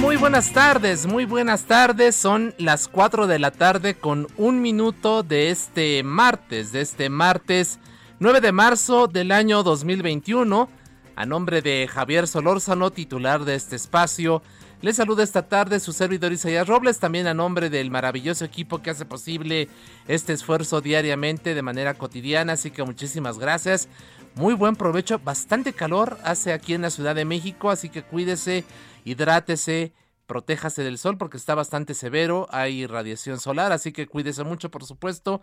Muy 0.00 0.16
buenas 0.16 0.52
tardes, 0.52 1.06
muy 1.06 1.24
buenas 1.24 1.64
tardes. 1.64 2.14
Son 2.14 2.54
las 2.58 2.86
4 2.88 3.26
de 3.26 3.38
la 3.38 3.50
tarde 3.50 3.94
con 3.94 4.28
un 4.36 4.60
minuto 4.60 5.22
de 5.22 5.50
este 5.50 6.02
martes, 6.02 6.72
de 6.72 6.82
este 6.82 7.08
martes 7.08 7.78
9 8.18 8.40
de 8.40 8.52
marzo 8.52 9.08
del 9.08 9.32
año 9.32 9.62
2021. 9.62 10.68
A 11.16 11.26
nombre 11.26 11.62
de 11.62 11.88
Javier 11.88 12.28
Solórzano, 12.28 12.90
titular 12.90 13.44
de 13.44 13.54
este 13.54 13.76
espacio, 13.76 14.42
les 14.82 14.96
saluda 14.96 15.22
esta 15.22 15.48
tarde 15.48 15.80
su 15.80 15.94
servidor 15.94 16.32
Isaías 16.32 16.68
Robles, 16.68 16.98
también 16.98 17.26
a 17.26 17.32
nombre 17.32 17.70
del 17.70 17.90
maravilloso 17.90 18.44
equipo 18.44 18.82
que 18.82 18.90
hace 18.90 19.06
posible 19.06 19.68
este 20.06 20.34
esfuerzo 20.34 20.82
diariamente 20.82 21.54
de 21.54 21.62
manera 21.62 21.94
cotidiana, 21.94 22.52
así 22.52 22.70
que 22.70 22.84
muchísimas 22.84 23.38
gracias. 23.38 23.88
Muy 24.34 24.52
buen 24.52 24.76
provecho, 24.76 25.18
bastante 25.18 25.72
calor 25.72 26.18
hace 26.22 26.52
aquí 26.52 26.74
en 26.74 26.82
la 26.82 26.90
Ciudad 26.90 27.14
de 27.14 27.24
México, 27.24 27.70
así 27.70 27.88
que 27.88 28.02
cuídese, 28.02 28.64
hidrátese, 29.06 29.94
protéjase 30.26 30.82
del 30.82 30.98
sol 30.98 31.16
porque 31.16 31.36
está 31.36 31.54
bastante 31.54 31.94
severo, 31.94 32.48
hay 32.50 32.86
radiación 32.86 33.38
solar, 33.38 33.72
así 33.72 33.92
que 33.92 34.06
cuídese 34.06 34.42
mucho 34.44 34.70
por 34.70 34.84
supuesto. 34.84 35.40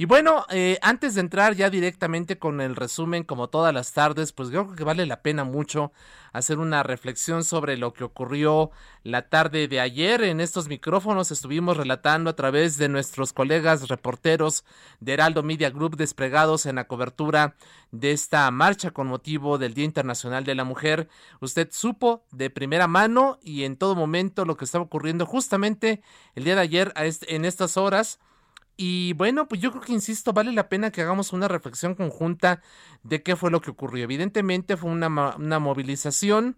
Y 0.00 0.06
bueno, 0.06 0.46
eh, 0.48 0.78
antes 0.80 1.14
de 1.14 1.20
entrar 1.20 1.54
ya 1.54 1.68
directamente 1.68 2.38
con 2.38 2.62
el 2.62 2.74
resumen, 2.74 3.22
como 3.22 3.50
todas 3.50 3.74
las 3.74 3.92
tardes, 3.92 4.32
pues 4.32 4.48
creo 4.48 4.74
que 4.74 4.82
vale 4.82 5.04
la 5.04 5.20
pena 5.20 5.44
mucho 5.44 5.92
hacer 6.32 6.58
una 6.58 6.82
reflexión 6.82 7.44
sobre 7.44 7.76
lo 7.76 7.92
que 7.92 8.04
ocurrió 8.04 8.70
la 9.02 9.28
tarde 9.28 9.68
de 9.68 9.78
ayer. 9.78 10.22
En 10.22 10.40
estos 10.40 10.68
micrófonos 10.68 11.30
estuvimos 11.30 11.76
relatando 11.76 12.30
a 12.30 12.34
través 12.34 12.78
de 12.78 12.88
nuestros 12.88 13.34
colegas 13.34 13.88
reporteros 13.88 14.64
de 15.00 15.12
Heraldo 15.12 15.42
Media 15.42 15.68
Group 15.68 15.96
desplegados 15.96 16.64
en 16.64 16.76
la 16.76 16.86
cobertura 16.86 17.54
de 17.90 18.12
esta 18.12 18.50
marcha 18.50 18.92
con 18.92 19.06
motivo 19.06 19.58
del 19.58 19.74
Día 19.74 19.84
Internacional 19.84 20.44
de 20.44 20.54
la 20.54 20.64
Mujer. 20.64 21.10
Usted 21.42 21.68
supo 21.72 22.24
de 22.30 22.48
primera 22.48 22.88
mano 22.88 23.38
y 23.42 23.64
en 23.64 23.76
todo 23.76 23.94
momento 23.94 24.46
lo 24.46 24.56
que 24.56 24.64
estaba 24.64 24.82
ocurriendo 24.82 25.26
justamente 25.26 26.00
el 26.34 26.44
día 26.44 26.54
de 26.54 26.62
ayer 26.62 26.94
en 26.96 27.44
estas 27.44 27.76
horas 27.76 28.18
y 28.82 29.12
bueno, 29.12 29.46
pues 29.46 29.60
yo 29.60 29.72
creo 29.72 29.82
que, 29.82 29.92
insisto, 29.92 30.32
vale 30.32 30.52
la 30.52 30.70
pena 30.70 30.90
que 30.90 31.02
hagamos 31.02 31.34
una 31.34 31.48
reflexión 31.48 31.94
conjunta 31.94 32.62
de 33.02 33.22
qué 33.22 33.36
fue 33.36 33.50
lo 33.50 33.60
que 33.60 33.70
ocurrió. 33.70 34.04
Evidentemente 34.04 34.78
fue 34.78 34.90
una, 34.90 35.08
una 35.36 35.58
movilización 35.58 36.56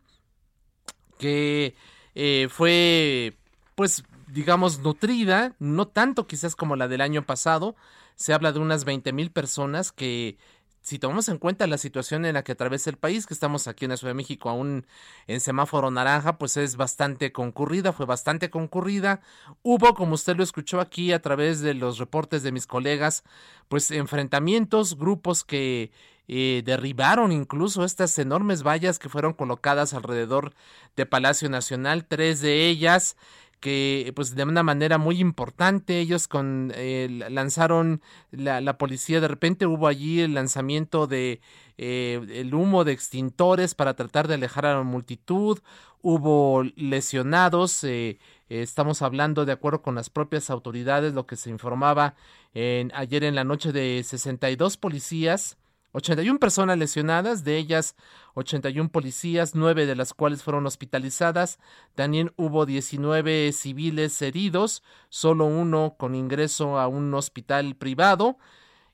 que 1.19 1.75
eh, 2.15 2.47
fue, 2.49 3.37
pues, 3.75 4.05
digamos, 4.29 4.79
nutrida, 4.79 5.57
no 5.59 5.89
tanto 5.89 6.29
quizás 6.29 6.55
como 6.55 6.77
la 6.77 6.87
del 6.87 7.01
año 7.01 7.27
pasado. 7.27 7.75
Se 8.15 8.33
habla 8.33 8.53
de 8.53 8.61
unas 8.61 8.85
20 8.85 9.13
mil 9.13 9.33
personas 9.33 9.91
que 9.91 10.39
si 10.83 10.99
tomamos 10.99 11.29
en 11.29 11.39
cuenta 11.39 11.67
la 11.69 11.79
situación 11.79 12.27
en 12.27 12.35
la 12.35 12.43
que 12.43 12.53
atraviesa 12.53 12.91
el 12.91 12.97
país, 12.97 13.27
que 13.27 13.35
estamos 13.35 13.69
aquí 13.69 13.85
en 13.85 13.93
la 13.93 13.97
Ciudad 13.97 14.11
de 14.11 14.17
México 14.17 14.51
aún 14.51 14.85
en 15.29 15.41
semáforo 15.41 15.93
naranja, 15.93 16.39
pues 16.39 16.57
es 16.57 16.77
bastante 16.77 17.31
concurrida, 17.31 17.93
fue 17.93 18.05
bastante 18.05 18.51
concurrida. 18.51 19.21
Hubo, 19.63 19.95
como 19.95 20.15
usted 20.15 20.37
lo 20.37 20.43
escuchó 20.43 20.81
aquí 20.81 21.13
a 21.13 21.23
través 21.23 21.61
de 21.61 21.75
los 21.75 21.99
reportes 21.99 22.43
de 22.43 22.51
mis 22.51 22.67
colegas, 22.67 23.23
pues 23.69 23.93
enfrentamientos, 23.93 24.99
grupos 24.99 25.45
que 25.45 25.93
eh, 26.27 26.63
derribaron 26.65 27.31
incluso 27.31 27.85
estas 27.85 28.19
enormes 28.19 28.65
vallas 28.65 28.99
que 28.99 29.09
fueron 29.09 29.35
colocadas 29.35 29.95
alrededor 29.95 30.53
de 30.97 31.07
Palacio 31.07 31.49
Nacional, 31.49 32.07
tres 32.07 32.41
de 32.41 32.67
ellas 32.67 33.17
que 33.63 34.13
pues 34.17 34.35
de 34.35 34.43
una 34.43 34.65
manera 34.65 34.99
muy 34.99 35.21
importante 35.21 36.01
ellos 36.01 36.27
con 36.27 36.73
eh, 36.75 37.07
lanzaron 37.31 38.03
la, 38.33 38.61
la, 38.61 38.77
policía 38.77 39.21
de 39.21 39.29
repente 39.29 39.67
hubo 39.67 39.87
allí 39.87 40.21
el 40.21 40.35
lanzamiento 40.35 41.07
de 41.07 41.41
eh, 41.79 42.21
el 42.35 42.53
humo 42.55 42.83
de 42.83 42.93
extintores 42.93 43.77
para 43.77 43.95
tratar 43.95 44.27
de 44.27 44.35
alejar 44.35 44.67
a 44.67 44.75
la 44.75 44.83
multitud 44.83 45.61
hubo 46.03 46.65
lesionados 46.75 47.85
eh, 47.85 48.19
estamos 48.49 49.01
hablando 49.01 49.45
de 49.45 49.53
acuerdo 49.53 49.81
con 49.81 49.95
las 49.95 50.11
propias 50.11 50.51
autoridades 50.51 51.15
lo 51.15 51.27
que 51.27 51.37
se 51.37 51.49
informaba 51.49 52.17
en, 52.55 52.91
ayer 52.97 53.23
en 53.23 53.37
la 53.37 53.45
noche 53.45 53.71
de 53.71 54.03
62 54.05 54.77
policías 54.77 55.57
81 55.93 56.39
personas 56.39 56.79
lesionadas, 56.79 57.45
de 57.45 57.59
ellas 57.59 57.97
81 58.35 58.91
policías, 58.91 59.55
9 59.55 59.87
de 59.87 59.95
las 59.95 60.15
cuales 60.15 60.43
fueron 60.43 60.67
hospitalizadas. 60.67 61.59
También 61.95 62.33
hubo 62.37 62.67
19 62.67 63.53
civiles 63.53 64.21
heridos, 64.23 64.83
solo 65.11 65.45
uno 65.45 65.97
con 65.99 66.15
ingreso 66.15 66.79
a 66.79 66.89
un 66.89 67.13
hospital 67.15 67.77
privado. 67.77 68.39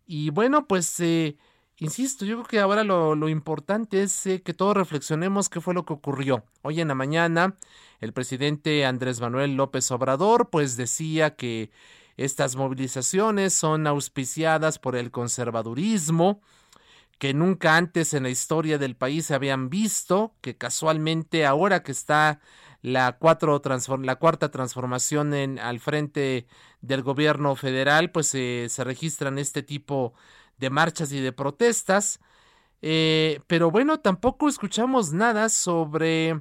Y 0.06 0.30
bueno, 0.30 0.66
pues, 0.66 0.98
eh, 1.00 1.36
insisto, 1.76 2.24
yo 2.24 2.36
creo 2.36 2.46
que 2.48 2.60
ahora 2.60 2.82
lo, 2.82 3.28
importante 3.28 4.02
es 4.02 4.26
eh, 4.26 4.42
que 4.42 4.54
todos 4.54 4.76
reflexionemos 4.76 5.48
qué 5.48 5.60
fue 5.60 5.74
lo 5.74 5.84
que 5.84 5.92
ocurrió. 5.92 6.44
Hoy 6.62 6.80
en 6.80 6.88
la 6.88 6.94
mañana, 6.94 7.56
el 8.00 8.12
presidente 8.12 8.84
Andrés 8.86 9.20
Manuel 9.20 9.54
López 9.54 9.90
Obrador, 9.92 10.50
pues 10.50 10.76
decía 10.76 11.36
que 11.36 11.70
estas 12.16 12.56
movilizaciones 12.56 13.54
son 13.54 13.86
auspiciadas 13.86 14.80
por 14.80 14.96
el 14.96 15.12
conservadurismo, 15.12 16.40
que 17.18 17.34
nunca 17.34 17.76
antes 17.76 18.14
en 18.14 18.22
la 18.22 18.30
historia 18.30 18.78
del 18.78 18.96
país 18.96 19.26
se 19.26 19.34
habían 19.34 19.70
visto, 19.70 20.34
que 20.40 20.56
casualmente 20.56 21.46
ahora 21.46 21.82
que 21.82 21.92
está 21.92 22.40
la, 22.82 23.18
cuarta 23.18 24.50
transformación 24.50 25.58
al 25.58 25.80
frente 25.80 26.46
del 26.80 27.02
gobierno 27.02 27.56
federal, 27.56 28.10
pues 28.12 28.28
se 28.28 28.84
registran 28.84 29.38
este 29.38 29.62
tipo 29.62 30.14
de 30.58 30.70
marchas 30.70 31.12
y 31.12 31.20
de 31.20 31.32
protestas. 31.32 32.20
Eh, 32.82 33.40
pero 33.46 33.70
bueno, 33.70 33.98
tampoco 33.98 34.48
escuchamos 34.48 35.12
nada 35.12 35.48
sobre 35.48 36.40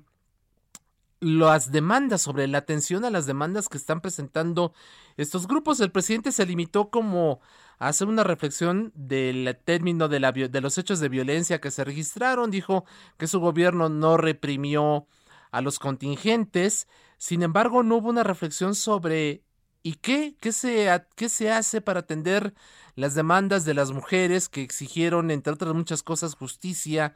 las 1.19 1.71
demandas, 1.71 2.21
sobre 2.21 2.47
la 2.47 2.59
atención 2.59 3.03
a 3.05 3.09
las 3.09 3.25
demandas 3.25 3.69
que 3.69 3.77
están 3.77 4.01
presentando 4.01 4.73
estos 5.17 5.47
grupos. 5.47 5.79
El 5.79 5.91
presidente 5.91 6.31
se 6.31 6.45
limitó 6.45 6.89
como 6.89 7.39
hacer 7.79 8.07
una 8.07 8.23
reflexión 8.23 8.91
del 8.95 9.57
término 9.63 10.07
de, 10.07 10.19
la, 10.19 10.31
de 10.31 10.61
los 10.61 10.77
hechos 10.77 10.99
de 10.99 11.09
violencia 11.09 11.61
que 11.61 11.71
se 11.71 11.83
registraron. 11.83 12.51
Dijo 12.51 12.85
que 13.17 13.27
su 13.27 13.39
gobierno 13.39 13.89
no 13.89 14.17
reprimió 14.17 15.07
a 15.51 15.61
los 15.61 15.79
contingentes. 15.79 16.87
Sin 17.17 17.43
embargo, 17.43 17.83
no 17.83 17.97
hubo 17.97 18.09
una 18.09 18.23
reflexión 18.23 18.75
sobre 18.75 19.43
¿y 19.83 19.95
qué? 19.95 20.35
¿Qué 20.39 20.51
se, 20.51 20.89
qué 21.15 21.29
se 21.29 21.51
hace 21.51 21.81
para 21.81 22.01
atender 22.01 22.53
las 22.95 23.15
demandas 23.15 23.63
de 23.63 23.73
las 23.73 23.91
mujeres 23.91 24.49
que 24.49 24.61
exigieron, 24.61 25.31
entre 25.31 25.53
otras 25.53 25.73
muchas 25.73 26.03
cosas, 26.03 26.35
justicia, 26.35 27.15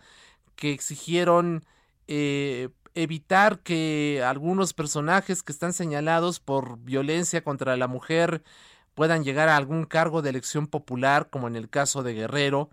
que 0.55 0.71
exigieron 0.71 1.65
eh, 2.07 2.69
evitar 2.93 3.61
que 3.61 4.23
algunos 4.25 4.73
personajes 4.73 5.43
que 5.43 5.51
están 5.51 5.73
señalados 5.73 6.39
por 6.39 6.77
violencia 6.79 7.43
contra 7.43 7.75
la 7.77 7.87
mujer 7.87 8.43
puedan 9.01 9.23
llegar 9.23 9.49
a 9.49 9.57
algún 9.57 9.85
cargo 9.85 10.21
de 10.21 10.29
elección 10.29 10.67
popular, 10.67 11.31
como 11.31 11.47
en 11.47 11.55
el 11.55 11.71
caso 11.71 12.03
de 12.03 12.13
Guerrero. 12.13 12.69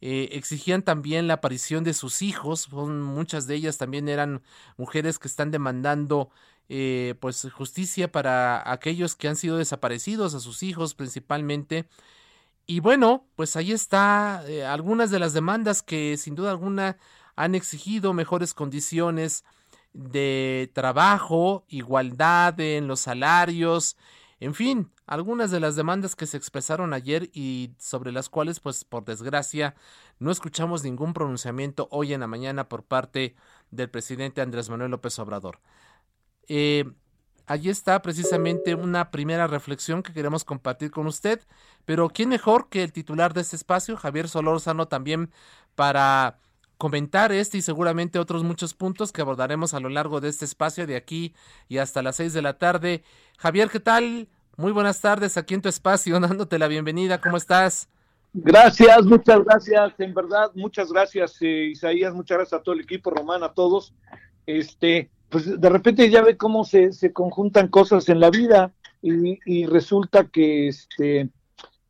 Eh, 0.00 0.28
exigían 0.30 0.82
también 0.82 1.26
la 1.26 1.34
aparición 1.34 1.82
de 1.82 1.92
sus 1.92 2.22
hijos, 2.22 2.70
muchas 2.70 3.48
de 3.48 3.56
ellas 3.56 3.78
también 3.78 4.08
eran 4.08 4.42
mujeres 4.76 5.18
que 5.18 5.26
están 5.26 5.50
demandando 5.50 6.30
eh, 6.68 7.16
pues 7.18 7.48
justicia 7.52 8.12
para 8.12 8.70
aquellos 8.70 9.16
que 9.16 9.26
han 9.26 9.34
sido 9.34 9.56
desaparecidos, 9.56 10.36
a 10.36 10.38
sus 10.38 10.62
hijos 10.62 10.94
principalmente. 10.94 11.88
Y 12.64 12.78
bueno, 12.78 13.26
pues 13.34 13.56
ahí 13.56 13.72
está 13.72 14.44
eh, 14.46 14.64
algunas 14.64 15.10
de 15.10 15.18
las 15.18 15.32
demandas 15.32 15.82
que 15.82 16.16
sin 16.16 16.36
duda 16.36 16.52
alguna 16.52 16.96
han 17.34 17.56
exigido 17.56 18.12
mejores 18.12 18.54
condiciones 18.54 19.42
de 19.94 20.70
trabajo, 20.74 21.64
igualdad 21.66 22.60
en 22.60 22.86
los 22.86 23.00
salarios, 23.00 23.96
en 24.42 24.54
fin, 24.54 24.90
algunas 25.06 25.52
de 25.52 25.60
las 25.60 25.76
demandas 25.76 26.16
que 26.16 26.26
se 26.26 26.36
expresaron 26.36 26.92
ayer 26.94 27.30
y 27.32 27.70
sobre 27.78 28.10
las 28.10 28.28
cuales, 28.28 28.58
pues 28.58 28.84
por 28.84 29.04
desgracia, 29.04 29.76
no 30.18 30.32
escuchamos 30.32 30.82
ningún 30.82 31.14
pronunciamiento 31.14 31.86
hoy 31.92 32.12
en 32.12 32.18
la 32.18 32.26
mañana 32.26 32.68
por 32.68 32.82
parte 32.82 33.36
del 33.70 33.88
presidente 33.88 34.40
Andrés 34.40 34.68
Manuel 34.68 34.90
López 34.90 35.16
Obrador. 35.20 35.60
Eh, 36.48 36.90
allí 37.46 37.70
está 37.70 38.02
precisamente 38.02 38.74
una 38.74 39.12
primera 39.12 39.46
reflexión 39.46 40.02
que 40.02 40.12
queremos 40.12 40.42
compartir 40.42 40.90
con 40.90 41.06
usted, 41.06 41.40
pero 41.84 42.08
¿quién 42.08 42.30
mejor 42.30 42.68
que 42.68 42.82
el 42.82 42.92
titular 42.92 43.34
de 43.34 43.42
este 43.42 43.54
espacio, 43.54 43.96
Javier 43.96 44.28
Solórzano, 44.28 44.88
también 44.88 45.30
para 45.76 46.40
comentar 46.82 47.30
este 47.30 47.58
y 47.58 47.62
seguramente 47.62 48.18
otros 48.18 48.42
muchos 48.42 48.74
puntos 48.74 49.12
que 49.12 49.22
abordaremos 49.22 49.72
a 49.72 49.78
lo 49.78 49.88
largo 49.88 50.20
de 50.20 50.28
este 50.28 50.44
espacio 50.44 50.84
de 50.84 50.96
aquí 50.96 51.32
y 51.68 51.78
hasta 51.78 52.02
las 52.02 52.16
seis 52.16 52.32
de 52.32 52.42
la 52.42 52.58
tarde. 52.58 53.04
Javier, 53.38 53.70
¿qué 53.70 53.78
tal? 53.78 54.28
Muy 54.56 54.72
buenas 54.72 55.00
tardes 55.00 55.36
aquí 55.36 55.54
en 55.54 55.62
tu 55.62 55.68
espacio, 55.68 56.18
dándote 56.20 56.58
la 56.58 56.68
bienvenida. 56.68 57.20
¿Cómo 57.20 57.36
estás? 57.36 57.88
Gracias, 58.34 59.04
muchas 59.04 59.44
gracias, 59.44 59.92
en 59.98 60.14
verdad, 60.14 60.50
muchas 60.54 60.90
gracias, 60.90 61.36
eh, 61.42 61.66
Isaías, 61.72 62.14
muchas 62.14 62.38
gracias 62.38 62.60
a 62.60 62.62
todo 62.62 62.74
el 62.74 62.80
equipo, 62.80 63.10
Román, 63.10 63.42
a 63.42 63.52
todos. 63.52 63.92
Este, 64.46 65.10
pues 65.28 65.60
de 65.60 65.68
repente 65.68 66.08
ya 66.08 66.22
ve 66.22 66.38
cómo 66.38 66.64
se, 66.64 66.92
se 66.92 67.12
conjuntan 67.12 67.68
cosas 67.68 68.08
en 68.08 68.20
la 68.20 68.30
vida 68.30 68.72
y, 69.02 69.38
y 69.44 69.66
resulta 69.66 70.24
que 70.24 70.68
este 70.68 71.28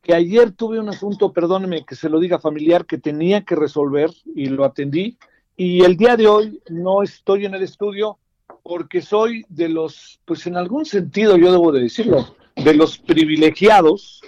que 0.03 0.15
ayer 0.15 0.51
tuve 0.51 0.81
un 0.81 0.89
asunto, 0.89 1.33
perdóneme 1.33 1.85
que 1.85 1.95
se 1.95 2.09
lo 2.09 2.19
diga 2.19 2.41
familiar, 2.41 2.87
que 2.87 2.99
tenía 2.99 3.43
que 3.43 3.55
resolver 3.55 4.11
y 4.35 4.47
lo 4.47 4.65
atendí. 4.65 5.17
Y 5.57 5.85
el 5.85 5.97
día 5.97 6.17
de 6.17 6.27
hoy 6.27 6.61
no 6.69 7.05
estoy 7.05 7.47
en 7.47 7.55
el 7.55 7.63
estudio 7.63 8.19
porque 8.65 9.01
soy 9.01 9.45
de 9.49 9.69
los, 9.69 10.21
pues 10.25 10.47
en 10.49 10.57
algún 10.57 10.85
sentido 10.87 11.37
yo 11.37 11.53
debo 11.53 11.71
de 11.71 11.83
decirlo, 11.83 12.35
de 12.65 12.75
los 12.75 12.99
privilegiados 12.99 14.21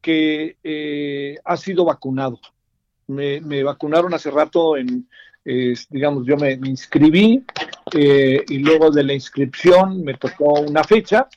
que 0.00 0.56
eh, 0.62 1.36
ha 1.44 1.56
sido 1.56 1.84
vacunado. 1.84 2.38
Me, 3.06 3.62
vacunaron 3.62 4.14
hace 4.14 4.30
rato 4.30 4.76
en, 4.76 5.08
digamos, 5.44 6.24
yo 6.26 6.36
me, 6.36 6.52
inscribí 6.52 7.44
eh, 7.92 8.44
y 8.48 8.58
luego 8.58 8.90
de 8.90 9.02
la 9.02 9.14
inscripción 9.14 10.02
me 10.04 10.14
tocó 10.14 10.60
una 10.60 10.84
fecha, 10.84 11.28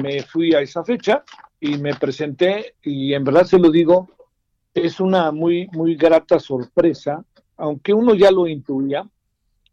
me 0.00 0.22
fui 0.22 0.54
a 0.54 0.60
esa 0.60 0.84
fecha 0.84 1.22
y 1.60 1.78
me 1.78 1.94
presenté 1.94 2.74
y 2.82 3.14
en 3.14 3.22
verdad 3.22 3.44
se 3.44 3.58
lo 3.58 3.70
digo, 3.70 4.08
es 4.74 4.98
una 4.98 5.30
muy, 5.30 5.68
muy 5.72 5.94
grata 5.94 6.40
sorpresa, 6.40 7.24
aunque 7.56 7.94
uno 7.94 8.14
ya 8.14 8.32
lo 8.32 8.48
intuía, 8.48 9.06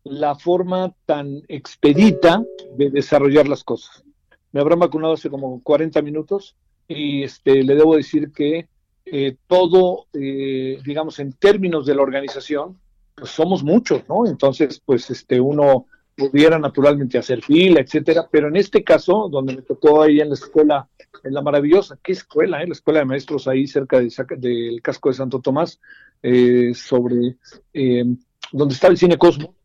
la 0.04 0.36
forma 0.36 0.94
tan 1.06 1.42
expedita 1.48 2.44
de 2.78 2.90
desarrollar 2.92 3.48
las 3.48 3.64
cosas. 3.64 4.04
Me 4.52 4.62
habrán 4.62 4.80
vacunado 4.80 5.14
hace 5.14 5.30
como 5.30 5.62
40 5.64 6.02
minutos 6.02 6.56
y 6.88 7.24
este, 7.24 7.64
le 7.64 7.76
debo 7.76 7.96
decir 7.96 8.32
que 8.32 8.68
eh, 9.06 9.36
todo, 9.48 10.08
eh, 10.14 10.80
digamos, 10.86 11.20
en 11.20 11.34
términos 11.34 11.86
de 11.86 11.96
la 11.96 12.02
organización, 12.02 12.78
pues 13.16 13.32
somos 13.32 13.64
muchos, 13.64 14.04
¿no? 14.08 14.26
Entonces, 14.28 14.82
pues 14.84 15.10
este, 15.10 15.40
uno 15.40 15.86
pudiera 16.20 16.60
naturalmente 16.60 17.18
hacer 17.18 17.42
fila, 17.42 17.80
etcétera, 17.80 18.28
pero 18.30 18.50
en 18.50 18.58
este 18.58 18.84
caso, 18.84 19.30
donde 19.32 19.56
me 19.56 19.62
tocó 19.62 20.02
ahí 20.02 20.20
en 20.20 20.30
la 20.30 20.36
escuela, 20.36 20.88
en 21.24 21.34
la 21.34 21.42
maravillosa, 21.42 21.98
¿qué 22.04 22.12
escuela? 22.12 22.62
Eh? 22.62 22.68
La 22.68 22.74
escuela 22.74 23.00
de 23.00 23.06
maestros 23.06 23.48
ahí 23.48 23.66
cerca 23.68 24.00
de, 24.00 24.10
del 24.38 24.82
casco 24.82 25.10
de 25.10 25.16
Santo 25.16 25.40
Tomás, 25.40 25.80
eh, 26.22 26.74
sobre 26.76 27.38
eh, 27.74 28.04
donde 28.52 28.74
está 28.74 28.88
el 28.88 28.98
cine 28.98 29.18
Cosmo, 29.18 29.56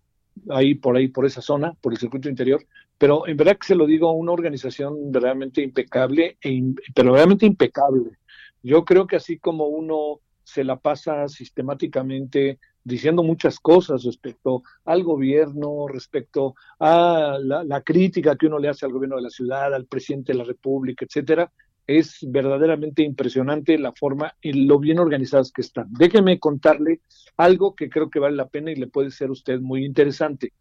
ahí 0.51 0.75
por 0.75 0.97
ahí, 0.97 1.09
por 1.09 1.27
esa 1.27 1.41
zona, 1.41 1.75
por 1.81 1.93
el 1.93 1.99
circuito 1.99 2.29
interior, 2.29 2.65
pero 2.99 3.27
en 3.27 3.37
verdad 3.37 3.57
que 3.59 3.67
se 3.67 3.75
lo 3.75 3.87
digo, 3.87 4.13
una 4.13 4.33
organización 4.33 5.11
verdaderamente 5.11 5.63
impecable, 5.63 6.39
e 6.43 6.63
pero 6.95 7.15
realmente 7.15 7.47
impecable. 7.47 8.19
Yo 8.63 8.85
creo 8.85 9.07
que 9.07 9.17
así 9.17 9.39
como 9.39 9.67
uno 9.67 10.21
se 10.43 10.65
la 10.65 10.77
pasa 10.77 11.29
sistemáticamente 11.29 12.59
diciendo 12.85 13.23
muchas 13.23 13.59
cosas 13.59 14.05
respecto 14.05 14.63
al 14.85 15.03
gobierno, 15.03 15.89
respecto 15.89 16.55
a 16.79 17.39
la, 17.41 17.81
crítica 17.81 18.37
que 18.37 18.47
uno 18.47 18.59
le 18.59 18.69
hace 18.69 18.85
al 18.85 18.93
gobierno 18.93 19.17
de 19.17 19.23
la 19.23 19.31
ciudad, 19.31 19.73
al 19.75 19.87
presidente 19.87 20.33
de 20.33 20.39
la 20.39 20.45
República, 20.45 21.05
etcétera. 21.07 21.51
Es 21.87 22.19
verdaderamente 22.23 23.03
impresionante 23.03 23.79
la 23.79 23.93
forma 23.93 24.35
y 24.41 24.67
lo 24.67 24.79
bien 24.79 24.99
organizadas 24.99 25.53
que 25.53 25.61
están. 25.61 25.89
Déjeme 25.91 26.39
contarle 26.39 27.01
algo 27.37 27.75
que 27.75 27.91
creo 27.91 28.11
que 28.11 28.19
vale 28.19 28.37
la 28.37 28.49
pena 28.49 28.71
y 28.71 28.77
le 28.77 28.87
puede 28.87 29.11
ser 29.11 29.29
a 29.29 29.33
usted 29.33 29.61
muy 29.61 29.85
interesante. 29.85 30.53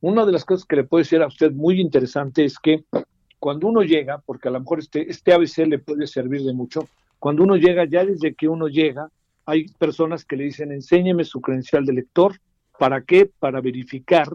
Una 0.00 0.24
de 0.26 0.32
las 0.32 0.44
cosas 0.44 0.66
que 0.66 0.76
le 0.76 0.84
puede 0.84 1.04
ser 1.04 1.22
a 1.22 1.26
usted 1.26 1.52
muy 1.52 1.80
interesante 1.80 2.44
es 2.44 2.58
que 2.58 2.84
cuando 3.38 3.68
uno 3.68 3.82
llega, 3.82 4.18
porque 4.18 4.48
a 4.48 4.50
lo 4.50 4.60
mejor 4.60 4.80
este, 4.80 5.10
este 5.10 5.32
ABC 5.32 5.66
le 5.66 5.78
puede 5.78 6.06
servir 6.06 6.42
de 6.42 6.52
mucho, 6.52 6.88
cuando 7.18 7.42
uno 7.42 7.56
llega, 7.56 7.84
ya 7.84 8.04
desde 8.04 8.34
que 8.34 8.48
uno 8.48 8.68
llega, 8.68 9.10
hay 9.44 9.68
personas 9.78 10.24
que 10.24 10.36
le 10.36 10.44
dicen, 10.44 10.72
enséñeme 10.72 11.24
su 11.24 11.40
credencial 11.40 11.84
de 11.84 11.94
lector. 11.94 12.38
¿Para 12.78 13.02
qué? 13.02 13.30
Para 13.38 13.60
verificar 13.60 14.28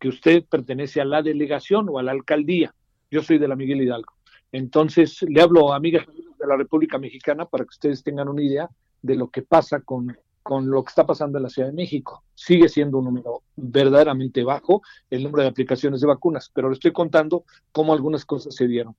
que 0.00 0.08
usted 0.08 0.44
pertenece 0.44 1.00
a 1.00 1.04
la 1.04 1.22
delegación 1.22 1.88
o 1.88 1.98
a 1.98 2.02
la 2.02 2.12
alcaldía. 2.12 2.74
Yo 3.10 3.22
soy 3.22 3.38
de 3.38 3.48
la 3.48 3.56
Miguel 3.56 3.82
Hidalgo. 3.82 4.15
Entonces, 4.56 5.20
le 5.28 5.42
hablo 5.42 5.70
a 5.70 5.76
amigas 5.76 6.06
de 6.06 6.46
la 6.46 6.56
República 6.56 6.96
Mexicana 6.96 7.44
para 7.44 7.64
que 7.64 7.70
ustedes 7.70 8.02
tengan 8.02 8.26
una 8.26 8.42
idea 8.42 8.70
de 9.02 9.14
lo 9.14 9.28
que 9.28 9.42
pasa 9.42 9.80
con, 9.80 10.16
con 10.42 10.70
lo 10.70 10.82
que 10.82 10.88
está 10.88 11.04
pasando 11.04 11.36
en 11.36 11.42
la 11.42 11.50
Ciudad 11.50 11.68
de 11.68 11.74
México. 11.74 12.24
Sigue 12.34 12.70
siendo 12.70 12.98
un 12.98 13.04
número 13.04 13.42
verdaderamente 13.54 14.44
bajo 14.44 14.80
el 15.10 15.24
número 15.24 15.42
de 15.42 15.50
aplicaciones 15.50 16.00
de 16.00 16.06
vacunas, 16.06 16.50
pero 16.54 16.70
le 16.70 16.74
estoy 16.74 16.92
contando 16.92 17.44
cómo 17.70 17.92
algunas 17.92 18.24
cosas 18.24 18.54
se 18.54 18.66
dieron. 18.66 18.96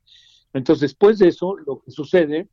Entonces, 0.54 0.82
después 0.82 1.18
de 1.18 1.30
eso, 1.30 1.58
lo 1.58 1.80
que 1.80 1.90
sucede 1.90 2.48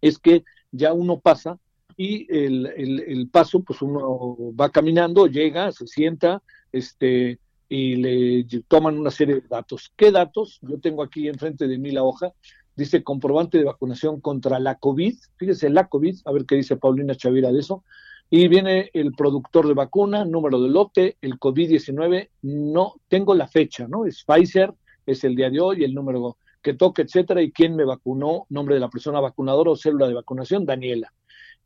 es 0.00 0.20
que 0.20 0.44
ya 0.70 0.92
uno 0.92 1.18
pasa 1.18 1.58
y 1.96 2.32
el, 2.32 2.66
el, 2.66 3.28
paso, 3.30 3.64
pues 3.64 3.82
uno 3.82 4.36
va 4.54 4.70
caminando, 4.70 5.26
llega, 5.26 5.72
se 5.72 5.88
sienta, 5.88 6.40
este, 6.70 7.40
y 7.68 7.96
le 7.96 8.46
toman 8.68 8.98
una 8.98 9.10
serie 9.10 9.36
de 9.36 9.48
datos. 9.48 9.92
¿Qué 9.96 10.10
datos? 10.10 10.58
Yo 10.62 10.78
tengo 10.78 11.02
aquí 11.02 11.28
enfrente 11.28 11.66
de 11.66 11.78
mí 11.78 11.90
la 11.90 12.04
hoja, 12.04 12.32
dice 12.76 13.02
comprobante 13.02 13.58
de 13.58 13.64
vacunación 13.64 14.20
contra 14.20 14.58
la 14.58 14.76
COVID, 14.76 15.16
fíjese 15.36 15.70
la 15.70 15.88
COVID, 15.88 16.16
a 16.24 16.32
ver 16.32 16.44
qué 16.44 16.56
dice 16.56 16.76
Paulina 16.76 17.14
Chavira 17.14 17.50
de 17.50 17.60
eso, 17.60 17.84
y 18.28 18.48
viene 18.48 18.90
el 18.92 19.12
productor 19.12 19.66
de 19.68 19.74
vacuna, 19.74 20.24
número 20.24 20.60
de 20.60 20.68
lote, 20.68 21.16
el 21.20 21.38
COVID-19, 21.38 22.28
no 22.42 22.94
tengo 23.08 23.34
la 23.34 23.46
fecha, 23.46 23.86
¿no? 23.88 24.04
Es 24.04 24.24
Pfizer, 24.24 24.74
es 25.06 25.24
el 25.24 25.36
día 25.36 25.48
de 25.48 25.60
hoy, 25.60 25.84
el 25.84 25.94
número 25.94 26.36
que 26.60 26.74
toca, 26.74 27.02
etcétera, 27.02 27.40
y 27.42 27.52
quién 27.52 27.76
me 27.76 27.84
vacunó, 27.84 28.46
nombre 28.48 28.74
de 28.74 28.80
la 28.80 28.90
persona 28.90 29.20
vacunadora 29.20 29.70
o 29.70 29.76
célula 29.76 30.08
de 30.08 30.14
vacunación, 30.14 30.66
Daniela. 30.66 31.12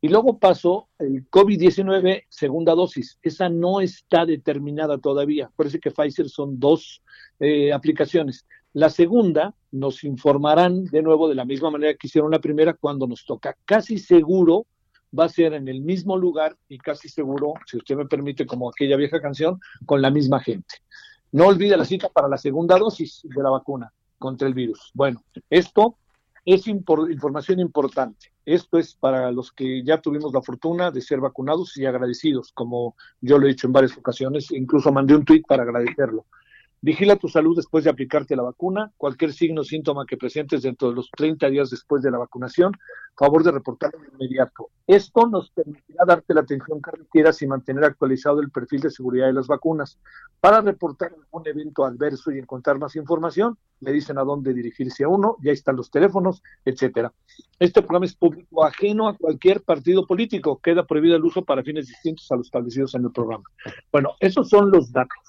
Y 0.03 0.09
luego 0.09 0.39
pasó 0.39 0.87
el 0.97 1.29
COVID-19, 1.29 2.23
segunda 2.27 2.73
dosis. 2.73 3.19
Esa 3.21 3.49
no 3.49 3.81
está 3.81 4.25
determinada 4.25 4.97
todavía. 4.97 5.51
Parece 5.55 5.79
que 5.79 5.91
Pfizer 5.91 6.27
son 6.27 6.59
dos 6.59 7.03
eh, 7.39 7.71
aplicaciones. 7.71 8.47
La 8.73 8.89
segunda 8.89 9.53
nos 9.71 10.03
informarán 10.03 10.85
de 10.85 11.03
nuevo 11.03 11.29
de 11.29 11.35
la 11.35 11.45
misma 11.45 11.69
manera 11.69 11.93
que 11.93 12.07
hicieron 12.07 12.31
la 12.31 12.39
primera 12.39 12.73
cuando 12.73 13.05
nos 13.05 13.25
toca. 13.25 13.55
Casi 13.63 13.99
seguro 13.99 14.65
va 15.17 15.25
a 15.25 15.29
ser 15.29 15.53
en 15.53 15.67
el 15.67 15.81
mismo 15.81 16.17
lugar 16.17 16.57
y 16.67 16.79
casi 16.79 17.07
seguro, 17.07 17.53
si 17.67 17.77
usted 17.77 17.95
me 17.95 18.05
permite, 18.05 18.45
como 18.45 18.69
aquella 18.69 18.95
vieja 18.95 19.21
canción, 19.21 19.59
con 19.85 20.01
la 20.01 20.09
misma 20.09 20.39
gente. 20.39 20.75
no 21.33 21.47
olvide 21.47 21.77
la 21.77 21.85
cita 21.85 22.09
para 22.09 22.27
la 22.27 22.37
segunda 22.37 22.77
dosis 22.77 23.21
de 23.23 23.43
la 23.43 23.49
vacuna 23.49 23.93
contra 24.17 24.47
el 24.47 24.53
virus. 24.53 24.91
Bueno, 24.93 25.23
esto 25.49 25.97
es 26.45 26.67
información 26.67 27.59
importante. 27.59 28.31
Esto 28.45 28.77
es 28.77 28.95
para 28.95 29.31
los 29.31 29.51
que 29.51 29.83
ya 29.83 30.01
tuvimos 30.01 30.33
la 30.33 30.41
fortuna 30.41 30.91
de 30.91 31.01
ser 31.01 31.19
vacunados 31.19 31.77
y 31.77 31.85
agradecidos, 31.85 32.51
como 32.53 32.95
yo 33.19 33.37
lo 33.37 33.45
he 33.45 33.49
dicho 33.49 33.67
en 33.67 33.73
varias 33.73 33.97
ocasiones, 33.97 34.51
incluso 34.51 34.91
mandé 34.91 35.15
un 35.15 35.25
tuit 35.25 35.45
para 35.45 35.63
agradecerlo. 35.63 36.25
Vigila 36.83 37.15
tu 37.15 37.27
salud 37.27 37.55
después 37.55 37.83
de 37.83 37.91
aplicarte 37.91 38.35
la 38.35 38.41
vacuna. 38.41 38.91
Cualquier 38.97 39.33
signo 39.33 39.61
o 39.61 39.63
síntoma 39.63 40.07
que 40.07 40.17
presentes 40.17 40.63
dentro 40.63 40.89
de 40.89 40.95
los 40.95 41.11
30 41.11 41.47
días 41.49 41.69
después 41.69 42.01
de 42.01 42.09
la 42.09 42.17
vacunación, 42.17 42.71
favor 43.15 43.43
de 43.43 43.51
reportarlo 43.51 43.99
de 43.99 44.07
inmediato. 44.07 44.69
Esto 44.87 45.27
nos 45.27 45.51
permitirá 45.51 46.05
darte 46.07 46.33
la 46.33 46.41
atención 46.41 46.81
que 46.81 46.89
requieras 46.89 47.39
y 47.43 47.45
mantener 47.45 47.83
actualizado 47.83 48.41
el 48.41 48.49
perfil 48.49 48.81
de 48.81 48.89
seguridad 48.89 49.27
de 49.27 49.33
las 49.33 49.45
vacunas. 49.45 49.99
Para 50.39 50.61
reportar 50.61 51.13
algún 51.13 51.47
evento 51.47 51.85
adverso 51.85 52.31
y 52.31 52.39
encontrar 52.39 52.79
más 52.79 52.95
información, 52.95 53.59
le 53.79 53.91
dicen 53.91 54.17
a 54.17 54.23
dónde 54.23 54.51
dirigirse 54.51 55.03
a 55.03 55.07
uno, 55.07 55.37
ya 55.43 55.51
están 55.51 55.75
los 55.75 55.91
teléfonos, 55.91 56.41
etcétera. 56.65 57.13
Este 57.59 57.83
programa 57.83 58.07
es 58.07 58.15
público 58.15 58.65
ajeno 58.65 59.07
a 59.07 59.15
cualquier 59.15 59.61
partido 59.61 60.07
político. 60.07 60.59
Queda 60.59 60.87
prohibido 60.87 61.15
el 61.15 61.23
uso 61.23 61.45
para 61.45 61.61
fines 61.61 61.87
distintos 61.87 62.31
a 62.31 62.37
los 62.37 62.47
establecidos 62.47 62.95
en 62.95 63.03
el 63.03 63.11
programa. 63.11 63.43
Bueno, 63.91 64.15
esos 64.19 64.49
son 64.49 64.71
los 64.71 64.91
datos 64.91 65.19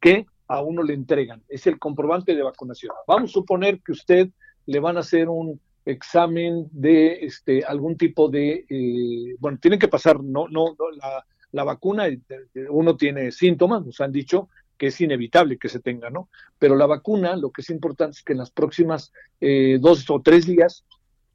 que 0.00 0.26
a 0.48 0.62
uno 0.62 0.82
le 0.82 0.94
entregan, 0.94 1.42
es 1.48 1.66
el 1.66 1.78
comprobante 1.78 2.34
de 2.34 2.42
vacunación. 2.42 2.92
Vamos 3.06 3.30
a 3.30 3.34
suponer 3.34 3.80
que 3.80 3.92
usted 3.92 4.28
le 4.66 4.80
van 4.80 4.96
a 4.96 5.00
hacer 5.00 5.28
un 5.28 5.60
examen 5.84 6.68
de 6.72 7.24
este 7.24 7.64
algún 7.64 7.96
tipo 7.96 8.28
de 8.28 8.66
eh, 8.68 9.36
bueno 9.38 9.58
tiene 9.58 9.78
que 9.78 9.88
pasar 9.88 10.22
no 10.22 10.46
no, 10.48 10.76
la, 10.96 11.24
la, 11.52 11.64
vacuna 11.64 12.04
uno 12.68 12.94
tiene 12.94 13.32
síntomas 13.32 13.86
nos 13.86 13.98
han 14.02 14.12
dicho 14.12 14.50
que 14.76 14.88
es 14.88 15.00
inevitable 15.00 15.56
que 15.56 15.70
se 15.70 15.80
tenga 15.80 16.10
no 16.10 16.28
pero 16.58 16.76
la 16.76 16.84
vacuna 16.84 17.36
lo 17.36 17.50
que 17.50 17.62
es 17.62 17.70
importante 17.70 18.18
es 18.18 18.22
que 18.22 18.34
en 18.34 18.40
las 18.40 18.50
próximas 18.50 19.12
eh, 19.40 19.78
dos 19.80 20.04
o 20.10 20.20
tres 20.20 20.44
días 20.44 20.84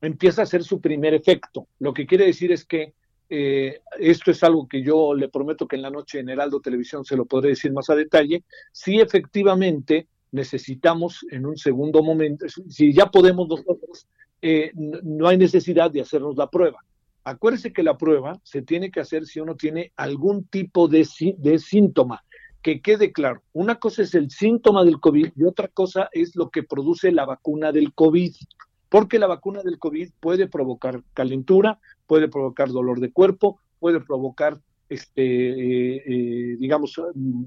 empieza 0.08 0.42
a 0.42 0.44
hacer 0.44 0.64
su 0.64 0.82
primer 0.82 1.14
efecto. 1.14 1.68
Lo 1.80 1.94
que 1.94 2.06
quiere 2.06 2.26
decir 2.26 2.52
es 2.52 2.66
que 2.66 2.94
eh, 3.36 3.82
esto 3.98 4.30
es 4.30 4.44
algo 4.44 4.68
que 4.68 4.84
yo 4.84 5.16
le 5.16 5.28
prometo 5.28 5.68
que 5.68 5.76
en 5.76 5.82
la 5.82 5.90
noche 5.90 6.20
en 6.20 6.30
Heraldo 6.30 6.62
Televisión 6.62 7.04
se 7.04 7.18
lo 7.18 7.26
podré 7.26 7.50
decir 7.50 7.74
más 7.74 7.90
a 7.90 7.96
detalle, 7.96 8.44
si 8.72 9.00
efectivamente 9.00 10.08
necesitamos 10.32 11.26
en 11.32 11.48
un 11.48 11.58
segundo 11.58 12.04
momento, 12.04 12.46
si 12.70 12.94
ya 12.94 13.08
podemos 13.08 13.48
nosotros, 13.48 14.08
eh, 14.40 14.72
no 14.76 15.28
hay 15.28 15.40
necesidad 15.40 15.90
de 15.90 16.02
hacernos 16.02 16.38
la 16.38 16.48
prueba. 16.48 16.86
Acuérdese 17.24 17.74
que 17.74 17.82
la 17.82 17.98
prueba 17.98 18.40
se 18.44 18.62
tiene 18.62 18.92
que 18.92 19.00
hacer 19.00 19.26
si 19.26 19.40
uno 19.40 19.56
tiene 19.56 19.94
algún 19.96 20.46
tipo 20.46 20.88
de, 20.88 21.08
de 21.40 21.58
síntoma. 21.58 22.24
Que 22.62 22.84
quede 22.84 23.12
claro, 23.12 23.42
una 23.52 23.80
cosa 23.80 24.04
es 24.04 24.14
el 24.14 24.30
síntoma 24.30 24.84
del 24.84 25.00
COVID 25.00 25.32
y 25.36 25.44
otra 25.44 25.70
cosa 25.70 26.08
es 26.12 26.36
lo 26.36 26.52
que 26.52 26.62
produce 26.62 27.12
la 27.12 27.26
vacuna 27.26 27.72
del 27.72 27.96
COVID 27.96 28.32
porque 28.94 29.18
la 29.18 29.26
vacuna 29.26 29.64
del 29.64 29.80
COVID 29.80 30.12
puede 30.20 30.48
provocar 30.48 31.02
calentura, 31.16 31.80
puede 32.14 32.28
provocar 32.28 32.70
dolor 32.70 33.00
de 33.00 33.12
cuerpo, 33.12 33.60
puede 33.80 34.00
provocar, 34.00 34.62
este, 34.88 35.24
eh, 35.24 36.04
eh, 36.06 36.58
digamos, 36.60 37.02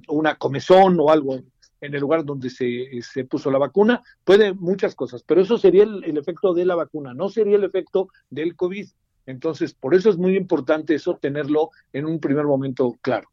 una 0.09 0.35
comezón 0.35 0.99
o 0.99 1.09
algo 1.09 1.39
en 1.81 1.95
el 1.95 2.01
lugar 2.01 2.25
donde 2.25 2.51
se, 2.51 2.89
se, 3.01 3.25
puso 3.25 3.49
la 3.53 3.59
vacuna, 3.59 4.03
puede 4.25 4.55
muchas 4.55 4.97
cosas, 4.97 5.23
pero 5.23 5.41
eso 5.41 5.57
sería 5.57 5.85
el, 5.85 6.19
efecto 6.19 6.53
de 6.53 6.65
la 6.65 6.75
vacuna, 6.75 7.15
no 7.15 7.29
sería 7.29 7.55
el 7.55 7.63
efecto 7.63 8.09
del 8.29 8.57
COVID. 8.57 8.89
Entonces, 9.27 9.73
por 9.73 9.95
eso 9.95 10.11
es 10.11 10.17
muy 10.17 10.37
importante 10.37 10.97
eso 10.97 11.17
tenerlo 11.17 11.71
en 11.93 12.07
un 12.07 12.19
primer 12.19 12.45
momento 12.45 12.97
claro. 13.03 13.29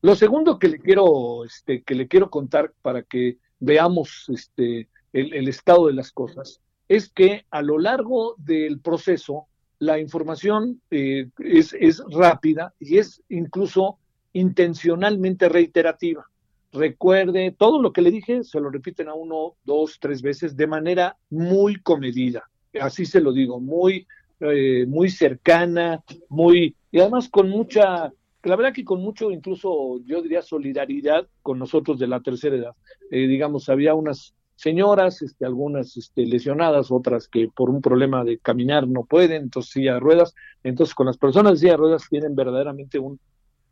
Lo 0.00 0.14
segundo 0.14 0.58
que 0.58 0.68
le 0.68 0.78
quiero, 0.78 1.44
este, 1.44 1.82
que 1.82 1.94
le 1.94 2.08
quiero 2.08 2.30
contar 2.30 2.72
para 2.80 3.02
que 3.02 3.36
veamos 3.60 4.24
este, 4.28 4.88
el 5.12 5.48
estado 5.48 5.88
de 5.88 5.92
las 5.92 6.12
cosas 6.12 6.62
es 6.88 7.10
que 7.10 7.44
a 7.50 7.60
lo 7.60 7.78
largo 7.78 8.36
del 8.38 8.80
proceso 8.80 9.48
la 9.82 9.98
información 9.98 10.80
eh, 10.92 11.28
es, 11.40 12.02
rápida 12.08 12.72
y 12.78 12.98
es 12.98 13.20
incluso 13.28 13.98
intencionalmente 14.32 15.48
reiterativa. 15.48 16.24
Recuerde, 16.72 17.52
todo 17.58 17.82
lo 17.82 17.92
que 17.92 18.00
le 18.00 18.12
dije 18.12 18.44
se 18.44 18.60
lo 18.60 18.70
repiten 18.70 19.08
a 19.08 19.14
uno, 19.14 19.56
dos, 19.64 19.98
tres 20.00 20.22
veces 20.22 20.56
de 20.56 20.68
manera 20.68 21.16
muy 21.30 21.82
comedida. 21.82 22.48
Así 22.80 23.04
se 23.06 23.20
lo 23.20 23.32
digo, 23.32 23.58
muy, 23.58 24.06
eh, 24.38 24.86
muy 24.86 25.10
cercana, 25.10 26.04
muy, 26.28 26.76
y 26.92 27.00
además 27.00 27.28
con 27.28 27.50
mucha, 27.50 28.12
la 28.44 28.56
verdad 28.56 28.72
que 28.72 28.84
con 28.84 29.00
mucho, 29.00 29.32
incluso 29.32 29.98
yo 30.04 30.22
diría 30.22 30.42
solidaridad 30.42 31.26
con 31.42 31.58
nosotros 31.58 31.98
de 31.98 32.06
la 32.06 32.20
tercera 32.20 32.54
edad. 32.54 32.76
Eh, 33.10 33.26
digamos, 33.26 33.68
había 33.68 33.94
unas 33.94 34.32
señoras, 34.56 35.22
este, 35.22 35.44
algunas 35.44 35.96
este, 35.96 36.26
lesionadas, 36.26 36.90
otras 36.90 37.28
que 37.28 37.48
por 37.54 37.70
un 37.70 37.80
problema 37.80 38.24
de 38.24 38.38
caminar 38.38 38.86
no 38.86 39.04
pueden, 39.04 39.42
entonces 39.42 39.72
silla 39.72 39.94
de 39.94 40.00
ruedas. 40.00 40.34
Entonces, 40.62 40.94
con 40.94 41.06
las 41.06 41.18
personas 41.18 41.52
de 41.52 41.58
silla 41.58 41.72
de 41.72 41.78
ruedas 41.78 42.06
tienen 42.08 42.34
verdaderamente 42.34 42.98
un, 42.98 43.18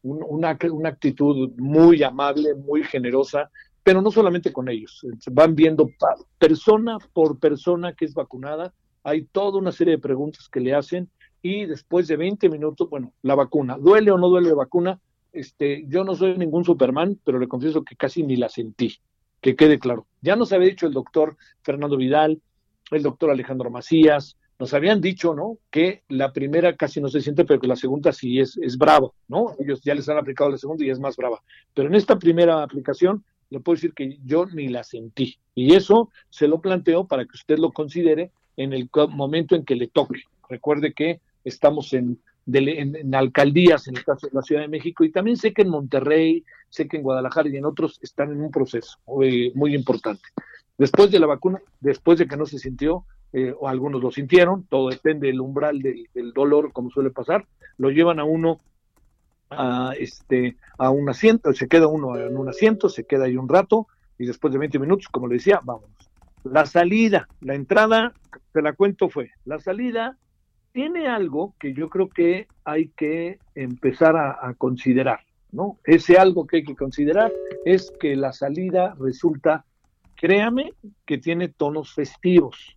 una, 0.02 0.58
una 0.72 0.88
actitud 0.88 1.52
muy 1.56 2.02
amable, 2.02 2.54
muy 2.54 2.82
generosa, 2.82 3.50
pero 3.82 4.02
no 4.02 4.10
solamente 4.10 4.52
con 4.52 4.68
ellos, 4.68 5.06
van 5.32 5.54
viendo 5.54 5.90
persona 6.38 6.98
por 7.12 7.38
persona 7.38 7.94
que 7.94 8.04
es 8.04 8.14
vacunada, 8.14 8.74
hay 9.02 9.24
toda 9.24 9.58
una 9.58 9.72
serie 9.72 9.94
de 9.94 10.02
preguntas 10.02 10.48
que 10.48 10.60
le 10.60 10.74
hacen 10.74 11.08
y 11.42 11.64
después 11.64 12.06
de 12.06 12.16
20 12.16 12.50
minutos, 12.50 12.90
bueno, 12.90 13.12
la 13.22 13.34
vacuna, 13.34 13.78
¿duele 13.78 14.10
o 14.10 14.18
no 14.18 14.28
duele 14.28 14.50
la 14.50 14.56
vacuna? 14.56 15.00
Este, 15.32 15.84
yo 15.88 16.04
no 16.04 16.14
soy 16.14 16.36
ningún 16.36 16.64
Superman, 16.64 17.18
pero 17.24 17.38
le 17.38 17.48
confieso 17.48 17.82
que 17.82 17.96
casi 17.96 18.22
ni 18.22 18.36
la 18.36 18.48
sentí 18.48 18.98
que 19.40 19.56
quede 19.56 19.78
claro. 19.78 20.06
Ya 20.20 20.36
nos 20.36 20.52
había 20.52 20.68
dicho 20.68 20.86
el 20.86 20.92
doctor 20.92 21.36
Fernando 21.62 21.96
Vidal, 21.96 22.40
el 22.90 23.02
doctor 23.02 23.30
Alejandro 23.30 23.70
Macías, 23.70 24.36
nos 24.58 24.74
habían 24.74 25.00
dicho, 25.00 25.34
¿no? 25.34 25.56
Que 25.70 26.02
la 26.08 26.32
primera 26.32 26.76
casi 26.76 27.00
no 27.00 27.08
se 27.08 27.22
siente, 27.22 27.46
pero 27.46 27.58
que 27.58 27.66
la 27.66 27.76
segunda 27.76 28.12
sí 28.12 28.40
es, 28.40 28.58
es 28.58 28.76
brava, 28.76 29.08
¿no? 29.26 29.54
Ellos 29.58 29.80
ya 29.82 29.94
les 29.94 30.08
han 30.10 30.18
aplicado 30.18 30.50
la 30.50 30.58
segunda 30.58 30.84
y 30.84 30.90
es 30.90 31.00
más 31.00 31.16
brava. 31.16 31.42
Pero 31.72 31.88
en 31.88 31.94
esta 31.94 32.18
primera 32.18 32.62
aplicación, 32.62 33.24
le 33.48 33.60
puedo 33.60 33.76
decir 33.76 33.94
que 33.94 34.18
yo 34.24 34.44
ni 34.46 34.68
la 34.68 34.84
sentí. 34.84 35.38
Y 35.54 35.74
eso 35.74 36.10
se 36.28 36.46
lo 36.46 36.60
planteo 36.60 37.06
para 37.06 37.24
que 37.24 37.34
usted 37.34 37.58
lo 37.58 37.72
considere 37.72 38.32
en 38.56 38.74
el 38.74 38.90
momento 39.08 39.54
en 39.54 39.64
que 39.64 39.76
le 39.76 39.88
toque. 39.88 40.22
Recuerde 40.48 40.92
que 40.92 41.20
estamos 41.44 41.94
en 41.94 42.20
en, 42.58 43.14
alcaldías, 43.14 43.88
en 43.88 43.96
el 43.96 44.04
caso 44.04 44.26
de 44.26 44.34
la 44.34 44.42
Ciudad 44.42 44.62
de 44.62 44.68
México, 44.68 45.04
y 45.04 45.10
también 45.10 45.36
sé 45.36 45.52
que 45.52 45.62
en 45.62 45.70
Monterrey, 45.70 46.44
sé 46.68 46.88
que 46.88 46.96
en 46.96 47.02
Guadalajara 47.02 47.48
y 47.48 47.56
en 47.56 47.64
otros 47.64 47.98
están 48.02 48.32
en 48.32 48.40
un 48.40 48.50
proceso 48.50 48.98
eh, 49.22 49.52
muy 49.54 49.74
importante. 49.74 50.22
Después 50.78 51.10
de 51.10 51.18
la 51.18 51.26
vacuna, 51.26 51.60
después 51.80 52.18
de 52.18 52.26
que 52.26 52.36
no 52.36 52.46
se 52.46 52.58
sintió, 52.58 53.04
eh, 53.32 53.54
o 53.58 53.68
algunos 53.68 54.02
lo 54.02 54.10
sintieron, 54.10 54.64
todo 54.64 54.88
depende 54.88 55.28
del 55.28 55.40
umbral 55.40 55.80
del, 55.80 56.32
dolor, 56.34 56.72
como 56.72 56.90
suele 56.90 57.10
pasar, 57.10 57.46
lo 57.78 57.90
llevan 57.90 58.18
a 58.18 58.24
uno 58.24 58.58
a, 59.50 59.92
este, 59.98 60.56
a 60.78 60.90
un 60.90 61.08
asiento, 61.08 61.52
se 61.52 61.68
queda 61.68 61.86
uno 61.86 62.16
en 62.16 62.36
un 62.36 62.48
asiento, 62.48 62.88
se 62.88 63.04
queda 63.04 63.26
ahí 63.26 63.36
un 63.36 63.48
rato, 63.48 63.86
y 64.18 64.26
después 64.26 64.52
de 64.52 64.58
20 64.58 64.78
minutos, 64.78 65.08
como 65.08 65.28
le 65.28 65.34
decía, 65.34 65.60
vamos. 65.62 65.90
La 66.44 66.64
salida, 66.64 67.28
la 67.40 67.54
entrada, 67.54 68.14
te 68.52 68.62
la 68.62 68.72
cuento 68.72 69.08
fue, 69.10 69.30
la 69.44 69.60
salida 69.60 70.16
tiene 70.72 71.08
algo 71.08 71.54
que 71.58 71.74
yo 71.74 71.88
creo 71.88 72.08
que 72.08 72.46
hay 72.64 72.88
que 72.88 73.38
empezar 73.54 74.16
a, 74.16 74.54
considerar, 74.54 75.20
¿no? 75.52 75.78
Ese 75.84 76.16
algo 76.16 76.46
que 76.46 76.58
hay 76.58 76.64
que 76.64 76.76
considerar 76.76 77.32
es 77.64 77.90
que 77.90 78.16
la 78.16 78.32
salida 78.32 78.94
resulta, 78.98 79.64
créame, 80.14 80.72
que 81.06 81.18
tiene 81.18 81.48
tonos 81.48 81.92
festivos, 81.94 82.76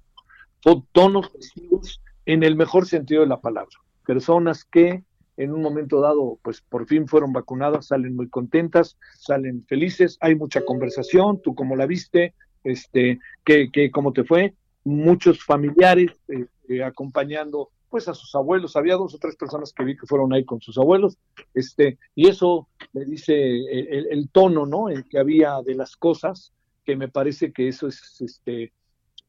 o 0.66 0.84
tonos 0.92 1.32
festivos 1.32 2.02
en 2.26 2.44
el 2.44 2.56
mejor 2.56 2.86
sentido 2.86 3.22
de 3.22 3.28
la 3.28 3.42
palabra. 3.42 3.76
Personas 4.06 4.66
que 4.66 5.04
en 5.36 5.52
un 5.52 5.62
momento 5.62 6.00
dado, 6.00 6.38
pues 6.42 6.62
por 6.62 6.86
fin 6.86 7.08
fueron 7.08 7.34
vacunadas, 7.34 7.88
salen 7.88 8.16
muy 8.16 8.30
contentas, 8.30 8.98
salen 9.18 9.66
felices, 9.66 10.18
hay 10.22 10.36
mucha 10.36 10.64
conversación, 10.64 11.42
tú 11.42 11.56
cómo 11.56 11.76
la 11.76 11.88
viste, 11.88 12.34
este, 12.64 13.20
que, 13.44 13.72
que 13.72 13.92
cómo 13.92 14.14
te 14.14 14.24
fue, 14.24 14.54
muchos 14.84 15.44
familiares 15.44 16.12
eh, 16.28 16.46
eh, 16.70 16.84
acompañando 16.84 17.70
pues 17.94 18.08
a 18.08 18.16
sus 18.16 18.34
abuelos, 18.34 18.76
había 18.76 18.96
dos 18.96 19.14
o 19.14 19.20
tres 19.20 19.36
personas 19.36 19.72
que 19.72 19.84
vi 19.84 19.96
que 19.96 20.08
fueron 20.08 20.34
ahí 20.34 20.44
con 20.44 20.60
sus 20.60 20.80
abuelos, 20.80 21.16
este, 21.54 22.00
y 22.16 22.28
eso 22.28 22.68
me 22.92 23.06
dice 23.06 23.36
el, 23.38 24.30
tono, 24.32 24.66
¿no? 24.66 24.90
El 24.90 25.08
que 25.08 25.20
había 25.20 25.62
de 25.62 25.76
las 25.76 25.96
cosas, 25.96 26.54
que 26.84 26.96
me 26.96 27.08
parece 27.08 27.54
que 27.54 27.68
eso 27.68 27.88
es, 27.88 28.20
este, 28.20 28.74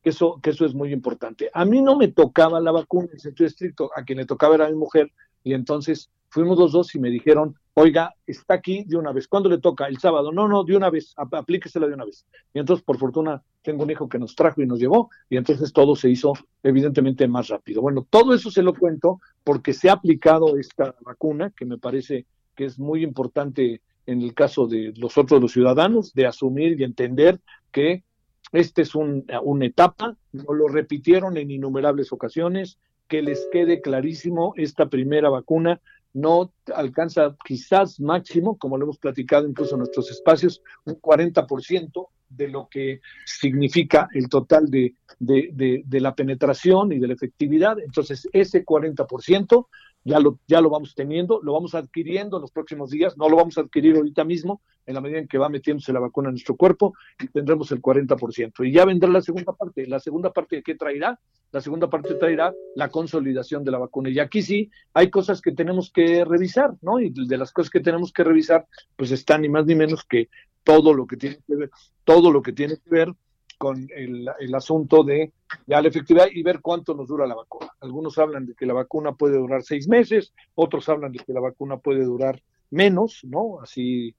que 0.02 0.09
eso, 0.09 0.40
que 0.42 0.49
eso 0.49 0.64
es 0.64 0.73
muy 0.73 0.94
importante. 0.94 1.50
A 1.52 1.66
mí 1.66 1.83
no 1.83 1.99
me 1.99 2.09
tocaba 2.09 2.59
la 2.59 2.73
vacuna 2.73 3.09
en 3.12 3.21
sentido 3.21 3.49
estricto, 3.49 3.90
a 3.94 4.02
quien 4.02 4.16
le 4.16 4.25
tocaba 4.25 4.54
era 4.54 4.71
mi 4.71 4.76
mujer, 4.76 5.12
y 5.42 5.52
entonces 5.52 6.09
fuimos 6.34 6.58
los 6.58 6.72
dos 6.72 6.92
y 6.96 6.98
me 6.98 7.10
dijeron, 7.10 7.54
oiga, 7.74 8.12
está 8.26 8.54
aquí 8.54 8.82
de 8.84 8.96
una 8.96 9.12
vez. 9.12 9.28
¿Cuándo 9.28 9.48
le 9.48 9.58
toca? 9.58 9.86
El 9.86 9.98
sábado. 9.98 10.32
No, 10.32 10.48
no, 10.48 10.64
de 10.64 10.76
una 10.76 10.90
vez, 10.90 11.14
aplíquesela 11.16 11.86
de 11.86 11.94
una 11.94 12.04
vez. 12.04 12.26
Y 12.52 12.58
entonces, 12.58 12.84
por 12.84 12.98
fortuna, 12.98 13.40
tengo 13.62 13.84
un 13.84 13.90
hijo 13.92 14.08
que 14.08 14.18
nos 14.18 14.34
trajo 14.34 14.60
y 14.60 14.66
nos 14.66 14.80
llevó, 14.80 15.10
y 15.30 15.36
entonces 15.36 15.72
todo 15.72 15.94
se 15.94 16.10
hizo 16.10 16.32
evidentemente 16.64 17.28
más 17.28 17.48
rápido. 17.48 17.80
Bueno, 17.80 18.04
todo 18.10 18.34
eso 18.34 18.50
se 18.50 18.62
lo 18.62 18.74
cuento 18.74 19.20
porque 19.44 19.72
se 19.72 19.88
ha 19.88 19.92
aplicado 19.92 20.58
esta 20.58 20.96
vacuna, 21.02 21.52
que 21.56 21.64
me 21.64 21.78
parece 21.78 22.26
que 22.56 22.64
es 22.64 22.80
muy 22.80 23.04
importante 23.04 23.80
en 24.06 24.20
el 24.20 24.34
caso 24.34 24.66
de 24.66 24.92
los 24.96 25.16
otros 25.16 25.40
los 25.40 25.52
ciudadanos, 25.52 26.12
de 26.14 26.26
asumir 26.26 26.80
y 26.80 26.84
entender 26.84 27.38
que 27.70 28.02
esta 28.50 28.82
es 28.82 28.94
una 28.96 29.66
etapa, 29.66 30.16
lo 30.32 30.66
repitieron 30.66 31.36
en 31.36 31.52
innumerables 31.52 32.12
ocasiones, 32.12 32.78
que 33.08 33.22
les 33.22 33.46
quede 33.52 33.80
clarísimo, 33.80 34.52
esta 34.56 34.88
primera 34.88 35.28
vacuna 35.28 35.80
no 36.14 36.52
alcanza 36.75 37.37
quizás 37.44 38.00
máximo, 38.00 38.56
como 38.56 38.78
lo 38.78 38.85
hemos 38.85 38.99
platicado 38.99 39.47
incluso 39.47 39.75
en 39.75 39.80
nuestros 39.80 40.11
espacios, 40.11 40.62
un 40.85 41.00
40% 41.00 42.09
de 42.28 42.49
lo 42.49 42.68
que 42.68 43.00
significa 43.26 44.09
el 44.14 44.28
total 44.28 44.71
de, 44.71 44.94
de, 45.18 45.83
de, 45.85 46.00
la 46.00 46.14
penetración 46.14 46.92
y 46.92 46.99
de 46.99 47.09
la 47.09 47.14
efectividad. 47.14 47.78
Entonces, 47.78 48.28
ese 48.33 48.64
40% 48.64 49.66
ya 50.04 50.20
lo, 50.20 50.38
ya 50.46 50.61
lo 50.61 50.70
vamos 50.70 50.94
teniendo, 50.94 51.40
lo 51.42 51.54
vamos 51.54 51.75
adquiriendo 51.75 52.37
en 52.37 52.42
los 52.42 52.50
próximos 52.50 52.90
días, 52.90 53.16
no 53.16 53.28
lo 53.28 53.37
vamos 53.37 53.56
a 53.56 53.62
adquirir 53.62 53.96
ahorita 53.96 54.23
mismo, 54.25 54.61
en 54.87 54.94
la 54.94 55.00
medida 55.00 55.18
en 55.18 55.26
que 55.26 55.38
va 55.38 55.49
metiéndose 55.49 55.92
la 55.92 56.00
vacuna 56.00 56.28
en 56.28 56.34
nuestro 56.34 56.56
cuerpo, 56.56 56.92
y 57.18 57.28
tendremos 57.28 57.73
el 57.73 57.80
40%. 57.80 58.66
Y 58.66 58.73
ya 58.73 58.84
vendrá 58.84 59.08
la 59.08 59.23
segunda 59.23 59.52
parte. 59.54 59.87
La 59.87 59.99
segunda 59.99 60.30
parte, 60.32 60.62
¿qué 60.62 60.75
traerá? 60.75 61.18
La 61.52 61.61
segunda 61.61 61.88
parte 61.88 62.14
traerá 62.16 62.52
la 62.75 62.90
consolidación 62.90 63.64
de 63.64 63.70
la 63.70 63.78
vacuna. 63.78 64.11
Y 64.11 64.18
aquí 64.18 64.42
sí 64.42 64.70
hay 64.92 65.08
cosas 65.08 65.40
que 65.40 65.52
tenemos 65.52 65.90
que 65.90 66.25
revisar, 66.25 66.75
¿no? 66.82 67.00
Y 67.00 67.11
de 67.11 67.38
las 67.38 67.52
cosas 67.52 67.70
que 67.70 67.80
tenemos 67.80 68.12
que 68.12 68.25
revisar, 68.25 68.66
pues 68.96 69.11
están 69.11 69.42
ni 69.42 69.49
más 69.49 69.64
ni 69.64 69.75
menos 69.75 70.04
que 70.04 70.28
todo 70.64 70.92
lo 70.92 71.06
que 71.06 71.16
tiene 71.16 71.38
que 71.46 71.56
ver, 71.56 71.70
todo 72.04 72.30
lo 72.30 72.42
que 72.42 72.52
tiene 72.52 72.76
que 72.76 72.90
ver 72.90 73.14
con 73.64 73.88
el, 73.97 74.28
el, 74.40 74.54
asunto 74.54 75.02
de 75.02 75.33
la 75.68 75.80
efectividad 75.80 76.26
y 76.30 76.42
ver 76.42 76.61
cuánto 76.61 76.92
nos 76.92 77.09
dura 77.09 77.26
la 77.26 77.35
vacuna. 77.35 77.71
Algunos 77.80 78.18
hablan 78.18 78.44
de 78.44 78.54
que 78.54 78.66
la 78.66 78.75
vacuna 78.75 79.12
puede 79.12 79.38
durar 79.38 79.62
seis 79.62 79.88
meses, 79.88 80.35
otros 80.54 80.87
hablan 80.90 81.12
de 81.12 81.21
que 81.21 81.33
la 81.33 81.40
vacuna 81.40 81.78
puede 81.78 82.04
durar 82.04 82.42
menos, 82.68 83.25
¿no? 83.25 83.62
Así, 83.62 84.14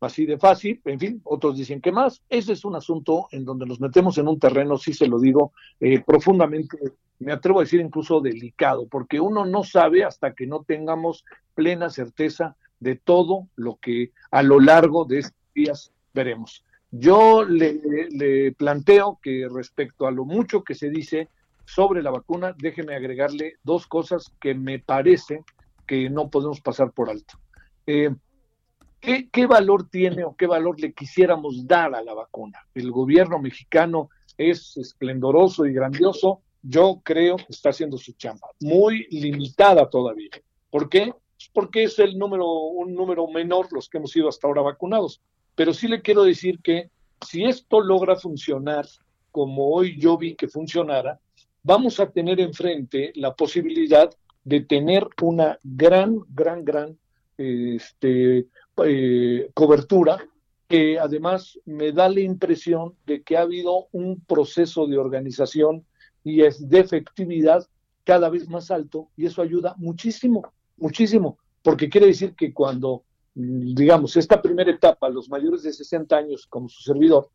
así 0.00 0.26
de 0.26 0.38
fácil, 0.38 0.80
en 0.86 0.98
fin, 0.98 1.20
otros 1.22 1.56
dicen 1.56 1.80
que 1.80 1.92
más. 1.92 2.20
Ese 2.28 2.54
es 2.54 2.64
un 2.64 2.74
asunto 2.74 3.28
en 3.30 3.44
donde 3.44 3.64
nos 3.64 3.80
metemos 3.80 4.18
en 4.18 4.26
un 4.26 4.40
terreno, 4.40 4.76
sí 4.76 4.92
se 4.92 5.06
lo 5.06 5.20
digo, 5.20 5.52
eh, 5.78 6.02
profundamente, 6.04 6.76
me 7.20 7.30
atrevo 7.30 7.60
a 7.60 7.62
decir 7.62 7.80
incluso 7.80 8.20
delicado, 8.20 8.88
porque 8.88 9.20
uno 9.20 9.44
no 9.44 9.62
sabe 9.62 10.02
hasta 10.02 10.34
que 10.34 10.48
no 10.48 10.64
tengamos 10.64 11.24
plena 11.54 11.90
certeza 11.90 12.56
de 12.80 12.96
todo 12.96 13.46
lo 13.54 13.76
que 13.76 14.10
a 14.32 14.42
lo 14.42 14.58
largo 14.58 15.04
de 15.04 15.20
estos 15.20 15.38
días 15.54 15.92
veremos. 16.12 16.64
Yo 16.90 17.44
le, 17.44 18.52
planteo 18.52 19.18
que 19.22 19.46
respecto 19.48 20.06
a 20.06 20.10
lo 20.10 20.24
mucho 20.24 20.64
que 20.64 20.74
se 20.74 20.90
dice 20.90 21.28
sobre 21.64 22.02
la 22.02 22.10
vacuna, 22.10 22.54
déjeme 22.58 22.96
agregarle 22.96 23.54
dos 23.62 23.86
cosas 23.86 24.32
que 24.40 24.54
me 24.54 24.80
parece 24.80 25.44
que 25.86 26.10
no 26.10 26.30
podemos 26.30 26.60
pasar 26.60 26.90
por 26.90 27.10
alto. 27.10 27.38
Eh, 27.86 28.10
¿qué, 29.00 29.46
valor 29.46 29.88
tiene 29.88 30.24
o 30.24 30.34
qué 30.34 30.46
valor 30.46 30.80
le 30.80 30.92
quisiéramos 30.92 31.66
dar 31.66 31.94
a 31.94 32.02
la 32.02 32.14
vacuna? 32.14 32.58
El 32.74 32.90
gobierno 32.90 33.38
mexicano 33.38 34.10
es 34.36 34.76
esplendoroso 34.76 35.66
y 35.66 35.72
grandioso. 35.72 36.42
Yo 36.62 37.00
creo 37.04 37.36
que 37.36 37.46
está 37.50 37.70
haciendo 37.70 37.96
su 37.98 38.12
chamba, 38.14 38.48
muy 38.60 39.06
limitada 39.10 39.88
todavía. 39.88 40.30
¿Por 40.70 40.88
qué? 40.88 41.12
Pues 41.12 41.50
porque 41.54 41.84
es 41.84 41.98
el 42.00 42.18
número, 42.18 42.46
un 42.46 42.94
número 42.94 43.26
menor 43.28 43.72
los 43.72 43.88
que 43.88 43.98
hemos 43.98 44.10
sido 44.10 44.28
hasta 44.28 44.46
ahora 44.46 44.62
vacunados. 44.62 45.22
Pero 45.60 45.74
sí 45.74 45.88
le 45.88 46.00
quiero 46.00 46.22
decir 46.22 46.58
que 46.62 46.88
si 47.20 47.44
esto 47.44 47.82
logra 47.82 48.16
funcionar 48.16 48.86
como 49.30 49.68
hoy 49.68 50.00
yo 50.00 50.16
vi 50.16 50.34
que 50.34 50.48
funcionara, 50.48 51.20
vamos 51.62 52.00
a 52.00 52.08
tener 52.08 52.40
enfrente 52.40 53.12
la 53.14 53.34
posibilidad 53.34 54.10
de 54.42 54.60
tener 54.62 55.06
una 55.20 55.58
gran, 55.62 56.20
gran, 56.30 56.64
gran 56.64 56.98
este, 57.36 58.46
eh, 58.86 59.50
cobertura 59.52 60.26
que 60.66 60.98
además 60.98 61.58
me 61.66 61.92
da 61.92 62.08
la 62.08 62.20
impresión 62.20 62.94
de 63.04 63.22
que 63.22 63.36
ha 63.36 63.42
habido 63.42 63.88
un 63.92 64.18
proceso 64.18 64.86
de 64.86 64.96
organización 64.96 65.84
y 66.24 66.40
es 66.40 66.70
de 66.70 66.78
efectividad 66.78 67.68
cada 68.04 68.30
vez 68.30 68.48
más 68.48 68.70
alto 68.70 69.10
y 69.14 69.26
eso 69.26 69.42
ayuda 69.42 69.74
muchísimo, 69.76 70.54
muchísimo, 70.78 71.36
porque 71.60 71.90
quiere 71.90 72.06
decir 72.06 72.34
que 72.34 72.54
cuando 72.54 73.04
digamos, 73.34 74.16
esta 74.16 74.42
primera 74.42 74.70
etapa, 74.70 75.08
los 75.08 75.28
mayores 75.28 75.62
de 75.62 75.72
60 75.72 76.16
años 76.16 76.46
como 76.48 76.68
su 76.68 76.82
servidor, 76.82 77.28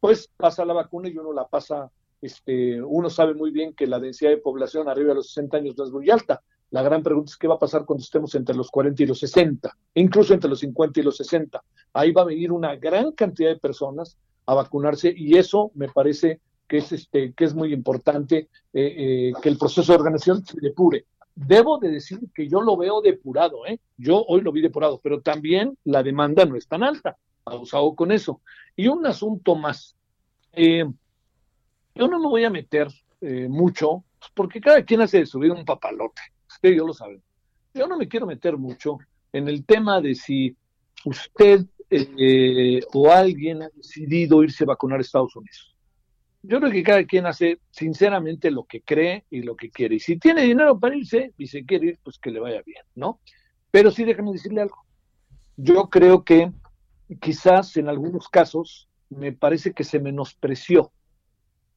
pues 0.00 0.28
pasa 0.36 0.64
la 0.64 0.72
vacuna 0.72 1.08
y 1.08 1.16
uno 1.16 1.32
la 1.32 1.46
pasa, 1.46 1.90
este, 2.20 2.82
uno 2.82 3.10
sabe 3.10 3.34
muy 3.34 3.50
bien 3.50 3.74
que 3.74 3.86
la 3.86 4.00
densidad 4.00 4.30
de 4.30 4.38
población 4.38 4.88
arriba 4.88 5.10
de 5.10 5.16
los 5.16 5.28
60 5.28 5.56
años 5.58 5.74
no 5.76 5.84
es 5.84 5.90
muy 5.90 6.10
alta. 6.10 6.42
La 6.70 6.82
gran 6.82 7.02
pregunta 7.02 7.30
es 7.30 7.36
qué 7.36 7.46
va 7.46 7.56
a 7.56 7.58
pasar 7.58 7.84
cuando 7.84 8.02
estemos 8.02 8.34
entre 8.34 8.56
los 8.56 8.70
40 8.70 9.02
y 9.02 9.06
los 9.06 9.18
60, 9.18 9.76
incluso 9.94 10.32
entre 10.32 10.48
los 10.48 10.60
50 10.60 11.00
y 11.00 11.02
los 11.02 11.18
60. 11.18 11.62
Ahí 11.92 12.12
va 12.12 12.22
a 12.22 12.26
venir 12.26 12.50
una 12.50 12.76
gran 12.76 13.12
cantidad 13.12 13.50
de 13.50 13.58
personas 13.58 14.16
a 14.46 14.54
vacunarse 14.54 15.12
y 15.14 15.36
eso 15.36 15.70
me 15.74 15.88
parece 15.88 16.40
que 16.66 16.78
es, 16.78 16.90
este, 16.90 17.34
que 17.34 17.44
es 17.44 17.54
muy 17.54 17.74
importante 17.74 18.48
eh, 18.72 19.28
eh, 19.32 19.32
que 19.42 19.50
el 19.50 19.58
proceso 19.58 19.92
de 19.92 19.98
organización 19.98 20.44
se 20.46 20.58
depure 20.60 21.04
debo 21.34 21.78
de 21.78 21.90
decir 21.90 22.20
que 22.34 22.48
yo 22.48 22.60
lo 22.60 22.76
veo 22.76 23.00
depurado, 23.00 23.66
¿eh? 23.66 23.80
Yo 23.96 24.24
hoy 24.26 24.40
lo 24.40 24.52
vi 24.52 24.60
depurado, 24.60 25.00
pero 25.02 25.20
también 25.20 25.76
la 25.84 26.02
demanda 26.02 26.44
no 26.44 26.56
es 26.56 26.66
tan 26.66 26.82
alta, 26.82 27.16
abusado 27.44 27.94
con 27.94 28.12
eso. 28.12 28.40
Y 28.76 28.88
un 28.88 29.06
asunto 29.06 29.54
más, 29.54 29.96
eh, 30.52 30.84
yo 31.94 32.08
no 32.08 32.18
me 32.18 32.28
voy 32.28 32.44
a 32.44 32.50
meter 32.50 32.88
eh, 33.20 33.48
mucho, 33.48 34.04
porque 34.34 34.60
cada 34.60 34.84
quien 34.84 35.00
hace 35.00 35.18
de 35.18 35.26
su 35.26 35.38
vida 35.38 35.54
un 35.54 35.64
papalote, 35.64 36.22
usted 36.48 36.70
yo 36.70 36.86
lo 36.86 36.92
sabe. 36.92 37.20
Yo 37.74 37.86
no 37.86 37.96
me 37.96 38.08
quiero 38.08 38.26
meter 38.26 38.56
mucho 38.56 38.98
en 39.32 39.48
el 39.48 39.64
tema 39.64 40.00
de 40.00 40.14
si 40.14 40.56
usted 41.04 41.64
eh, 41.90 42.80
o 42.94 43.10
alguien 43.10 43.62
ha 43.62 43.68
decidido 43.70 44.42
irse 44.42 44.64
a 44.64 44.68
vacunar 44.68 44.98
a 44.98 45.02
Estados 45.02 45.36
Unidos 45.36 45.71
yo 46.42 46.58
creo 46.58 46.72
que 46.72 46.82
cada 46.82 47.04
quien 47.04 47.26
hace 47.26 47.60
sinceramente 47.70 48.50
lo 48.50 48.64
que 48.64 48.82
cree 48.82 49.24
y 49.30 49.42
lo 49.42 49.54
que 49.54 49.70
quiere. 49.70 49.96
Y 49.96 50.00
si 50.00 50.18
tiene 50.18 50.42
dinero 50.42 50.78
para 50.78 50.96
irse 50.96 51.32
y 51.38 51.46
se 51.46 51.64
quiere 51.64 51.88
ir, 51.88 51.98
pues 52.02 52.18
que 52.18 52.30
le 52.30 52.40
vaya 52.40 52.62
bien, 52.66 52.82
¿no? 52.96 53.20
Pero 53.70 53.90
sí 53.90 54.04
déjame 54.04 54.32
decirle 54.32 54.62
algo. 54.62 54.84
Yo 55.56 55.88
creo 55.88 56.24
que 56.24 56.50
quizás 57.20 57.76
en 57.76 57.88
algunos 57.88 58.28
casos 58.28 58.88
me 59.08 59.32
parece 59.32 59.72
que 59.72 59.84
se 59.84 60.00
menospreció 60.00 60.92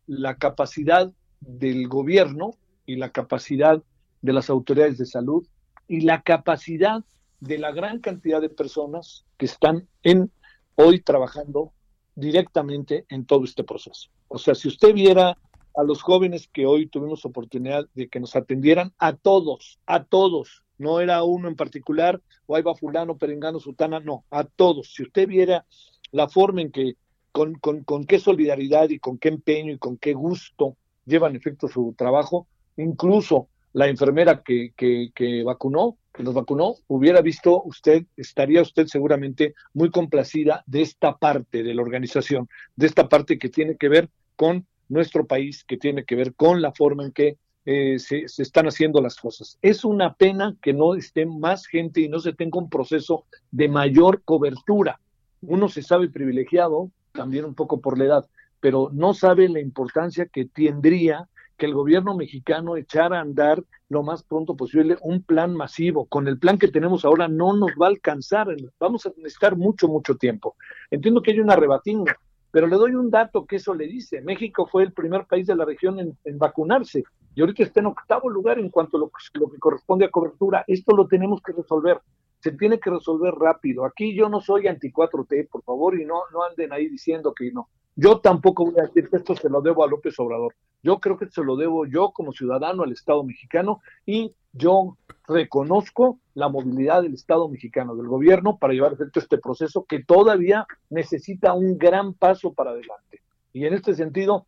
la 0.08 0.38
capacidad 0.38 1.12
del 1.42 1.88
gobierno 1.88 2.52
y 2.86 2.96
la 2.96 3.12
capacidad 3.12 3.84
de 4.22 4.34
las 4.34 4.50
autoridades 4.50 4.98
de 4.98 5.06
salud 5.06 5.48
y 5.88 6.02
la 6.02 6.22
capacidad 6.22 7.04
de 7.40 7.58
la 7.60 7.72
gran 7.72 8.00
cantidad 8.00 8.42
de 8.42 8.50
personas 8.50 9.26
que 9.38 9.46
están 9.46 9.88
en 10.02 10.32
hoy 10.76 11.02
trabajando 11.02 11.74
directamente 12.16 13.06
en 13.10 13.26
todo 13.26 13.44
este 13.44 13.64
proceso. 13.64 14.10
O 14.28 14.38
sea, 14.38 14.56
si 14.56 14.68
usted 14.68 14.94
viera 14.94 15.38
a 15.76 15.84
los 15.84 16.02
jóvenes 16.02 16.50
que 16.52 16.66
hoy 16.66 16.88
tuvimos 16.88 17.26
oportunidad 17.26 17.88
de 17.94 18.08
que 18.08 18.20
nos 18.20 18.36
atendieran, 18.36 18.94
a 18.98 19.14
todos, 19.14 19.80
a 19.86 20.06
todos, 20.06 20.64
no 20.78 21.00
era 21.00 21.24
uno 21.24 21.48
en 21.48 21.56
particular, 21.56 22.22
o 22.48 22.56
ahí 22.56 22.62
va 22.62 22.76
fulano, 22.76 23.18
perengano, 23.18 23.60
sutana, 23.60 24.00
no, 24.00 24.24
a 24.30 24.46
todos. 24.46 24.94
Si 24.94 25.04
usted 25.04 25.28
viera 25.28 25.66
la 26.12 26.30
forma 26.30 26.62
en 26.62 26.72
que, 26.72 26.96
con, 27.32 27.56
con, 27.56 27.84
con 27.84 28.06
qué 28.06 28.20
solidaridad 28.20 28.90
y 28.90 29.00
con 29.00 29.18
qué 29.18 29.30
empeño 29.30 29.74
y 29.74 29.78
con 29.78 29.98
qué 29.98 30.14
gusto 30.14 30.78
llevan 31.06 31.36
efecto 31.36 31.68
su 31.68 31.94
trabajo, 31.98 32.48
incluso 32.78 33.50
la 33.76 33.90
enfermera 33.90 34.42
que, 34.42 34.72
que, 34.78 35.12
que 35.14 35.44
vacunó, 35.44 35.98
que 36.14 36.24
nos 36.24 36.34
vacunó, 36.34 36.76
hubiera 36.88 37.22
visto 37.22 37.62
usted, 37.66 38.06
estaría 38.16 38.62
usted 38.62 38.88
seguramente 38.88 39.54
muy 39.74 39.92
complacida 39.92 40.64
de 40.66 40.82
esta 40.82 41.18
parte 41.18 41.62
de 41.62 41.74
la 41.74 41.82
organización, 41.82 42.48
de 42.78 42.88
esta 42.88 43.10
parte 43.10 43.38
que 43.38 43.50
tiene 43.50 43.76
que 43.76 43.90
ver 43.90 44.10
con 44.38 44.66
nuestro 44.88 45.28
país, 45.28 45.66
que 45.66 45.76
tiene 45.76 46.06
que 46.06 46.16
ver 46.16 46.36
con 46.36 46.62
la 46.62 46.72
forma 46.72 47.04
en 47.04 47.12
que 47.12 47.38
eh, 47.66 48.00
se, 48.00 48.30
se, 48.30 48.44
están 48.44 48.66
haciendo 48.66 49.02
las 49.02 49.18
cosas. 49.18 49.60
Es 49.62 49.84
una 49.84 50.14
pena 50.14 50.56
que 50.62 50.72
no 50.72 50.96
esté 50.96 51.26
más 51.26 51.66
gente 51.66 52.00
y 52.00 52.08
no 52.08 52.20
se 52.20 52.32
tenga 52.32 52.60
un 52.60 52.70
proceso 52.70 53.26
de 53.52 53.68
mayor 53.68 54.24
cobertura. 54.24 55.02
Uno 55.42 55.68
se 55.68 55.82
sabe 55.82 56.08
privilegiado, 56.08 56.92
también 57.12 57.44
un 57.44 57.56
poco 57.56 57.82
por 57.82 58.00
la 58.00 58.06
edad, 58.06 58.30
pero 58.62 58.90
no 58.94 59.14
sabe 59.14 59.50
la 59.50 59.60
importancia 59.60 60.28
que 60.28 60.46
tendría 60.46 61.28
que 61.58 61.66
el 61.66 61.74
gobierno 61.74 62.16
mexicano 62.16 62.78
echara 62.78 63.18
a 63.18 63.22
andar 63.22 63.64
lo 63.90 64.04
más 64.04 64.24
pronto 64.24 64.56
posible 64.56 64.98
un 65.02 65.24
plan 65.24 65.56
masivo. 65.56 66.06
Con 66.06 66.28
el 66.28 66.40
plan 66.40 66.58
que 66.58 66.68
tenemos 66.68 67.06
ahora 67.06 67.28
no 67.28 67.56
nos 67.56 67.72
va 67.82 67.88
a 67.88 67.90
alcanzar, 67.90 68.48
vamos 68.80 69.06
a 69.06 69.10
necesitar 69.18 69.56
mucho, 69.56 69.88
mucho 69.88 70.16
tiempo. 70.16 70.56
Entiendo 70.92 71.22
que 71.22 71.32
hay 71.32 71.40
una 71.40 71.56
rebatinga, 71.56 72.18
pero 72.52 72.68
le 72.68 72.76
doy 72.76 72.96
un 72.96 73.10
dato 73.10 73.46
que 73.46 73.58
eso 73.58 73.74
le 73.74 73.88
dice. 73.88 74.22
México 74.22 74.66
fue 74.66 74.84
el 74.84 74.94
primer 74.94 75.26
país 75.26 75.48
de 75.48 75.56
la 75.56 75.66
región 75.66 76.00
en, 76.00 76.38
vacunarse 76.38 77.04
y 77.36 77.42
ahorita 77.42 77.64
está 77.64 77.82
en 77.82 77.88
octavo 77.88 78.30
lugar 78.30 78.60
en 78.60 78.70
cuanto 78.70 78.98
a 78.98 79.02
lo, 79.02 79.12
lo 79.34 79.50
que 79.50 79.60
corresponde 79.60 80.06
a 80.06 80.10
cobertura. 80.10 80.64
Esto 80.68 80.96
lo 80.96 81.08
tenemos 81.08 81.42
que 81.42 81.54
resolver. 81.54 82.00
Se 82.46 82.52
tiene 82.52 82.80
que 82.80 82.92
resolver 82.92 83.34
rápido. 83.34 83.86
Aquí 83.86 84.16
yo 84.16 84.30
no 84.30 84.40
soy 84.40 84.68
anti 84.68 84.92
4T, 84.92 85.50
por 85.50 85.64
favor, 85.64 86.00
y 86.00 86.06
no, 86.06 86.22
no 86.32 86.44
anden 86.44 86.72
ahí 86.72 86.88
diciendo 86.88 87.34
que 87.34 87.52
no. 87.52 87.70
Yo 87.96 88.20
tampoco 88.20 88.66
voy 88.66 88.76
a 88.78 88.84
decir 88.84 89.10
que 89.10 89.18
esto 89.18 89.36
se 89.36 89.50
lo 89.50 89.64
debo 89.64 89.84
a 89.84 89.88
López 89.88 90.14
Obrador. 90.20 90.54
Yo 90.84 91.00
creo 91.00 91.18
que 91.18 91.28
se 91.28 91.44
lo 91.44 91.56
debo 91.56 91.88
yo 91.88 92.12
como 92.12 92.34
ciudadano 92.34 92.84
al 92.84 92.92
Estado 92.92 93.24
mexicano 93.24 93.82
y 94.06 94.36
yo 94.54 94.96
reconozco 95.28 96.20
la 96.36 96.48
movilidad 96.48 97.02
del 97.02 97.16
Estado 97.16 97.50
mexicano, 97.50 97.96
del 97.96 98.08
gobierno, 98.08 98.60
para 98.60 98.74
llevar 98.74 98.92
a 98.92 98.94
efecto 98.94 99.20
este 99.20 99.40
proceso 99.40 99.84
que 99.86 100.04
todavía 100.04 100.68
necesita 100.92 101.54
un 101.54 101.80
gran 101.80 102.14
paso 102.14 102.54
para 102.54 102.72
adelante. 102.72 103.24
Y 103.54 103.66
en 103.66 103.74
este 103.74 103.96
sentido, 103.96 104.46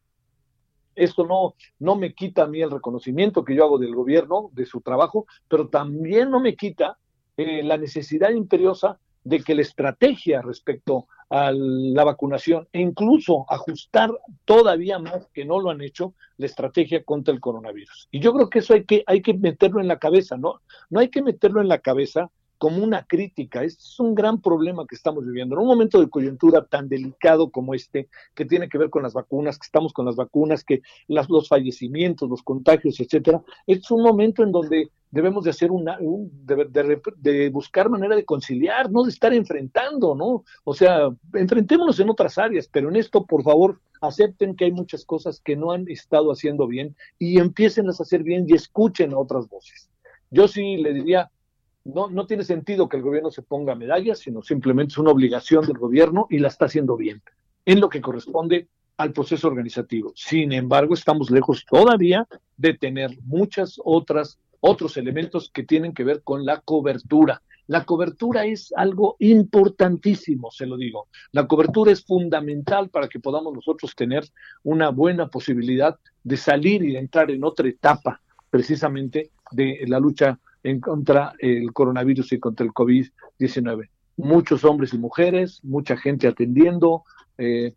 esto 0.94 1.26
no, 1.26 1.56
no 1.80 1.96
me 1.96 2.14
quita 2.14 2.44
a 2.44 2.48
mí 2.48 2.62
el 2.62 2.70
reconocimiento 2.70 3.44
que 3.44 3.56
yo 3.56 3.64
hago 3.64 3.80
del 3.80 3.96
gobierno, 3.96 4.52
de 4.54 4.68
su 4.68 4.82
trabajo, 4.82 5.26
pero 5.48 5.70
también 5.70 6.30
no 6.30 6.40
me 6.40 6.56
quita 6.56 7.00
eh, 7.38 7.64
la 7.64 7.78
necesidad 7.78 8.32
imperiosa 8.32 9.00
de 9.24 9.44
que 9.44 9.56
la 9.56 9.62
estrategia 9.62 10.42
respecto 10.42 11.08
a 11.30 11.52
la 11.52 12.04
vacunación 12.04 12.68
e 12.72 12.80
incluso 12.80 13.46
ajustar 13.50 14.12
todavía 14.46 15.00
más 15.00 15.28
que 15.34 15.46
no 15.46 15.60
lo 15.60 15.70
han 15.70 15.82
hecho 15.82 16.14
la 16.38 16.46
estrategia 16.46 17.04
contra 17.04 17.34
el 17.34 17.42
coronavirus. 17.42 18.08
Y 18.12 18.22
yo 18.22 18.34
creo 18.34 18.50
que 18.50 18.60
eso 18.60 18.74
hay 18.74 18.86
que, 18.86 19.04
hay 19.06 19.22
que 19.22 19.34
meterlo 19.34 19.82
en 19.82 19.88
la 19.88 20.00
cabeza, 20.00 20.38
¿no? 20.38 20.62
No 20.90 21.00
hay 21.00 21.10
que 21.10 21.22
meterlo 21.22 21.62
en 21.62 21.68
la 21.68 21.80
cabeza 21.80 22.32
como 22.58 22.84
una 22.84 23.04
crítica. 23.06 23.64
Este 23.64 23.82
es 23.84 24.00
un 24.00 24.16
gran 24.16 24.42
problema 24.42 24.86
que 24.88 24.96
estamos 24.96 25.26
viviendo. 25.26 25.56
En 25.56 25.62
un 25.62 25.68
momento 25.68 26.00
de 26.00 26.10
coyuntura 26.10 26.66
tan 26.66 26.90
delicado 26.90 27.50
como 27.50 27.74
este, 27.74 28.10
que 28.36 28.46
tiene 28.46 28.70
que 28.70 28.78
ver 28.78 28.90
con 28.90 29.04
las 29.04 29.14
vacunas, 29.14 29.58
que 29.58 29.66
estamos 29.66 29.94
con 29.94 30.06
las 30.06 30.16
vacunas, 30.16 30.64
que 30.64 30.82
las, 31.08 31.30
los 31.30 31.48
fallecimientos, 31.48 32.30
los 32.30 32.44
contagios, 32.44 33.00
etcétera, 33.00 33.42
es 33.66 33.90
un 33.92 34.04
momento 34.04 34.44
en 34.44 34.52
donde 34.52 34.92
debemos 35.12 35.46
de 35.46 35.52
hacer 35.52 35.72
una, 35.72 35.98
de, 36.00 37.50
buscar 37.50 37.90
manera 37.90 38.16
de 38.16 38.26
conciliar, 38.26 38.92
no 38.92 39.04
de 39.04 39.10
estar 39.10 39.34
enfrentando, 39.34 40.16
¿no? 40.16 40.44
O 40.64 40.74
sea, 40.74 41.10
enfrentémonos 41.34 42.00
en 42.00 42.10
otras 42.10 42.38
áreas, 42.38 42.68
pero 42.68 42.90
en 42.90 42.98
esto, 42.98 43.26
por 43.26 43.44
favor, 43.44 43.80
acepten 44.02 44.56
que 44.56 44.66
hay 44.66 44.72
muchas 44.72 45.06
cosas 45.06 45.40
que 45.40 45.56
no 45.56 45.72
han 45.72 45.88
estado 45.88 46.32
haciendo 46.32 46.68
bien 46.68 46.96
y 47.18 47.40
empiecen 47.40 47.88
a 47.88 47.92
hacer 47.92 48.24
bien 48.24 48.46
y 48.48 48.54
escuchen 48.54 49.14
a 49.14 49.20
otras 49.20 49.48
voces. 49.48 49.90
Yo 50.30 50.48
sí 50.48 50.78
le 50.78 50.94
diría, 50.94 51.32
no, 51.88 52.10
no 52.10 52.26
tiene 52.26 52.44
sentido 52.44 52.90
que 52.90 52.98
el 52.98 53.04
gobierno 53.04 53.32
se 53.32 53.42
ponga 53.42 53.76
medallas, 53.76 54.20
sino 54.20 54.42
simplemente 54.42 54.92
es 54.92 54.98
una 54.98 55.12
obligación 55.12 55.66
del 55.66 55.78
gobierno 55.78 56.28
y 56.30 56.40
la 56.40 56.50
está 56.50 56.66
haciendo 56.66 56.98
bien, 56.98 57.22
en 57.66 57.80
lo 57.80 57.90
que 57.90 58.02
corresponde 58.02 58.68
al 58.98 59.14
proceso 59.14 59.48
organizativo. 59.48 60.12
Sin 60.16 60.52
embargo, 60.52 60.94
estamos 60.94 61.30
lejos 61.30 61.66
todavía 61.66 62.28
de 62.58 62.74
tener 62.74 63.18
muchas 63.24 63.80
otras 63.84 64.40
otros 64.60 64.98
elementos 64.98 65.52
que 65.54 65.64
tienen 65.64 65.94
que 65.94 66.04
ver 66.04 66.24
con 66.24 66.46
la 66.46 66.62
cobertura. 66.62 67.42
La 67.68 67.86
cobertura 67.86 68.46
es 68.46 68.74
algo 68.76 69.16
importantísimo, 69.20 70.52
se 70.52 70.66
lo 70.66 70.78
digo. 70.78 71.08
La 71.32 71.48
cobertura 71.48 71.92
es 71.92 72.04
fundamental 72.04 72.90
para 72.90 73.08
que 73.08 73.20
podamos 73.20 73.54
nosotros 73.54 73.94
tener 73.96 74.26
una 74.64 74.90
buena 74.90 75.28
posibilidad 75.28 75.98
de 76.24 76.38
salir 76.38 76.84
y 76.84 76.94
de 76.94 77.00
entrar 77.00 77.30
en 77.30 77.44
otra 77.44 77.68
etapa 77.68 78.22
precisamente 78.50 79.32
de 79.52 79.84
la 79.88 80.00
lucha 80.00 80.40
en 80.68 80.82
contra 80.82 81.34
el 81.40 81.72
coronavirus 81.72 82.34
y 82.34 82.40
contra 82.40 82.66
el 82.66 82.74
COVID-19. 82.74 83.88
Muchos 84.18 84.66
hombres 84.66 84.94
y 84.94 84.98
mujeres, 84.98 85.62
mucha 85.64 85.96
gente 85.96 86.28
atendiendo, 86.28 87.06
eh, 87.38 87.74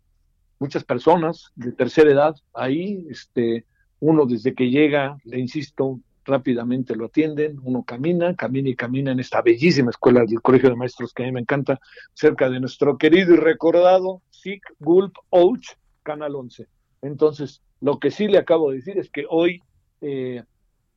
muchas 0.59 0.83
personas 0.83 1.51
de 1.55 1.71
tercera 1.71 2.11
edad 2.11 2.35
ahí, 2.53 3.07
este, 3.09 3.65
uno 4.01 4.25
desde 4.25 4.53
que 4.53 4.69
llega, 4.69 5.15
le 5.23 5.39
insisto, 5.39 6.01
rápidamente 6.25 6.93
lo 6.97 7.05
atienden, 7.05 7.59
uno 7.63 7.83
camina, 7.83 8.35
camina 8.35 8.67
y 8.67 8.75
camina 8.75 9.13
en 9.13 9.21
esta 9.21 9.41
bellísima 9.41 9.91
escuela 9.91 10.25
del 10.25 10.41
Colegio 10.41 10.69
de 10.69 10.75
Maestros 10.75 11.13
que 11.13 11.23
a 11.23 11.27
mí 11.27 11.31
me 11.31 11.39
encanta, 11.39 11.79
cerca 12.13 12.49
de 12.49 12.59
nuestro 12.59 12.97
querido 12.97 13.33
y 13.33 13.37
recordado 13.37 14.21
SIC 14.31 14.63
Gulp 14.79 15.15
Ouch, 15.29 15.65
Canal 16.03 16.35
11. 16.35 16.67
Entonces, 17.03 17.61
lo 17.79 17.99
que 17.99 18.11
sí 18.11 18.27
le 18.27 18.37
acabo 18.37 18.69
de 18.69 18.77
decir 18.77 18.97
es 18.97 19.09
que 19.09 19.25
hoy 19.29 19.61
eh, 20.01 20.43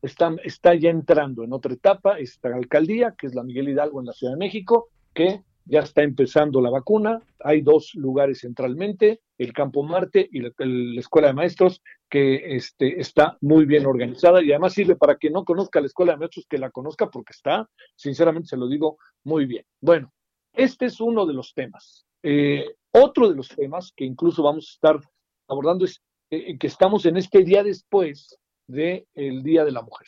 está, 0.05 0.35
está 0.45 0.75
ya 0.75 0.91
entrando 0.91 1.45
en 1.45 1.53
otra 1.53 1.73
etapa 1.73 2.19
esta 2.19 2.55
alcaldía, 2.55 3.15
que 3.17 3.27
es 3.27 3.35
la 3.35 3.43
Miguel 3.43 3.69
Hidalgo 3.69 4.01
en 4.01 4.07
la 4.07 4.13
Ciudad 4.13 4.35
de 4.35 4.39
México, 4.39 4.89
que 5.13 5.43
ya 5.67 5.81
está 5.81 6.03
empezando 6.03 6.61
la 6.61 6.71
vacuna, 6.71 7.23
hay 7.41 7.63
dos 7.63 7.95
lugares 7.95 8.41
centralmente, 8.41 9.21
el 9.39 9.53
Campo 9.53 9.83
Marte 9.83 10.29
y 10.31 10.41
la, 10.41 10.51
Escuela 10.99 11.29
de 11.29 11.35
Maestros, 11.35 11.83
que 12.11 12.57
este, 12.57 13.01
está 13.01 13.39
muy 13.41 13.65
bien 13.65 13.87
organizada 13.87 14.43
y 14.43 14.51
además 14.51 14.75
sirve 14.75 14.97
para 14.97 15.17
quien 15.17 15.33
no 15.33 15.45
conozca 15.45 15.81
la 15.81 15.87
Escuela 15.87 16.13
de 16.13 16.19
Maestros 16.19 16.47
que 16.49 16.59
la 16.59 16.71
conozca 16.71 17.11
porque 17.11 17.33
está, 17.33 17.69
sinceramente 17.97 18.49
se 18.49 18.57
lo 18.59 18.69
digo, 18.69 18.99
muy 19.25 19.47
bien. 19.47 19.65
Bueno, 19.81 20.13
este 20.53 20.87
es 20.87 21.01
uno 21.01 21.25
de 21.25 21.33
los 21.33 21.55
temas. 21.55 22.05
Eh, 22.23 22.75
otro 22.93 23.29
de 23.29 23.35
los 23.35 23.49
temas 23.49 23.93
que 23.97 24.05
incluso 24.05 24.43
vamos 24.43 24.69
a 24.69 24.75
estar 24.75 25.01
abordando 25.49 25.85
es 25.87 26.03
eh, 26.31 26.59
que 26.59 26.67
estamos 26.67 27.07
en 27.07 27.17
este 27.17 27.43
día 27.43 27.63
después 27.63 28.39
del 28.67 29.43
Día 29.43 29.65
de 29.65 29.73
la 29.73 29.83
Mujer. 29.83 30.07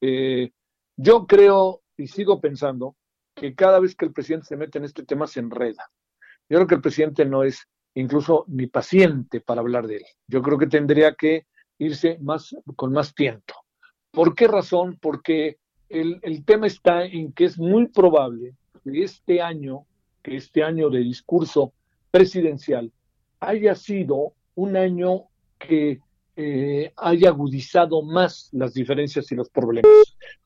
Eh, 0.00 0.50
yo 0.96 1.26
creo 1.26 1.82
y 1.96 2.06
sigo 2.06 2.40
pensando 2.40 2.96
que 3.34 3.54
cada 3.54 3.80
vez 3.80 3.94
que 3.94 4.04
el 4.04 4.12
presidente 4.12 4.46
se 4.46 4.56
mete 4.56 4.78
en 4.78 4.84
este 4.84 5.04
tema 5.04 5.26
se 5.26 5.40
enreda. 5.40 5.90
Yo 6.48 6.58
creo 6.58 6.66
que 6.66 6.74
el 6.76 6.80
presidente 6.80 7.24
no 7.24 7.42
es 7.42 7.68
incluso 7.94 8.44
ni 8.48 8.66
paciente 8.66 9.40
para 9.40 9.60
hablar 9.60 9.86
de 9.86 9.96
él. 9.96 10.04
Yo 10.26 10.42
creo 10.42 10.58
que 10.58 10.66
tendría 10.66 11.14
que 11.14 11.46
irse 11.78 12.18
más 12.20 12.56
con 12.76 12.92
más 12.92 13.14
tiempo. 13.14 13.54
¿Por 14.10 14.34
qué 14.34 14.48
razón? 14.48 14.98
Porque 15.00 15.58
el, 15.88 16.18
el 16.22 16.44
tema 16.44 16.66
está 16.66 17.04
en 17.04 17.32
que 17.32 17.44
es 17.44 17.58
muy 17.58 17.86
probable 17.88 18.54
que 18.84 19.02
este 19.02 19.40
año, 19.40 19.86
que 20.22 20.36
este 20.36 20.62
año 20.62 20.90
de 20.90 21.00
discurso 21.00 21.72
presidencial 22.10 22.92
haya 23.40 23.74
sido 23.74 24.32
un 24.54 24.76
año 24.76 25.24
que 25.58 26.00
eh, 26.40 26.92
haya 26.96 27.30
agudizado 27.30 28.00
más 28.00 28.48
las 28.52 28.72
diferencias 28.72 29.32
y 29.32 29.34
los 29.34 29.50
problemas. 29.50 29.90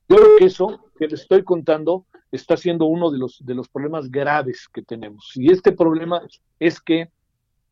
Yo 0.09 0.15
creo 0.15 0.29
que 0.39 0.45
eso 0.45 0.89
que 0.97 1.07
les 1.07 1.21
estoy 1.21 1.43
contando 1.43 2.07
está 2.31 2.57
siendo 2.57 2.85
uno 2.85 3.11
de 3.11 3.19
los, 3.19 3.45
de 3.45 3.53
los 3.53 3.69
problemas 3.69 4.09
graves 4.09 4.67
que 4.73 4.81
tenemos. 4.81 5.33
Y 5.35 5.51
este 5.51 5.71
problema 5.71 6.23
es 6.59 6.81
que 6.81 7.09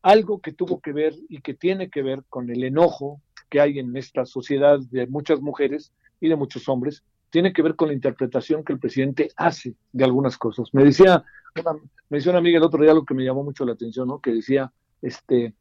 algo 0.02 0.40
que 0.40 0.52
tuvo 0.52 0.80
que 0.80 0.92
ver 0.92 1.14
y 1.28 1.40
que 1.40 1.54
tiene 1.54 1.90
que 1.90 2.02
ver 2.02 2.22
con 2.28 2.48
el 2.48 2.62
enojo 2.62 3.20
que 3.50 3.60
hay 3.60 3.80
en 3.80 3.96
esta 3.96 4.24
sociedad 4.24 4.78
de 4.78 5.08
muchas 5.08 5.40
mujeres 5.40 5.92
y 6.20 6.28
de 6.28 6.36
muchos 6.36 6.68
hombres, 6.68 7.02
tiene 7.30 7.52
que 7.52 7.62
ver 7.62 7.74
con 7.74 7.88
la 7.88 7.94
interpretación 7.94 8.62
que 8.62 8.72
el 8.72 8.78
presidente 8.78 9.32
hace 9.36 9.74
de 9.90 10.04
algunas 10.04 10.38
cosas. 10.38 10.68
Me 10.72 10.84
decía 10.84 11.24
una, 11.60 11.72
me 12.08 12.18
decía 12.18 12.30
una 12.30 12.38
amiga 12.38 12.58
el 12.58 12.64
otro 12.64 12.80
día 12.80 12.92
algo 12.92 13.04
que 13.04 13.14
me 13.14 13.24
llamó 13.24 13.42
mucho 13.42 13.64
la 13.64 13.72
atención, 13.72 14.06
¿no? 14.06 14.20
Que 14.20 14.30
decía, 14.30 14.72
este, 15.00 15.54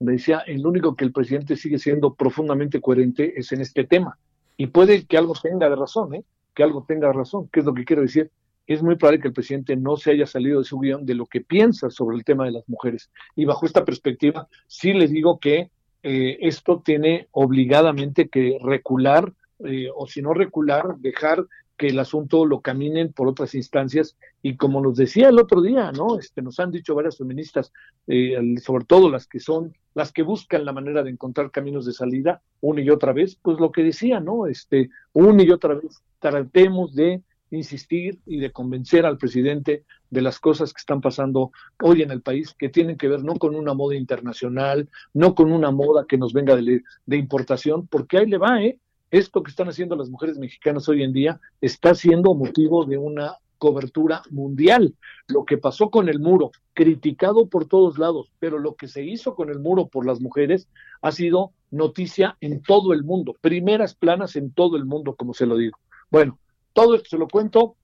me 0.00 0.12
decía, 0.12 0.40
el 0.46 0.66
único 0.66 0.94
que 0.94 1.04
el 1.04 1.12
presidente 1.12 1.56
sigue 1.56 1.78
siendo 1.78 2.14
profundamente 2.14 2.80
coherente 2.80 3.38
es 3.38 3.52
en 3.52 3.60
este 3.60 3.84
tema. 3.84 4.18
Y 4.56 4.68
puede 4.68 5.04
que 5.04 5.18
algo 5.18 5.34
tenga 5.40 5.68
de 5.68 5.76
razón, 5.76 6.14
¿eh? 6.14 6.24
Que 6.54 6.62
algo 6.62 6.84
tenga 6.86 7.12
razón. 7.12 7.48
¿Qué 7.52 7.60
es 7.60 7.66
lo 7.66 7.74
que 7.74 7.84
quiero 7.84 8.02
decir? 8.02 8.30
es 8.66 8.82
muy 8.82 8.96
probable 8.96 9.20
que 9.20 9.28
el 9.28 9.34
presidente 9.34 9.76
no 9.76 9.96
se 9.96 10.10
haya 10.10 10.26
salido 10.26 10.58
de 10.58 10.64
su 10.64 10.78
guion 10.78 11.06
de 11.06 11.14
lo 11.14 11.26
que 11.26 11.40
piensa 11.40 11.88
sobre 11.90 12.16
el 12.16 12.24
tema 12.24 12.44
de 12.44 12.52
las 12.52 12.68
mujeres. 12.68 13.10
Y 13.36 13.44
bajo 13.44 13.64
esta 13.64 13.84
perspectiva, 13.84 14.48
sí 14.66 14.92
le 14.92 15.06
digo 15.06 15.38
que 15.38 15.70
eh, 16.02 16.38
esto 16.40 16.82
tiene 16.84 17.28
obligadamente 17.30 18.28
que 18.28 18.58
recular, 18.60 19.32
eh, 19.64 19.88
o 19.94 20.06
si 20.06 20.20
no 20.20 20.34
recular, 20.34 20.96
dejar 20.98 21.44
que 21.76 21.88
el 21.88 21.98
asunto 21.98 22.46
lo 22.46 22.60
caminen 22.60 23.12
por 23.12 23.28
otras 23.28 23.54
instancias 23.54 24.16
y 24.42 24.56
como 24.56 24.80
nos 24.80 24.96
decía 24.96 25.28
el 25.28 25.38
otro 25.38 25.60
día, 25.60 25.92
¿no? 25.92 26.18
Este, 26.18 26.42
nos 26.42 26.58
han 26.58 26.70
dicho 26.70 26.94
varias 26.94 27.18
feministas, 27.18 27.72
eh, 28.06 28.36
sobre 28.62 28.84
todo 28.84 29.10
las 29.10 29.26
que 29.26 29.40
son, 29.40 29.74
las 29.94 30.12
que 30.12 30.22
buscan 30.22 30.64
la 30.64 30.72
manera 30.72 31.02
de 31.02 31.10
encontrar 31.10 31.50
caminos 31.50 31.86
de 31.86 31.92
salida 31.92 32.42
una 32.60 32.80
y 32.80 32.90
otra 32.90 33.12
vez, 33.12 33.36
pues 33.40 33.60
lo 33.60 33.72
que 33.72 33.82
decía, 33.82 34.20
¿no? 34.20 34.46
Este, 34.46 34.90
una 35.12 35.42
y 35.42 35.50
otra 35.50 35.74
vez 35.74 36.02
tratemos 36.18 36.94
de 36.94 37.22
insistir 37.50 38.18
y 38.26 38.38
de 38.38 38.50
convencer 38.50 39.06
al 39.06 39.18
presidente 39.18 39.84
de 40.10 40.22
las 40.22 40.40
cosas 40.40 40.72
que 40.72 40.80
están 40.80 41.00
pasando 41.00 41.52
hoy 41.80 42.02
en 42.02 42.10
el 42.10 42.22
país, 42.22 42.54
que 42.54 42.68
tienen 42.68 42.96
que 42.96 43.08
ver 43.08 43.22
no 43.22 43.34
con 43.36 43.54
una 43.54 43.74
moda 43.74 43.94
internacional, 43.94 44.88
no 45.14 45.34
con 45.34 45.52
una 45.52 45.70
moda 45.70 46.06
que 46.08 46.18
nos 46.18 46.32
venga 46.32 46.56
de, 46.56 46.82
de 47.06 47.16
importación, 47.16 47.86
porque 47.86 48.18
ahí 48.18 48.26
le 48.26 48.38
va, 48.38 48.62
¿eh? 48.62 48.80
Esto 49.10 49.42
que 49.42 49.50
están 49.50 49.68
haciendo 49.68 49.96
las 49.96 50.10
mujeres 50.10 50.38
mexicanas 50.38 50.88
hoy 50.88 51.02
en 51.02 51.12
día 51.12 51.40
está 51.60 51.94
siendo 51.94 52.34
motivo 52.34 52.84
de 52.84 52.98
una 52.98 53.36
cobertura 53.58 54.22
mundial. 54.30 54.94
Lo 55.28 55.44
que 55.44 55.58
pasó 55.58 55.90
con 55.90 56.08
el 56.08 56.18
muro, 56.18 56.50
criticado 56.74 57.46
por 57.46 57.66
todos 57.66 57.98
lados, 57.98 58.32
pero 58.38 58.58
lo 58.58 58.74
que 58.74 58.88
se 58.88 59.04
hizo 59.04 59.34
con 59.34 59.48
el 59.48 59.60
muro 59.60 59.86
por 59.86 60.06
las 60.06 60.20
mujeres 60.20 60.68
ha 61.02 61.12
sido 61.12 61.52
noticia 61.70 62.36
en 62.40 62.62
todo 62.62 62.92
el 62.92 63.04
mundo, 63.04 63.34
primeras 63.40 63.94
planas 63.94 64.36
en 64.36 64.52
todo 64.52 64.76
el 64.76 64.84
mundo, 64.84 65.14
como 65.14 65.34
se 65.34 65.46
lo 65.46 65.56
digo. 65.56 65.78
Bueno, 66.10 66.38
todo 66.72 66.94
esto 66.94 67.10
se 67.10 67.18
lo 67.18 67.28
cuento 67.28 67.76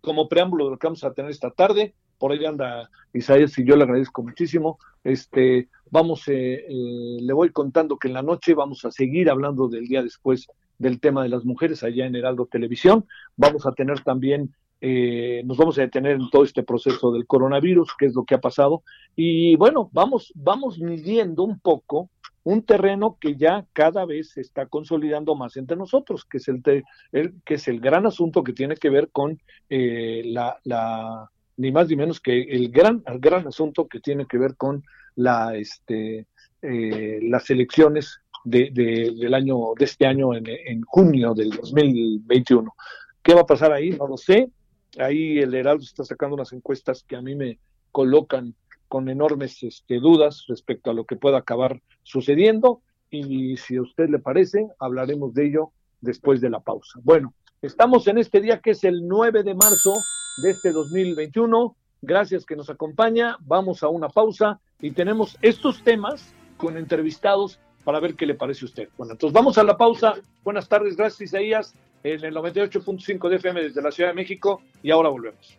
como 0.00 0.28
preámbulo 0.28 0.66
de 0.66 0.70
lo 0.72 0.78
que 0.78 0.86
vamos 0.86 1.04
a 1.04 1.12
tener 1.12 1.30
esta 1.30 1.50
tarde. 1.50 1.94
Por 2.18 2.32
ahí 2.32 2.44
anda 2.44 2.90
Isaías 3.12 3.58
y 3.58 3.64
yo 3.64 3.76
le 3.76 3.84
agradezco 3.84 4.22
muchísimo. 4.22 4.78
Este, 5.04 5.68
vamos, 5.90 6.26
eh, 6.28 6.64
eh, 6.68 7.18
le 7.20 7.32
voy 7.32 7.50
contando 7.50 7.98
que 7.98 8.08
en 8.08 8.14
la 8.14 8.22
noche 8.22 8.54
vamos 8.54 8.84
a 8.84 8.90
seguir 8.90 9.30
hablando 9.30 9.68
del 9.68 9.86
día 9.86 10.02
después 10.02 10.46
del 10.78 11.00
tema 11.00 11.22
de 11.22 11.28
las 11.28 11.44
mujeres 11.44 11.82
allá 11.82 12.06
en 12.06 12.16
Heraldo 12.16 12.46
Televisión. 12.46 13.06
Vamos 13.36 13.66
a 13.66 13.72
tener 13.72 14.00
también 14.00 14.54
eh, 14.80 15.42
nos 15.44 15.56
vamos 15.56 15.78
a 15.78 15.82
detener 15.82 16.12
en 16.12 16.28
todo 16.30 16.44
este 16.44 16.62
proceso 16.62 17.10
del 17.10 17.26
coronavirus, 17.26 17.94
que 17.98 18.06
es 18.06 18.14
lo 18.14 18.24
que 18.24 18.34
ha 18.34 18.40
pasado, 18.40 18.82
y 19.14 19.56
bueno, 19.56 19.88
vamos, 19.92 20.32
vamos 20.34 20.78
midiendo 20.78 21.44
un 21.44 21.58
poco 21.58 22.10
un 22.44 22.62
terreno 22.62 23.16
que 23.20 23.36
ya 23.36 23.66
cada 23.72 24.04
vez 24.04 24.30
se 24.30 24.40
está 24.40 24.66
consolidando 24.66 25.34
más 25.34 25.56
entre 25.56 25.76
nosotros, 25.76 26.24
que 26.24 26.36
es 26.38 26.48
el, 26.48 26.62
que 26.62 27.54
es 27.54 27.68
el 27.68 27.80
gran 27.80 28.06
asunto 28.06 28.44
que 28.44 28.52
tiene 28.52 28.76
que 28.76 28.90
ver 28.90 29.08
con 29.10 29.40
eh, 29.68 30.22
la, 30.26 30.56
la, 30.62 31.30
ni 31.56 31.72
más 31.72 31.88
ni 31.88 31.96
menos 31.96 32.20
que 32.20 32.42
el 32.42 32.70
gran, 32.70 33.02
el 33.06 33.18
gran 33.18 33.46
asunto 33.46 33.86
que 33.86 34.00
tiene 34.00 34.26
que 34.26 34.38
ver 34.38 34.56
con 34.56 34.84
la, 35.14 35.56
este, 35.56 36.26
eh, 36.62 37.20
las 37.22 37.48
elecciones 37.50 38.20
de, 38.44 38.70
del 38.70 39.34
año, 39.34 39.72
de 39.78 39.84
este 39.84 40.06
año 40.06 40.34
en, 40.34 40.46
en 40.46 40.82
junio 40.82 41.34
del 41.34 41.50
2021. 41.50 42.74
¿Qué 43.22 43.34
va 43.34 43.40
a 43.40 43.46
pasar 43.46 43.72
ahí? 43.72 43.90
No 43.90 44.06
lo 44.06 44.16
sé. 44.16 44.50
Ahí 44.98 45.38
el 45.38 45.54
Heraldo 45.54 45.82
está 45.82 46.04
sacando 46.04 46.34
unas 46.36 46.52
encuestas 46.52 47.02
que 47.02 47.16
a 47.16 47.22
mí 47.22 47.34
me 47.34 47.58
colocan 47.90 48.54
con 48.88 49.08
enormes 49.08 49.62
este, 49.62 49.98
dudas 49.98 50.44
respecto 50.48 50.90
a 50.90 50.94
lo 50.94 51.04
que 51.04 51.16
pueda 51.16 51.38
acabar 51.38 51.80
sucediendo 52.02 52.82
y 53.10 53.56
si 53.56 53.76
a 53.76 53.82
usted 53.82 54.08
le 54.08 54.18
parece, 54.18 54.68
hablaremos 54.78 55.34
de 55.34 55.46
ello 55.46 55.72
después 56.00 56.40
de 56.40 56.50
la 56.50 56.60
pausa. 56.60 57.00
Bueno, 57.02 57.34
estamos 57.62 58.06
en 58.06 58.18
este 58.18 58.40
día 58.40 58.60
que 58.60 58.70
es 58.70 58.84
el 58.84 59.06
9 59.06 59.42
de 59.42 59.54
marzo 59.54 59.94
de 60.36 60.50
este 60.50 60.72
2021. 60.72 61.76
Gracias 62.02 62.44
que 62.44 62.56
nos 62.56 62.70
acompaña. 62.70 63.36
Vamos 63.40 63.82
a 63.82 63.88
una 63.88 64.08
pausa 64.08 64.60
y 64.80 64.90
tenemos 64.90 65.36
estos 65.42 65.82
temas 65.82 66.34
con 66.56 66.76
entrevistados 66.76 67.58
para 67.84 68.00
ver 68.00 68.14
qué 68.14 68.26
le 68.26 68.34
parece 68.34 68.64
a 68.64 68.66
usted. 68.66 68.88
Bueno, 68.96 69.12
entonces 69.12 69.32
vamos 69.32 69.58
a 69.58 69.64
la 69.64 69.76
pausa. 69.76 70.14
Buenas 70.44 70.68
tardes, 70.68 70.96
gracias 70.96 71.20
Isaías, 71.22 71.74
en 72.02 72.24
el 72.24 72.34
98.5 72.34 73.28
de 73.28 73.36
FM 73.36 73.62
desde 73.62 73.82
la 73.82 73.90
Ciudad 73.90 74.10
de 74.10 74.16
México 74.16 74.60
y 74.82 74.90
ahora 74.90 75.08
volvemos. 75.08 75.56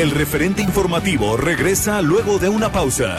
El 0.00 0.12
referente 0.12 0.62
informativo 0.62 1.36
regresa 1.36 2.00
luego 2.00 2.38
de 2.38 2.48
una 2.48 2.72
pausa. 2.72 3.18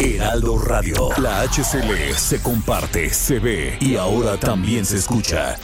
Heraldo 0.00 0.58
Radio, 0.58 1.10
la 1.18 1.42
HCL 1.42 2.16
se 2.16 2.42
comparte, 2.42 3.08
se 3.10 3.38
ve 3.38 3.76
y 3.78 3.94
ahora 3.94 4.36
también 4.38 4.84
se 4.84 4.96
escucha. 4.96 5.56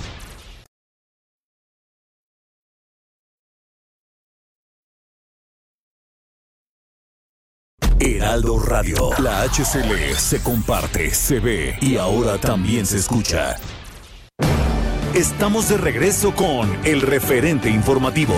Heraldo 7.99 8.61
Radio, 8.61 9.11
la 9.19 9.43
HCL 9.49 10.15
se 10.17 10.41
comparte, 10.45 11.11
se 11.13 11.41
ve 11.41 11.77
y 11.81 11.97
ahora 11.97 12.39
también 12.39 12.87
se 12.87 12.99
escucha. 12.99 13.57
Estamos 15.13 15.69
de 15.69 15.77
regreso 15.77 16.33
con 16.37 16.87
el 16.87 17.01
referente 17.01 17.69
informativo. 17.69 18.37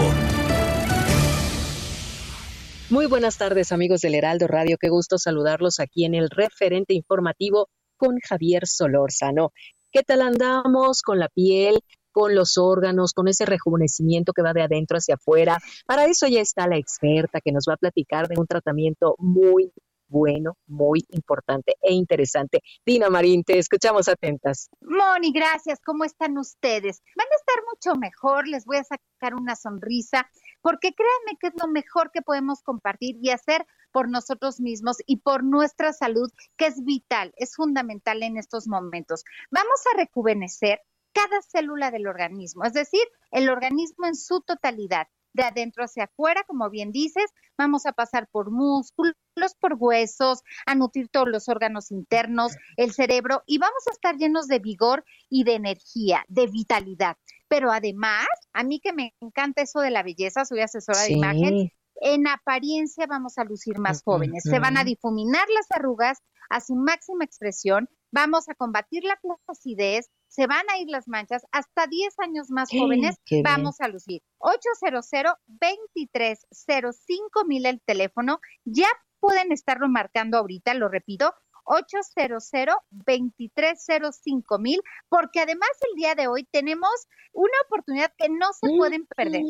Muy 2.91 3.07
buenas 3.07 3.39
tardes 3.39 3.71
amigos 3.71 4.01
del 4.01 4.17
Heraldo 4.17 4.49
Radio, 4.49 4.77
qué 4.77 4.89
gusto 4.89 5.17
saludarlos 5.17 5.79
aquí 5.79 6.05
en 6.05 6.17
el 6.17 6.29
referente 6.29 6.93
informativo 6.93 7.69
con 7.97 8.19
Javier 8.19 8.67
Solórzano. 8.67 9.53
¿Qué 9.93 10.03
tal 10.03 10.23
andamos 10.23 11.03
con 11.03 11.21
la 11.21 11.29
piel, 11.29 11.79
con 12.11 12.35
los 12.35 12.59
órganos, 12.59 13.13
con 13.13 13.29
ese 13.29 13.47
rejuvenecimiento 13.47 14.33
que 14.33 14.43
va 14.43 14.53
de 14.55 14.63
adentro 14.63 14.97
hacia 14.97 15.15
afuera? 15.15 15.59
Para 15.87 16.07
eso 16.07 16.27
ya 16.27 16.41
está 16.41 16.67
la 16.67 16.79
experta 16.79 17.41
que 17.41 17.53
nos 17.53 17.67
va 17.69 17.75
a 17.75 17.77
platicar 17.77 18.27
de 18.27 18.41
un 18.41 18.49
tratamiento 18.49 19.15
muy 19.19 19.71
bueno, 20.09 20.57
muy 20.67 21.05
importante 21.11 21.77
e 21.81 21.95
interesante. 21.95 22.59
Dina 22.85 23.09
Marín, 23.09 23.45
te 23.45 23.57
escuchamos 23.57 24.09
atentas. 24.09 24.69
Moni, 24.81 25.33
gracias. 25.33 25.79
¿Cómo 25.85 26.05
están 26.05 26.37
ustedes? 26.37 27.03
Van 27.17 27.29
a 27.31 27.37
estar 27.37 27.63
mucho 27.73 27.97
mejor, 28.01 28.49
les 28.49 28.65
voy 28.65 28.79
a 28.79 28.85
sacar 28.85 29.37
una 29.37 29.55
sonrisa 29.55 30.29
porque 30.63 30.95
créanme 30.95 31.39
que 31.39 31.49
es 31.49 31.55
lo 31.61 31.69
mejor 31.69 32.11
que 32.11 32.23
podemos 32.23 32.63
compartir 32.63 33.17
y 33.21 33.31
hacer 33.31 33.67
por 33.93 34.09
nosotros 34.09 34.61
mismos 34.61 34.99
y 35.07 35.17
por 35.19 35.43
nuestra 35.45 35.93
salud, 35.93 36.31
que 36.57 36.67
es 36.67 36.85
vital, 36.85 37.33
es 37.37 37.57
fundamental 37.57 38.23
en 38.23 38.37
estos 38.37 38.69
momentos. 38.69 39.25
Vamos 39.51 39.81
a 39.93 39.97
rejuvenecer 39.97 40.81
cada 41.13 41.43
célula 41.43 41.91
del 41.91 42.07
organismo, 42.07 42.65
es 42.65 42.73
decir, 42.73 43.03
el 43.33 43.51
organismo 43.51 44.07
en 44.07 44.15
su 44.15 44.41
totalidad, 44.43 45.09
de 45.33 45.45
adentro 45.45 45.85
hacia 45.85 46.05
afuera, 46.05 46.43
como 46.47 46.71
bien 46.71 46.93
dices, 46.93 47.31
vamos 47.57 47.87
a 47.87 47.93
pasar 47.93 48.29
por 48.31 48.51
músculos, 48.51 49.15
por 49.61 49.75
huesos, 49.79 50.43
a 50.67 50.75
nutrir 50.75 51.09
todos 51.09 51.29
los 51.29 51.49
órganos 51.49 51.91
internos, 51.91 52.57
el 52.77 52.93
cerebro 52.93 53.43
y 53.47 53.59
vamos 53.59 53.87
a 53.89 53.93
estar 53.93 54.17
llenos 54.17 54.49
de 54.49 54.59
vigor 54.59 55.05
y 55.29 55.45
de 55.45 55.55
energía, 55.55 56.25
de 56.29 56.47
vitalidad 56.47 57.17
pero 57.51 57.73
además, 57.73 58.29
a 58.53 58.63
mí 58.63 58.79
que 58.81 58.93
me 58.93 59.13
encanta 59.21 59.63
eso 59.63 59.81
de 59.81 59.91
la 59.91 60.05
belleza, 60.05 60.45
soy 60.45 60.61
asesora 60.61 61.03
de 61.03 61.13
imagen, 61.13 61.73
en 62.01 62.29
apariencia 62.29 63.07
vamos 63.09 63.39
a 63.39 63.45
lucir 63.45 63.77
más 63.81 64.05
jóvenes. 64.05 64.45
Se 64.45 64.61
van 64.61 64.79
a 64.79 64.85
difuminar 64.85 65.49
las 65.53 65.67
arrugas 65.73 66.23
a 66.49 66.61
su 66.61 66.77
máxima 66.77 67.25
expresión, 67.25 67.89
vamos 68.13 68.49
a 68.49 68.55
combatir 68.55 69.03
la 69.03 69.19
placidez, 69.47 70.11
se 70.29 70.47
van 70.47 70.65
a 70.71 70.79
ir 70.79 70.89
las 70.89 71.09
manchas, 71.09 71.43
hasta 71.51 71.89
10 71.89 72.21
años 72.21 72.51
más 72.51 72.71
jóvenes 72.71 73.17
vamos 73.43 73.81
a 73.81 73.89
lucir. 73.89 74.23
800 74.39 75.11
2305 75.49 77.45
mil 77.47 77.67
el 77.67 77.83
teléfono, 77.85 78.39
ya 78.65 78.89
pueden 79.19 79.51
estarlo 79.51 79.89
marcando 79.89 80.39
ahorita, 80.39 80.75
lo 80.75 80.89
repito, 80.89 81.35
800-2305 81.71 84.61
mil, 84.61 84.83
porque 85.09 85.41
además 85.41 85.71
el 85.89 85.95
día 85.97 86.15
de 86.15 86.29
hoy 86.29 86.45
tenemos 86.51 86.91
una 87.33 87.55
oportunidad 87.67 88.13
que 88.19 88.29
no 88.29 88.53
se 88.53 88.69
pueden 88.77 89.07
perder. 89.07 89.41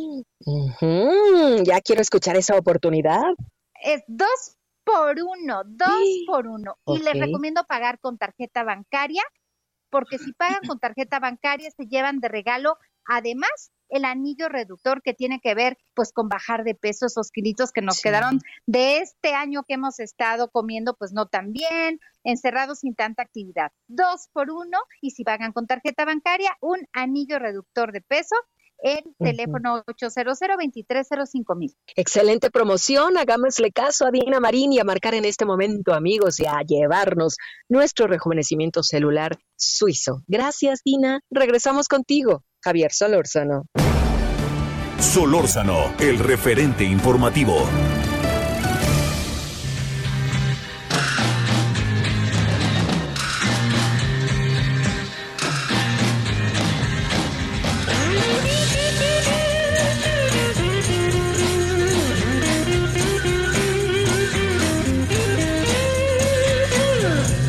Ya 1.65 1.81
quiero 1.81 2.03
escuchar 2.03 2.37
esa 2.37 2.57
oportunidad. 2.57 3.25
Es 3.83 4.05
dos 4.07 4.59
por 4.85 5.17
uno, 5.19 5.65
dos 5.65 6.05
por 6.27 6.47
uno. 6.47 6.77
Y 6.87 6.99
les 6.99 7.19
recomiendo 7.19 7.65
pagar 7.65 7.99
con 8.01 8.19
tarjeta 8.19 8.65
bancaria, 8.65 9.23
porque 9.89 10.19
si 10.19 10.35
pagan 10.35 10.61
con 10.67 10.79
tarjeta 10.79 11.19
bancaria 11.19 11.71
se 11.71 11.87
llevan 11.87 12.21
de 12.21 12.29
regalo, 12.29 12.77
además, 13.07 13.73
el 13.91 14.05
anillo 14.05 14.49
reductor 14.49 15.03
que 15.03 15.15
tiene 15.15 15.41
que 15.41 15.55
ver 15.55 15.77
pues 15.95 16.13
con 16.13 16.29
bajar 16.29 16.65
de 16.65 16.75
peso 16.75 17.07
esos 17.07 17.31
kilitos 17.31 17.73
que 17.73 17.83
nos 17.83 18.01
quedaron 18.01 18.41
de 18.67 18.99
este 18.99 19.35
año 19.35 19.65
que 19.65 19.75
hemos 19.75 20.01
estado 20.01 20.51
comiendo 20.51 20.95
pues 20.95 21.13
no 21.13 21.27
tan 21.27 21.53
bien, 21.53 22.01
encerrados 22.25 22.81
sin 22.81 22.95
tanta 22.95 23.23
actividad. 23.23 23.73
Dos 23.89 24.29
por 24.33 24.51
uno 24.51 24.79
y 25.01 25.11
si 25.11 25.25
pagan 25.25 25.53
con 25.53 25.67
tarjeta 25.67 26.05
bancaria, 26.05 26.57
un 26.61 26.87
anillo 26.93 27.39
reductor 27.39 27.93
de 27.93 28.01
peso 28.01 28.37
el 28.83 29.15
teléfono 29.19 29.83
800 29.87 30.39
mil. 31.57 31.75
Excelente 31.95 32.51
promoción, 32.51 33.17
hagámosle 33.19 33.73
caso 33.73 34.07
a 34.07 34.11
Dina 34.11 34.41
Marín 34.41 34.73
y 34.73 34.79
a 34.79 34.85
marcar 34.85 35.15
en 35.15 35.25
este 35.25 35.45
momento, 35.45 35.93
amigos, 35.93 36.41
y 36.41 36.47
a 36.47 36.63
llevarnos 36.67 37.37
nuestro 37.69 38.07
rejuvenecimiento 38.07 38.83
celular 38.83 39.39
suizo. 39.57 40.23
Gracias, 40.27 40.81
Dina. 40.85 41.21
Regresamos 41.31 41.89
contigo. 41.89 42.45
Javier 42.63 42.93
Solórzano. 42.93 43.67
Solórzano, 44.99 45.95
el 45.99 46.19
referente 46.19 46.85
informativo. 46.85 47.67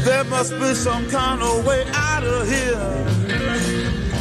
There 0.06 0.24
must 0.24 0.58
be 0.58 0.74
some 0.74 1.10
kind 1.10 1.42
of 1.42 1.66
way 1.66 1.84
out 1.94 2.24
of 2.24 2.50
here. 2.50 3.21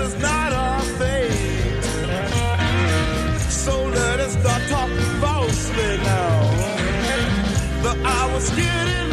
is 0.00 0.14
not 0.20 0.52
our 0.52 0.80
fate. 0.98 1.84
So 3.64 3.84
let 3.84 4.20
us 4.20 4.32
start 4.32 4.62
talking 4.68 5.20
falsely 5.20 5.96
now. 5.98 6.40
The 7.82 7.94
hour's 8.04 8.50
getting 8.50 9.09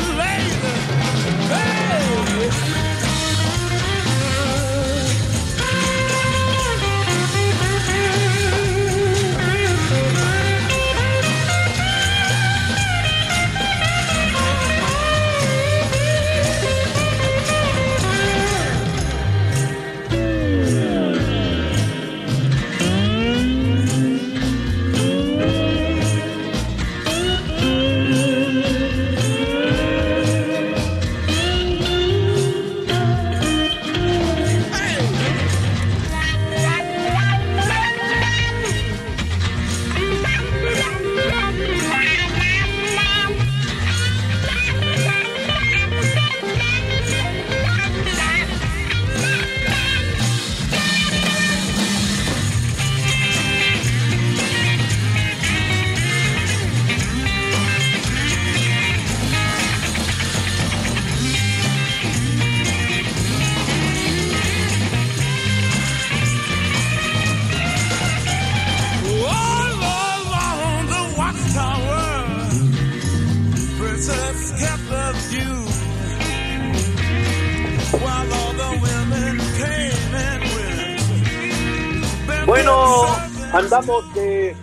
andamos 83.57 84.05
eh, 84.15 84.55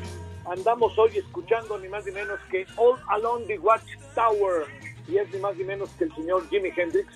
andamos 0.47 0.97
hoy 0.99 1.19
escuchando 1.19 1.79
ni 1.79 1.89
más 1.89 2.05
ni 2.07 2.13
menos 2.13 2.39
que 2.51 2.65
All 2.77 2.97
Along 3.09 3.47
the 3.47 3.59
Watchtower 3.59 4.67
y 5.09 5.17
es 5.19 5.29
ni 5.33 5.41
más 5.41 5.57
ni 5.57 5.65
menos 5.65 5.91
que 5.99 6.05
el 6.05 6.15
señor 6.15 6.49
Jimi 6.49 6.71
Hendrix 6.77 7.09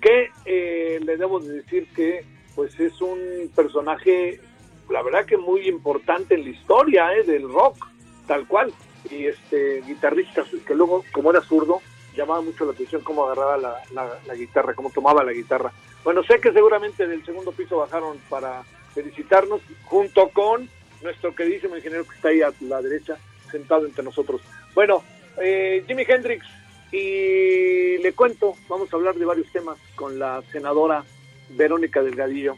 que 0.00 0.30
eh, 0.44 1.00
le 1.02 1.16
debo 1.16 1.40
de 1.40 1.54
decir 1.62 1.88
que 1.94 2.24
pues 2.54 2.78
es 2.78 3.00
un 3.00 3.50
personaje 3.54 4.40
la 4.88 5.02
verdad 5.02 5.24
que 5.26 5.36
muy 5.36 5.66
importante 5.68 6.34
en 6.34 6.44
la 6.44 6.50
historia 6.50 7.12
eh, 7.14 7.24
del 7.24 7.48
rock 7.50 7.84
tal 8.26 8.46
cual. 8.46 8.72
Y 9.10 9.26
este 9.26 9.82
guitarrista 9.82 10.44
que 10.66 10.74
luego 10.74 11.04
como 11.12 11.30
era 11.30 11.40
zurdo 11.42 11.80
llamaba 12.16 12.40
mucho 12.42 12.64
la 12.64 12.72
atención 12.72 13.02
cómo 13.02 13.24
agarraba 13.24 13.56
la, 13.58 13.82
la- 13.92 14.18
la 14.26 14.34
guitarra 14.34 14.74
cómo 14.74 14.90
tomaba 14.90 15.24
la 15.24 15.32
guitarra. 15.32 15.72
Bueno 16.04 16.22
sé 16.22 16.38
que 16.40 16.52
seguramente 16.52 17.06
del 17.08 17.24
segundo 17.24 17.50
piso 17.52 17.78
bajaron 17.78 18.18
para 18.30 18.62
felicitarnos 18.94 19.60
junto 19.84 20.28
con 20.28 20.68
nuestro 21.04 21.34
queridísimo 21.34 21.76
ingeniero 21.76 22.04
que 22.08 22.16
está 22.16 22.28
ahí 22.30 22.42
a 22.42 22.52
la 22.62 22.82
derecha 22.82 23.16
sentado 23.50 23.86
entre 23.86 24.02
nosotros 24.02 24.40
bueno 24.74 25.04
eh, 25.40 25.84
Jimi 25.86 26.04
Hendrix 26.08 26.44
y 26.90 27.98
le 27.98 28.12
cuento 28.14 28.56
vamos 28.68 28.92
a 28.92 28.96
hablar 28.96 29.14
de 29.14 29.24
varios 29.24 29.46
temas 29.52 29.78
con 29.94 30.18
la 30.18 30.42
senadora 30.50 31.04
Verónica 31.50 32.02
Delgadillo 32.02 32.56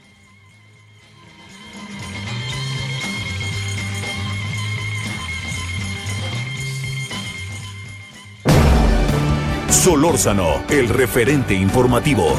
Solórzano, 9.87 10.65
el 10.69 10.89
referente 10.89 11.55
informativo. 11.55 12.37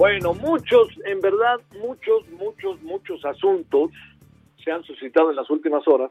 Bueno, 0.00 0.32
muchos, 0.32 0.88
en 1.04 1.20
verdad, 1.20 1.60
muchos, 1.78 2.26
muchos, 2.30 2.80
muchos 2.80 3.22
asuntos 3.22 3.90
se 4.64 4.72
han 4.72 4.82
suscitado 4.82 5.28
en 5.28 5.36
las 5.36 5.50
últimas 5.50 5.86
horas 5.86 6.10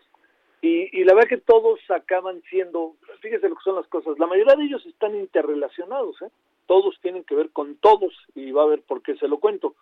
y, 0.62 0.95
y 0.95 1.04
la 1.06 1.15
verdad 1.15 1.30
que 1.30 1.38
todos 1.39 1.80
acaban 1.89 2.39
siendo, 2.52 2.97
fíjese 3.19 3.49
lo 3.49 3.56
que 3.56 3.63
son 3.63 3.78
las 3.78 3.88
cosas, 3.88 4.19
la 4.19 4.28
mayoría 4.28 4.54
de 4.54 4.65
ellos 4.65 4.86
están 4.86 5.15
interrelacionados, 5.15 6.21
¿eh? 6.21 6.30
todos 6.67 6.99
tienen 7.02 7.23
que 7.23 7.34
ver 7.34 7.49
con 7.49 7.78
todos 7.78 8.13
y 8.36 8.52
va 8.52 8.62
a 8.62 8.67
ver 8.67 8.84
por 8.84 9.02
qué 9.02 9.15
se 9.15 9.28
lo 9.28 9.39
cuento. 9.39 9.73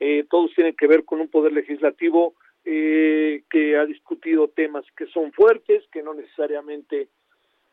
Eh, 0.00 0.26
todos 0.28 0.52
tienen 0.56 0.74
que 0.74 0.88
ver 0.88 1.04
con 1.04 1.20
un 1.20 1.28
poder 1.28 1.52
legislativo 1.52 2.34
eh, 2.64 3.44
que 3.48 3.76
ha 3.76 3.86
discutido 3.86 4.48
temas 4.48 4.84
que 4.96 5.06
son 5.06 5.30
fuertes, 5.30 5.84
que 5.92 6.02
no 6.02 6.14
necesariamente 6.14 7.06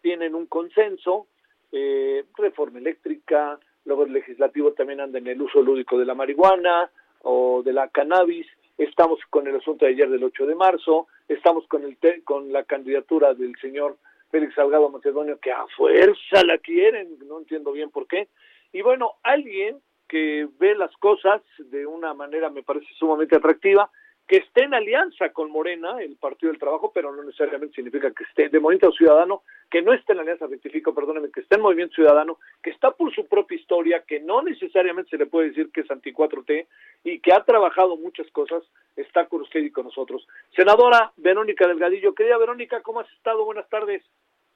tienen 0.04 0.36
un 0.36 0.46
consenso, 0.46 1.26
eh, 1.72 2.26
reforma 2.38 2.78
eléctrica, 2.78 3.60
luego 3.86 4.04
el 4.04 4.14
legislativo 4.14 4.74
también 4.74 5.02
anda 5.02 5.20
en 5.20 5.28
el 5.28 5.42
uso 5.42 5.62
lúdico 5.62 5.98
de 5.98 6.06
la 6.06 6.16
marihuana 6.16 6.90
o 7.22 7.62
de 7.64 7.74
la 7.74 7.88
cannabis, 7.90 8.48
estamos 8.78 9.20
con 9.30 9.48
el 9.48 9.56
asunto 9.56 9.86
de 9.86 9.92
ayer 9.92 10.10
del 10.10 10.24
8 10.24 10.46
de 10.46 10.56
marzo, 10.56 11.08
estamos 11.28 11.66
con 11.68 11.84
el 11.84 11.98
te- 11.98 12.22
con 12.24 12.52
la 12.52 12.64
candidatura 12.64 13.34
del 13.34 13.56
señor 13.62 13.98
Félix 14.32 14.56
Salgado 14.56 14.90
Macedonio 14.90 15.38
que 15.40 15.52
a 15.52 15.66
fuerza 15.78 16.44
la 16.46 16.58
quieren, 16.58 17.18
no 17.28 17.40
entiendo 17.40 17.72
bien 17.72 17.92
por 17.92 18.08
qué. 18.08 18.28
Y 18.72 18.82
bueno, 18.82 19.14
alguien 19.24 19.80
que 20.08 20.48
ve 20.60 20.76
las 20.76 20.96
cosas 20.98 21.42
de 21.60 21.86
una 21.86 22.14
manera 22.14 22.50
me 22.50 22.64
parece 22.64 22.88
sumamente 22.98 23.36
atractiva, 23.36 23.90
que 24.28 24.38
esté 24.38 24.64
en 24.64 24.74
alianza 24.74 25.30
con 25.34 25.52
Morena, 25.52 26.02
el 26.02 26.16
Partido 26.16 26.52
del 26.52 26.60
Trabajo, 26.60 26.92
pero 26.94 27.14
no 27.14 27.24
necesariamente 27.24 27.76
significa 27.76 28.12
que 28.12 28.24
esté 28.24 28.50
de 28.50 28.60
Movimiento 28.60 28.92
Ciudadano, 28.92 29.44
que 29.70 29.82
no 29.82 29.94
esté 29.94 30.14
en 30.14 30.20
alianza, 30.20 30.48
rectifico, 30.48 30.96
perdóneme, 30.96 31.30
que 31.32 31.42
esté 31.42 31.56
en 31.56 31.62
Movimiento 31.62 31.96
Ciudadano, 31.96 32.38
que 32.62 32.70
está 32.70 32.92
por 32.92 33.14
su 33.14 33.28
propia 33.28 33.58
historia, 33.58 34.04
que 34.08 34.20
no 34.20 34.42
necesariamente 34.42 35.12
se 35.12 35.18
le 35.18 35.26
puede 35.26 35.50
decir 35.50 35.72
que 35.72 35.82
es 35.82 35.92
anti-4T 35.92 36.68
y 37.04 37.20
que 37.20 37.34
ha 37.34 37.44
trabajado 37.44 37.98
muchas 37.98 38.30
cosas, 38.32 38.64
está 38.96 39.26
con 39.26 39.42
usted 39.42 39.60
y 39.60 39.72
con 39.72 39.86
nosotros. 39.86 40.26
Senadora 40.56 41.12
Verónica 41.18 41.68
Delgadillo, 41.68 42.16
querida 42.16 42.38
Verónica, 42.38 42.82
¿cómo 42.82 43.02
has 43.02 43.12
estado? 43.12 43.44
Buenas 43.44 43.68
tardes. 43.70 44.04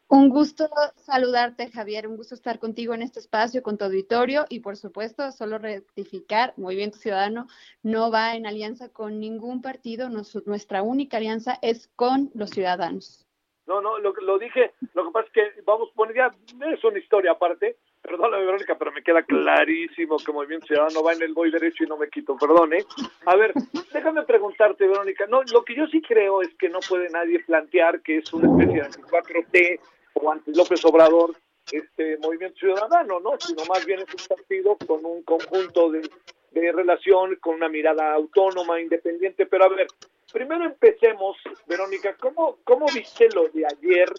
Un 0.09 0.29
gusto 0.29 0.69
saludarte, 0.95 1.69
Javier. 1.69 2.07
Un 2.07 2.15
gusto 2.15 2.33
estar 2.33 2.59
contigo 2.59 2.93
en 2.93 3.01
este 3.01 3.19
espacio, 3.19 3.61
con 3.61 3.77
tu 3.77 3.83
auditorio. 3.83 4.45
Y 4.47 4.61
por 4.61 4.77
supuesto, 4.77 5.31
solo 5.33 5.57
rectificar, 5.57 6.53
Movimiento 6.55 6.97
Ciudadano 6.97 7.47
no 7.83 8.09
va 8.09 8.35
en 8.35 8.45
alianza 8.45 8.87
con 8.87 9.19
ningún 9.19 9.61
partido. 9.61 10.09
Nuestra 10.09 10.81
única 10.81 11.17
alianza 11.17 11.59
es 11.61 11.89
con 11.95 12.31
los 12.33 12.51
ciudadanos. 12.51 13.27
No, 13.65 13.81
no, 13.81 13.99
lo, 13.99 14.13
lo 14.13 14.39
dije, 14.39 14.71
lo 14.93 15.05
que 15.05 15.11
pasa 15.11 15.27
es 15.27 15.33
que, 15.33 15.61
vamos, 15.63 15.89
bueno, 15.93 16.13
ya 16.13 16.31
es 16.71 16.81
una 16.85 16.99
historia 16.99 17.31
aparte, 17.31 17.75
perdóname 18.01 18.45
Verónica, 18.45 18.77
pero 18.77 18.93
me 18.93 19.03
queda 19.03 19.23
clarísimo 19.23 20.15
que 20.25 20.31
Movimiento 20.31 20.67
Ciudadano 20.67 21.03
va 21.03 21.11
en 21.11 21.21
el 21.21 21.33
voy 21.33 21.51
derecho 21.51 21.83
y 21.83 21.87
no 21.87 21.97
me 21.97 22.09
quito, 22.09 22.37
perdone. 22.37 22.85
A 23.25 23.35
ver, 23.35 23.51
déjame 23.91 24.23
preguntarte, 24.23 24.87
Verónica, 24.87 25.25
no, 25.27 25.43
lo 25.51 25.65
que 25.65 25.75
yo 25.75 25.85
sí 25.87 26.01
creo 26.01 26.41
es 26.41 26.55
que 26.55 26.69
no 26.69 26.79
puede 26.79 27.09
nadie 27.09 27.43
plantear 27.43 28.01
que 28.01 28.19
es 28.19 28.31
una 28.31 28.47
especie 28.49 28.79
de 28.79 28.85
anti-4T 28.85 29.79
o 30.21 30.31
anti-López 30.31 30.83
Obrador 30.85 31.35
este 31.71 32.17
Movimiento 32.17 32.57
Ciudadano, 32.59 33.19
¿no? 33.19 33.31
Sino 33.39 33.63
más 33.65 33.85
bien 33.85 33.99
es 33.99 34.13
un 34.13 34.37
partido 34.37 34.77
con 34.87 35.05
un 35.05 35.23
conjunto 35.23 35.91
de, 35.91 36.09
de 36.51 36.71
relación, 36.71 37.35
con 37.41 37.55
una 37.55 37.69
mirada 37.69 38.13
autónoma, 38.13 38.79
independiente, 38.79 39.45
pero 39.45 39.65
a 39.65 39.69
ver, 39.69 39.87
primero 40.31 40.65
empecemos, 40.65 41.37
Verónica, 41.67 42.15
¿cómo, 42.19 42.57
cómo 42.63 42.85
viste 42.93 43.29
lo 43.29 43.49
de 43.49 43.65
ayer 43.65 44.09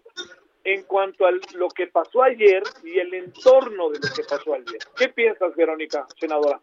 en 0.65 0.83
cuanto 0.83 1.27
a 1.27 1.31
lo 1.55 1.69
que 1.69 1.87
pasó 1.87 2.23
ayer 2.23 2.63
y 2.85 2.99
el 2.99 3.15
entorno 3.15 3.89
de 3.91 3.99
lo 3.99 4.15
que 4.15 4.23
pasó 4.25 4.55
ayer? 4.55 4.81
¿Qué 4.97 5.09
piensas, 5.09 5.55
Verónica, 5.57 6.07
senadora? 6.19 6.61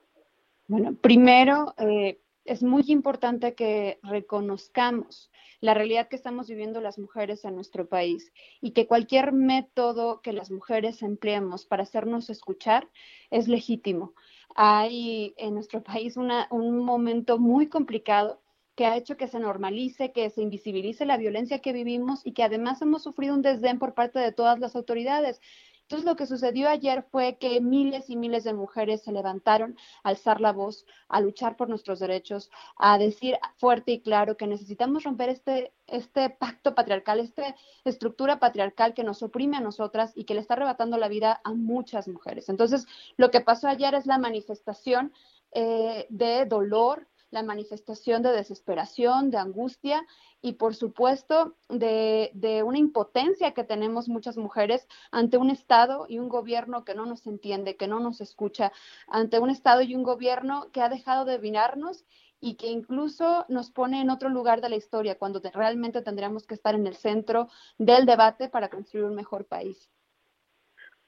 Bueno, 0.67 0.95
primero, 0.99 1.73
eh, 1.77 2.17
es 2.45 2.63
muy 2.63 2.83
importante 2.87 3.55
que 3.55 3.99
reconozcamos 4.03 5.31
la 5.61 5.73
realidad 5.73 6.07
que 6.07 6.15
estamos 6.15 6.47
viviendo 6.47 6.79
las 6.79 6.99
mujeres 6.99 7.43
en 7.43 7.55
nuestro 7.55 7.87
país 7.89 8.31
y 8.61 8.71
que 8.71 8.87
cualquier 8.87 9.33
método 9.33 10.21
que 10.21 10.31
las 10.31 10.51
mujeres 10.51 11.01
empleemos 11.01 11.65
para 11.65 11.83
hacernos 11.83 12.29
escuchar 12.29 12.87
es 13.31 13.47
legítimo. 13.47 14.13
Hay 14.55 15.33
en 15.37 15.55
nuestro 15.55 15.83
país 15.83 16.17
un 16.17 16.85
momento 16.85 17.39
muy 17.39 17.67
complicado 17.67 18.41
que 18.75 18.85
ha 18.85 18.97
hecho 18.97 19.17
que 19.17 19.27
se 19.27 19.39
normalice, 19.39 20.11
que 20.11 20.29
se 20.29 20.41
invisibilice 20.41 21.05
la 21.05 21.17
violencia 21.17 21.59
que 21.59 21.73
vivimos 21.73 22.25
y 22.25 22.33
que 22.33 22.43
además 22.43 22.81
hemos 22.81 23.03
sufrido 23.03 23.33
un 23.33 23.41
desdén 23.41 23.79
por 23.79 23.93
parte 23.93 24.19
de 24.19 24.33
todas 24.33 24.59
las 24.59 24.75
autoridades. 24.75 25.39
Entonces, 25.85 26.05
lo 26.07 26.15
que 26.15 26.25
sucedió 26.25 26.67
ayer 26.67 27.03
fue 27.11 27.37
que 27.37 27.61
miles 27.61 28.09
y 28.09 28.15
miles 28.15 28.43
de 28.43 28.55
mujeres 28.55 29.03
se 29.03 29.11
levantaron 29.11 29.77
a 30.03 30.09
alzar 30.09 30.41
la 30.41 30.51
voz, 30.51 30.83
a 31.09 31.21
luchar 31.21 31.55
por 31.57 31.69
nuestros 31.69 31.99
derechos, 31.99 32.49
a 32.75 32.97
decir 32.97 33.37
fuerte 33.57 33.91
y 33.91 34.01
claro 34.01 34.35
que 34.35 34.47
necesitamos 34.47 35.03
romper 35.03 35.29
este, 35.29 35.73
este 35.85 36.31
pacto 36.31 36.73
patriarcal, 36.73 37.19
esta 37.19 37.55
estructura 37.83 38.39
patriarcal 38.39 38.95
que 38.95 39.03
nos 39.03 39.21
oprime 39.21 39.57
a 39.57 39.61
nosotras 39.61 40.11
y 40.15 40.23
que 40.23 40.33
le 40.33 40.39
está 40.39 40.55
arrebatando 40.55 40.97
la 40.97 41.07
vida 41.07 41.39
a 41.43 41.53
muchas 41.53 42.07
mujeres. 42.07 42.49
Entonces, 42.49 42.87
lo 43.15 43.29
que 43.29 43.41
pasó 43.41 43.67
ayer 43.67 43.93
es 43.93 44.07
la 44.07 44.17
manifestación 44.17 45.13
eh, 45.51 46.07
de 46.09 46.45
dolor, 46.45 47.07
la 47.31 47.43
manifestación 47.43 48.21
de 48.21 48.31
desesperación, 48.31 49.29
de 49.29 49.37
angustia 49.37 50.05
y 50.41 50.53
por 50.53 50.75
supuesto 50.75 51.55
de, 51.69 52.63
una 52.65 52.77
impotencia 52.77 53.53
que 53.53 53.63
tenemos 53.63 54.07
muchas 54.07 54.37
mujeres 54.37 54.87
ante 55.11 55.37
un 55.37 55.49
Estado 55.49 56.05
y 56.07 56.19
un 56.19 56.29
gobierno 56.29 56.85
que 56.85 56.95
no 56.95 57.05
nos 57.05 57.25
entiende, 57.27 57.77
que 57.77 57.87
no 57.87 57.99
nos 57.99 58.21
escucha, 58.21 58.71
ante 59.07 59.39
un 59.39 59.49
Estado 59.49 59.81
y 59.81 59.95
un 59.95 60.03
gobierno 60.03 60.69
que 60.71 60.81
ha 60.81 60.89
dejado 60.89 61.25
de 61.25 61.39
mirarnos 61.39 62.05
y 62.39 62.55
que 62.55 62.67
incluso 62.67 63.45
nos 63.49 63.71
pone 63.71 64.01
en 64.01 64.09
otro 64.09 64.29
lugar 64.29 64.61
de 64.61 64.69
la 64.69 64.75
historia, 64.75 65.17
cuando 65.17 65.41
realmente 65.53 66.01
tendríamos 66.01 66.45
que 66.45 66.53
estar 66.53 66.75
en 66.75 66.85
el 66.85 66.95
centro 66.95 67.49
del 67.77 68.05
debate 68.05 68.49
para 68.49 68.69
construir 68.69 69.05
un 69.05 69.15
mejor 69.15 69.45
país. 69.45 69.89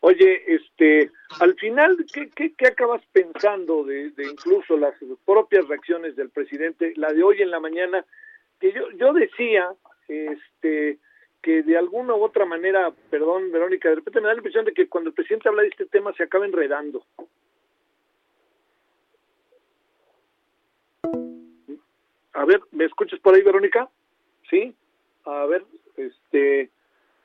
Oye, 0.08 0.42
este, 0.48 1.12
al 1.42 1.54
final, 1.56 1.98
¿qué, 2.14 2.30
qué, 2.56 2.68
acabas 2.68 3.02
pensando 3.12 3.84
de, 3.84 4.12
de, 4.12 4.24
incluso 4.24 4.78
las 4.78 4.96
propias 5.26 5.68
reacciones 5.68 6.16
del 6.16 6.30
presidente? 6.30 6.94
La 6.96 7.12
de 7.12 7.24
hoy 7.24 7.42
en 7.42 7.52
la 7.52 7.60
mañana, 7.60 8.06
que 8.58 8.72
yo, 8.72 8.90
yo 8.92 9.12
decía, 9.12 9.70
este, 10.08 11.00
que 11.42 11.62
de 11.62 11.78
alguna 11.78 12.16
u 12.16 12.24
otra 12.24 12.46
manera, 12.46 12.94
perdón, 13.10 13.52
Verónica, 13.52 13.90
de 13.90 13.96
repente 13.96 14.22
me 14.22 14.28
da 14.28 14.34
la 14.34 14.40
impresión 14.40 14.64
de 14.64 14.72
que 14.72 14.88
cuando 14.88 15.10
el 15.10 15.14
presidente 15.14 15.50
habla 15.50 15.64
de 15.64 15.68
este 15.68 15.88
tema 15.88 16.14
se 16.14 16.24
acaba 16.24 16.46
enredando. 16.46 17.04
A 22.32 22.46
ver, 22.46 22.62
¿me 22.72 22.86
escuchas 22.86 23.20
por 23.20 23.36
ahí, 23.36 23.42
Verónica? 23.42 23.90
Sí. 24.50 24.74
A 25.26 25.46
ver, 25.48 25.66
este, 25.98 26.72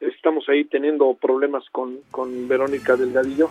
estamos 0.03 0.49
ahí 0.49 0.65
teniendo 0.65 1.15
problemas 1.15 1.65
con, 1.71 2.01
con 2.11 2.49
Verónica 2.49 2.97
Delgadillo. 2.97 3.51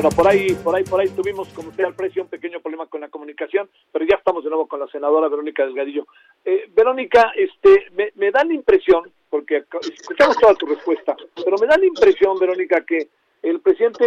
Bueno, 0.00 0.16
por 0.16 0.28
ahí, 0.28 0.54
por 0.64 0.74
ahí, 0.74 0.82
por 0.82 0.98
ahí 0.98 1.10
tuvimos, 1.10 1.48
como 1.50 1.72
sea 1.72 1.88
al 1.88 1.94
precio, 1.94 2.22
un 2.22 2.28
pequeño 2.30 2.60
problema 2.60 2.86
con 2.86 3.02
la 3.02 3.10
comunicación, 3.10 3.68
pero 3.92 4.06
ya 4.06 4.16
estamos 4.16 4.42
de 4.42 4.48
nuevo 4.48 4.66
con 4.66 4.80
la 4.80 4.86
senadora 4.86 5.28
Verónica 5.28 5.66
Delgadillo. 5.66 6.06
Eh, 6.42 6.70
Verónica, 6.74 7.32
este, 7.36 7.88
me, 7.92 8.10
me, 8.14 8.30
da 8.30 8.42
la 8.42 8.54
impresión, 8.54 9.12
porque 9.28 9.62
escuchamos 9.82 10.38
toda 10.38 10.54
tu 10.54 10.64
respuesta, 10.64 11.14
pero 11.44 11.58
me 11.60 11.66
da 11.66 11.76
la 11.76 11.84
impresión, 11.84 12.38
Verónica, 12.38 12.80
que 12.80 13.08
el 13.42 13.60
presidente 13.60 14.06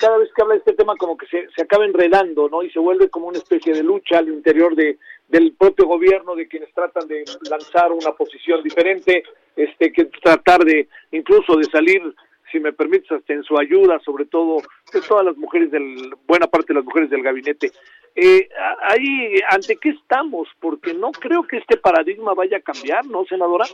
cada 0.00 0.16
vez 0.16 0.30
que 0.34 0.40
habla 0.40 0.54
de 0.54 0.60
este 0.60 0.72
tema 0.72 0.96
como 0.96 1.18
que 1.18 1.26
se, 1.26 1.46
se 1.54 1.62
acaba 1.62 1.84
enredando, 1.84 2.48
¿no? 2.48 2.62
Y 2.62 2.70
se 2.70 2.78
vuelve 2.78 3.10
como 3.10 3.26
una 3.26 3.36
especie 3.36 3.74
de 3.74 3.82
lucha 3.82 4.20
al 4.20 4.30
interior 4.30 4.74
de, 4.74 4.96
del 5.28 5.52
propio 5.52 5.86
gobierno, 5.86 6.34
de 6.34 6.48
quienes 6.48 6.72
tratan 6.72 7.06
de 7.06 7.22
lanzar 7.50 7.92
una 7.92 8.12
posición 8.12 8.62
diferente, 8.62 9.24
este, 9.56 9.92
que 9.92 10.06
tratar 10.06 10.64
de 10.64 10.88
incluso 11.10 11.54
de 11.56 11.64
salir 11.64 12.14
si 12.54 12.60
me 12.60 12.72
permites, 12.72 13.10
hasta 13.10 13.32
en 13.32 13.42
su 13.42 13.58
ayuda, 13.58 13.98
sobre 13.98 14.26
todo, 14.26 14.62
pues 14.90 15.06
todas 15.08 15.24
las 15.24 15.36
mujeres 15.36 15.72
del, 15.72 16.14
buena 16.28 16.46
parte 16.46 16.68
de 16.68 16.74
las 16.74 16.84
mujeres 16.84 17.10
del 17.10 17.22
gabinete. 17.22 17.72
Eh, 18.14 18.48
ahí, 18.82 19.34
¿ante 19.50 19.74
qué 19.76 19.88
estamos? 19.88 20.46
Porque 20.60 20.94
no 20.94 21.10
creo 21.10 21.42
que 21.42 21.56
este 21.56 21.76
paradigma 21.76 22.32
vaya 22.32 22.58
a 22.58 22.60
cambiar, 22.60 23.04
¿no, 23.06 23.24
senadora? 23.24 23.64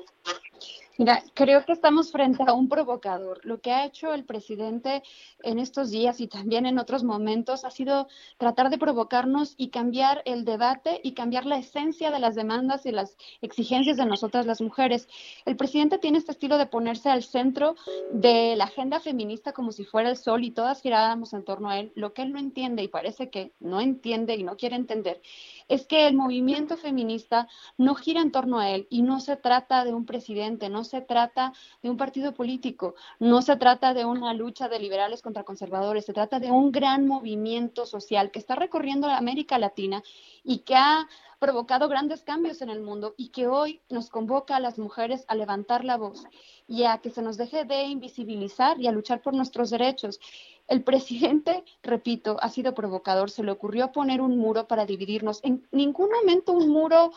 Mira, 1.00 1.24
creo 1.32 1.64
que 1.64 1.72
estamos 1.72 2.12
frente 2.12 2.44
a 2.46 2.52
un 2.52 2.68
provocador. 2.68 3.40
Lo 3.46 3.62
que 3.62 3.72
ha 3.72 3.86
hecho 3.86 4.12
el 4.12 4.26
presidente 4.26 5.02
en 5.42 5.58
estos 5.58 5.90
días 5.90 6.20
y 6.20 6.28
también 6.28 6.66
en 6.66 6.78
otros 6.78 7.04
momentos 7.04 7.64
ha 7.64 7.70
sido 7.70 8.06
tratar 8.36 8.68
de 8.68 8.76
provocarnos 8.76 9.54
y 9.56 9.70
cambiar 9.70 10.20
el 10.26 10.44
debate 10.44 11.00
y 11.02 11.12
cambiar 11.12 11.46
la 11.46 11.56
esencia 11.56 12.10
de 12.10 12.18
las 12.18 12.34
demandas 12.34 12.84
y 12.84 12.92
las 12.92 13.16
exigencias 13.40 13.96
de 13.96 14.04
nosotras 14.04 14.44
las 14.44 14.60
mujeres. 14.60 15.08
El 15.46 15.56
presidente 15.56 15.96
tiene 15.96 16.18
este 16.18 16.32
estilo 16.32 16.58
de 16.58 16.66
ponerse 16.66 17.08
al 17.08 17.22
centro 17.22 17.76
de 18.12 18.54
la 18.56 18.64
agenda 18.64 19.00
feminista 19.00 19.54
como 19.54 19.72
si 19.72 19.86
fuera 19.86 20.10
el 20.10 20.18
sol 20.18 20.44
y 20.44 20.50
todas 20.50 20.82
giráramos 20.82 21.32
en 21.32 21.46
torno 21.46 21.70
a 21.70 21.78
él. 21.78 21.92
Lo 21.94 22.12
que 22.12 22.20
él 22.20 22.30
no 22.30 22.38
entiende 22.38 22.82
y 22.82 22.88
parece 22.88 23.30
que 23.30 23.52
no 23.58 23.80
entiende 23.80 24.34
y 24.34 24.42
no 24.42 24.58
quiere 24.58 24.76
entender 24.76 25.22
es 25.66 25.86
que 25.86 26.06
el 26.06 26.14
movimiento 26.14 26.76
feminista 26.76 27.48
no 27.78 27.94
gira 27.94 28.20
en 28.20 28.32
torno 28.32 28.58
a 28.58 28.68
él 28.68 28.86
y 28.90 29.00
no 29.00 29.18
se 29.20 29.36
trata 29.36 29.82
de 29.86 29.94
un 29.94 30.04
presidente, 30.04 30.68
no 30.68 30.84
se 30.90 31.00
trata 31.00 31.52
de 31.82 31.90
un 31.90 31.96
partido 31.96 32.34
político, 32.34 32.94
no 33.18 33.42
se 33.42 33.56
trata 33.56 33.94
de 33.94 34.04
una 34.04 34.34
lucha 34.34 34.68
de 34.68 34.78
liberales 34.78 35.22
contra 35.22 35.44
conservadores, 35.44 36.04
se 36.04 36.12
trata 36.12 36.40
de 36.40 36.50
un 36.50 36.72
gran 36.72 37.06
movimiento 37.06 37.86
social 37.86 38.30
que 38.30 38.38
está 38.38 38.56
recorriendo 38.56 39.08
América 39.08 39.58
Latina 39.58 40.02
y 40.44 40.58
que 40.58 40.74
ha 40.74 41.08
provocado 41.38 41.88
grandes 41.88 42.22
cambios 42.22 42.60
en 42.60 42.68
el 42.68 42.82
mundo 42.82 43.14
y 43.16 43.28
que 43.28 43.46
hoy 43.46 43.80
nos 43.88 44.10
convoca 44.10 44.56
a 44.56 44.60
las 44.60 44.78
mujeres 44.78 45.24
a 45.26 45.34
levantar 45.34 45.84
la 45.84 45.96
voz 45.96 46.24
y 46.68 46.84
a 46.84 46.98
que 46.98 47.10
se 47.10 47.22
nos 47.22 47.38
deje 47.38 47.64
de 47.64 47.84
invisibilizar 47.84 48.78
y 48.80 48.86
a 48.86 48.92
luchar 48.92 49.22
por 49.22 49.34
nuestros 49.34 49.70
derechos. 49.70 50.20
El 50.68 50.82
presidente, 50.84 51.64
repito, 51.82 52.36
ha 52.40 52.50
sido 52.50 52.74
provocador, 52.74 53.30
se 53.30 53.42
le 53.42 53.52
ocurrió 53.52 53.90
poner 53.90 54.20
un 54.20 54.36
muro 54.36 54.68
para 54.68 54.86
dividirnos. 54.86 55.40
En 55.42 55.66
ningún 55.72 56.10
momento 56.10 56.52
un 56.52 56.68
muro 56.68 57.10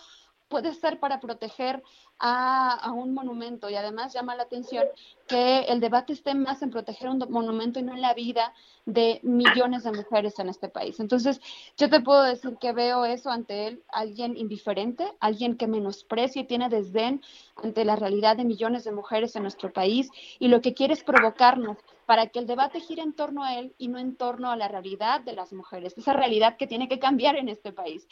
puede 0.54 0.76
ser 0.76 1.00
para 1.00 1.20
proteger 1.20 1.82
a, 2.20 2.76
a, 2.76 2.92
un 2.92 3.16
monumento 3.16 3.72
y 3.72 3.76
además 3.76 4.14
llama 4.14 4.36
la 4.36 4.44
atención 4.44 4.86
que 5.26 5.62
el 5.62 5.80
debate 5.80 6.14
esté 6.14 6.36
más 6.36 6.62
en 6.62 6.70
proteger 6.70 7.10
un 7.10 7.18
monumento 7.30 7.80
y 7.80 7.82
no 7.82 7.92
en 7.92 8.02
la 8.02 8.14
vida 8.14 8.54
de 8.86 9.20
millones 9.24 9.84
de 9.84 9.94
mujeres 9.94 10.38
en 10.38 10.50
este 10.50 10.70
país. 10.70 11.00
Entonces, 11.00 11.42
yo 11.76 11.90
te 11.90 12.02
puedo 12.02 12.22
decir 12.22 12.56
que 12.62 12.72
veo 12.72 13.04
eso 13.04 13.32
ante 13.32 13.66
él, 13.66 13.84
alguien 13.88 14.38
indiferente, 14.38 15.12
alguien 15.20 15.58
que 15.58 15.66
menosprecia 15.66 16.44
y 16.44 16.46
tiene 16.46 16.70
desdén 16.70 17.24
ante 17.56 17.84
la 17.84 17.96
realidad 17.96 18.38
de 18.38 18.46
millones 18.46 18.84
de 18.84 18.92
mujeres 18.92 19.36
en 19.36 19.42
nuestro 19.42 19.74
país 19.74 20.12
y 20.38 20.50
lo 20.50 20.62
que 20.62 20.76
quiere 20.76 20.94
es 20.94 21.04
provocarnos 21.04 21.78
para 22.06 22.28
que 22.28 22.38
el 22.38 22.46
debate 22.46 22.80
gire 22.80 23.02
en 23.02 23.14
torno 23.14 23.44
a 23.44 23.58
él 23.58 23.74
y 23.80 23.88
no 23.88 23.98
en 23.98 24.16
torno 24.16 24.52
a 24.52 24.56
la 24.56 24.68
realidad 24.68 25.22
de 25.22 25.34
las 25.34 25.52
mujeres, 25.52 25.98
esa 25.98 26.14
realidad 26.14 26.58
que 26.58 26.68
tiene 26.68 26.88
que 26.88 27.00
cambiar 27.00 27.38
en 27.38 27.50
este 27.50 27.72
país. 27.72 28.08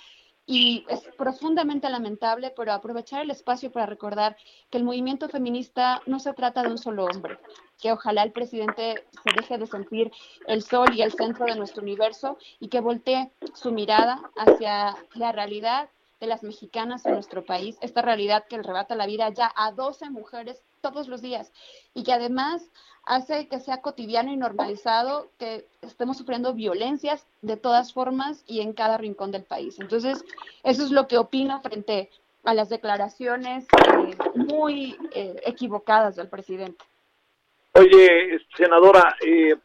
Y 0.53 0.85
es 0.89 0.99
profundamente 1.17 1.89
lamentable, 1.89 2.51
pero 2.53 2.73
aprovechar 2.73 3.21
el 3.21 3.31
espacio 3.31 3.71
para 3.71 3.85
recordar 3.85 4.35
que 4.69 4.77
el 4.77 4.83
movimiento 4.83 5.29
feminista 5.29 6.01
no 6.07 6.19
se 6.19 6.33
trata 6.33 6.61
de 6.61 6.67
un 6.67 6.77
solo 6.77 7.05
hombre, 7.05 7.37
que 7.79 7.93
ojalá 7.93 8.23
el 8.23 8.33
presidente 8.33 9.05
se 9.23 9.33
deje 9.33 9.57
de 9.57 9.65
sentir 9.65 10.11
el 10.47 10.61
sol 10.61 10.93
y 10.93 11.03
el 11.03 11.13
centro 11.13 11.45
de 11.45 11.55
nuestro 11.55 11.81
universo 11.81 12.37
y 12.59 12.67
que 12.67 12.81
voltee 12.81 13.31
su 13.53 13.71
mirada 13.71 14.29
hacia 14.35 14.97
la 15.13 15.31
realidad 15.31 15.89
de 16.19 16.27
las 16.27 16.43
mexicanas 16.43 17.05
en 17.05 17.13
nuestro 17.13 17.45
país, 17.45 17.77
esta 17.79 18.01
realidad 18.01 18.43
que 18.49 18.57
le 18.57 18.63
arrebata 18.63 18.93
la 18.93 19.07
vida 19.07 19.29
ya 19.29 19.53
a 19.55 19.71
12 19.71 20.09
mujeres 20.09 20.61
todos 20.81 21.07
los 21.07 21.21
días 21.21 21.53
y 21.93 22.03
que 22.03 22.13
además 22.13 22.69
hace 23.05 23.47
que 23.47 23.59
sea 23.59 23.81
cotidiano 23.81 24.31
y 24.31 24.37
normalizado 24.37 25.31
que 25.37 25.67
estemos 25.81 26.17
sufriendo 26.17 26.53
violencias 26.53 27.25
de 27.41 27.57
todas 27.57 27.93
formas 27.93 28.43
y 28.47 28.61
en 28.61 28.73
cada 28.73 28.97
rincón 28.97 29.31
del 29.31 29.43
país. 29.43 29.79
Entonces, 29.79 30.23
eso 30.63 30.83
es 30.83 30.91
lo 30.91 31.07
que 31.07 31.17
opino 31.17 31.61
frente 31.61 32.09
a 32.43 32.53
las 32.53 32.69
declaraciones 32.69 33.65
eh, 33.65 34.15
muy 34.35 34.97
eh, 35.11 35.35
equivocadas 35.45 36.15
del 36.15 36.27
presidente. 36.27 36.83
Oye, 37.73 38.39
senadora, 38.57 39.15
eh, 39.25 39.55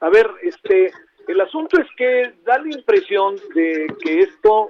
a 0.00 0.08
ver, 0.10 0.30
este, 0.42 0.92
el 1.26 1.40
asunto 1.40 1.80
es 1.80 1.86
que 1.96 2.34
da 2.44 2.58
la 2.58 2.76
impresión 2.76 3.36
de 3.54 3.86
que 4.02 4.20
esto 4.20 4.68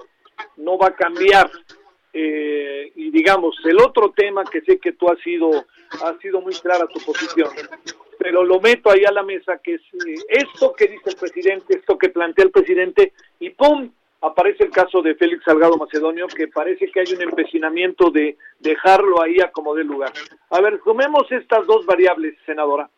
no 0.57 0.77
va 0.77 0.87
a 0.87 0.95
cambiar. 0.95 1.51
Eh, 2.17 2.93
y 2.95 3.11
digamos, 3.11 3.57
el 3.65 3.77
otro 3.81 4.11
tema 4.11 4.45
que 4.45 4.61
sé 4.61 4.79
que 4.79 4.93
tú 4.93 5.09
has 5.09 5.19
sido, 5.19 5.65
has 6.01 6.17
sido 6.21 6.39
muy 6.39 6.53
clara 6.53 6.87
tu 6.87 7.01
posición, 7.01 7.49
pero 8.17 8.41
lo 8.41 8.61
meto 8.61 8.89
ahí 8.89 9.03
a 9.03 9.11
la 9.11 9.21
mesa, 9.21 9.57
que 9.61 9.73
es 9.73 9.81
eh, 9.81 10.15
esto 10.29 10.73
que 10.73 10.87
dice 10.87 11.09
el 11.09 11.17
presidente, 11.17 11.77
esto 11.77 11.97
que 11.97 12.07
plantea 12.07 12.45
el 12.45 12.51
presidente, 12.51 13.11
y 13.37 13.49
¡pum! 13.49 13.91
aparece 14.21 14.63
el 14.63 14.71
caso 14.71 15.01
de 15.01 15.15
Félix 15.15 15.43
Salgado 15.43 15.75
Macedonio, 15.75 16.27
que 16.27 16.47
parece 16.47 16.89
que 16.89 17.01
hay 17.01 17.13
un 17.13 17.21
empecinamiento 17.21 18.09
de 18.09 18.37
dejarlo 18.59 19.21
ahí 19.21 19.41
a 19.41 19.51
como 19.51 19.75
dé 19.75 19.83
lugar. 19.83 20.13
A 20.51 20.61
ver, 20.61 20.79
sumemos 20.85 21.29
estas 21.33 21.67
dos 21.67 21.85
variables, 21.85 22.35
senadora. 22.45 22.89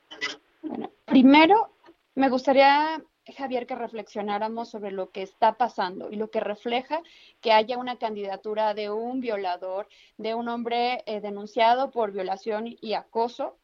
Primero 1.06 1.70
me 2.14 2.30
gustaría, 2.30 3.02
Javier, 3.34 3.68
que 3.68 3.76
reflexionáramos 3.76 4.70
sobre 4.70 4.92
lo 4.92 5.12
que 5.12 5.22
está 5.22 5.58
pasando 5.58 6.10
y 6.12 6.16
lo 6.16 6.30
que 6.30 6.40
refleja 6.40 7.02
que 7.42 7.52
haya 7.52 7.78
una 7.78 7.98
candidatura 7.98 8.74
de 8.74 8.90
un 8.90 9.20
violador, 9.20 9.88
de 10.18 10.34
un 10.36 10.48
hombre 10.48 11.04
eh, 11.06 11.22
denunciado 11.22 11.92
por 11.92 12.12
violación 12.12 12.66
y 12.68 12.94
acoso. 12.94 13.58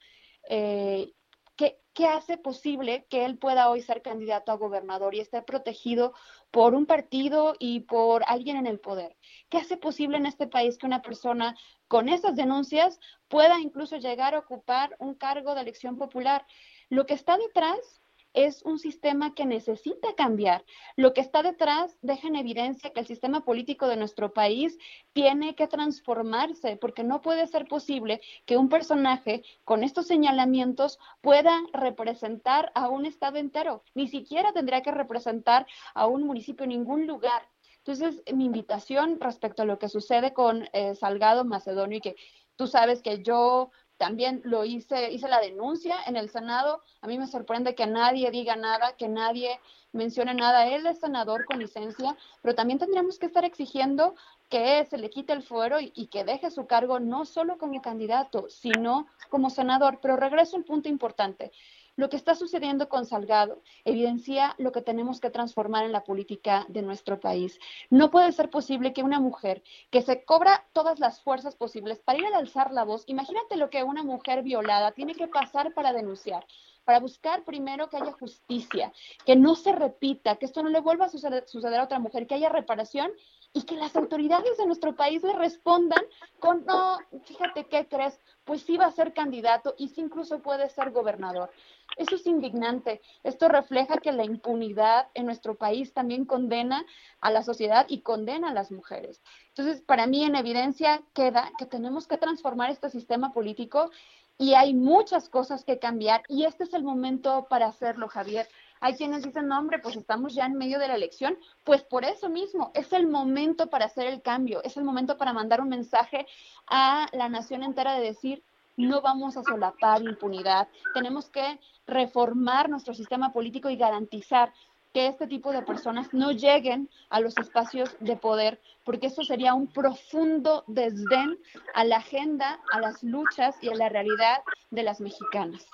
Eh, 0.49 1.13
¿qué, 1.55 1.79
¿Qué 1.93 2.07
hace 2.07 2.37
posible 2.37 3.05
que 3.09 3.23
él 3.23 3.37
pueda 3.37 3.69
hoy 3.69 3.81
ser 3.81 4.01
candidato 4.01 4.51
a 4.51 4.57
gobernador 4.57 5.13
y 5.13 5.19
esté 5.19 5.43
protegido 5.43 6.13
por 6.49 6.73
un 6.73 6.87
partido 6.87 7.53
y 7.59 7.81
por 7.81 8.23
alguien 8.27 8.57
en 8.57 8.65
el 8.65 8.79
poder? 8.79 9.15
¿Qué 9.49 9.59
hace 9.59 9.77
posible 9.77 10.17
en 10.17 10.25
este 10.25 10.47
país 10.47 10.77
que 10.77 10.87
una 10.87 11.03
persona 11.03 11.55
con 11.87 12.09
esas 12.09 12.35
denuncias 12.35 12.99
pueda 13.27 13.59
incluso 13.59 13.97
llegar 13.97 14.33
a 14.33 14.39
ocupar 14.39 14.95
un 14.97 15.13
cargo 15.13 15.53
de 15.53 15.61
elección 15.61 15.97
popular? 15.97 16.45
Lo 16.89 17.05
que 17.05 17.13
está 17.13 17.37
detrás 17.37 18.02
es 18.33 18.63
un 18.63 18.79
sistema 18.79 19.33
que 19.33 19.45
necesita 19.45 20.13
cambiar. 20.15 20.65
Lo 20.95 21.13
que 21.13 21.21
está 21.21 21.43
detrás 21.43 21.97
deja 22.01 22.27
en 22.27 22.35
evidencia 22.35 22.91
que 22.91 22.99
el 22.99 23.07
sistema 23.07 23.45
político 23.45 23.87
de 23.87 23.97
nuestro 23.97 24.33
país 24.33 24.77
tiene 25.13 25.55
que 25.55 25.67
transformarse, 25.67 26.77
porque 26.77 27.03
no 27.03 27.21
puede 27.21 27.47
ser 27.47 27.67
posible 27.67 28.21
que 28.45 28.57
un 28.57 28.69
personaje 28.69 29.43
con 29.63 29.83
estos 29.83 30.07
señalamientos 30.07 30.99
pueda 31.21 31.61
representar 31.73 32.71
a 32.75 32.89
un 32.89 33.05
estado 33.05 33.37
entero. 33.37 33.83
Ni 33.93 34.07
siquiera 34.07 34.51
tendría 34.53 34.81
que 34.81 34.91
representar 34.91 35.67
a 35.93 36.07
un 36.07 36.23
municipio 36.23 36.63
en 36.63 36.69
ningún 36.69 37.07
lugar. 37.07 37.47
Entonces, 37.85 38.23
mi 38.33 38.45
invitación 38.45 39.19
respecto 39.19 39.63
a 39.63 39.65
lo 39.65 39.77
que 39.77 39.89
sucede 39.89 40.33
con 40.33 40.69
eh, 40.71 40.95
Salgado 40.95 41.43
Macedonio 41.43 41.97
y 41.97 42.01
que 42.01 42.15
tú 42.55 42.67
sabes 42.67 43.01
que 43.01 43.21
yo 43.23 43.71
también 44.03 44.41
lo 44.43 44.65
hice, 44.65 45.13
hice 45.13 45.29
la 45.29 45.39
denuncia 45.39 45.95
en 46.05 46.17
el 46.17 46.29
Senado. 46.29 46.81
A 46.99 47.07
mí 47.07 47.17
me 47.17 47.25
sorprende 47.25 47.73
que 47.73 47.87
nadie 47.87 48.31
diga 48.31 48.57
nada, 48.57 48.97
que 48.97 49.07
nadie 49.07 49.61
mencione 49.93 50.33
nada. 50.33 50.67
Él 50.67 50.85
es 50.87 50.99
senador 50.99 51.45
con 51.45 51.57
licencia, 51.57 52.17
pero 52.41 52.53
también 52.53 52.79
tendríamos 52.79 53.17
que 53.17 53.27
estar 53.27 53.45
exigiendo 53.45 54.15
que 54.49 54.83
se 54.89 54.97
le 54.97 55.09
quite 55.09 55.31
el 55.31 55.41
fuero 55.41 55.79
y, 55.79 55.93
y 55.95 56.07
que 56.07 56.25
deje 56.25 56.51
su 56.51 56.67
cargo 56.67 56.99
no 56.99 57.23
solo 57.23 57.57
como 57.57 57.81
candidato, 57.81 58.49
sino 58.49 59.07
como 59.29 59.49
senador. 59.49 59.99
Pero 60.01 60.17
regreso 60.17 60.57
a 60.57 60.59
un 60.59 60.65
punto 60.65 60.89
importante. 60.89 61.53
Lo 61.95 62.09
que 62.09 62.17
está 62.17 62.33
sucediendo 62.33 62.89
con 62.89 63.05
Salgado 63.05 63.61
evidencia 63.85 64.55
lo 64.57 64.71
que 64.71 64.81
tenemos 64.81 65.19
que 65.19 65.29
transformar 65.29 65.85
en 65.85 65.91
la 65.91 66.03
política 66.03 66.65
de 66.67 66.81
nuestro 66.81 67.19
país. 67.19 67.59
No 67.91 68.09
puede 68.09 68.31
ser 68.31 68.49
posible 68.49 68.93
que 68.93 69.03
una 69.03 69.19
mujer 69.19 69.63
que 69.91 70.01
se 70.01 70.25
cobra 70.25 70.65
todas 70.73 70.99
las 70.99 71.21
fuerzas 71.21 71.55
posibles 71.55 71.99
para 71.99 72.19
ir 72.19 72.25
a 72.33 72.37
alzar 72.37 72.71
la 72.71 72.83
voz, 72.83 73.03
imagínate 73.07 73.57
lo 73.57 73.69
que 73.69 73.83
una 73.83 74.03
mujer 74.03 74.41
violada 74.41 74.91
tiene 74.91 75.13
que 75.13 75.27
pasar 75.27 75.73
para 75.73 75.93
denunciar 75.93 76.45
para 76.83 76.99
buscar 76.99 77.43
primero 77.43 77.89
que 77.89 77.97
haya 77.97 78.11
justicia, 78.11 78.91
que 79.25 79.35
no 79.35 79.55
se 79.55 79.71
repita, 79.71 80.35
que 80.35 80.45
esto 80.45 80.63
no 80.63 80.69
le 80.69 80.81
vuelva 80.81 81.05
a 81.05 81.09
suceder, 81.09 81.47
suceder, 81.47 81.79
a 81.79 81.85
otra 81.85 81.99
mujer, 81.99 82.27
que 82.27 82.35
haya 82.35 82.49
reparación 82.49 83.11
y 83.53 83.61
que 83.63 83.75
las 83.75 83.95
autoridades 83.95 84.57
de 84.57 84.65
nuestro 84.65 84.95
país 84.95 85.21
le 85.21 85.33
respondan 85.33 86.03
con, 86.39 86.65
no, 86.65 86.97
fíjate 87.25 87.65
qué 87.65 87.87
crees, 87.87 88.19
pues 88.43 88.63
sí 88.63 88.77
va 88.77 88.87
a 88.87 88.91
ser 88.91 89.13
candidato 89.13 89.75
y 89.77 89.89
sí 89.89 90.01
incluso 90.01 90.39
puede 90.39 90.69
ser 90.69 90.91
gobernador. 90.91 91.51
Eso 91.97 92.15
es 92.15 92.25
indignante. 92.25 93.01
Esto 93.23 93.47
refleja 93.49 93.97
que 93.97 94.11
la 94.11 94.25
impunidad 94.25 95.07
en 95.13 95.27
nuestro 95.27 95.55
país 95.55 95.93
también 95.93 96.25
condena 96.25 96.83
a 97.21 97.29
la 97.29 97.43
sociedad 97.43 97.85
y 97.87 98.01
condena 98.01 98.49
a 98.49 98.53
las 98.53 98.71
mujeres. 98.71 99.21
Entonces, 99.49 99.81
para 99.81 100.07
mí 100.07 100.23
en 100.23 100.35
evidencia 100.35 101.03
queda 101.13 101.51
que 101.59 101.67
tenemos 101.67 102.07
que 102.07 102.17
transformar 102.17 102.71
este 102.71 102.89
sistema 102.89 103.31
político 103.33 103.91
y 104.39 104.55
hay 104.55 104.73
muchas 104.73 105.29
cosas 105.29 105.63
que 105.63 105.77
cambiar 105.77 106.23
y 106.27 106.45
este 106.45 106.63
es 106.63 106.73
el 106.73 106.83
momento 106.83 107.45
para 107.49 107.67
hacerlo, 107.67 108.07
Javier. 108.07 108.47
Hay 108.83 108.95
quienes 108.95 109.23
dicen, 109.23 109.47
no, 109.47 109.57
hombre, 109.57 109.79
pues 109.79 109.95
estamos 109.95 110.35
ya 110.35 110.45
en 110.45 110.57
medio 110.57 110.77
de 110.77 110.89
la 110.89 110.95
elección. 110.95 111.37
Pues 111.63 111.83
por 111.83 112.03
eso 112.03 112.27
mismo, 112.27 112.69
es 112.73 112.91
el 112.91 113.07
momento 113.07 113.67
para 113.67 113.85
hacer 113.85 114.07
el 114.07 114.21
cambio, 114.21 114.61
es 114.61 114.75
el 114.75 114.83
momento 114.83 115.17
para 115.17 115.31
mandar 115.31 115.61
un 115.61 115.69
mensaje 115.69 116.27
a 116.67 117.07
la 117.13 117.29
nación 117.29 117.63
entera 117.63 117.93
de 117.93 118.03
decir, 118.03 118.43
no 118.75 118.99
vamos 118.99 119.37
a 119.37 119.43
solapar 119.43 120.01
impunidad. 120.01 120.67
Tenemos 120.93 121.29
que 121.29 121.61
reformar 121.87 122.69
nuestro 122.69 122.93
sistema 122.93 123.31
político 123.31 123.69
y 123.69 123.77
garantizar 123.77 124.51
que 124.93 125.07
este 125.07 125.27
tipo 125.27 125.53
de 125.53 125.61
personas 125.61 126.13
no 126.13 126.33
lleguen 126.33 126.89
a 127.09 127.21
los 127.21 127.37
espacios 127.37 127.95
de 128.01 128.17
poder, 128.17 128.59
porque 128.83 129.07
eso 129.07 129.23
sería 129.23 129.53
un 129.53 129.67
profundo 129.67 130.65
desdén 130.67 131.39
a 131.73 131.85
la 131.85 131.97
agenda, 131.97 132.59
a 132.73 132.81
las 132.81 133.01
luchas 133.01 133.55
y 133.61 133.69
a 133.69 133.75
la 133.75 133.87
realidad 133.87 134.41
de 134.71 134.83
las 134.83 134.99
mexicanas. 134.99 135.65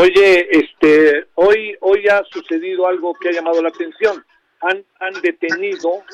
Oye, 0.00 0.46
este, 0.50 1.26
hoy, 1.34 1.76
hoy 1.80 2.06
ha 2.06 2.22
sucedido 2.30 2.86
algo 2.86 3.14
que 3.14 3.30
ha 3.30 3.32
llamado 3.32 3.60
la 3.60 3.70
atención. 3.70 4.24
Han, 4.60 4.84
han 5.00 5.20
detenido, 5.22 6.04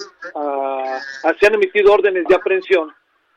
se 1.39 1.47
han 1.47 1.55
emitido 1.55 1.93
órdenes 1.93 2.25
de 2.27 2.35
aprehensión 2.35 2.91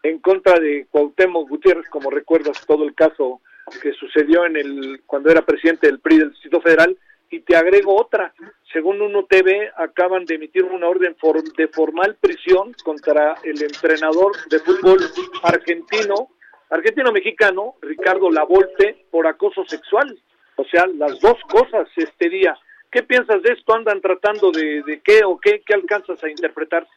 en 0.03 0.19
contra 0.19 0.57
de 0.59 0.87
Cuauhtémoc 0.89 1.49
Gutiérrez, 1.49 1.89
como 1.89 2.09
recuerdas 2.09 2.65
todo 2.65 2.85
el 2.85 2.95
caso 2.95 3.41
que 3.81 3.91
sucedió 3.91 4.45
en 4.45 4.55
el 4.55 5.01
cuando 5.05 5.29
era 5.29 5.45
presidente 5.45 5.87
del 5.87 5.99
PRI 5.99 6.19
del 6.19 6.31
Distrito 6.31 6.61
Federal, 6.61 6.97
y 7.29 7.41
te 7.41 7.57
agrego 7.57 7.99
otra. 7.99 8.33
Según 8.71 9.01
Uno 9.01 9.25
TV, 9.25 9.69
acaban 9.75 10.23
de 10.23 10.35
emitir 10.35 10.63
una 10.63 10.87
orden 10.87 11.15
de 11.57 11.67
formal 11.67 12.15
prisión 12.21 12.73
contra 12.85 13.35
el 13.43 13.61
entrenador 13.61 14.31
de 14.49 14.59
fútbol 14.59 14.99
argentino, 15.43 16.29
argentino-mexicano, 16.69 17.75
Ricardo 17.81 18.31
Lavolpe, 18.31 19.07
por 19.11 19.27
acoso 19.27 19.65
sexual. 19.65 20.17
O 20.57 20.65
sea, 20.65 20.85
las 20.87 21.19
dos 21.21 21.37
cosas 21.49 21.87
este 21.95 22.29
día. 22.29 22.57
¿Qué 22.91 23.03
piensas 23.03 23.41
de 23.43 23.53
esto? 23.53 23.73
¿Andan 23.73 24.01
tratando 24.01 24.51
de, 24.51 24.81
de 24.83 25.01
qué 25.01 25.23
o 25.23 25.37
qué? 25.37 25.61
¿Qué 25.65 25.73
alcanzas 25.73 26.23
a 26.23 26.29
interpretar? 26.29 26.87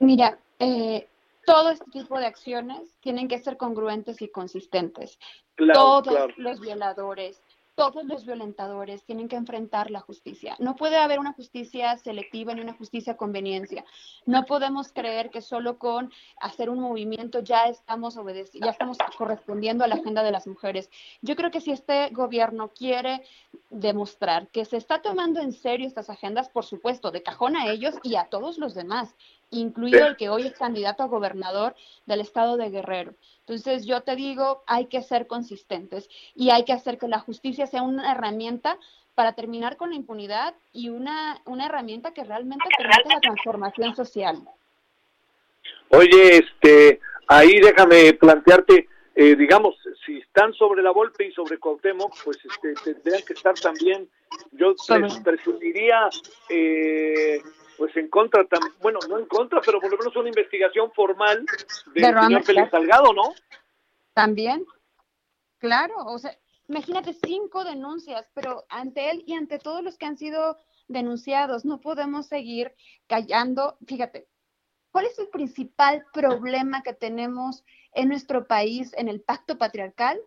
Mira, 0.00 0.38
eh, 0.58 1.06
todo 1.44 1.70
este 1.70 1.90
tipo 1.90 2.18
de 2.18 2.26
acciones 2.26 2.94
tienen 3.00 3.28
que 3.28 3.38
ser 3.38 3.56
congruentes 3.56 4.20
y 4.20 4.28
consistentes. 4.28 5.18
Todos 5.72 6.36
los 6.36 6.60
violadores, 6.60 7.42
todos 7.78 8.04
los 8.06 8.26
violentadores 8.26 9.04
tienen 9.04 9.28
que 9.28 9.36
enfrentar 9.36 9.92
la 9.92 10.00
justicia. 10.00 10.56
No 10.58 10.74
puede 10.74 10.96
haber 10.96 11.20
una 11.20 11.32
justicia 11.32 11.96
selectiva 11.96 12.52
ni 12.52 12.60
una 12.60 12.72
justicia 12.72 13.16
conveniencia. 13.16 13.84
No 14.26 14.46
podemos 14.46 14.92
creer 14.92 15.30
que 15.30 15.40
solo 15.40 15.78
con 15.78 16.12
hacer 16.40 16.70
un 16.70 16.80
movimiento 16.80 17.38
ya 17.38 17.66
estamos 17.66 18.16
obedeciendo, 18.16 18.66
ya 18.66 18.72
estamos 18.72 18.98
correspondiendo 19.16 19.84
a 19.84 19.86
la 19.86 19.94
agenda 19.94 20.24
de 20.24 20.32
las 20.32 20.48
mujeres. 20.48 20.90
Yo 21.22 21.36
creo 21.36 21.52
que 21.52 21.60
si 21.60 21.70
este 21.70 22.08
gobierno 22.10 22.70
quiere 22.70 23.22
demostrar 23.70 24.48
que 24.48 24.64
se 24.64 24.76
está 24.76 25.00
tomando 25.00 25.40
en 25.40 25.52
serio 25.52 25.86
estas 25.86 26.10
agendas, 26.10 26.48
por 26.48 26.64
supuesto, 26.64 27.12
de 27.12 27.22
cajón 27.22 27.54
a 27.56 27.70
ellos 27.70 27.94
y 28.02 28.16
a 28.16 28.24
todos 28.24 28.58
los 28.58 28.74
demás, 28.74 29.14
incluido 29.50 30.06
el 30.06 30.16
que 30.16 30.28
hoy 30.28 30.46
es 30.46 30.54
candidato 30.54 31.02
a 31.02 31.06
gobernador 31.06 31.74
del 32.06 32.20
estado 32.20 32.56
de 32.56 32.70
Guerrero. 32.70 33.14
Entonces 33.40 33.86
yo 33.86 34.02
te 34.02 34.16
digo, 34.16 34.62
hay 34.66 34.86
que 34.86 35.02
ser 35.02 35.26
consistentes 35.26 36.08
y 36.34 36.50
hay 36.50 36.64
que 36.64 36.72
hacer 36.72 36.98
que 36.98 37.08
la 37.08 37.20
justicia 37.20 37.66
sea 37.66 37.82
una 37.82 38.12
herramienta 38.12 38.78
para 39.14 39.32
terminar 39.32 39.76
con 39.76 39.90
la 39.90 39.96
impunidad 39.96 40.54
y 40.72 40.90
una, 40.90 41.40
una 41.44 41.66
herramienta 41.66 42.12
que 42.12 42.24
realmente 42.24 42.68
permita 42.76 43.14
la 43.14 43.20
transformación 43.20 43.96
social. 43.96 44.36
Oye, 45.90 46.38
este, 46.38 47.00
ahí 47.26 47.58
déjame 47.58 48.12
plantearte, 48.14 48.88
eh, 49.16 49.34
digamos, 49.34 49.74
si 50.04 50.18
están 50.18 50.52
sobre 50.52 50.82
la 50.82 50.92
Volpe 50.92 51.26
y 51.26 51.32
sobre 51.32 51.58
Cuauhtémoc, 51.58 52.14
pues 52.22 52.38
este, 52.44 52.74
tendrían 52.74 53.22
que 53.26 53.32
estar 53.32 53.54
también, 53.54 54.08
yo 54.52 54.74
presumiría 55.24 56.08
eh, 56.48 57.40
pues 57.78 57.96
en 57.96 58.08
contra, 58.08 58.44
bueno, 58.80 58.98
no 59.08 59.18
en 59.18 59.26
contra, 59.26 59.60
pero 59.64 59.80
por 59.80 59.90
lo 59.90 59.96
menos 59.96 60.14
una 60.16 60.28
investigación 60.28 60.92
formal 60.92 61.46
de 61.94 62.00
señor 62.00 62.42
Félix 62.42 62.70
Salgado, 62.70 63.12
¿no? 63.12 63.32
También, 64.12 64.66
claro, 65.58 65.94
o 66.06 66.18
sea, 66.18 66.36
imagínate 66.68 67.14
cinco 67.14 67.64
denuncias, 67.64 68.28
pero 68.34 68.66
ante 68.68 69.10
él 69.10 69.22
y 69.26 69.34
ante 69.34 69.60
todos 69.60 69.82
los 69.82 69.96
que 69.96 70.06
han 70.06 70.18
sido 70.18 70.58
denunciados, 70.88 71.64
no 71.64 71.80
podemos 71.80 72.26
seguir 72.26 72.74
callando. 73.06 73.78
Fíjate, 73.86 74.26
¿cuál 74.90 75.06
es 75.06 75.18
el 75.20 75.28
principal 75.28 76.04
problema 76.12 76.82
que 76.82 76.94
tenemos 76.94 77.64
en 77.92 78.08
nuestro 78.08 78.48
país 78.48 78.92
en 78.96 79.08
el 79.08 79.20
pacto 79.20 79.56
patriarcal? 79.56 80.20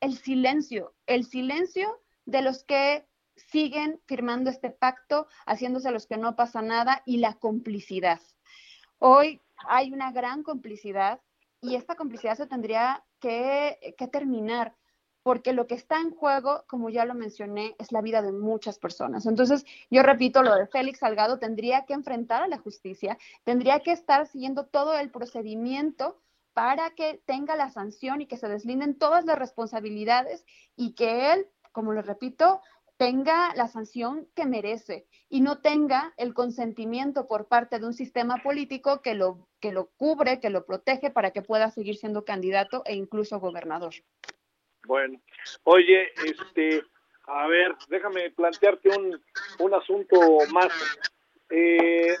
El 0.00 0.18
silencio, 0.18 0.94
el 1.06 1.24
silencio 1.24 1.98
de 2.26 2.42
los 2.42 2.64
que 2.64 3.06
siguen 3.48 4.00
firmando 4.06 4.50
este 4.50 4.70
pacto, 4.70 5.26
haciéndose 5.46 5.90
los 5.90 6.06
que 6.06 6.16
no 6.16 6.36
pasa 6.36 6.62
nada 6.62 7.02
y 7.06 7.18
la 7.18 7.34
complicidad. 7.34 8.20
Hoy 8.98 9.40
hay 9.68 9.92
una 9.92 10.12
gran 10.12 10.42
complicidad 10.42 11.20
y 11.60 11.76
esta 11.76 11.96
complicidad 11.96 12.36
se 12.36 12.46
tendría 12.46 13.04
que, 13.20 13.94
que, 13.98 14.08
terminar 14.08 14.74
porque 15.22 15.52
lo 15.52 15.66
que 15.66 15.74
está 15.74 16.00
en 16.00 16.10
juego, 16.10 16.64
como 16.66 16.88
ya 16.88 17.04
lo 17.04 17.14
mencioné, 17.14 17.74
es 17.78 17.92
la 17.92 18.00
vida 18.00 18.22
de 18.22 18.32
muchas 18.32 18.78
personas. 18.78 19.26
Entonces, 19.26 19.66
yo 19.90 20.02
repito, 20.02 20.42
lo 20.42 20.54
de 20.54 20.66
Félix 20.66 21.00
Salgado 21.00 21.38
tendría 21.38 21.84
que 21.84 21.92
enfrentar 21.92 22.42
a 22.42 22.48
la 22.48 22.58
justicia, 22.58 23.18
tendría 23.44 23.80
que 23.80 23.92
estar 23.92 24.26
siguiendo 24.26 24.64
todo 24.64 24.98
el 24.98 25.10
procedimiento 25.10 26.18
para 26.54 26.90
que 26.90 27.20
tenga 27.26 27.54
la 27.54 27.70
sanción 27.70 28.22
y 28.22 28.26
que 28.26 28.38
se 28.38 28.48
deslinden 28.48 28.98
todas 28.98 29.26
las 29.26 29.38
responsabilidades 29.38 30.44
y 30.74 30.92
que 30.92 31.32
él 31.32 31.46
como 31.72 31.92
les 31.92 32.06
repito, 32.06 32.60
tenga 33.00 33.54
la 33.56 33.66
sanción 33.66 34.28
que 34.36 34.44
merece 34.44 35.06
y 35.30 35.40
no 35.40 35.62
tenga 35.62 36.12
el 36.18 36.34
consentimiento 36.34 37.26
por 37.26 37.48
parte 37.48 37.78
de 37.78 37.86
un 37.86 37.94
sistema 37.94 38.42
político 38.42 39.00
que 39.00 39.14
lo, 39.14 39.48
que 39.58 39.72
lo 39.72 39.86
cubre, 39.96 40.38
que 40.38 40.50
lo 40.50 40.66
protege 40.66 41.10
para 41.10 41.30
que 41.30 41.40
pueda 41.40 41.70
seguir 41.70 41.96
siendo 41.96 42.26
candidato 42.26 42.82
e 42.84 42.94
incluso 42.94 43.40
gobernador. 43.40 43.94
Bueno, 44.86 45.18
oye, 45.64 46.12
este, 46.26 46.82
a 47.22 47.46
ver, 47.46 47.74
déjame 47.88 48.32
plantearte 48.32 48.90
un, 48.90 49.18
un 49.60 49.74
asunto 49.74 50.20
más. 50.52 50.70
Eh, 51.48 52.14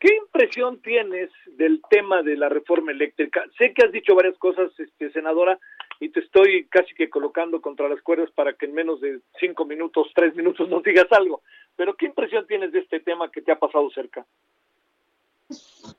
¿Qué 0.00 0.14
impresión 0.16 0.80
tienes 0.80 1.30
del 1.58 1.82
tema 1.90 2.22
de 2.22 2.38
la 2.38 2.48
reforma 2.48 2.92
eléctrica? 2.92 3.44
Sé 3.58 3.74
que 3.74 3.84
has 3.84 3.92
dicho 3.92 4.14
varias 4.14 4.38
cosas, 4.38 4.72
este, 4.78 5.12
senadora, 5.12 5.58
y 6.04 6.10
te 6.10 6.20
estoy 6.20 6.66
casi 6.66 6.94
que 6.94 7.08
colocando 7.08 7.62
contra 7.62 7.88
las 7.88 8.02
cuerdas 8.02 8.30
para 8.32 8.52
que 8.52 8.66
en 8.66 8.74
menos 8.74 9.00
de 9.00 9.20
cinco 9.40 9.64
minutos, 9.64 10.08
tres 10.14 10.34
minutos 10.34 10.68
nos 10.68 10.82
digas 10.82 11.06
algo. 11.12 11.40
Pero 11.76 11.96
¿qué 11.96 12.04
impresión 12.04 12.46
tienes 12.46 12.72
de 12.72 12.80
este 12.80 13.00
tema 13.00 13.30
que 13.30 13.40
te 13.40 13.52
ha 13.52 13.58
pasado 13.58 13.88
cerca? 13.90 14.26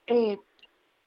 Eh, 0.05 0.37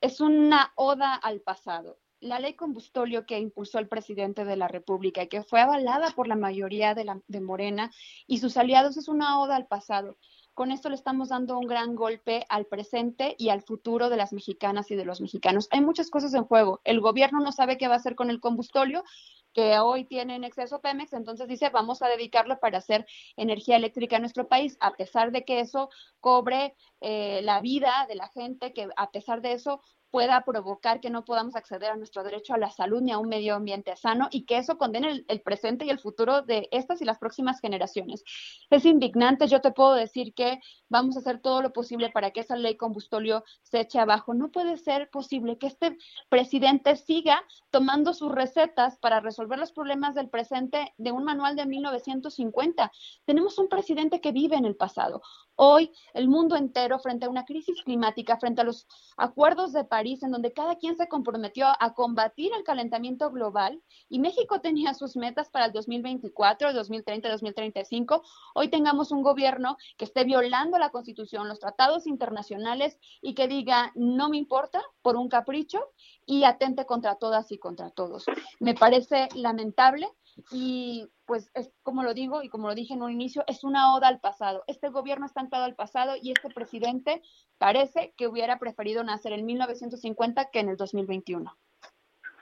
es 0.00 0.20
una 0.20 0.72
oda 0.74 1.14
al 1.14 1.40
pasado. 1.40 1.96
La 2.20 2.40
ley 2.40 2.54
combustolio 2.54 3.24
que 3.24 3.38
impulsó 3.38 3.78
el 3.78 3.86
presidente 3.86 4.44
de 4.44 4.56
la 4.56 4.66
República 4.66 5.22
y 5.22 5.28
que 5.28 5.44
fue 5.44 5.60
avalada 5.60 6.10
por 6.16 6.26
la 6.26 6.34
mayoría 6.34 6.94
de, 6.94 7.04
la, 7.04 7.20
de 7.28 7.40
Morena 7.40 7.92
y 8.26 8.38
sus 8.38 8.56
aliados 8.56 8.96
es 8.96 9.06
una 9.06 9.38
oda 9.38 9.54
al 9.54 9.68
pasado. 9.68 10.16
Con 10.58 10.72
esto 10.72 10.88
le 10.88 10.96
estamos 10.96 11.28
dando 11.28 11.56
un 11.56 11.68
gran 11.68 11.94
golpe 11.94 12.44
al 12.48 12.66
presente 12.66 13.36
y 13.38 13.50
al 13.50 13.62
futuro 13.62 14.10
de 14.10 14.16
las 14.16 14.32
mexicanas 14.32 14.90
y 14.90 14.96
de 14.96 15.04
los 15.04 15.20
mexicanos. 15.20 15.68
Hay 15.70 15.80
muchas 15.80 16.10
cosas 16.10 16.34
en 16.34 16.42
juego. 16.42 16.80
El 16.82 17.00
gobierno 17.00 17.38
no 17.38 17.52
sabe 17.52 17.78
qué 17.78 17.86
va 17.86 17.94
a 17.94 17.98
hacer 17.98 18.16
con 18.16 18.28
el 18.28 18.40
combustolio, 18.40 19.04
que 19.52 19.78
hoy 19.78 20.04
tiene 20.04 20.34
en 20.34 20.42
exceso 20.42 20.80
Pemex, 20.80 21.12
entonces 21.12 21.46
dice, 21.46 21.70
vamos 21.70 22.02
a 22.02 22.08
dedicarlo 22.08 22.58
para 22.58 22.78
hacer 22.78 23.06
energía 23.36 23.76
eléctrica 23.76 24.16
en 24.16 24.22
nuestro 24.22 24.48
país, 24.48 24.76
a 24.80 24.94
pesar 24.94 25.30
de 25.30 25.44
que 25.44 25.60
eso 25.60 25.90
cobre 26.18 26.74
eh, 27.00 27.40
la 27.44 27.60
vida 27.60 28.06
de 28.08 28.16
la 28.16 28.26
gente, 28.26 28.72
que 28.72 28.88
a 28.96 29.12
pesar 29.12 29.42
de 29.42 29.52
eso 29.52 29.80
pueda 30.10 30.42
provocar 30.44 31.00
que 31.00 31.10
no 31.10 31.24
podamos 31.24 31.56
acceder 31.56 31.90
a 31.90 31.96
nuestro 31.96 32.22
derecho 32.22 32.54
a 32.54 32.58
la 32.58 32.70
salud 32.70 33.02
ni 33.02 33.12
a 33.12 33.18
un 33.18 33.28
medio 33.28 33.54
ambiente 33.54 33.94
sano 33.96 34.28
y 34.30 34.44
que 34.44 34.58
eso 34.58 34.78
condene 34.78 35.24
el, 35.28 35.40
presente 35.42 35.84
y 35.84 35.90
el 35.90 35.98
futuro 35.98 36.42
de 36.42 36.68
estas 36.72 37.00
y 37.02 37.04
las 37.04 37.18
próximas 37.18 37.60
generaciones. 37.60 38.24
Es 38.70 38.84
indignante, 38.84 39.46
yo 39.48 39.60
te 39.60 39.72
puedo 39.72 39.94
decir 39.94 40.34
que 40.34 40.60
vamos 40.88 41.16
a 41.16 41.20
hacer 41.20 41.40
todo 41.40 41.62
lo 41.62 41.72
posible 41.72 42.10
para 42.10 42.30
que 42.30 42.40
esa 42.40 42.56
ley 42.56 42.76
combustolio 42.76 43.44
se 43.62 43.80
eche 43.80 43.98
abajo. 43.98 44.34
No 44.34 44.50
puede 44.50 44.76
ser 44.76 45.10
posible 45.10 45.58
que 45.58 45.66
este 45.66 45.96
presidente 46.28 46.96
siga 46.96 47.42
tomando 47.70 48.14
sus 48.14 48.32
recetas 48.32 48.98
para 48.98 49.20
resolver 49.20 49.58
los 49.58 49.72
problemas 49.72 50.14
del 50.14 50.28
presente 50.28 50.94
de 50.96 51.12
un 51.12 51.24
manual 51.24 51.56
de 51.56 51.66
1950. 51.66 52.90
Tenemos 53.24 53.58
un 53.58 53.68
presidente 53.68 54.20
que 54.20 54.32
vive 54.32 54.56
en 54.56 54.64
el 54.64 54.76
pasado. 54.76 55.22
Hoy 55.60 55.90
el 56.14 56.28
mundo 56.28 56.54
entero 56.54 57.00
frente 57.00 57.26
a 57.26 57.28
una 57.28 57.44
crisis 57.44 57.82
climática, 57.82 58.36
frente 58.36 58.60
a 58.60 58.64
los 58.64 58.86
acuerdos 59.16 59.72
de 59.72 59.82
París, 59.82 60.22
en 60.22 60.30
donde 60.30 60.52
cada 60.52 60.76
quien 60.76 60.96
se 60.96 61.08
comprometió 61.08 61.66
a 61.80 61.94
combatir 61.94 62.52
el 62.56 62.62
calentamiento 62.62 63.28
global 63.32 63.82
y 64.08 64.20
México 64.20 64.60
tenía 64.60 64.94
sus 64.94 65.16
metas 65.16 65.50
para 65.50 65.64
el 65.64 65.72
2024, 65.72 66.72
2030, 66.72 67.28
2035, 67.28 68.22
hoy 68.54 68.68
tengamos 68.68 69.10
un 69.10 69.24
gobierno 69.24 69.78
que 69.96 70.04
esté 70.04 70.22
violando 70.22 70.78
la 70.78 70.90
Constitución, 70.90 71.48
los 71.48 71.58
tratados 71.58 72.06
internacionales 72.06 72.96
y 73.20 73.34
que 73.34 73.48
diga 73.48 73.90
no 73.96 74.28
me 74.28 74.36
importa 74.36 74.80
por 75.02 75.16
un 75.16 75.28
capricho 75.28 75.80
y 76.24 76.44
atente 76.44 76.86
contra 76.86 77.16
todas 77.16 77.50
y 77.50 77.58
contra 77.58 77.90
todos. 77.90 78.26
Me 78.60 78.74
parece 78.74 79.28
lamentable 79.34 80.08
y 80.50 81.08
pues 81.26 81.50
es 81.54 81.70
como 81.82 82.02
lo 82.02 82.14
digo 82.14 82.42
y 82.42 82.48
como 82.48 82.68
lo 82.68 82.74
dije 82.74 82.94
en 82.94 83.02
un 83.02 83.12
inicio, 83.12 83.44
es 83.46 83.64
una 83.64 83.94
oda 83.94 84.08
al 84.08 84.20
pasado. 84.20 84.64
Este 84.66 84.88
gobierno 84.88 85.26
está 85.26 85.40
anclado 85.40 85.64
al 85.64 85.74
pasado 85.74 86.14
y 86.20 86.32
este 86.32 86.48
presidente 86.50 87.22
parece 87.58 88.14
que 88.16 88.26
hubiera 88.26 88.58
preferido 88.58 89.04
nacer 89.04 89.32
en 89.32 89.44
1950 89.44 90.50
que 90.50 90.60
en 90.60 90.70
el 90.70 90.76
2021. 90.76 91.56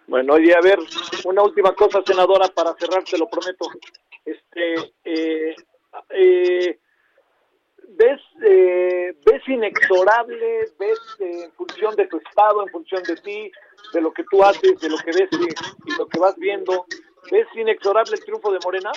Bueno, 0.08 0.34
oye, 0.34 0.54
a 0.54 0.60
ver, 0.60 0.78
una 1.24 1.42
última 1.42 1.74
cosa, 1.74 2.00
senadora, 2.06 2.46
para 2.48 2.74
cerrar, 2.74 3.02
te 3.02 3.18
lo 3.18 3.28
prometo. 3.28 3.66
Este, 4.24 4.92
eh, 5.04 5.56
eh, 6.10 6.78
ves, 7.88 8.20
eh, 8.46 9.16
ves 9.24 9.48
inexorable, 9.48 10.70
ves 10.78 10.98
eh, 11.18 11.44
en 11.44 11.52
función 11.52 11.96
de 11.96 12.06
tu 12.06 12.18
estado, 12.18 12.62
en 12.62 12.68
función 12.68 13.02
de 13.02 13.16
ti, 13.16 13.50
de 13.92 14.00
lo 14.00 14.12
que 14.12 14.24
tú 14.30 14.44
haces, 14.44 14.78
de 14.80 14.90
lo 14.90 14.98
que 14.98 15.12
ves 15.12 15.28
y, 15.32 15.90
y 15.90 15.96
lo 15.96 16.06
que 16.06 16.20
vas 16.20 16.36
viendo, 16.36 16.86
¿ves 17.30 17.46
inexorable 17.54 18.14
el 18.14 18.24
triunfo 18.24 18.52
de 18.52 18.58
Morena? 18.64 18.92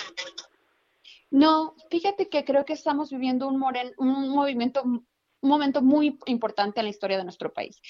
No, 1.30 1.74
fíjate 1.90 2.28
que 2.28 2.44
creo 2.44 2.64
que 2.64 2.72
estamos 2.72 3.10
viviendo 3.10 3.46
un, 3.46 3.58
moren, 3.58 3.92
un 3.98 4.30
movimiento, 4.30 4.82
un 4.82 5.06
momento 5.40 5.80
muy 5.80 6.18
importante 6.26 6.80
en 6.80 6.86
la 6.86 6.90
historia 6.90 7.18
de 7.18 7.24
nuestro 7.24 7.52
país. 7.52 7.80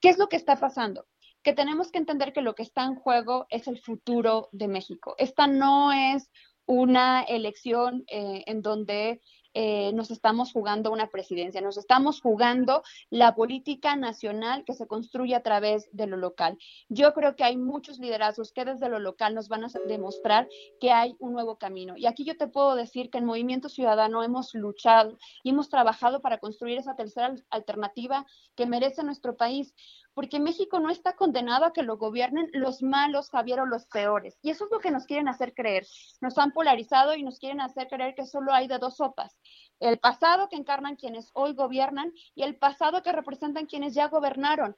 ¿Qué 0.00 0.08
es 0.08 0.18
lo 0.18 0.28
que 0.28 0.36
está 0.36 0.56
pasando? 0.56 1.06
Que 1.42 1.52
tenemos 1.52 1.92
que 1.92 1.98
entender 1.98 2.32
que 2.32 2.40
lo 2.40 2.54
que 2.54 2.62
está 2.62 2.84
en 2.84 2.96
juego 2.96 3.46
es 3.50 3.68
el 3.68 3.78
futuro 3.80 4.48
de 4.52 4.68
México. 4.68 5.14
Esta 5.18 5.46
no 5.46 5.92
es 5.92 6.30
una 6.64 7.22
elección 7.22 8.04
eh, 8.08 8.42
en 8.46 8.62
donde 8.62 9.20
eh, 9.58 9.90
nos 9.94 10.10
estamos 10.10 10.52
jugando 10.52 10.92
una 10.92 11.06
presidencia, 11.06 11.62
nos 11.62 11.78
estamos 11.78 12.20
jugando 12.20 12.82
la 13.08 13.34
política 13.34 13.96
nacional 13.96 14.64
que 14.66 14.74
se 14.74 14.86
construye 14.86 15.34
a 15.34 15.42
través 15.42 15.88
de 15.92 16.06
lo 16.06 16.18
local. 16.18 16.58
Yo 16.90 17.14
creo 17.14 17.36
que 17.36 17.44
hay 17.44 17.56
muchos 17.56 17.98
liderazgos 17.98 18.52
que 18.52 18.66
desde 18.66 18.90
lo 18.90 18.98
local 18.98 19.34
nos 19.34 19.48
van 19.48 19.64
a 19.64 19.68
demostrar 19.88 20.46
que 20.78 20.90
hay 20.90 21.16
un 21.20 21.32
nuevo 21.32 21.56
camino. 21.56 21.96
Y 21.96 22.04
aquí 22.04 22.22
yo 22.22 22.36
te 22.36 22.48
puedo 22.48 22.74
decir 22.74 23.08
que 23.08 23.16
en 23.16 23.24
Movimiento 23.24 23.70
Ciudadano 23.70 24.22
hemos 24.22 24.54
luchado 24.54 25.16
y 25.42 25.48
hemos 25.48 25.70
trabajado 25.70 26.20
para 26.20 26.36
construir 26.36 26.76
esa 26.76 26.94
tercera 26.94 27.34
alternativa 27.48 28.26
que 28.56 28.66
merece 28.66 29.04
nuestro 29.04 29.38
país 29.38 29.74
porque 30.16 30.40
México 30.40 30.80
no 30.80 30.88
está 30.88 31.14
condenado 31.14 31.66
a 31.66 31.74
que 31.74 31.82
lo 31.82 31.98
gobiernen 31.98 32.48
los 32.54 32.82
malos, 32.82 33.28
Javier, 33.28 33.60
o 33.60 33.66
los 33.66 33.84
peores. 33.84 34.38
Y 34.40 34.48
eso 34.48 34.64
es 34.64 34.70
lo 34.70 34.78
que 34.78 34.90
nos 34.90 35.04
quieren 35.04 35.28
hacer 35.28 35.52
creer. 35.52 35.86
Nos 36.22 36.38
han 36.38 36.52
polarizado 36.52 37.14
y 37.14 37.22
nos 37.22 37.38
quieren 37.38 37.60
hacer 37.60 37.86
creer 37.86 38.14
que 38.14 38.24
solo 38.24 38.54
hay 38.54 38.66
de 38.66 38.78
dos 38.78 38.96
sopas. 38.96 39.36
El 39.78 39.98
pasado 39.98 40.48
que 40.48 40.56
encarnan 40.56 40.96
quienes 40.96 41.30
hoy 41.34 41.52
gobiernan 41.52 42.14
y 42.34 42.44
el 42.44 42.56
pasado 42.56 43.02
que 43.02 43.12
representan 43.12 43.66
quienes 43.66 43.92
ya 43.92 44.08
gobernaron. 44.08 44.74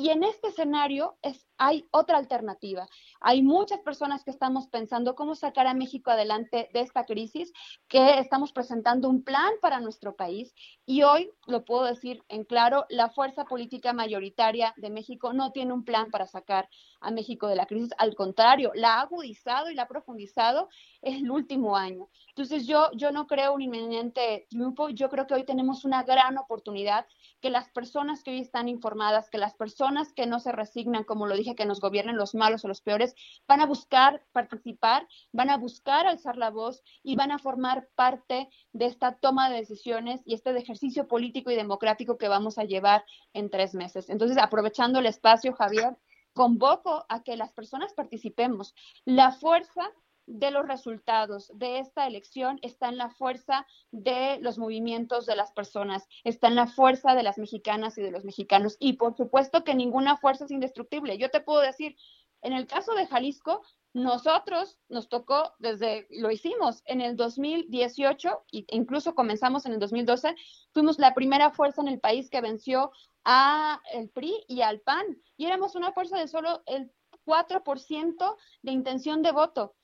Y 0.00 0.08
en 0.08 0.24
este 0.24 0.48
escenario 0.48 1.18
es, 1.20 1.46
hay 1.58 1.86
otra 1.90 2.16
alternativa. 2.16 2.88
Hay 3.20 3.42
muchas 3.42 3.80
personas 3.80 4.24
que 4.24 4.30
estamos 4.30 4.66
pensando 4.68 5.14
cómo 5.14 5.34
sacar 5.34 5.66
a 5.66 5.74
México 5.74 6.10
adelante 6.10 6.70
de 6.72 6.80
esta 6.80 7.04
crisis, 7.04 7.52
que 7.86 8.18
estamos 8.18 8.54
presentando 8.54 9.10
un 9.10 9.22
plan 9.22 9.52
para 9.60 9.78
nuestro 9.78 10.16
país. 10.16 10.54
Y 10.86 11.02
hoy, 11.02 11.30
lo 11.46 11.66
puedo 11.66 11.84
decir 11.84 12.24
en 12.28 12.44
claro, 12.44 12.86
la 12.88 13.10
fuerza 13.10 13.44
política 13.44 13.92
mayoritaria 13.92 14.72
de 14.78 14.88
México 14.88 15.34
no 15.34 15.52
tiene 15.52 15.74
un 15.74 15.84
plan 15.84 16.10
para 16.10 16.26
sacar 16.26 16.70
a 17.00 17.10
México 17.10 17.48
de 17.48 17.56
la 17.56 17.66
crisis. 17.66 17.90
Al 17.98 18.14
contrario, 18.14 18.72
la 18.74 18.96
ha 18.96 19.00
agudizado 19.02 19.70
y 19.70 19.74
la 19.74 19.82
ha 19.82 19.88
profundizado 19.88 20.68
el 21.02 21.30
último 21.30 21.76
año. 21.76 22.08
Entonces 22.28 22.66
yo, 22.66 22.90
yo 22.94 23.10
no 23.10 23.26
creo 23.26 23.54
un 23.54 23.62
inminente 23.62 24.46
triunfo. 24.50 24.88
Yo 24.90 25.08
creo 25.08 25.26
que 25.26 25.34
hoy 25.34 25.44
tenemos 25.44 25.84
una 25.84 26.02
gran 26.02 26.38
oportunidad 26.38 27.06
que 27.40 27.50
las 27.50 27.70
personas 27.70 28.22
que 28.22 28.30
hoy 28.32 28.40
están 28.40 28.68
informadas, 28.68 29.30
que 29.30 29.38
las 29.38 29.54
personas 29.54 30.12
que 30.12 30.26
no 30.26 30.40
se 30.40 30.52
resignan, 30.52 31.04
como 31.04 31.26
lo 31.26 31.36
dije, 31.36 31.54
que 31.54 31.64
nos 31.64 31.80
gobiernen 31.80 32.16
los 32.16 32.34
malos 32.34 32.64
o 32.64 32.68
los 32.68 32.82
peores, 32.82 33.14
van 33.48 33.60
a 33.60 33.66
buscar 33.66 34.22
participar, 34.32 35.08
van 35.32 35.50
a 35.50 35.56
buscar 35.56 36.06
alzar 36.06 36.36
la 36.36 36.50
voz 36.50 36.82
y 37.02 37.16
van 37.16 37.30
a 37.30 37.38
formar 37.38 37.88
parte 37.94 38.48
de 38.72 38.86
esta 38.86 39.16
toma 39.16 39.48
de 39.48 39.56
decisiones 39.56 40.20
y 40.24 40.34
este 40.34 40.56
ejercicio 40.56 41.08
político 41.08 41.50
y 41.50 41.56
democrático 41.56 42.18
que 42.18 42.28
vamos 42.28 42.58
a 42.58 42.64
llevar 42.64 43.04
en 43.32 43.50
tres 43.50 43.74
meses. 43.74 44.10
Entonces, 44.10 44.38
aprovechando 44.38 44.98
el 44.98 45.06
espacio, 45.06 45.54
Javier, 45.54 45.96
convoco 46.40 47.04
a 47.10 47.22
que 47.22 47.36
las 47.36 47.52
personas 47.52 47.92
participemos. 47.92 48.74
La 49.04 49.30
fuerza 49.30 49.82
de 50.24 50.50
los 50.50 50.66
resultados 50.66 51.52
de 51.54 51.80
esta 51.80 52.06
elección 52.06 52.58
está 52.62 52.88
en 52.88 52.96
la 52.96 53.10
fuerza 53.10 53.66
de 53.90 54.38
los 54.40 54.56
movimientos 54.56 55.26
de 55.26 55.36
las 55.36 55.52
personas, 55.52 56.08
está 56.24 56.48
en 56.48 56.54
la 56.54 56.66
fuerza 56.66 57.14
de 57.14 57.24
las 57.24 57.36
mexicanas 57.36 57.98
y 57.98 58.00
de 58.00 58.10
los 58.10 58.24
mexicanos. 58.24 58.78
Y 58.80 58.94
por 58.94 59.14
supuesto 59.18 59.64
que 59.64 59.74
ninguna 59.74 60.16
fuerza 60.16 60.46
es 60.46 60.50
indestructible. 60.50 61.18
Yo 61.18 61.30
te 61.30 61.42
puedo 61.42 61.60
decir, 61.60 61.94
en 62.40 62.54
el 62.54 62.66
caso 62.66 62.94
de 62.94 63.06
Jalisco, 63.06 63.60
nosotros 63.92 64.78
nos 64.88 65.08
tocó 65.08 65.54
desde, 65.58 66.06
lo 66.10 66.30
hicimos 66.30 66.82
en 66.86 67.00
el 67.00 67.16
2018 67.16 68.44
e 68.52 68.64
incluso 68.68 69.14
comenzamos 69.14 69.66
en 69.66 69.72
el 69.72 69.78
2012, 69.78 70.34
fuimos 70.72 70.98
la 70.98 71.14
primera 71.14 71.50
fuerza 71.50 71.82
en 71.82 71.88
el 71.88 72.00
país 72.00 72.30
que 72.30 72.40
venció 72.40 72.92
a 73.24 73.80
el 73.92 74.08
PRI 74.08 74.44
y 74.48 74.62
al 74.62 74.80
PAN 74.80 75.04
y 75.36 75.46
éramos 75.46 75.74
una 75.74 75.92
fuerza 75.92 76.18
de 76.18 76.28
solo 76.28 76.62
el 76.66 76.92
4% 77.26 78.36
de 78.62 78.72
intención 78.72 79.22
de 79.22 79.32
voto 79.32 79.74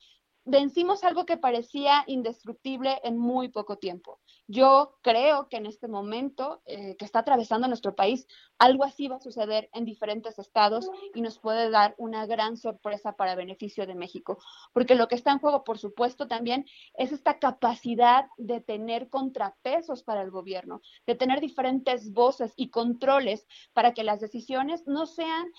vencimos 0.47 1.03
algo 1.03 1.25
que 1.25 1.37
parecía 1.37 2.03
indestructible 2.07 2.99
en 3.03 3.17
muy 3.17 3.49
poco 3.49 3.77
tiempo. 3.77 4.21
Yo 4.47 4.97
creo 5.01 5.49
que 5.49 5.57
en 5.57 5.65
este 5.65 5.89
momento 5.89 6.61
eh, 6.65 6.95
que 6.97 7.03
está 7.03 7.19
atravesando 7.19 7.67
nuestro 7.67 7.95
país, 7.95 8.27
algo 8.57 8.85
así 8.85 9.09
va 9.09 9.17
a 9.17 9.19
suceder 9.19 9.69
en 9.73 9.83
diferentes 9.83 10.39
estados 10.39 10.89
y 11.13 11.21
nos 11.21 11.37
puede 11.37 11.69
dar 11.69 11.95
una 11.97 12.25
gran 12.25 12.55
sorpresa 12.55 13.11
para 13.17 13.35
beneficio 13.35 13.85
de 13.85 13.95
México. 13.95 14.37
Porque 14.71 14.95
lo 14.95 15.09
que 15.09 15.15
está 15.15 15.31
en 15.33 15.39
juego, 15.39 15.65
por 15.65 15.79
supuesto, 15.79 16.27
también 16.27 16.65
es 16.93 17.11
esta 17.11 17.39
capacidad 17.39 18.27
de 18.37 18.61
tener 18.61 19.09
contrapesos 19.09 20.03
para 20.03 20.21
el 20.21 20.31
gobierno, 20.31 20.81
de 21.05 21.15
tener 21.15 21.41
diferentes 21.41 22.13
voces 22.13 22.53
y 22.55 22.69
controles 22.69 23.45
para 23.73 23.93
que 23.93 24.05
las 24.05 24.21
decisiones 24.21 24.87
no 24.87 25.07
sean 25.07 25.51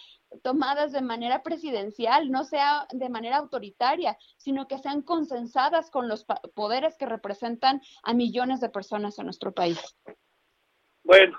tomadas 0.42 0.92
de 0.92 1.02
manera 1.02 1.42
presidencial, 1.42 2.30
no 2.30 2.44
sea 2.44 2.86
de 2.92 3.08
manera 3.08 3.38
autoritaria, 3.38 4.18
sino 4.36 4.68
que 4.68 4.78
sean 4.78 5.02
consensadas 5.02 5.90
con 5.90 6.08
los 6.08 6.26
poderes 6.54 6.96
que 6.96 7.06
representan 7.06 7.80
a 8.02 8.14
millones 8.14 8.60
de 8.60 8.68
personas 8.68 9.18
en 9.18 9.26
nuestro 9.26 9.52
país. 9.52 9.96
Bueno, 11.04 11.38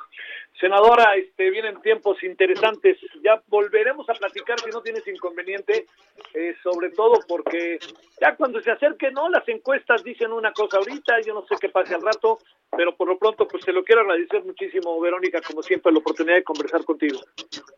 senadora, 0.60 1.16
este, 1.16 1.50
vienen 1.50 1.82
tiempos 1.82 2.22
interesantes. 2.24 2.98
Ya 3.24 3.42
volveremos 3.48 4.10
a 4.10 4.14
platicar 4.14 4.60
si 4.60 4.70
no 4.70 4.82
tienes 4.82 5.08
inconveniente, 5.08 5.86
eh, 6.34 6.56
sobre 6.62 6.90
todo 6.92 7.20
porque 7.28 7.80
ya 8.20 8.36
cuando 8.36 8.62
se 8.62 8.72
acerque, 8.72 9.12
¿no? 9.12 9.30
Las 9.30 9.48
encuestas 9.48 10.04
dicen 10.04 10.32
una 10.32 10.52
cosa 10.52 10.78
ahorita, 10.78 11.22
yo 11.26 11.34
no 11.34 11.46
sé 11.48 11.56
qué 11.60 11.70
pase 11.70 11.96
al 11.96 12.02
rato, 12.02 12.40
pero 12.76 12.96
por 12.96 13.08
lo 13.08 13.18
pronto, 13.18 13.48
pues 13.48 13.64
te 13.64 13.72
lo 13.72 13.84
quiero 13.84 14.02
agradecer 14.02 14.44
muchísimo, 14.44 15.00
Verónica, 15.00 15.42
como 15.42 15.64
siempre, 15.64 15.92
la 15.92 16.00
oportunidad 16.00 16.36
de 16.36 16.44
conversar 16.44 16.84
contigo. 16.84 17.20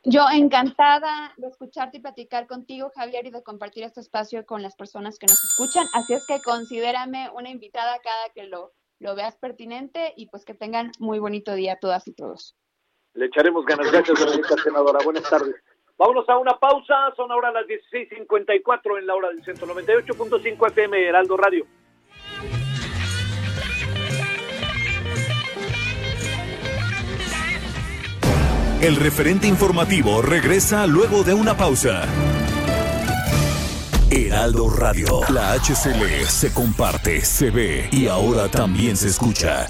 Yo 0.03 0.25
encantada 0.33 1.33
de 1.37 1.47
escucharte 1.47 1.97
y 1.97 2.01
platicar 2.01 2.47
contigo, 2.47 2.91
Javier, 2.95 3.25
y 3.27 3.31
de 3.31 3.43
compartir 3.43 3.83
este 3.83 4.01
espacio 4.01 4.45
con 4.45 4.61
las 4.61 4.75
personas 4.75 5.19
que 5.19 5.27
nos 5.27 5.43
escuchan. 5.43 5.85
Así 5.93 6.13
es 6.13 6.25
que 6.25 6.41
considérame 6.41 7.29
una 7.33 7.49
invitada 7.49 7.99
cada 7.99 8.29
que 8.33 8.43
lo 8.43 8.73
lo 9.01 9.15
veas 9.15 9.35
pertinente 9.35 10.13
y 10.15 10.27
pues 10.27 10.45
que 10.45 10.53
tengan 10.53 10.91
muy 10.99 11.17
bonito 11.17 11.55
día 11.55 11.79
todas 11.81 12.07
y 12.07 12.13
todos. 12.13 12.55
Le 13.13 13.25
echaremos 13.25 13.65
ganas. 13.65 13.91
Gracias, 13.91 14.19
señorita 14.19 14.55
senadora. 14.63 14.99
Buenas 15.03 15.29
tardes. 15.29 15.55
Vámonos 15.97 16.27
a 16.29 16.37
una 16.37 16.57
pausa. 16.57 16.95
Son 17.15 17.31
ahora 17.31 17.51
las 17.51 17.65
16.54 17.67 18.99
en 18.99 19.07
la 19.07 19.15
hora 19.15 19.29
del 19.29 19.43
198.5 19.43 20.67
FM 20.67 21.07
Heraldo 21.07 21.37
Radio. 21.37 21.65
El 28.81 28.95
referente 28.95 29.45
informativo 29.45 30.23
regresa 30.23 30.87
luego 30.87 31.23
de 31.23 31.35
una 31.35 31.55
pausa. 31.55 32.07
Heraldo 34.09 34.71
Radio. 34.71 35.21
La 35.29 35.53
HCL 35.53 36.25
se 36.27 36.51
comparte, 36.51 37.21
se 37.21 37.51
ve 37.51 37.89
y 37.91 38.07
ahora 38.07 38.49
también 38.49 38.97
se 38.97 39.09
escucha. 39.09 39.69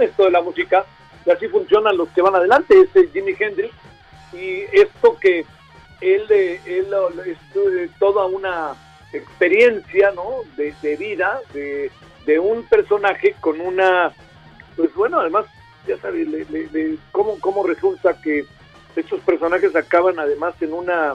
Esto 0.00 0.24
de 0.24 0.30
la 0.30 0.42
música 0.42 0.84
y 1.26 1.30
así 1.30 1.48
funcionan 1.48 1.96
los 1.96 2.08
que 2.10 2.22
van 2.22 2.36
adelante. 2.36 2.80
Este 2.80 3.08
Jimi 3.08 3.34
Hendrix 3.38 3.74
y 4.32 4.62
esto 4.72 5.16
que 5.20 5.44
él, 6.00 6.24
él, 6.30 6.86
es 7.26 7.90
toda 7.98 8.26
una 8.26 8.74
experiencia, 9.12 10.12
¿no? 10.12 10.36
De, 10.56 10.96
vida 10.96 11.40
de, 11.52 11.90
de, 12.26 12.38
un 12.38 12.62
personaje 12.64 13.34
con 13.40 13.60
una, 13.60 14.12
pues 14.76 14.94
bueno, 14.94 15.18
además 15.20 15.46
ya 15.86 15.98
sabes, 15.98 16.30
de, 16.30 16.98
cómo, 17.10 17.38
cómo 17.40 17.64
resulta 17.64 18.20
que 18.20 18.44
estos 18.94 19.20
personajes 19.20 19.74
acaban 19.74 20.18
además 20.18 20.54
en 20.60 20.72
una 20.72 21.14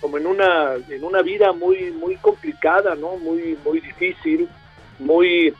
como 0.00 0.18
en 0.18 0.26
una 0.26 0.76
en 0.88 1.02
una 1.02 1.20
vida 1.20 1.52
muy 1.52 1.90
muy 1.90 2.14
complicada 2.16 2.94
no 2.94 3.16
muy 3.16 3.58
muy 3.64 3.80
difícil 3.80 4.48
muy 5.00 5.52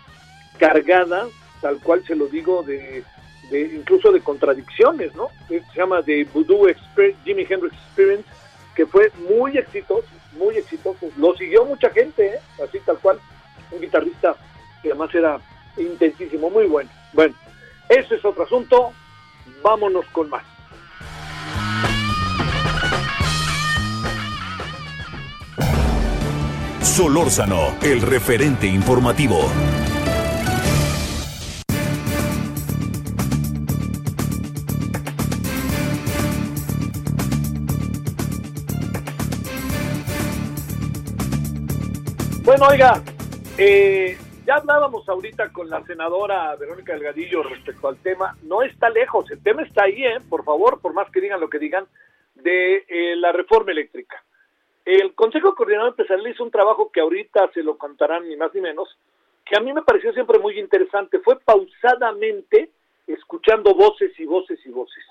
cargada 0.56 1.26
tal 1.60 1.78
cual 1.80 2.04
se 2.06 2.14
lo 2.14 2.26
digo 2.26 2.62
de, 2.62 3.04
incluso 3.52 4.12
de 4.12 4.20
contradicciones 4.20 5.14
no 5.14 5.28
se 5.48 5.62
llama 5.74 6.02
The 6.02 6.24
Voodoo 6.24 6.68
Experience, 6.68 7.18
Jimi 7.24 7.46
Hendrix 7.48 7.74
Experience 7.74 8.28
que 8.74 8.86
fue 8.86 9.10
muy 9.28 9.56
exitoso 9.56 10.06
muy 10.32 10.56
exitoso 10.56 11.10
lo 11.16 11.34
siguió 11.34 11.64
mucha 11.64 11.90
gente 11.90 12.26
¿eh? 12.26 12.40
así 12.62 12.78
tal 12.84 12.98
cual 12.98 13.18
un 13.70 13.80
guitarrista 13.80 14.36
que 14.82 14.90
además 14.90 15.14
era 15.14 15.40
intensísimo, 15.76 16.50
muy 16.50 16.66
bueno. 16.66 16.90
Bueno, 17.12 17.34
ese 17.88 18.16
es 18.16 18.24
otro 18.24 18.44
asunto, 18.44 18.92
vámonos 19.62 20.04
con 20.06 20.28
más. 20.28 20.44
Solórzano, 26.82 27.76
el 27.82 28.02
referente 28.02 28.66
informativo. 28.66 29.48
Bueno, 42.48 42.64
oiga, 42.70 43.02
eh, 43.58 44.16
ya 44.46 44.54
hablábamos 44.54 45.06
ahorita 45.06 45.52
con 45.52 45.68
la 45.68 45.84
senadora 45.84 46.56
Verónica 46.56 46.94
Delgadillo 46.94 47.42
respecto 47.42 47.88
al 47.88 47.98
tema. 47.98 48.38
No 48.42 48.62
está 48.62 48.88
lejos, 48.88 49.30
el 49.30 49.42
tema 49.42 49.60
está 49.64 49.84
ahí, 49.84 50.02
¿eh? 50.02 50.16
por 50.30 50.46
favor, 50.46 50.80
por 50.80 50.94
más 50.94 51.10
que 51.10 51.20
digan 51.20 51.40
lo 51.40 51.50
que 51.50 51.58
digan, 51.58 51.86
de 52.36 52.86
eh, 52.88 53.16
la 53.16 53.32
reforma 53.32 53.72
eléctrica. 53.72 54.24
El 54.86 55.14
Consejo 55.14 55.54
Coordinador 55.54 55.90
Empresarial 55.90 56.26
hizo 56.26 56.42
un 56.42 56.50
trabajo 56.50 56.90
que 56.90 57.02
ahorita 57.02 57.50
se 57.52 57.62
lo 57.62 57.76
contarán 57.76 58.26
ni 58.26 58.34
más 58.34 58.54
ni 58.54 58.62
menos, 58.62 58.96
que 59.44 59.54
a 59.54 59.60
mí 59.60 59.70
me 59.74 59.82
pareció 59.82 60.14
siempre 60.14 60.38
muy 60.38 60.58
interesante. 60.58 61.18
Fue 61.18 61.38
pausadamente 61.40 62.70
escuchando 63.06 63.74
voces 63.74 64.18
y 64.18 64.24
voces 64.24 64.58
y 64.64 64.70
voces. 64.70 65.04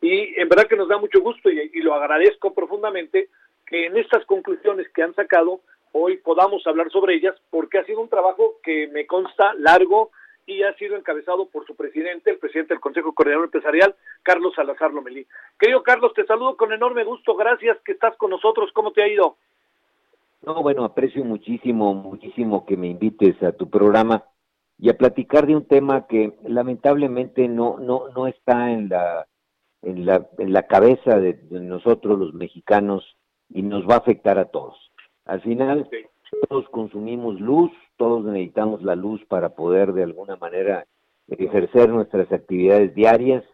Y 0.00 0.40
en 0.40 0.48
verdad 0.48 0.66
que 0.66 0.76
nos 0.76 0.88
da 0.88 0.96
mucho 0.96 1.20
gusto 1.20 1.50
y, 1.50 1.60
y 1.74 1.80
lo 1.80 1.92
agradezco 1.92 2.54
profundamente 2.54 3.28
que 3.66 3.84
en 3.84 3.98
estas 3.98 4.24
conclusiones 4.24 4.88
que 4.94 5.02
han 5.02 5.14
sacado 5.14 5.60
hoy 5.92 6.18
podamos 6.18 6.66
hablar 6.66 6.90
sobre 6.90 7.14
ellas, 7.14 7.34
porque 7.50 7.78
ha 7.78 7.84
sido 7.84 8.00
un 8.00 8.08
trabajo 8.08 8.56
que 8.62 8.88
me 8.88 9.06
consta 9.06 9.54
largo 9.54 10.10
y 10.46 10.62
ha 10.62 10.74
sido 10.74 10.96
encabezado 10.96 11.48
por 11.48 11.66
su 11.66 11.76
presidente, 11.76 12.30
el 12.30 12.38
presidente 12.38 12.74
del 12.74 12.80
Consejo 12.80 13.12
Coordinador 13.12 13.46
Empresarial, 13.46 13.94
Carlos 14.22 14.54
Salazar 14.54 14.92
Lomelí. 14.92 15.26
Querido 15.58 15.82
Carlos, 15.82 16.12
te 16.14 16.26
saludo 16.26 16.56
con 16.56 16.72
enorme 16.72 17.04
gusto, 17.04 17.36
gracias 17.36 17.78
que 17.84 17.92
estás 17.92 18.16
con 18.16 18.30
nosotros, 18.30 18.70
¿cómo 18.72 18.90
te 18.92 19.02
ha 19.02 19.08
ido? 19.08 19.36
No, 20.42 20.62
bueno, 20.62 20.84
aprecio 20.84 21.24
muchísimo, 21.24 21.94
muchísimo 21.94 22.64
que 22.64 22.76
me 22.76 22.88
invites 22.88 23.40
a 23.42 23.52
tu 23.52 23.68
programa 23.68 24.24
y 24.78 24.88
a 24.88 24.96
platicar 24.96 25.46
de 25.46 25.54
un 25.54 25.66
tema 25.66 26.06
que 26.06 26.32
lamentablemente 26.42 27.46
no, 27.46 27.78
no, 27.78 28.08
no 28.08 28.26
está 28.26 28.72
en 28.72 28.88
la, 28.88 29.26
en 29.82 30.06
la, 30.06 30.26
en 30.38 30.52
la 30.52 30.66
cabeza 30.66 31.20
de, 31.20 31.34
de 31.34 31.60
nosotros 31.60 32.18
los 32.18 32.32
mexicanos 32.32 33.16
y 33.50 33.62
nos 33.62 33.86
va 33.86 33.94
a 33.94 33.98
afectar 33.98 34.38
a 34.38 34.46
todos. 34.46 34.89
Al 35.30 35.40
final, 35.42 35.88
todos 36.48 36.68
consumimos 36.70 37.40
luz, 37.40 37.70
todos 37.96 38.24
necesitamos 38.24 38.82
la 38.82 38.96
luz 38.96 39.24
para 39.26 39.50
poder 39.50 39.92
de 39.92 40.02
alguna 40.02 40.34
manera 40.34 40.86
ejercer 41.28 41.88
nuestras 41.88 42.32
actividades 42.32 42.96
diarias. 42.96 43.44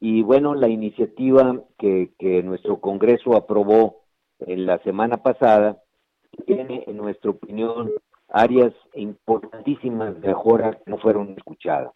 Y 0.00 0.22
bueno, 0.22 0.54
la 0.54 0.68
iniciativa 0.68 1.60
que, 1.76 2.12
que 2.20 2.44
nuestro 2.44 2.80
Congreso 2.80 3.34
aprobó 3.34 4.02
en 4.38 4.64
la 4.64 4.78
semana 4.84 5.16
pasada 5.16 5.82
tiene, 6.46 6.84
en 6.86 6.96
nuestra 6.96 7.32
opinión, 7.32 7.90
áreas 8.28 8.72
importantísimas 8.94 10.20
de 10.20 10.28
mejora 10.28 10.74
que 10.74 10.88
no 10.88 10.98
fueron 10.98 11.34
escuchadas. 11.36 11.90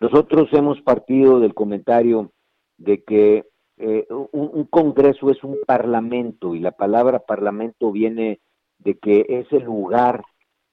Nosotros 0.00 0.48
hemos 0.52 0.80
partido 0.80 1.40
del 1.40 1.52
comentario 1.52 2.30
de 2.78 3.04
que 3.04 3.49
eh, 3.80 4.06
un, 4.10 4.50
un, 4.52 4.64
Congreso 4.64 5.30
es 5.30 5.42
un 5.42 5.58
parlamento 5.66 6.54
y 6.54 6.60
la 6.60 6.72
palabra 6.72 7.20
parlamento 7.20 7.90
viene 7.90 8.40
de 8.78 8.98
que 8.98 9.24
es 9.28 9.50
el 9.52 9.64
lugar 9.64 10.22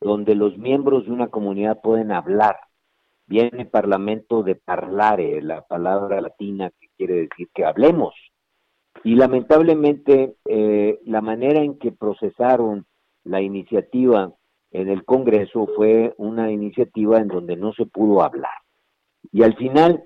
donde 0.02 0.36
los 0.36 0.58
miembros 0.58 1.06
de 1.06 1.12
una 1.12 1.28
comunidad 1.28 1.80
pueden 1.82 2.12
hablar. 2.12 2.58
Viene 3.26 3.66
parlamento 3.66 4.44
de 4.44 4.56
parlare, 4.56 5.42
la 5.42 5.62
palabra 5.62 6.22
latina 6.22 6.72
que 6.80 6.88
quiere 6.98 7.28
decir 7.28 7.50
que 7.54 7.66
hablemos. 7.66 8.14
Y 9.04 9.16
lamentablemente 9.16 10.36
eh, 10.46 11.00
la 11.06 11.22
manera 11.22 11.62
en 11.62 11.78
que 11.78 11.92
procesaron 11.92 12.86
la 13.24 13.42
iniciativa 13.42 14.34
en 14.72 14.90
el 14.90 15.06
Congreso 15.06 15.68
fue 15.76 16.14
una 16.18 16.52
iniciativa 16.52 17.20
en 17.20 17.28
donde 17.28 17.56
no 17.56 17.74
se 17.74 17.86
pudo 17.86 18.22
hablar. 18.22 18.52
Y 19.32 19.44
al 19.44 19.56
final 19.56 20.04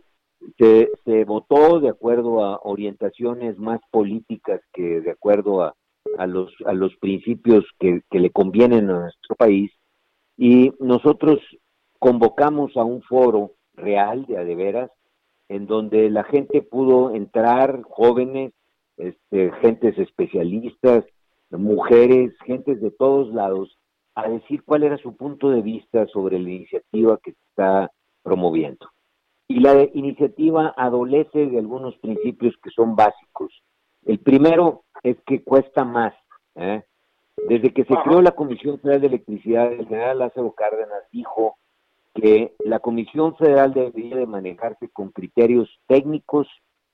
se, 0.57 0.91
se 1.05 1.23
votó 1.25 1.79
de 1.79 1.89
acuerdo 1.89 2.43
a 2.43 2.59
orientaciones 2.63 3.57
más 3.57 3.79
políticas 3.91 4.61
que 4.73 5.01
de 5.01 5.11
acuerdo 5.11 5.63
a, 5.63 5.75
a, 6.17 6.27
los, 6.27 6.51
a 6.65 6.73
los 6.73 6.95
principios 6.97 7.65
que, 7.79 8.01
le 8.11 8.29
convienen 8.31 8.89
a 8.89 9.01
nuestro 9.01 9.35
país 9.35 9.71
y 10.37 10.71
nosotros 10.79 11.39
convocamos 11.99 12.75
a 12.77 12.83
un 12.83 13.01
foro 13.03 13.51
real 13.73 14.25
de 14.25 14.37
adeveras 14.37 14.91
en 15.49 15.67
donde 15.67 16.09
la 16.09 16.23
gente 16.23 16.61
pudo 16.61 17.13
entrar, 17.13 17.81
jóvenes, 17.83 18.53
este, 18.97 19.51
gentes 19.61 19.97
especialistas, 19.97 21.03
mujeres, 21.49 22.33
gentes 22.45 22.81
de 22.81 22.91
todos 22.91 23.33
lados, 23.33 23.77
a 24.15 24.29
decir 24.29 24.63
cuál 24.63 24.83
era 24.83 24.97
su 24.97 25.15
punto 25.15 25.49
de 25.49 25.61
vista 25.61 26.07
sobre 26.07 26.39
la 26.39 26.49
iniciativa 26.49 27.19
que 27.21 27.31
se 27.31 27.39
está 27.49 27.91
promoviendo. 28.23 28.87
Y 29.51 29.59
la 29.59 29.85
iniciativa 29.93 30.73
adolece 30.77 31.47
de 31.47 31.59
algunos 31.59 31.97
principios 31.97 32.55
que 32.63 32.69
son 32.69 32.95
básicos. 32.95 33.51
El 34.05 34.19
primero 34.19 34.85
es 35.03 35.17
que 35.25 35.43
cuesta 35.43 35.83
más. 35.83 36.13
¿eh? 36.55 36.81
Desde 37.49 37.73
que 37.73 37.83
se 37.83 37.93
creó 37.95 38.21
la 38.21 38.31
Comisión 38.31 38.79
Federal 38.79 39.01
de 39.01 39.07
Electricidad, 39.07 39.73
el 39.73 39.87
general 39.89 40.19
Lázaro 40.19 40.53
Cárdenas 40.53 41.03
dijo 41.11 41.57
que 42.13 42.53
la 42.59 42.79
Comisión 42.79 43.35
Federal 43.35 43.73
debería 43.73 44.15
de 44.15 44.25
manejarse 44.25 44.87
con 44.87 45.09
criterios 45.09 45.69
técnicos 45.85 46.47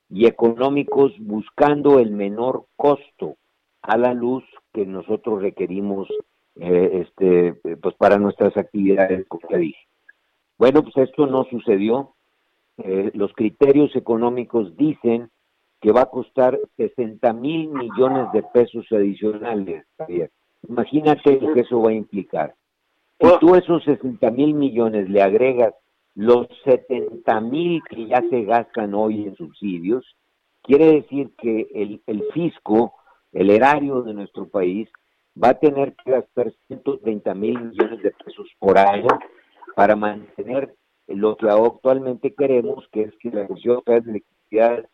y 0.09 0.25
económicos 0.25 1.13
buscando 1.19 1.99
el 1.99 2.09
menor 2.09 2.65
costo 2.75 3.35
a 3.83 3.97
la 3.97 4.15
luz 4.15 4.43
que 4.73 4.87
nosotros 4.87 5.43
requerimos 5.43 6.07
eh, 6.59 7.05
este, 7.05 7.53
pues 7.75 7.93
para 7.97 8.17
nuestras 8.17 8.57
actividades, 8.57 9.27
como 9.27 9.47
dije. 9.55 9.77
Bueno, 10.57 10.81
pues 10.81 10.97
esto 10.97 11.27
no 11.27 11.43
sucedió. 11.43 12.15
Eh, 12.77 13.11
los 13.13 13.33
criterios 13.33 13.95
económicos 13.95 14.75
dicen 14.77 15.29
que 15.81 15.91
va 15.91 16.01
a 16.01 16.09
costar 16.09 16.59
60 16.77 17.33
mil 17.33 17.69
millones 17.69 18.31
de 18.33 18.43
pesos 18.43 18.85
adicionales, 18.91 19.85
Imagínate 20.67 21.39
lo 21.39 21.53
que 21.53 21.61
eso 21.61 21.81
va 21.81 21.91
a 21.91 21.93
implicar. 21.93 22.55
Si 23.19 23.27
tú 23.39 23.55
esos 23.55 23.83
60 23.83 24.29
mil 24.31 24.53
millones 24.53 25.09
le 25.09 25.21
agregas 25.21 25.73
los 26.15 26.47
70 26.65 27.39
mil 27.41 27.81
que 27.89 28.07
ya 28.07 28.21
se 28.29 28.43
gastan 28.43 28.93
hoy 28.95 29.27
en 29.27 29.35
subsidios, 29.35 30.03
quiere 30.63 30.93
decir 30.93 31.31
que 31.37 31.67
el, 31.73 32.01
el 32.05 32.23
fisco, 32.33 32.95
el 33.31 33.49
erario 33.51 34.01
de 34.01 34.13
nuestro 34.13 34.47
país, 34.47 34.89
va 35.41 35.49
a 35.49 35.59
tener 35.59 35.95
que 36.03 36.11
gastar 36.11 36.51
130 36.67 37.33
mil 37.35 37.59
millones 37.59 38.01
de 38.01 38.11
pesos 38.11 38.47
por 38.59 38.77
año 38.77 39.07
para 39.75 39.95
mantener 39.95 40.73
lo 41.07 41.37
que 41.37 41.49
actualmente 41.49 42.33
queremos, 42.33 42.87
que 42.91 43.03
es 43.03 43.13
que 43.19 43.31
la 43.31 43.47
Comisión 43.47 43.81
de 43.85 43.95
Electricidad 43.95 44.85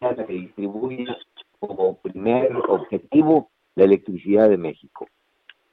se 0.00 0.32
distribuye 0.32 1.06
como 1.58 1.98
primer 1.98 2.56
objetivo 2.68 3.50
la 3.74 3.84
electricidad 3.84 4.48
de 4.48 4.56
México. 4.56 5.06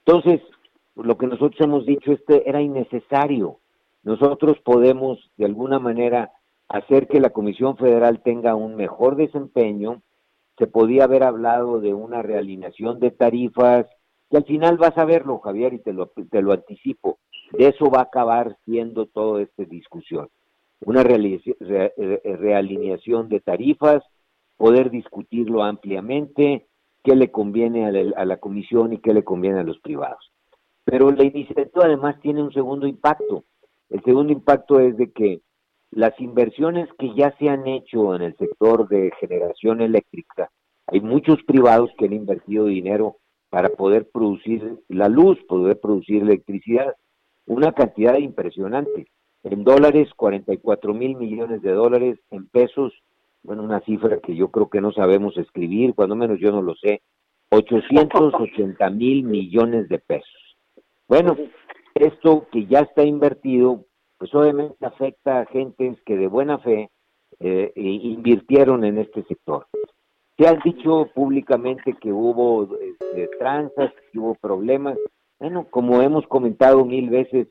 Entonces, 0.06 0.42
lo 0.96 1.18
que 1.18 1.28
nosotros 1.28 1.60
hemos 1.62 1.86
dicho 1.86 2.12
este 2.12 2.50
era 2.50 2.62
innecesario. 2.62 3.60
Nosotros 4.04 4.58
podemos 4.64 5.32
de 5.38 5.46
alguna 5.46 5.80
manera 5.80 6.32
hacer 6.68 7.08
que 7.08 7.20
la 7.20 7.30
Comisión 7.30 7.78
Federal 7.78 8.22
tenga 8.24 8.56
un 8.56 8.76
mejor 8.76 9.16
desempeño. 9.16 10.02
Se 10.58 10.68
podía 10.68 11.06
haber 11.06 11.24
hablado 11.24 11.80
de 11.80 11.94
una 11.94 12.22
realineación 12.22 13.00
de 13.00 13.12
tarifas, 13.12 13.86
que 14.30 14.38
al 14.38 14.46
final 14.46 14.78
vas 14.78 14.98
a 14.98 15.06
verlo, 15.06 15.40
Javier, 15.40 15.74
y 15.74 15.80
te 15.80 15.94
lo, 15.94 16.08
te 16.08 16.42
lo 16.42 16.52
anticipo. 16.52 17.20
De 17.52 17.68
eso 17.68 17.89
va 17.89 18.00
a 18.00 18.04
acabar 18.04 18.58
siendo 18.66 19.06
toda 19.06 19.41
esta 19.41 19.64
discusión. 19.64 20.28
Una 20.86 21.04
realineación 21.04 23.30
de 23.30 23.39
tarifas, 23.39 24.04
poder 24.58 24.91
discutirlo 24.91 25.64
ampliamente, 25.64 26.68
qué 27.04 27.16
le 27.16 27.32
conviene 27.32 27.86
a 27.86 27.91
la, 27.91 28.12
a 28.16 28.26
la, 28.26 28.38
comisión 28.38 28.93
y 28.93 29.00
qué 29.00 29.14
le 29.14 29.24
conviene 29.24 29.60
a 29.60 29.64
los 29.64 29.80
privados. 29.80 30.32
Pero 30.84 31.12
la 31.12 31.24
iniciativa 31.24 31.86
además 31.86 32.20
tiene 32.22 32.43
un 32.43 32.54
segundo 32.54 32.88
impacto. 32.88 33.43
El 33.89 34.04
segundo 34.04 34.34
impacto 34.34 34.80
es 34.80 34.98
de 34.98 35.12
que 35.12 35.41
las 35.91 36.20
inversiones 36.20 36.89
que 37.00 37.14
ya 37.16 37.36
se 37.38 37.50
han 37.50 37.68
hecho 37.68 38.16
en 38.16 38.22
el 38.22 38.36
sector 38.38 38.88
de 38.88 39.12
generación 39.20 39.82
eléctrica, 39.82 40.52
hay 40.88 41.02
muchos 41.02 41.41
privados 41.43 41.89
que 41.98 42.06
han 42.06 42.14
invertido 42.14 42.66
dinero 42.66 43.18
para 43.50 43.70
poder 43.70 44.10
producir 44.10 44.80
la 44.89 45.08
luz, 45.08 45.39
poder 45.48 45.80
producir 45.80 46.24
electricidad, 46.24 46.95
una 47.48 47.72
cantidad 47.72 48.18
impresionante. 48.18 49.08
En 49.43 49.64
dólares, 49.64 50.10
44 50.16 50.93
mil 50.93 51.16
millones 51.16 51.62
de 51.62 51.72
dólares, 51.72 52.20
en 52.30 52.48
pesos, 52.48 52.93
bueno, 53.43 53.64
una 53.64 53.80
cifra 53.82 54.20
que 54.20 54.36
yo 54.36 54.50
creo 54.50 54.70
que 54.70 54.82
no 54.82 54.91
sabemos 54.91 55.38
escribir, 55.38 55.95
cuando 55.95 56.16
menos 56.16 56.39
yo 56.39 56.52
no 56.52 56.62
lo 56.62 56.76
sé, 56.76 57.02
880 57.50 58.89
mil 58.91 59.24
millones 59.24 59.88
de 59.89 60.00
pesos. 60.00 60.58
Bueno, 61.08 61.36
esto 61.95 62.48
que 62.52 62.66
ya 62.66 62.82
está 62.82 63.04
invertido 63.04 63.86
pues 64.18 64.34
obviamente 64.34 64.86
afecta 64.86 65.39
a 65.39 65.45
gentes 65.45 65.98
que 66.06 66.18
de 66.18 66.28
buena 66.28 66.58
fe 66.60 66.89
eh, 67.39 67.72
invirtieron 67.76 68.84
en 68.84 68.98
este 68.98 69.24
sector. 69.24 69.68
Se 70.38 70.48
han 70.48 70.60
dicho 70.64 71.08
públicamente 71.14 71.93
que 71.93 72.12
hubo 72.12 72.68
este, 72.80 73.28
tranzas, 73.39 73.91
que 74.12 74.20
hubo 74.20 74.36
problemas. 74.36 74.98
Bueno, 75.40 75.68
como 75.70 76.02
hemos 76.02 76.26
comentado 76.28 76.84
mil 76.86 77.10
veces, 77.10 77.48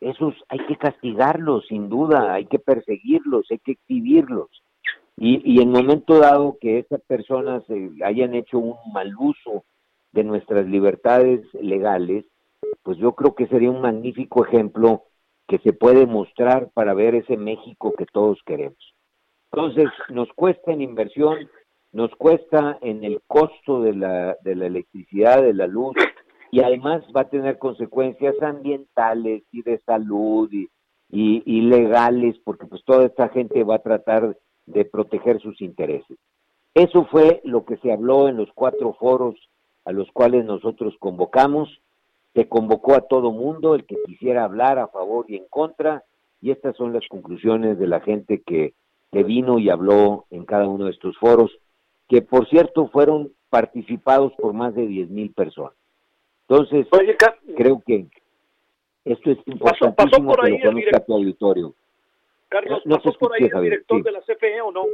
esos 0.00 0.34
hay 0.48 0.60
que 0.66 0.76
castigarlos, 0.76 1.66
sin 1.68 1.88
duda, 1.88 2.34
hay 2.34 2.46
que 2.46 2.58
perseguirlos, 2.58 3.46
hay 3.50 3.58
que 3.58 3.72
exhibirlos. 3.72 4.48
Y, 5.16 5.40
y 5.44 5.60
en 5.60 5.70
momento 5.70 6.18
dado 6.18 6.58
que 6.60 6.78
esas 6.78 7.00
personas 7.02 7.64
hayan 8.04 8.34
hecho 8.34 8.58
un 8.58 8.76
mal 8.92 9.12
uso 9.18 9.64
de 10.12 10.24
nuestras 10.24 10.66
libertades 10.66 11.42
legales, 11.54 12.24
pues 12.82 12.98
yo 12.98 13.12
creo 13.12 13.34
que 13.34 13.46
sería 13.48 13.70
un 13.70 13.80
magnífico 13.80 14.44
ejemplo 14.44 15.04
que 15.46 15.58
se 15.58 15.72
puede 15.72 16.06
mostrar 16.06 16.70
para 16.74 16.94
ver 16.94 17.14
ese 17.14 17.36
México 17.36 17.94
que 17.96 18.06
todos 18.06 18.38
queremos. 18.44 18.94
Entonces, 19.50 19.88
nos 20.10 20.28
cuesta 20.34 20.72
en 20.72 20.82
inversión, 20.82 21.48
nos 21.92 22.14
cuesta 22.16 22.78
en 22.82 23.02
el 23.02 23.22
costo 23.26 23.80
de 23.82 23.94
la, 23.94 24.36
de 24.42 24.54
la 24.54 24.66
electricidad, 24.66 25.42
de 25.42 25.54
la 25.54 25.66
luz, 25.66 25.96
y 26.50 26.60
además 26.60 27.02
va 27.14 27.22
a 27.22 27.28
tener 27.28 27.58
consecuencias 27.58 28.34
ambientales 28.42 29.42
y 29.52 29.62
de 29.62 29.78
salud 29.80 30.50
y, 30.52 30.68
y, 31.10 31.60
legales, 31.62 32.36
porque 32.44 32.66
pues 32.66 32.82
toda 32.84 33.06
esta 33.06 33.28
gente 33.28 33.64
va 33.64 33.76
a 33.76 33.82
tratar 33.82 34.36
de 34.66 34.84
proteger 34.84 35.40
sus 35.40 35.60
intereses. 35.60 36.18
Eso 36.74 37.06
fue 37.06 37.40
lo 37.44 37.64
que 37.64 37.76
se 37.78 37.92
habló 37.92 38.28
en 38.28 38.36
los 38.36 38.50
cuatro 38.54 38.94
foros 38.94 39.34
a 39.84 39.92
los 39.92 40.10
cuales 40.12 40.44
nosotros 40.44 40.94
convocamos. 40.98 41.80
Se 42.34 42.48
convocó 42.48 42.94
a 42.94 43.00
todo 43.00 43.32
mundo, 43.32 43.74
el 43.74 43.86
que 43.86 43.96
quisiera 44.06 44.44
hablar 44.44 44.78
a 44.78 44.88
favor 44.88 45.24
y 45.28 45.36
en 45.36 45.46
contra, 45.48 46.04
y 46.40 46.50
estas 46.50 46.76
son 46.76 46.92
las 46.92 47.06
conclusiones 47.08 47.78
de 47.78 47.86
la 47.86 48.00
gente 48.00 48.42
que, 48.46 48.74
que 49.10 49.22
vino 49.22 49.58
y 49.58 49.70
habló 49.70 50.26
en 50.30 50.44
cada 50.44 50.68
uno 50.68 50.84
de 50.84 50.92
estos 50.92 51.16
foros, 51.16 51.50
que 52.06 52.22
por 52.22 52.48
cierto 52.48 52.88
fueron 52.88 53.32
participados 53.50 54.32
por 54.34 54.52
más 54.52 54.74
de 54.74 54.86
diez 54.86 55.08
mil 55.08 55.32
personas. 55.32 55.77
Entonces, 56.48 56.86
creo 57.56 57.82
que 57.86 58.06
esto 59.04 59.30
es 59.30 59.38
importantísimo 59.46 60.34
que 60.34 60.50
lo 60.50 60.60
conozca 60.60 61.04
tu 61.04 61.14
auditorio. 61.14 61.74
Carlos, 62.48 62.80
no 62.86 62.96
¿pasó 62.96 63.12
por 63.18 63.34
ahí 63.34 63.50
el 63.52 63.62
director 63.62 64.02
de 64.02 64.12
la 64.12 64.20
CFE 64.22 64.60
o 64.62 64.72
no? 64.72 64.86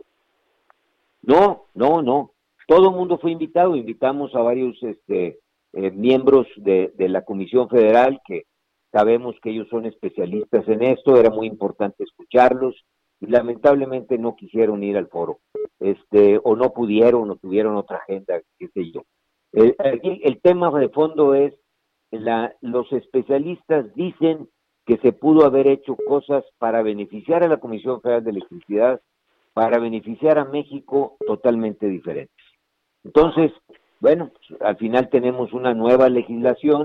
No, 1.22 1.66
no, 1.74 2.02
no. 2.02 2.32
Todo 2.66 2.90
el 2.90 2.96
mundo 2.96 3.18
fue 3.18 3.30
invitado. 3.30 3.76
Invitamos 3.76 4.34
a 4.34 4.40
varios 4.40 4.82
este, 4.82 5.38
eh, 5.72 5.90
miembros 5.92 6.48
de, 6.56 6.92
de 6.96 7.08
la 7.08 7.22
Comisión 7.22 7.68
Federal 7.68 8.20
que 8.26 8.46
sabemos 8.90 9.36
que 9.40 9.50
ellos 9.50 9.68
son 9.68 9.86
especialistas 9.86 10.66
en 10.68 10.82
esto. 10.82 11.16
Era 11.16 11.30
muy 11.30 11.46
importante 11.46 12.02
escucharlos 12.02 12.74
y 13.20 13.26
lamentablemente 13.26 14.18
no 14.18 14.34
quisieron 14.34 14.82
ir 14.82 14.96
al 14.96 15.08
foro, 15.08 15.38
este, 15.80 16.40
o 16.42 16.56
no 16.56 16.72
pudieron, 16.72 17.30
o 17.30 17.36
tuvieron 17.36 17.76
otra 17.76 17.98
agenda, 17.98 18.40
qué 18.58 18.68
sé 18.68 18.90
yo. 18.90 19.02
El, 19.54 19.76
el 20.02 20.40
tema 20.40 20.70
de 20.78 20.88
fondo 20.88 21.34
es, 21.34 21.54
la, 22.10 22.54
los 22.60 22.92
especialistas 22.92 23.92
dicen 23.94 24.48
que 24.84 24.98
se 24.98 25.12
pudo 25.12 25.46
haber 25.46 25.66
hecho 25.66 25.96
cosas 25.96 26.44
para 26.58 26.82
beneficiar 26.82 27.42
a 27.42 27.48
la 27.48 27.56
Comisión 27.56 28.00
Federal 28.00 28.24
de 28.24 28.30
Electricidad, 28.30 29.00
para 29.52 29.78
beneficiar 29.78 30.38
a 30.38 30.44
México 30.44 31.16
totalmente 31.26 31.86
diferentes. 31.86 32.44
Entonces, 33.04 33.52
bueno, 34.00 34.32
al 34.60 34.76
final 34.76 35.08
tenemos 35.08 35.52
una 35.52 35.72
nueva 35.72 36.08
legislación, 36.08 36.84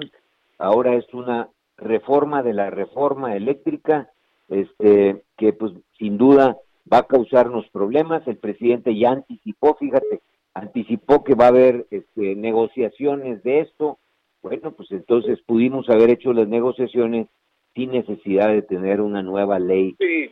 ahora 0.57 0.95
es 0.95 1.11
una 1.13 1.49
reforma 1.77 2.43
de 2.43 2.53
la 2.53 2.69
reforma 2.69 3.35
eléctrica, 3.35 4.09
este, 4.47 5.23
que 5.37 5.53
pues 5.53 5.73
sin 5.97 6.17
duda 6.17 6.57
va 6.91 6.99
a 6.99 7.07
causarnos 7.07 7.67
problemas. 7.69 8.27
El 8.27 8.37
presidente 8.37 8.97
ya 8.97 9.11
anticipó, 9.11 9.75
fíjate, 9.75 10.21
anticipó 10.61 11.23
que 11.23 11.35
va 11.35 11.45
a 11.45 11.49
haber 11.49 11.85
este, 11.91 12.35
negociaciones 12.35 13.43
de 13.43 13.61
esto. 13.61 13.99
Bueno, 14.41 14.71
pues 14.71 14.91
entonces 14.91 15.39
pudimos 15.45 15.89
haber 15.89 16.11
hecho 16.11 16.33
las 16.33 16.47
negociaciones 16.47 17.27
sin 17.75 17.91
necesidad 17.91 18.49
de 18.49 18.61
tener 18.61 19.01
una 19.01 19.21
nueva 19.21 19.59
ley 19.59 19.95
que, 19.97 20.31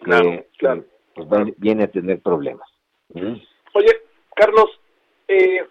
pues, 1.15 1.57
viene 1.57 1.83
a 1.83 1.91
tener 1.91 2.21
problemas. 2.21 2.67
Oye, 3.13 3.91
Carlos, 4.35 4.69
eh, 5.27 5.63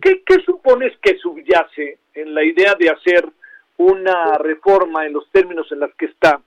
¿qué, 0.00 0.22
¿qué 0.24 0.34
supones 0.44 0.92
que 1.02 1.16
subyace 1.18 1.98
en 2.14 2.34
la 2.34 2.44
idea 2.44 2.74
de 2.78 2.90
hacer 2.90 3.28
una 3.76 4.34
reforma 4.38 5.06
en 5.06 5.12
los 5.12 5.30
términos 5.30 5.70
en 5.72 5.80
los 5.80 5.94
que 5.94 6.06
está? 6.06 6.40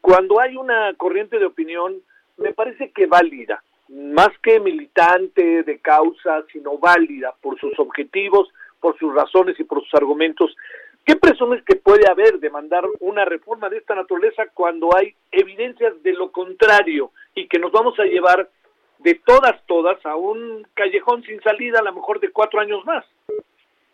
Cuando 0.00 0.40
hay 0.40 0.56
una 0.56 0.94
corriente 0.96 1.38
de 1.38 1.46
opinión, 1.46 2.00
me 2.36 2.52
parece 2.52 2.92
que 2.92 3.06
válida, 3.06 3.62
más 3.88 4.30
que 4.42 4.60
militante 4.60 5.62
de 5.62 5.78
causa, 5.78 6.44
sino 6.52 6.78
válida 6.78 7.34
por 7.40 7.58
sus 7.58 7.78
objetivos, 7.78 8.48
por 8.80 8.98
sus 8.98 9.14
razones 9.14 9.58
y 9.58 9.64
por 9.64 9.82
sus 9.82 9.94
argumentos. 9.94 10.54
¿Qué 11.04 11.16
presumes 11.16 11.62
que 11.64 11.76
puede 11.76 12.08
haber 12.10 12.38
de 12.38 12.50
mandar 12.50 12.84
una 13.00 13.24
reforma 13.24 13.70
de 13.70 13.78
esta 13.78 13.94
naturaleza 13.94 14.44
cuando 14.52 14.94
hay 14.94 15.14
evidencias 15.32 16.02
de 16.02 16.12
lo 16.12 16.30
contrario 16.30 17.12
y 17.34 17.48
que 17.48 17.58
nos 17.58 17.72
vamos 17.72 17.98
a 17.98 18.04
llevar 18.04 18.50
de 18.98 19.14
todas, 19.24 19.64
todas 19.66 20.04
a 20.04 20.16
un 20.16 20.66
callejón 20.74 21.22
sin 21.22 21.40
salida 21.40 21.78
a 21.78 21.84
lo 21.84 21.94
mejor 21.94 22.20
de 22.20 22.30
cuatro 22.30 22.60
años 22.60 22.84
más? 22.84 23.06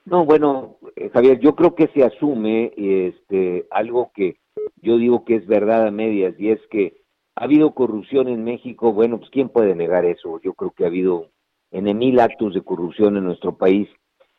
No, 0.07 0.25
bueno, 0.25 0.77
eh, 0.97 1.09
Javier, 1.11 1.39
yo 1.39 1.55
creo 1.55 1.75
que 1.75 1.87
se 1.89 2.03
asume 2.03 2.73
este, 2.77 3.67
algo 3.71 4.11
que 4.15 4.37
yo 4.83 4.99
digo 4.99 5.25
que 5.25 5.37
es 5.37 5.47
verdad 5.47 5.87
a 5.87 5.91
medias 5.91 6.35
y 6.39 6.51
es 6.51 6.61
que 6.69 7.04
ha 7.37 7.45
habido 7.45 7.75
corrupción 7.75 8.29
en 8.29 8.45
México, 8.45 8.93
bueno, 8.93 9.19
pues 9.19 9.31
quién 9.31 9.49
puede 9.49 9.75
negar 9.75 10.05
eso, 10.05 10.41
yo 10.43 10.55
creo 10.55 10.71
que 10.71 10.85
ha 10.85 10.89
habido 10.89 11.31
en 11.71 11.99
mil 11.99 12.21
actos 12.21 12.55
de 12.55 12.63
corrupción 12.63 13.17
en 13.17 13.25
nuestro 13.25 13.57
país, 13.57 13.89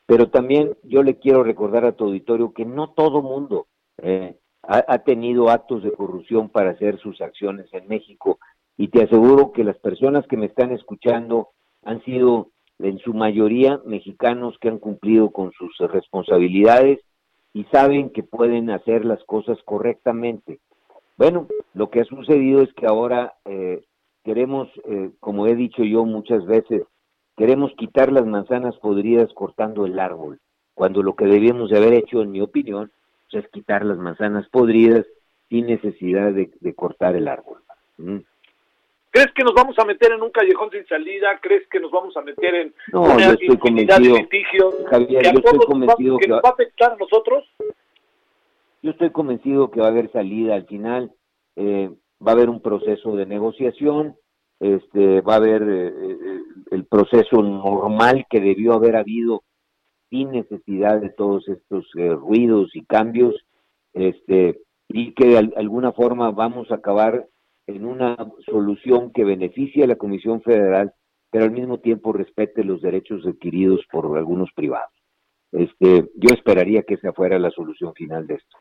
pero 0.06 0.30
también 0.30 0.78
yo 0.84 1.04
le 1.04 1.18
quiero 1.20 1.44
recordar 1.44 1.86
a 1.86 1.92
tu 1.92 2.06
auditorio 2.06 2.54
que 2.54 2.66
no 2.66 2.94
todo 2.94 3.22
mundo 3.22 3.68
eh, 3.98 4.38
ha, 4.64 4.86
ha 4.88 5.00
tenido 5.00 5.50
actos 5.50 5.84
de 5.84 5.92
corrupción 5.92 6.50
para 6.50 6.72
hacer 6.72 7.00
sus 7.00 7.20
acciones 7.22 7.68
en 7.74 7.88
México. 7.88 8.40
Y 8.78 8.90
te 8.90 9.04
aseguro 9.04 9.52
que 9.52 9.64
las 9.64 9.78
personas 9.80 10.26
que 10.28 10.38
me 10.38 10.46
están 10.46 10.72
escuchando 10.72 11.50
han 11.84 12.04
sido 12.04 12.52
en 12.80 13.00
su 13.00 13.14
mayoría 13.14 13.80
mexicanos 13.86 14.58
que 14.60 14.70
han 14.70 14.80
cumplido 14.80 15.32
con 15.32 15.52
sus 15.54 15.78
responsabilidades 15.92 17.00
y 17.54 17.64
saben 17.66 18.10
que 18.10 18.24
pueden 18.24 18.70
hacer 18.70 19.06
las 19.06 19.24
cosas 19.24 19.58
correctamente. 19.64 20.60
Bueno, 21.18 21.48
lo 21.74 21.90
que 21.90 22.02
ha 22.02 22.06
sucedido 22.06 22.62
es 22.62 22.74
que 22.74 22.86
ahora 22.86 23.36
eh, 23.46 23.84
queremos, 24.24 24.70
eh, 24.86 25.12
como 25.20 25.48
he 25.48 25.56
dicho 25.56 25.84
yo 25.84 26.04
muchas 26.06 26.46
veces, 26.46 26.84
queremos 27.38 27.72
quitar 27.78 28.12
las 28.12 28.26
manzanas 28.26 28.76
podridas 28.78 29.32
cortando 29.34 29.86
el 29.86 30.00
árbol, 30.00 30.40
cuando 30.74 31.04
lo 31.04 31.16
que 31.16 31.26
debíamos 31.26 31.70
de 31.70 31.78
haber 31.78 31.94
hecho, 31.94 32.22
en 32.22 32.32
mi 32.32 32.42
opinión, 32.42 32.92
pues, 33.32 33.46
es 33.46 33.52
quitar 33.52 33.86
las 33.86 33.98
manzanas 33.98 34.48
podridas 34.50 35.06
sin 35.50 35.68
necesidad 35.68 36.32
de, 36.32 36.74
cortar 36.76 37.16
el 37.16 37.28
árbol. 37.28 37.60
¿Mm? 37.98 38.18
¿Crees 39.12 39.32
que 39.34 39.44
nos 39.44 39.54
vamos 39.54 39.80
a 39.80 39.86
meter 39.86 40.12
en 40.12 40.22
un 40.22 40.32
callejón 40.32 40.70
sin 40.72 40.86
salida? 40.88 41.40
¿Crees 41.42 41.66
que 41.70 41.80
nos 41.80 41.92
vamos 41.92 42.18
a 42.18 42.22
meter 42.22 42.54
en 42.54 42.74
no, 42.92 43.04
una 43.04 43.28
yo 43.28 43.32
estoy 43.32 43.58
convencido, 43.58 44.18
Javier, 44.90 45.24
yo 45.24 45.40
estoy 45.40 45.60
convencido 45.60 46.18
que, 46.18 46.28
nos 46.28 46.44
va 46.44 46.50
a 46.50 46.52
afectar 46.52 46.92
a 46.92 46.98
nosotros? 46.98 47.46
Yo 48.86 48.92
estoy 48.92 49.10
convencido 49.10 49.72
que 49.72 49.80
va 49.80 49.88
a 49.88 49.90
haber 49.90 50.12
salida 50.12 50.54
al 50.54 50.68
final, 50.68 51.12
eh, 51.56 51.90
va 52.22 52.34
a 52.34 52.36
haber 52.36 52.52
un 52.52 52.62
proceso 52.62 53.16
de 53.16 53.26
negociación, 53.26 54.16
este, 54.60 55.22
va 55.22 55.34
a 55.34 55.38
haber 55.38 55.64
eh, 55.64 55.88
eh, 55.88 56.42
el 56.70 56.86
proceso 56.86 57.42
normal 57.42 58.28
que 58.30 58.40
debió 58.40 58.74
haber 58.74 58.96
habido 58.96 59.42
sin 60.12 60.30
necesidad 60.30 61.02
de 61.02 61.10
todos 61.10 61.48
estos 61.48 61.88
ruidos 61.96 62.76
y 62.76 62.86
cambios, 62.86 63.34
este, 63.94 64.62
y 64.90 65.16
que 65.16 65.30
de 65.30 65.52
alguna 65.56 65.92
forma 65.92 66.30
vamos 66.30 66.70
a 66.70 66.76
acabar 66.76 67.26
en 67.66 67.88
una 67.88 68.16
solución 68.46 69.12
que 69.14 69.24
beneficie 69.24 69.86
a 69.86 69.88
la 69.88 69.96
Comisión 69.96 70.44
Federal, 70.44 70.94
pero 71.32 71.46
al 71.46 71.52
mismo 71.52 71.80
tiempo 71.80 72.14
respete 72.14 72.64
los 72.64 72.84
derechos 72.84 73.26
adquiridos 73.26 73.84
por 73.92 74.16
algunos 74.16 74.52
privados. 74.56 74.94
Este, 75.52 76.12
yo 76.18 76.34
esperaría 76.36 76.84
que 76.84 76.96
esa 76.96 77.14
fuera 77.14 77.40
la 77.40 77.50
solución 77.50 77.92
final 77.96 78.28
de 78.28 78.36
esto. 78.36 78.58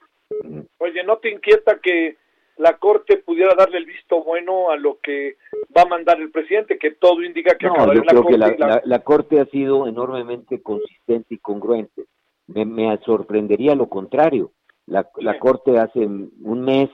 Oye, 0.79 1.05
¿no 1.05 1.19
te 1.19 1.31
inquieta 1.31 1.79
que 1.81 2.17
la 2.57 2.77
Corte 2.79 3.19
pudiera 3.19 3.55
darle 3.55 3.79
el 3.79 3.87
visto 3.87 4.23
bueno 4.23 4.71
a 4.71 4.77
lo 4.77 4.99
que 5.01 5.37
va 5.77 5.83
a 5.83 5.89
mandar 5.89 6.21
el 6.21 6.31
presidente, 6.31 6.79
que 6.79 6.93
todo 6.93 7.23
indica 7.23 7.57
que 7.57 7.67
no, 7.67 7.93
yo 7.93 8.03
creo 8.03 8.23
la 8.37 8.53
que 8.53 8.59
la, 8.59 8.81
la, 8.85 8.99
Corte 9.01 9.41
ha 9.41 9.47
sido 9.47 9.89
enormemente 9.89 10.63
consistente 10.63 11.35
y 11.35 11.39
congruente. 11.39 12.05
Me, 12.47 12.65
me 12.65 12.97
sorprendería 12.99 13.75
lo 13.75 13.89
contrario. 13.89 14.53
La, 14.87 15.09
la 15.17 15.39
Corte 15.39 15.79
hace 15.79 16.01
un 16.01 16.61
mes 16.65 16.91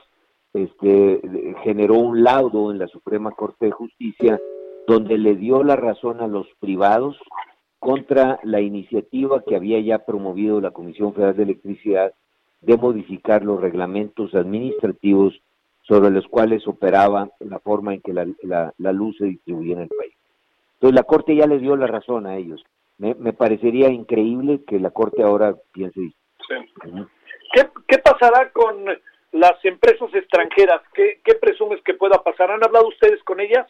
este, 0.55 1.20
generó 1.62 1.95
un 1.95 2.22
laudo 2.22 2.70
en 2.70 2.78
la 2.78 2.89
Suprema 2.89 3.33
Corte 3.33 3.66
de 3.66 3.72
Justicia 3.72 4.41
donde 4.87 5.18
le 5.18 5.37
dio 5.37 5.62
la 5.62 5.76
razón 5.76 6.20
a 6.20 6.26
los 6.26 6.47
privados 6.59 7.16
contra 7.78 8.41
la 8.43 8.61
iniciativa 8.61 9.43
que 9.47 9.57
había 9.57 9.81
ya 9.81 10.05
promovido 10.05 10.61
la 10.61 10.72
Comisión 10.72 11.14
Federal 11.14 11.37
de 11.37 11.45
Electricidad 11.45 12.12
de 12.61 12.77
modificar 12.77 13.45
los 13.45 13.61
reglamentos 13.61 14.35
administrativos 14.35 15.41
sobre 15.83 16.11
los 16.11 16.27
cuales 16.29 16.67
operaba 16.69 17.31
la 17.41 17.59
forma 17.59 17.95
en 17.95 18.01
que 18.01 18.13
la, 18.13 18.27
la, 18.43 18.73
la 18.79 18.93
luz 18.93 19.17
se 19.19 19.25
distribuía 19.27 19.75
en 19.77 19.83
el 19.83 19.89
país. 19.89 20.15
Entonces 20.75 20.95
la 20.95 21.03
Corte 21.03 21.35
ya 21.35 21.47
le 21.47 21.59
dio 21.59 21.75
la 21.77 21.87
razón 21.87 22.27
a 22.27 22.37
ellos. 22.37 22.63
Me, 22.99 23.15
me 23.15 23.33
parecería 23.33 23.89
increíble 23.89 24.63
que 24.67 24.79
la 24.79 24.91
Corte 24.91 25.23
ahora 25.23 25.57
piense 25.73 26.01
Sí. 26.01 26.55
¿Qué, 27.55 27.63
¿Qué 27.87 27.99
pasará 27.99 28.51
con 28.53 28.85
las 29.33 29.65
empresas 29.65 30.13
extranjeras? 30.15 30.81
¿Qué, 30.95 31.21
¿Qué 31.25 31.35
presumes 31.35 31.81
que 31.85 31.95
pueda 31.95 32.23
pasar? 32.23 32.51
¿Han 32.51 32.65
hablado 32.65 32.89
ustedes 32.89 33.23
con 33.25 33.41
ellas? 33.41 33.67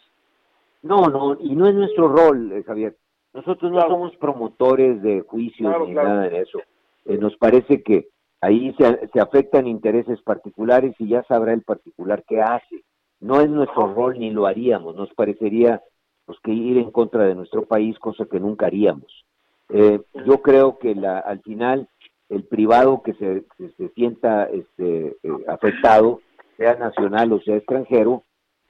No, 0.83 1.03
no, 1.09 1.37
y 1.41 1.55
no 1.55 1.69
es 1.69 1.75
nuestro 1.75 2.09
rol, 2.09 2.53
eh, 2.53 2.63
Javier. 2.65 2.97
Nosotros 3.35 3.71
no 3.71 3.79
Claro. 3.79 3.91
somos 3.93 4.17
promotores 4.17 5.03
de 5.03 5.21
juicios 5.21 5.69
Claro, 5.69 5.87
ni 5.87 5.93
claro. 5.93 6.09
nada 6.09 6.29
de 6.29 6.39
eso. 6.41 6.59
Eh, 7.05 7.19
nos 7.19 7.37
parece 7.37 7.83
que 7.83 8.09
ahí 8.41 8.75
se, 8.79 9.09
se 9.13 9.21
afectan 9.21 9.67
intereses 9.67 10.21
particulares 10.23 10.95
y 10.99 11.09
ya 11.09 11.23
sabrá 11.25 11.53
el 11.53 11.63
particular 11.63 12.25
qué 12.27 12.41
hace. 12.41 12.83
No 13.21 13.41
es 13.41 13.49
nuestro 13.49 13.93
rol 13.93 14.19
ni 14.19 14.31
lo 14.31 14.47
haríamos. 14.47 14.97
Nos 14.97 15.13
parecería 15.15 15.83
pues 16.25 16.39
que 16.43 16.53
ir 16.53 16.79
en 16.79 16.91
contra 16.91 17.25
de 17.25 17.35
nuestro 17.35 17.65
país, 17.67 17.99
cosa 17.99 18.25
que 18.25 18.41
nunca 18.41 18.67
haríamos. 18.67 19.25
Eh, 19.69 20.01
yo 20.27 20.41
creo 20.43 20.79
que 20.79 20.95
la, 20.95 21.19
al 21.19 21.41
final 21.43 21.89
el 22.29 22.45
privado 22.45 23.03
que 23.03 23.13
se, 23.15 23.45
que 23.59 23.69
se 23.77 23.89
sienta 23.91 24.45
este, 24.45 25.17
eh, 25.23 25.33
afectado, 25.49 26.21
sea 26.57 26.77
nacional 26.77 27.33
o 27.33 27.41
sea 27.41 27.57
extranjero, 27.57 28.23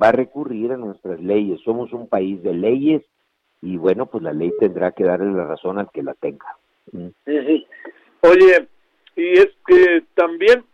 va 0.03 0.09
a 0.09 0.13
recurrir 0.13 0.73
a 0.73 0.77
nuestras 0.77 1.21
leyes. 1.21 1.61
Somos 1.65 1.93
un 1.93 2.09
país 2.09 2.43
de 2.43 2.55
leyes 2.55 3.03
y 3.61 3.77
bueno, 3.77 4.07
pues 4.07 4.25
la 4.25 4.33
ley 4.33 4.53
tendrá 4.59 4.93
que 4.93 5.05
darle 5.05 5.33
la 5.33 5.45
razón 5.45 5.79
al 5.79 5.91
que 5.91 6.03
la 6.03 6.15
tenga. 6.15 6.57
Mm. 6.93 7.07
Ujú. 7.07 7.65
Oye, 8.23 8.69
y 9.17 9.33
es 9.33 9.49
que 9.67 10.05
también 10.15 10.65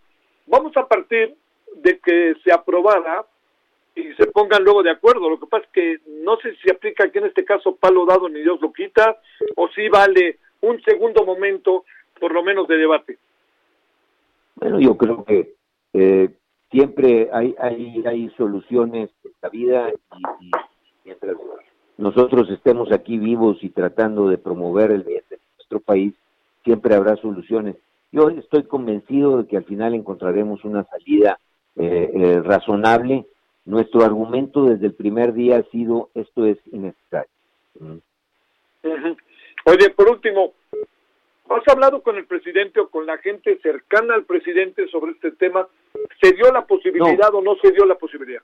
vamos 0.46 0.76
a 0.76 0.86
partir 0.86 1.34
de 1.76 1.98
que 1.98 2.34
se 2.44 2.52
aprobara 2.52 3.24
y 3.94 4.12
se 4.14 4.26
pongan 4.26 4.62
luego 4.62 4.82
de 4.82 4.90
acuerdo. 4.90 5.28
Lo 5.30 5.40
que 5.40 5.46
pasa 5.46 5.64
es 5.64 5.72
que 5.72 5.98
no 6.22 6.36
sé 6.38 6.54
si 6.62 6.70
aplica 6.70 7.04
aquí 7.04 7.18
en 7.18 7.26
este 7.26 7.44
caso 7.44 7.76
palo 7.76 8.04
dado 8.06 8.28
ni 8.28 8.40
Dios 8.40 8.60
lo 8.60 8.72
quita 8.72 9.18
o 9.56 9.68
si 9.68 9.88
vale 9.88 10.38
un 10.60 10.80
segundo 10.82 11.24
momento 11.24 11.84
por 12.20 12.32
lo 12.32 12.42
menos 12.42 12.68
de 12.68 12.76
debate. 12.76 13.18
Bueno, 14.56 14.80
yo 14.80 14.96
creo 14.96 15.24
que 15.24 15.54
eh, 15.92 16.30
siempre 16.70 17.28
hay, 17.32 17.54
hay, 17.58 18.02
hay 18.06 18.30
soluciones 18.36 19.10
en 19.24 19.32
la 19.42 19.48
vida 19.48 19.90
y, 19.90 20.46
y 20.46 20.50
mientras 21.04 21.36
nosotros 21.98 22.50
estemos 22.50 22.92
aquí 22.92 23.18
vivos 23.18 23.58
y 23.62 23.70
tratando 23.70 24.28
de 24.28 24.38
promover 24.38 24.90
el 24.90 25.02
bien 25.02 25.22
de 25.30 25.38
nuestro 25.56 25.80
país, 25.80 26.14
siempre 26.64 26.94
habrá 26.94 27.16
soluciones. 27.16 27.76
Yo 28.12 28.28
estoy 28.30 28.64
convencido 28.64 29.38
de 29.38 29.46
que 29.46 29.56
al 29.56 29.64
final 29.64 29.94
encontraremos 29.94 30.64
una 30.64 30.84
salida 30.84 31.38
eh, 31.76 32.10
eh, 32.14 32.40
razonable. 32.40 33.26
Nuestro 33.64 34.04
argumento 34.04 34.64
desde 34.64 34.86
el 34.86 34.94
primer 34.94 35.32
día 35.32 35.58
ha 35.58 35.62
sido 35.64 36.10
esto 36.14 36.46
es 36.46 36.58
innecesario. 36.72 37.30
Mm. 37.80 37.98
Oye, 39.66 39.90
por 39.90 40.08
último, 40.08 40.52
¿has 41.50 41.66
hablado 41.68 42.02
con 42.02 42.16
el 42.16 42.26
presidente 42.26 42.80
o 42.80 42.88
con 42.88 43.04
la 43.04 43.18
gente 43.18 43.58
cercana 43.60 44.14
al 44.14 44.24
presidente 44.24 44.86
sobre 44.88 45.12
este 45.12 45.32
tema? 45.32 45.66
¿Se 46.22 46.32
dio 46.32 46.52
la 46.52 46.64
posibilidad 46.64 47.34
o 47.34 47.42
no 47.42 47.56
se 47.56 47.72
dio 47.72 47.84
la 47.84 47.96
posibilidad? 47.96 48.42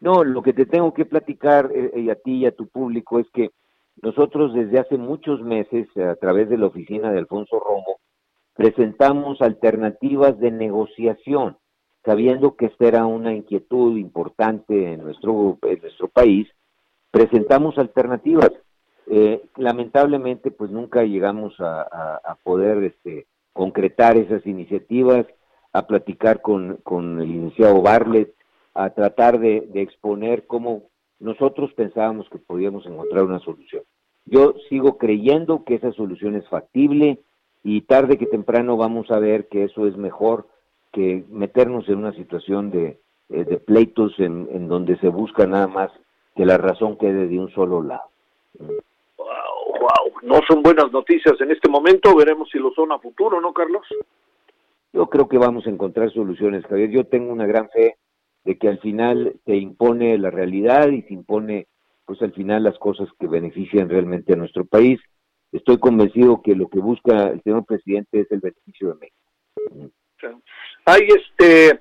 No, 0.00 0.24
lo 0.24 0.42
que 0.42 0.52
te 0.52 0.66
tengo 0.66 0.94
que 0.94 1.04
platicar 1.04 1.70
eh, 1.74 1.92
y 1.96 2.10
a 2.10 2.14
ti 2.14 2.38
y 2.38 2.46
a 2.46 2.54
tu 2.54 2.66
público 2.66 3.18
es 3.18 3.28
que 3.30 3.50
nosotros 4.02 4.54
desde 4.54 4.78
hace 4.78 4.96
muchos 4.96 5.42
meses, 5.42 5.88
eh, 5.94 6.04
a 6.04 6.16
través 6.16 6.48
de 6.48 6.56
la 6.56 6.66
oficina 6.66 7.12
de 7.12 7.18
Alfonso 7.18 7.60
Romo, 7.60 7.98
presentamos 8.60 9.40
alternativas 9.40 10.38
de 10.38 10.50
negociación, 10.50 11.56
sabiendo 12.04 12.56
que 12.56 12.66
esta 12.66 12.88
era 12.88 13.06
una 13.06 13.32
inquietud 13.32 13.96
importante 13.96 14.92
en 14.92 15.02
nuestro, 15.02 15.56
en 15.62 15.80
nuestro 15.80 16.08
país, 16.08 16.46
presentamos 17.10 17.78
alternativas. 17.78 18.50
Eh, 19.06 19.42
lamentablemente, 19.56 20.50
pues 20.50 20.70
nunca 20.70 21.04
llegamos 21.04 21.54
a, 21.58 22.36
poder 22.44 22.84
este, 22.84 23.26
concretar 23.54 24.18
esas 24.18 24.46
iniciativas, 24.46 25.24
a 25.72 25.86
platicar 25.86 26.42
con, 26.42 26.80
con 26.82 27.18
el 27.18 27.28
licenciado 27.32 27.80
Barlet, 27.80 28.34
a 28.74 28.90
tratar 28.90 29.40
de 29.40 29.70
exponer 29.72 30.46
cómo 30.46 30.82
nosotros 31.18 31.72
pensábamos 31.72 32.28
que 32.28 32.36
podíamos 32.36 32.84
encontrar 32.84 33.24
una 33.24 33.38
solución. 33.38 33.84
Yo 34.26 34.52
sigo 34.68 34.98
creyendo 34.98 35.64
que 35.64 35.76
esa 35.76 35.92
solución 35.92 36.36
es 36.36 36.46
factible 36.50 37.20
y 37.62 37.82
tarde 37.82 38.18
que 38.18 38.26
temprano 38.26 38.76
vamos 38.76 39.10
a 39.10 39.18
ver 39.18 39.48
que 39.48 39.64
eso 39.64 39.86
es 39.86 39.96
mejor 39.96 40.46
que 40.92 41.24
meternos 41.28 41.88
en 41.88 41.98
una 41.98 42.12
situación 42.12 42.70
de, 42.70 43.00
eh, 43.28 43.44
de 43.44 43.58
pleitos 43.58 44.18
en, 44.18 44.48
en 44.52 44.68
donde 44.68 44.98
se 44.98 45.08
busca 45.08 45.46
nada 45.46 45.66
más 45.66 45.90
que 46.34 46.44
la 46.44 46.58
razón 46.58 46.96
quede 46.96 47.28
de 47.28 47.38
un 47.38 47.50
solo 47.50 47.82
lado. 47.82 48.10
Wow, 48.58 49.26
wow, 49.78 50.12
no 50.22 50.40
son 50.48 50.62
buenas 50.62 50.90
noticias 50.90 51.40
en 51.40 51.50
este 51.50 51.68
momento, 51.68 52.14
veremos 52.16 52.48
si 52.50 52.58
lo 52.58 52.70
son 52.72 52.92
a 52.92 52.98
futuro, 52.98 53.40
¿no, 53.40 53.52
Carlos? 53.52 53.86
Yo 54.92 55.06
creo 55.06 55.28
que 55.28 55.38
vamos 55.38 55.66
a 55.66 55.70
encontrar 55.70 56.10
soluciones, 56.12 56.66
Javier. 56.66 56.90
Yo 56.90 57.04
tengo 57.04 57.32
una 57.32 57.46
gran 57.46 57.68
fe 57.68 57.96
de 58.44 58.58
que 58.58 58.68
al 58.68 58.78
final 58.80 59.36
se 59.44 59.56
impone 59.56 60.18
la 60.18 60.30
realidad 60.30 60.88
y 60.88 61.02
se 61.02 61.14
impone, 61.14 61.68
pues 62.06 62.20
al 62.22 62.32
final 62.32 62.64
las 62.64 62.78
cosas 62.78 63.08
que 63.18 63.28
benefician 63.28 63.88
realmente 63.88 64.32
a 64.32 64.36
nuestro 64.36 64.64
país. 64.64 65.00
Estoy 65.52 65.78
convencido 65.78 66.40
que 66.42 66.54
lo 66.54 66.68
que 66.68 66.78
busca 66.78 67.28
el 67.28 67.42
señor 67.42 67.64
presidente 67.64 68.20
es 68.20 68.30
el 68.30 68.40
beneficio 68.40 68.88
de 68.88 68.94
México. 68.94 69.92
Hay 70.84 71.08
este, 71.08 71.80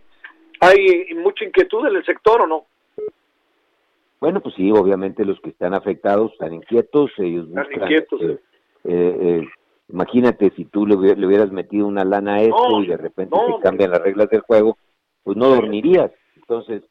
hay 0.59 1.13
mucha 1.15 1.45
inquietud 1.45 1.86
en 1.88 1.95
el 1.97 2.05
sector 2.05 2.41
o 2.41 2.47
no? 2.47 2.65
Bueno, 4.20 4.41
pues 4.41 4.55
sí, 4.55 4.70
obviamente 4.72 5.24
los 5.24 5.39
que 5.39 5.49
están 5.51 5.74
afectados 5.74 6.34
están 6.34 6.53
inquietos, 6.53 7.11
ellos 7.17 7.47
Están 7.47 7.63
buscan, 7.63 7.82
inquietos. 7.84 8.22
eh, 8.22 8.39
eh, 8.86 9.17
eh, 9.22 9.47
imagínate 9.88 10.51
si 10.55 10.65
tú 10.65 10.86
le, 10.86 11.15
le 11.15 11.26
hubieras 11.28 11.51
metido 11.51 11.88
una 11.88 12.03
lana 12.03 12.36
a 12.36 12.41
esto 12.41 12.70
No, 12.70 12.84
y 12.84 12.88
de 12.88 12.97
repente 12.97 13.36
no, 13.36 13.43
hombre. 13.43 13.63
cambian 13.63 13.91
las 13.91 14.01
reglas 14.01 14.30
del 14.30 14.41
juego, 14.41 14.78
pues 15.24 15.38
no 15.38 15.47
dormirías. 15.49 16.11
Entonces, 16.36 16.84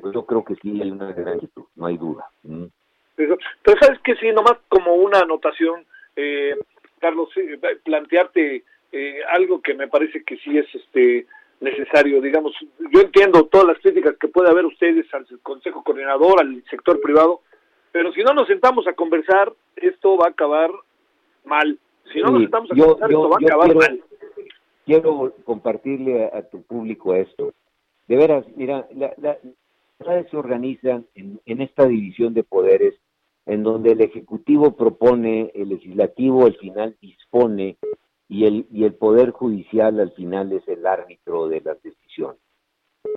pues 0.00 0.12
yo 0.14 0.26
creo 0.26 0.44
que 0.44 0.56
sí 0.56 0.80
hay 0.82 0.90
una 0.90 1.10
gran 1.12 1.34
inquietud, 1.36 1.64
no 1.76 1.86
hay 1.86 1.96
duda. 1.96 2.26
Mm. 2.42 2.64
Eso. 3.16 3.36
Pero 3.62 3.78
sabes 3.80 4.00
que 4.00 4.16
sí, 4.16 4.26
nomás 4.32 4.54
como 4.68 4.92
una 4.94 5.20
anotación, 5.20 5.86
eh, 6.16 6.54
Carlos, 7.00 7.28
sí, 7.34 7.40
plantearte 7.84 8.64
eh, 8.92 9.18
algo 9.28 9.60
que 9.60 9.74
me 9.74 9.88
parece 9.88 10.22
que 10.24 10.36
sí 10.38 10.56
es 10.56 10.66
este 10.74 11.26
necesario, 11.60 12.20
digamos, 12.20 12.52
yo 12.92 13.00
entiendo 13.00 13.46
todas 13.46 13.66
las 13.66 13.78
críticas 13.78 14.16
que 14.18 14.28
puede 14.28 14.50
haber 14.50 14.66
ustedes 14.66 15.06
al 15.14 15.26
Consejo 15.42 15.82
Coordinador, 15.82 16.40
al 16.40 16.62
sector 16.68 17.00
privado, 17.00 17.40
pero 17.92 18.12
si 18.12 18.22
no 18.22 18.34
nos 18.34 18.46
sentamos 18.48 18.86
a 18.86 18.92
conversar, 18.92 19.52
esto 19.76 20.16
va 20.16 20.26
a 20.26 20.30
acabar 20.30 20.70
mal. 21.44 21.78
Si 22.12 22.20
no 22.20 22.30
nos 22.30 22.42
sentamos 22.42 22.70
a 22.72 22.74
yo- 22.74 22.84
conversar, 22.96 23.10
yo- 23.10 23.18
esto 23.18 23.28
va 23.30 23.36
a 23.36 23.46
acabar 23.46 23.66
quiero- 23.66 23.80
mal. 23.80 24.02
quiero 24.84 25.34
compartirle 25.44 26.24
a, 26.24 26.38
a 26.38 26.42
tu 26.42 26.62
público 26.62 27.14
esto. 27.14 27.54
De 28.08 28.16
veras, 28.16 28.44
mira, 28.56 28.86
la, 28.94 29.14
la, 29.18 29.38
se 30.30 30.36
organizan 30.36 31.06
en, 31.14 31.40
en 31.46 31.62
esta 31.62 31.86
división 31.86 32.34
de 32.34 32.42
poderes, 32.42 32.94
en 33.46 33.62
donde 33.62 33.92
el 33.92 34.00
Ejecutivo 34.00 34.74
propone, 34.76 35.52
el 35.54 35.68
Legislativo 35.70 36.46
al 36.46 36.56
final 36.56 36.96
dispone 37.00 37.76
y 38.28 38.46
el, 38.46 38.66
y 38.70 38.84
el 38.84 38.94
Poder 38.94 39.30
Judicial 39.30 40.00
al 40.00 40.12
final 40.12 40.52
es 40.52 40.66
el 40.68 40.86
árbitro 40.86 41.48
de 41.48 41.60
las 41.60 41.82
decisiones. 41.82 42.40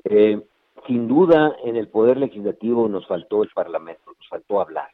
Eh, 0.04 0.41
sin 0.86 1.08
duda, 1.08 1.56
en 1.64 1.76
el 1.76 1.88
Poder 1.88 2.18
Legislativo 2.18 2.88
nos 2.88 3.08
faltó 3.08 3.44
el 3.44 3.49
Parlamento, 3.54 4.12
nos 4.18 4.28
faltó 4.30 4.62
hablar. 4.62 4.90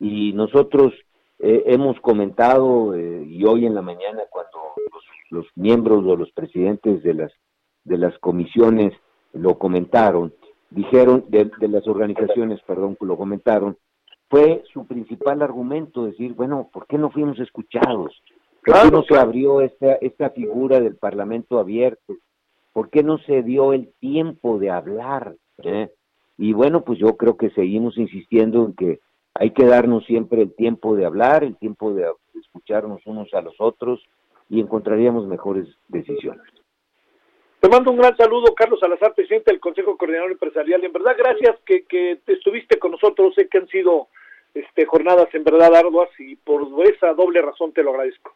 Y 0.00 0.32
nosotros 0.32 0.92
eh, 1.38 1.64
hemos 1.66 2.00
comentado, 2.00 2.94
eh, 2.94 3.24
y 3.26 3.44
hoy 3.44 3.66
en 3.66 3.74
la 3.74 3.82
mañana 3.82 4.22
cuando 4.30 4.58
los, 5.30 5.46
miembros 5.54 6.04
o 6.06 6.16
los 6.16 6.30
presidentes 6.32 7.02
de 7.02 7.14
las, 7.14 7.32
de 7.84 7.98
las 7.98 8.18
comisiones 8.18 8.92
lo 9.32 9.58
comentaron, 9.58 10.34
dijeron, 10.70 11.24
de, 11.28 11.50
de 11.58 11.68
las 11.68 11.86
organizaciones, 11.86 12.60
perdón, 12.66 12.96
lo 13.00 13.16
comentaron, 13.16 13.76
fue 14.32 14.64
su 14.72 14.86
principal 14.86 15.42
argumento, 15.42 16.06
decir, 16.06 16.32
bueno, 16.32 16.70
¿por 16.72 16.86
qué 16.86 16.96
no 16.96 17.10
fuimos 17.10 17.38
escuchados? 17.38 18.18
¿Por 18.64 18.80
qué 18.80 18.90
no 18.90 19.02
se 19.02 19.18
abrió 19.18 19.60
esta, 19.60 19.96
esta 19.96 20.30
figura 20.30 20.80
del 20.80 20.96
Parlamento 20.96 21.58
abierto? 21.58 22.14
¿Por 22.72 22.88
qué 22.88 23.02
no 23.02 23.18
se 23.18 23.42
dio 23.42 23.74
el 23.74 23.92
tiempo 24.00 24.58
de 24.58 24.70
hablar? 24.70 25.34
eh? 25.58 25.90
Y 26.38 26.54
bueno, 26.54 26.82
pues 26.82 26.98
yo 26.98 27.18
creo 27.18 27.36
que 27.36 27.50
seguimos 27.50 27.98
insistiendo 27.98 28.64
en 28.64 28.72
que 28.74 29.00
hay 29.34 29.50
que 29.50 29.66
darnos 29.66 30.06
siempre 30.06 30.40
el 30.40 30.54
tiempo 30.54 30.96
de 30.96 31.04
hablar, 31.04 31.44
el 31.44 31.58
tiempo 31.58 31.92
de 31.92 32.10
escucharnos 32.40 33.02
unos 33.04 33.28
a 33.34 33.42
los 33.42 33.56
otros 33.58 34.02
y 34.48 34.60
encontraríamos 34.60 35.26
mejores 35.26 35.68
decisiones. 35.88 36.46
Te 37.60 37.68
mando 37.68 37.90
un 37.90 37.98
gran 37.98 38.16
saludo, 38.16 38.54
Carlos 38.54 38.80
Salazar, 38.80 39.14
presidente 39.14 39.50
del 39.52 39.60
Consejo 39.60 39.98
Coordinador 39.98 40.32
Empresarial. 40.32 40.82
En 40.82 40.92
verdad, 40.92 41.16
gracias 41.18 41.60
que, 41.66 41.84
que 41.84 42.18
te 42.24 42.32
estuviste 42.32 42.78
con 42.78 42.92
nosotros. 42.92 43.34
Sé 43.34 43.46
que 43.48 43.58
han 43.58 43.68
sido 43.68 44.08
este, 44.54 44.86
jornadas 44.86 45.28
en 45.34 45.44
verdad 45.44 45.74
arduas 45.74 46.08
y 46.18 46.36
por 46.36 46.62
esa 46.86 47.14
doble 47.14 47.40
razón 47.42 47.72
te 47.72 47.82
lo 47.82 47.90
agradezco. 47.90 48.34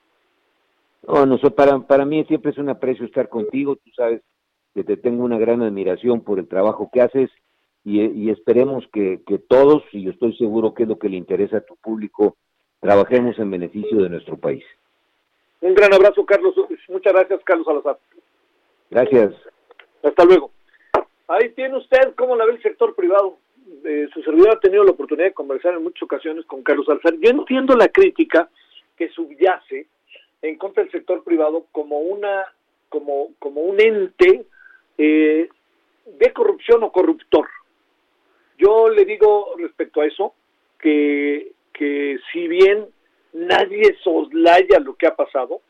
No, 1.07 1.27
no, 1.27 1.39
so- 1.39 1.55
para, 1.55 1.79
para 1.81 2.05
mí 2.05 2.25
siempre 2.25 2.51
es 2.51 2.59
un 2.59 2.69
aprecio 2.69 3.05
estar 3.07 3.29
contigo, 3.29 3.77
tú 3.77 3.91
sabes 3.95 4.23
que 4.75 4.85
te 4.85 4.97
tengo 4.97 5.25
una 5.25 5.39
gran 5.39 5.63
admiración 5.63 6.23
por 6.23 6.39
el 6.39 6.49
trabajo 6.49 6.91
que 6.93 7.01
haces 7.01 7.31
y, 7.85 8.31
esperemos 8.31 8.85
que, 8.93 9.21
que 9.25 9.39
todos, 9.39 9.85
y 9.93 10.03
yo 10.03 10.11
estoy 10.11 10.37
seguro 10.37 10.75
que 10.75 10.83
es 10.83 10.89
lo 10.89 10.99
que 10.99 11.09
le 11.09 11.17
interesa 11.17 11.59
a 11.59 11.61
tu 11.61 11.77
público, 11.77 12.37
trabajemos 12.81 13.39
en 13.39 13.49
beneficio 13.49 14.03
de 14.03 14.09
nuestro 14.09 14.37
país. 14.37 14.65
Un 15.61 15.73
gran 15.73 15.95
abrazo, 15.95 16.27
Carlos. 16.27 16.55
Muchas 16.89 17.13
gracias, 17.13 17.41
Carlos 17.45 17.65
Salazar. 17.65 17.99
Gracias. 18.91 19.35
Hasta 20.03 20.25
luego. 20.25 20.51
Ahí 21.29 21.51
tiene 21.51 21.77
usted 21.79 22.15
cómo 22.17 22.35
la 22.35 22.45
ve 22.45 22.53
el 22.55 22.63
sector 22.63 22.95
privado. 22.97 23.39
Eh, 23.85 24.09
su 24.13 24.23
servidor 24.23 24.57
ha 24.57 24.61
tenido 24.61 24.85
la 24.85 24.93
oportunidad 24.93 25.29
de 25.29 25.35
conversar 25.35 25.75
en 25.75 25.83
muchas 25.83 26.03
ocasiones 26.03 26.45
con 26.47 26.63
Carlos 26.63 26.87
Salazar. 26.87 27.15
Yo 27.19 27.31
entiendo 27.31 27.75
la 27.75 27.89
crítica 27.89 28.49
que 28.97 29.09
subyace 29.09 29.87
en 30.43 30.57
contra 30.57 30.83
del 30.83 30.93
sector 30.93 31.25
privado 31.25 31.67
como 31.73 31.99
una 31.99 32.47
como 32.89 33.31
como 33.39 33.63
un 33.63 33.81
ente 33.81 34.47
eh, 34.99 35.49
de 36.07 36.33
corrupción 36.33 36.85
o 36.85 36.93
corruptor. 36.93 37.49
Yo 38.59 38.89
le 38.89 39.05
digo 39.05 39.55
respecto 39.59 40.01
a 40.01 40.07
eso 40.07 40.35
que, 40.79 41.53
que 41.73 42.19
si 42.33 42.47
bien 42.47 42.87
nadie 43.33 43.97
soslaya 44.03 44.79
lo 44.79 44.95
que 44.95 45.07
ha 45.07 45.17
pasado, 45.17 45.61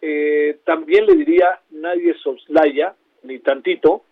eh, 0.00 0.58
también 0.64 1.06
le 1.06 1.14
diría 1.14 1.60
nadie 1.70 2.14
soslaya, 2.14 2.94
ni 3.22 3.38
tantito, 3.38 4.02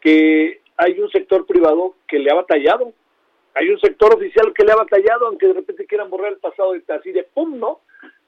que 0.00 0.60
hay 0.76 0.98
un 0.98 1.10
sector 1.10 1.46
privado 1.46 1.94
que 2.08 2.18
le 2.18 2.30
ha 2.30 2.34
batallado, 2.34 2.92
hay 3.54 3.68
un 3.68 3.80
sector 3.80 4.14
oficial 4.14 4.52
que 4.54 4.64
le 4.64 4.72
ha 4.72 4.76
batallado, 4.76 5.26
aunque 5.26 5.46
de 5.46 5.54
repente 5.54 5.86
quieran 5.86 6.10
borrar 6.10 6.32
el 6.32 6.38
pasado 6.38 6.74
así 6.88 7.12
de 7.12 7.24
pum, 7.24 7.58
¿no? 7.58 7.80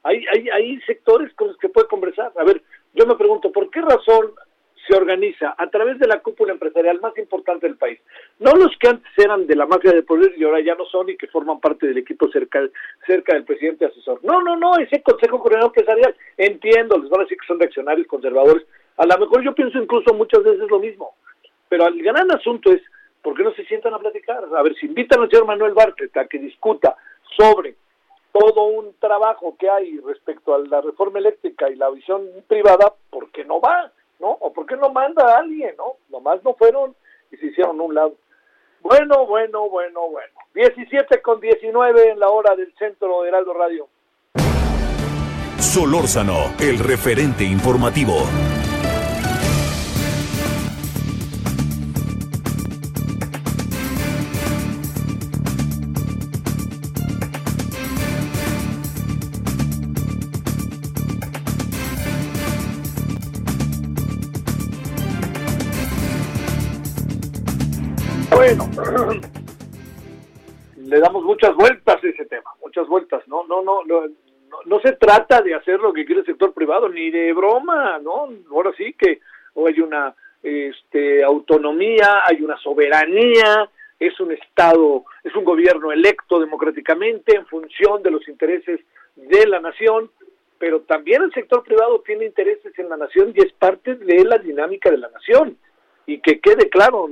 Hay, 0.02 0.24
hay, 0.32 0.48
hay 0.50 0.80
sectores 0.82 1.34
con 1.34 1.48
los 1.48 1.56
que 1.58 1.68
puede 1.68 1.88
conversar. 1.88 2.32
A 2.36 2.44
ver, 2.44 2.62
yo 2.94 3.06
me 3.06 3.16
pregunto, 3.16 3.50
¿por 3.50 3.70
qué 3.70 3.80
razón 3.80 4.34
se 4.86 4.96
organiza 4.96 5.54
a 5.58 5.68
través 5.68 5.98
de 5.98 6.06
la 6.06 6.20
cúpula 6.20 6.52
empresarial 6.52 7.00
más 7.00 7.16
importante 7.18 7.66
del 7.66 7.76
país. 7.76 7.98
No 8.38 8.52
los 8.52 8.76
que 8.78 8.88
antes 8.88 9.10
eran 9.16 9.46
de 9.46 9.56
la 9.56 9.66
mafia 9.66 9.92
de 9.92 10.02
poder 10.02 10.32
y 10.36 10.44
ahora 10.44 10.60
ya 10.60 10.74
no 10.74 10.84
son 10.84 11.08
y 11.10 11.16
que 11.16 11.26
forman 11.26 11.60
parte 11.60 11.86
del 11.86 11.98
equipo 11.98 12.28
cerca, 12.30 12.60
cerca 13.06 13.34
del 13.34 13.44
presidente 13.44 13.86
asesor. 13.86 14.20
No, 14.22 14.42
no, 14.42 14.56
no, 14.56 14.76
ese 14.78 15.02
Consejo 15.02 15.40
Coordinador 15.40 15.72
Empresarial, 15.76 16.14
entiendo, 16.36 16.98
les 16.98 17.10
van 17.10 17.20
a 17.20 17.24
decir 17.24 17.38
que 17.38 17.46
son 17.46 17.58
reaccionarios, 17.58 18.06
conservadores. 18.06 18.64
A 18.96 19.06
lo 19.06 19.18
mejor 19.18 19.42
yo 19.42 19.54
pienso 19.54 19.78
incluso 19.78 20.14
muchas 20.14 20.42
veces 20.42 20.68
lo 20.70 20.78
mismo. 20.78 21.14
Pero 21.68 21.86
el 21.88 22.02
gran 22.02 22.30
asunto 22.30 22.72
es, 22.72 22.82
¿por 23.22 23.36
qué 23.36 23.42
no 23.42 23.52
se 23.54 23.64
sientan 23.64 23.94
a 23.94 23.98
platicar? 23.98 24.44
A 24.56 24.62
ver, 24.62 24.74
si 24.76 24.86
invitan 24.86 25.20
al 25.20 25.30
señor 25.30 25.46
Manuel 25.46 25.74
Bartlett 25.74 26.16
a 26.16 26.26
que 26.26 26.38
discuta 26.38 26.96
sobre 27.36 27.76
todo 28.32 28.64
un 28.64 28.94
trabajo 28.98 29.56
que 29.58 29.68
hay 29.68 29.98
respecto 30.00 30.54
a 30.54 30.58
la 30.58 30.80
reforma 30.80 31.18
eléctrica 31.18 31.70
y 31.70 31.76
la 31.76 31.90
visión 31.90 32.26
privada, 32.46 32.92
¿por 33.10 33.30
qué 33.30 33.44
no 33.44 33.60
va? 33.60 33.90
¿no? 34.20 34.28
¿O 34.28 34.52
por 34.52 34.66
qué 34.66 34.76
no 34.76 34.90
manda 34.90 35.24
a 35.24 35.38
alguien, 35.38 35.74
no? 35.76 35.94
Nomás 36.10 36.42
no 36.44 36.54
fueron 36.54 36.94
y 37.30 37.36
se 37.36 37.46
hicieron 37.46 37.80
un 37.80 37.94
lado. 37.94 38.14
Bueno, 38.82 39.26
bueno, 39.26 39.68
bueno, 39.68 40.08
bueno. 40.10 40.32
17 40.54 41.20
con 41.22 41.40
19 41.40 42.10
en 42.10 42.20
la 42.20 42.28
hora 42.28 42.54
del 42.54 42.72
centro 42.78 43.22
de 43.22 43.28
Heraldo 43.28 43.52
Radio. 43.54 43.88
Solórzano, 45.58 46.54
el 46.60 46.78
referente 46.78 47.44
informativo. 47.44 48.14
Bueno, 68.46 68.70
le 70.76 71.00
damos 71.00 71.24
muchas 71.24 71.52
vueltas 71.56 71.96
a 71.96 72.06
ese 72.06 72.26
tema, 72.26 72.48
muchas 72.62 72.86
vueltas. 72.86 73.26
No, 73.26 73.44
no, 73.44 73.60
no, 73.60 73.82
no, 73.84 74.80
se 74.80 74.92
trata 74.92 75.42
de 75.42 75.54
hacer 75.54 75.80
lo 75.80 75.92
que 75.92 76.04
quiere 76.04 76.20
el 76.20 76.26
sector 76.26 76.52
privado, 76.52 76.88
ni 76.88 77.10
de 77.10 77.32
broma, 77.32 77.98
¿no? 77.98 78.28
Ahora 78.52 78.72
sí 78.76 78.94
que 78.96 79.18
hay 79.56 79.80
una 79.80 80.14
este, 80.44 81.24
autonomía, 81.24 82.20
hay 82.24 82.40
una 82.40 82.56
soberanía, 82.58 83.68
es 83.98 84.20
un 84.20 84.30
Estado, 84.30 85.04
es 85.24 85.34
un 85.34 85.44
gobierno 85.44 85.90
electo 85.90 86.38
democráticamente 86.38 87.34
en 87.34 87.46
función 87.46 88.00
de 88.04 88.12
los 88.12 88.28
intereses 88.28 88.78
de 89.16 89.44
la 89.48 89.58
nación, 89.58 90.08
pero 90.58 90.82
también 90.82 91.20
el 91.22 91.32
sector 91.32 91.64
privado 91.64 92.00
tiene 92.06 92.26
intereses 92.26 92.78
en 92.78 92.90
la 92.90 92.96
nación 92.96 93.32
y 93.34 93.40
es 93.40 93.52
parte 93.54 93.96
de 93.96 94.24
la 94.24 94.38
dinámica 94.38 94.88
de 94.88 94.98
la 94.98 95.08
nación. 95.08 95.58
Y 96.08 96.20
que 96.20 96.38
quede 96.38 96.70
claro, 96.70 97.10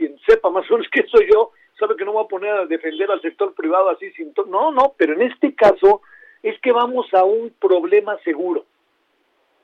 quien 0.00 0.18
sepa 0.26 0.48
más 0.48 0.68
o 0.70 0.72
menos 0.72 0.88
que 0.90 1.06
soy 1.08 1.28
yo, 1.30 1.50
sabe 1.78 1.94
que 1.94 2.06
no 2.06 2.12
voy 2.12 2.24
a 2.24 2.28
poner 2.28 2.50
a 2.52 2.64
defender 2.64 3.10
al 3.10 3.20
sector 3.20 3.52
privado 3.54 3.90
así 3.90 4.10
sin... 4.12 4.32
No, 4.46 4.72
no, 4.72 4.94
pero 4.96 5.12
en 5.12 5.20
este 5.20 5.54
caso 5.54 6.00
es 6.42 6.58
que 6.62 6.72
vamos 6.72 7.12
a 7.12 7.24
un 7.24 7.50
problema 7.60 8.16
seguro 8.24 8.64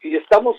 y 0.03 0.15
estamos 0.15 0.59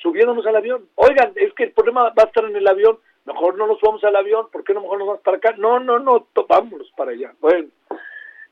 subiéndonos 0.00 0.46
al 0.46 0.56
avión. 0.56 0.88
Oigan, 0.94 1.32
es 1.36 1.52
que 1.52 1.64
el 1.64 1.72
problema 1.72 2.04
va 2.04 2.22
a 2.22 2.26
estar 2.26 2.42
en 2.46 2.56
el 2.56 2.66
avión, 2.66 2.98
mejor 3.26 3.58
no 3.58 3.66
nos 3.66 3.78
vamos 3.82 4.02
al 4.02 4.16
avión, 4.16 4.48
¿por 4.50 4.64
qué 4.64 4.72
no 4.72 4.80
mejor 4.80 4.98
nos 4.98 5.08
vamos 5.08 5.22
para 5.22 5.36
acá? 5.36 5.54
No, 5.58 5.78
no, 5.78 5.98
no, 5.98 6.26
vámonos 6.48 6.90
para 6.96 7.10
allá. 7.10 7.34
Bueno, 7.38 7.68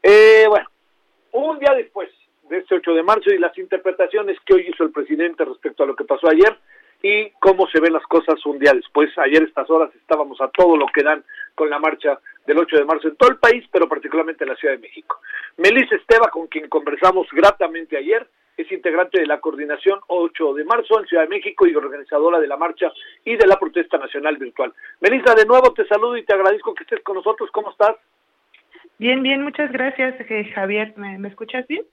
eh, 0.03 0.45
bueno, 0.47 0.69
un 1.33 1.59
día 1.59 1.73
después 1.75 2.11
de 2.51 2.59
este 2.59 2.75
8 2.75 2.93
de 2.93 3.03
marzo 3.03 3.31
y 3.31 3.39
las 3.39 3.57
interpretaciones 3.57 4.37
que 4.45 4.57
hoy 4.57 4.67
hizo 4.69 4.85
el 4.85 4.93
presidente 4.93 5.43
respecto 5.43 5.85
a 5.85 5.87
lo 5.87 5.97
que 5.97 6.05
pasó 6.05 6.29
ayer, 6.29 6.55
y 7.03 7.31
cómo 7.41 7.67
se 7.69 7.81
ven 7.81 7.93
las 7.93 8.05
cosas 8.05 8.45
un 8.45 8.59
día 8.59 8.73
después. 8.73 9.11
Ayer 9.19 9.43
estas 9.43 9.69
horas 9.71 9.91
estábamos 9.95 10.41
a 10.41 10.49
todo 10.49 10.77
lo 10.77 10.87
que 10.87 11.03
dan 11.03 11.25
con 11.55 11.71
la 11.71 11.79
marcha 11.79 12.19
del 12.47 12.59
8 12.59 12.77
de 12.77 12.85
marzo 12.85 13.09
en 13.09 13.17
todo 13.17 13.31
el 13.31 13.39
país, 13.39 13.65
pero 13.71 13.89
particularmente 13.89 14.45
en 14.45 14.51
la 14.51 14.57
Ciudad 14.57 14.75
de 14.75 14.81
México. 14.81 15.21
Melissa 15.57 15.97
Esteba, 15.97 16.29
con 16.29 16.47
quien 16.47 16.69
conversamos 16.69 17.27
gratamente 17.33 17.97
ayer, 17.97 18.27
es 18.57 18.71
integrante 18.71 19.21
de 19.21 19.27
la 19.27 19.41
coordinación 19.41 20.01
8 20.09 20.55
de 20.55 20.65
marzo 20.65 21.01
en 21.01 21.07
Ciudad 21.07 21.23
de 21.23 21.31
México 21.31 21.67
y 21.67 21.75
organizadora 21.75 22.39
de 22.39 22.47
la 22.47 22.57
marcha 22.57 22.93
y 23.25 23.37
de 23.37 23.47
la 23.47 23.59
protesta 23.59 23.97
nacional 23.97 24.37
virtual. 24.37 24.73
Melissa, 25.01 25.35
de 25.35 25.47
nuevo 25.47 25.73
te 25.73 25.87
saludo 25.87 26.17
y 26.17 26.25
te 26.25 26.35
agradezco 26.35 26.75
que 26.75 26.85
estés 26.85 27.03
con 27.03 27.17
nosotros. 27.17 27.51
¿Cómo 27.53 27.71
estás? 27.71 27.97
Bien, 28.99 29.23
bien, 29.23 29.43
muchas 29.43 29.73
gracias, 29.73 30.15
eh, 30.21 30.45
Javier. 30.55 30.93
¿Me, 30.97 31.19
¿Me 31.19 31.29
escuchas 31.29 31.67
bien? 31.67 31.85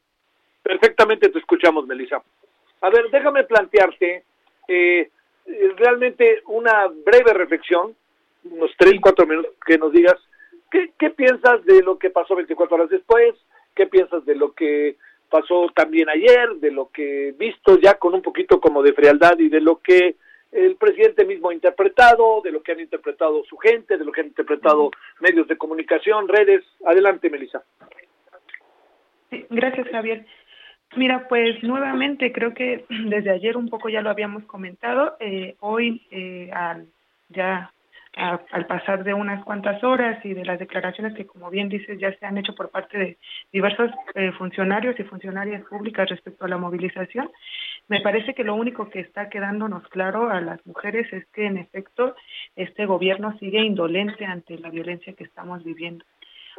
Perfectamente 0.62 1.30
te 1.30 1.40
escuchamos, 1.40 1.88
Melissa. 1.88 2.22
A 2.82 2.90
ver, 2.90 3.10
déjame 3.12 3.46
plantearte 3.46 4.26
eh, 4.68 5.10
realmente 5.78 6.42
una 6.46 6.88
breve 6.88 7.34
reflexión, 7.34 7.96
unos 8.44 8.72
3, 8.78 8.94
4 9.02 9.26
minutos, 9.26 9.54
que 9.66 9.78
nos 9.78 9.92
digas 9.92 10.16
¿qué, 10.72 10.92
qué 10.98 11.10
piensas 11.10 11.64
de 11.66 11.82
lo 11.84 11.98
que 11.98 12.10
pasó 12.10 12.36
24 12.36 12.76
horas 12.76 12.90
después, 12.90 13.36
qué 13.76 13.88
piensas 13.88 14.26
de 14.26 14.36
lo 14.36 14.54
que 14.54 14.98
pasó 15.30 15.70
también 15.76 16.10
ayer, 16.10 16.56
de 16.56 16.72
lo 16.72 16.90
que 16.90 17.34
visto 17.38 17.78
ya 17.80 17.96
con 17.96 18.14
un 18.14 18.22
poquito 18.22 18.60
como 18.60 18.82
de 18.82 18.94
frialdad 18.94 19.38
y 19.40 19.50
de 19.50 19.62
lo 19.62 19.80
que 19.80 20.16
el 20.52 20.76
presidente 20.78 21.26
mismo 21.26 21.50
ha 21.50 21.54
interpretado, 21.54 22.42
de 22.42 22.52
lo 22.52 22.64
que 22.64 22.72
han 22.72 22.80
interpretado 22.80 23.44
su 23.46 23.58
gente, 23.58 23.98
de 23.98 24.06
lo 24.06 24.12
que 24.12 24.22
han 24.22 24.28
interpretado 24.28 24.92
medios 25.20 25.48
de 25.48 25.58
comunicación, 25.58 26.28
redes. 26.28 26.64
Adelante, 26.86 27.30
Melissa. 27.30 27.64
gracias, 29.50 29.88
Javier. 29.90 30.26
Mira, 30.96 31.28
pues 31.28 31.62
nuevamente 31.64 32.32
creo 32.32 32.54
que 32.54 32.86
desde 32.90 33.32
ayer 33.32 33.58
un 33.58 33.70
poco 33.70 33.90
ya 33.90 34.02
lo 34.02 34.10
habíamos 34.10 34.44
comentado. 34.46 35.18
Eh, 35.20 35.56
hoy, 35.60 36.08
eh, 36.12 36.50
al, 36.54 36.88
ya 37.30 37.72
al 38.18 38.66
pasar 38.66 39.04
de 39.04 39.14
unas 39.14 39.44
cuantas 39.44 39.84
horas 39.84 40.24
y 40.26 40.34
de 40.34 40.44
las 40.44 40.58
declaraciones 40.58 41.14
que, 41.14 41.28
como 41.28 41.52
bien 41.52 41.70
dices, 41.70 42.00
ya 42.00 42.12
se 42.18 42.26
han 42.26 42.38
hecho 42.38 42.56
por 42.56 42.70
parte 42.70 42.98
de 42.98 43.18
diversos 43.54 43.92
eh, 44.16 44.32
funcionarios 44.32 45.00
y 45.00 45.04
funcionarias 45.04 45.64
públicas 45.66 46.10
respecto 46.10 46.46
a 46.46 46.48
la 46.48 46.58
movilización, 46.58 47.30
me 47.88 48.02
parece 48.02 48.34
que 48.34 48.44
lo 48.44 48.56
único 48.56 48.90
que 48.90 49.02
está 49.02 49.30
quedándonos 49.30 49.88
claro 49.90 50.32
a 50.32 50.42
las 50.42 50.66
mujeres 50.66 51.12
es 51.14 51.28
que, 51.28 51.46
en 51.46 51.58
efecto, 51.58 52.16
este 52.56 52.88
gobierno 52.88 53.38
sigue 53.38 53.62
indolente 53.62 54.26
ante 54.26 54.58
la 54.58 54.72
violencia 54.72 55.14
que 55.14 55.24
estamos 55.24 55.64
viviendo. 55.64 56.04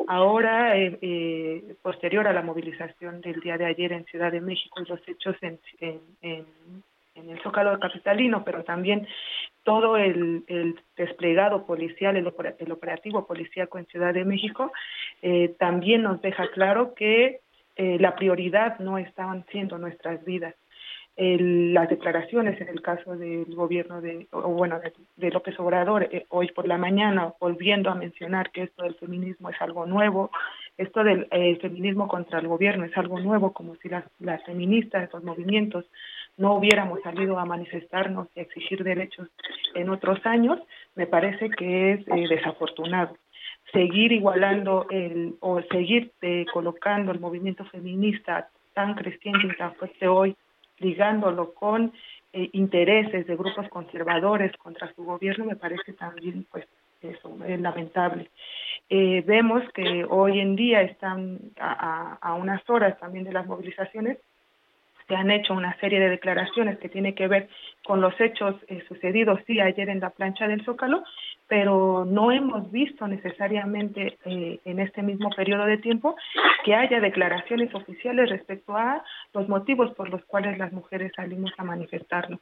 Ahora, 0.06 0.76
eh, 0.76 0.98
eh, 1.02 1.74
posterior 1.82 2.26
a 2.26 2.32
la 2.32 2.42
movilización 2.42 3.20
del 3.20 3.40
día 3.40 3.58
de 3.58 3.66
ayer 3.66 3.92
en 3.92 4.04
Ciudad 4.04 4.32
de 4.32 4.40
México 4.40 4.80
y 4.80 4.88
los 4.88 5.00
hechos 5.06 5.36
en, 5.42 5.58
en, 5.80 6.44
el 7.14 7.42
Zócalo 7.42 7.78
capitalino, 7.80 8.44
pero 8.44 8.62
también 8.62 9.06
todo 9.64 9.96
el, 9.96 10.44
desplegado 10.96 11.66
policial, 11.66 12.16
el, 12.16 12.72
operativo 12.72 13.26
policíaco 13.26 13.76
en 13.76 13.86
Ciudad 13.86 14.14
de 14.14 14.24
México, 14.24 14.72
eh, 15.20 15.54
también 15.58 16.02
nos 16.02 16.22
deja 16.22 16.48
claro 16.52 16.94
que 16.94 17.40
la 17.76 18.16
prioridad 18.16 18.80
no 18.80 18.98
estaban 18.98 19.46
siendo 19.52 19.78
nuestras 19.78 20.24
vidas 20.24 20.56
las 21.20 21.88
declaraciones 21.88 22.60
en 22.60 22.68
el 22.68 22.80
caso 22.80 23.16
del 23.16 23.52
gobierno 23.52 24.00
de, 24.00 24.28
o 24.30 24.50
bueno, 24.50 24.78
de, 25.16 25.30
López 25.30 25.58
Obrador 25.58 26.04
eh, 26.04 26.26
hoy 26.28 26.48
por 26.52 26.68
la 26.68 26.78
mañana, 26.78 27.34
volviendo 27.40 27.90
a 27.90 27.96
mencionar 27.96 28.52
que 28.52 28.62
esto 28.62 28.84
del 28.84 28.94
feminismo 28.94 29.50
es 29.50 29.60
algo 29.60 29.84
nuevo, 29.84 30.30
esto 30.76 31.02
del 31.02 31.26
feminismo 31.60 32.06
contra 32.06 32.38
el 32.38 32.46
gobierno 32.46 32.84
es 32.84 32.96
algo 32.96 33.18
nuevo, 33.18 33.52
como 33.52 33.74
si 33.76 33.88
las, 33.88 34.04
las 34.20 34.44
feministas, 34.44 35.12
los 35.12 35.24
movimientos 35.24 35.86
no 36.36 36.54
hubiéramos 36.54 37.00
salido 37.02 37.36
a 37.40 37.44
manifestarnos 37.44 38.28
y 38.36 38.38
a 38.38 38.42
exigir 38.44 38.84
derechos 38.84 39.28
en 39.74 39.90
otros 39.90 40.24
años, 40.24 40.60
me 40.94 41.08
parece 41.08 41.50
que 41.50 41.94
es 41.94 42.08
eh, 42.08 42.28
desafortunado. 42.28 43.16
Seguir 43.72 44.12
igualando 44.12 44.86
el, 44.88 45.34
o 45.40 45.60
seguir 45.62 46.12
eh, 46.22 46.46
colocando 46.52 47.10
el 47.10 47.18
movimiento 47.18 47.64
feminista 47.64 48.48
tan 48.72 48.94
creciente 48.94 49.48
y 49.48 49.56
tan 49.56 49.74
fuerte 49.74 50.06
hoy, 50.06 50.36
ligándolo 50.80 51.54
con 51.54 51.92
eh, 52.32 52.50
intereses 52.52 53.26
de 53.26 53.36
grupos 53.36 53.68
conservadores 53.68 54.56
contra 54.56 54.92
su 54.94 55.04
gobierno, 55.04 55.44
me 55.44 55.56
parece 55.56 55.92
también 55.94 56.46
pues 56.50 56.66
eso 57.02 57.36
es 57.46 57.60
lamentable. 57.60 58.30
Eh, 58.90 59.22
vemos 59.26 59.62
que 59.74 60.04
hoy 60.08 60.40
en 60.40 60.56
día 60.56 60.82
están 60.82 61.38
a, 61.60 62.18
a, 62.20 62.34
unas 62.34 62.68
horas 62.68 62.98
también 62.98 63.24
de 63.24 63.32
las 63.32 63.46
movilizaciones 63.46 64.18
se 65.08 65.16
han 65.16 65.30
hecho 65.30 65.54
una 65.54 65.74
serie 65.80 65.98
de 65.98 66.10
declaraciones 66.10 66.78
que 66.78 66.90
tiene 66.90 67.14
que 67.14 67.28
ver 67.28 67.48
con 67.84 68.02
los 68.02 68.12
hechos 68.20 68.54
eh, 68.68 68.84
sucedidos 68.86 69.40
sí 69.46 69.58
ayer 69.58 69.88
en 69.88 70.00
la 70.00 70.10
plancha 70.10 70.46
del 70.46 70.62
Zócalo, 70.64 71.02
pero 71.48 72.04
no 72.04 72.30
hemos 72.30 72.70
visto 72.70 73.08
necesariamente 73.08 74.18
eh, 74.26 74.60
en 74.66 74.78
este 74.80 75.02
mismo 75.02 75.30
periodo 75.30 75.64
de 75.64 75.78
tiempo 75.78 76.14
que 76.62 76.74
haya 76.74 77.00
declaraciones 77.00 77.74
oficiales 77.74 78.28
respecto 78.28 78.76
a 78.76 79.02
los 79.32 79.48
motivos 79.48 79.94
por 79.94 80.10
los 80.10 80.22
cuales 80.26 80.58
las 80.58 80.72
mujeres 80.72 81.10
salimos 81.16 81.50
a 81.56 81.64
manifestarnos. 81.64 82.40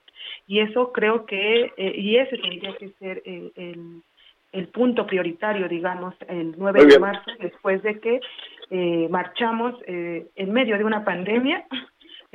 Y 0.48 0.59
eso 0.59 0.93
creo 0.93 1.24
que, 1.24 1.72
eh, 1.76 1.93
y 1.97 2.16
ese 2.16 2.36
tendría 2.36 2.76
que 2.76 2.88
ser 2.98 3.22
el, 3.24 4.02
el 4.51 4.68
punto 4.68 5.06
prioritario, 5.06 5.68
digamos, 5.68 6.16
el 6.28 6.56
9 6.59 6.86
de 6.86 6.98
marzo, 6.98 7.30
después 7.38 7.82
de 7.84 8.01
que 8.01 8.20
marchamos 9.09 9.76
en 9.86 10.52
medio 10.52 10.76
de 10.76 10.82
una 10.82 11.05
pandemia 11.05 11.64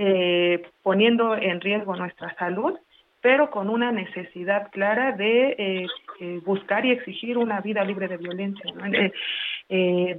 eh, 0.03 0.63
poniendo 0.81 1.35
en 1.35 1.61
riesgo 1.61 1.95
nuestra 1.95 2.33
salud, 2.33 2.73
pero 3.21 3.51
con 3.51 3.69
una 3.69 3.91
necesidad 3.91 4.71
clara 4.71 5.11
de 5.11 5.49
eh, 5.59 5.87
eh, 6.19 6.39
buscar 6.43 6.83
y 6.87 6.91
exigir 6.91 7.37
una 7.37 7.61
vida 7.61 7.83
libre 7.83 8.07
de 8.07 8.17
violencia. 8.17 8.73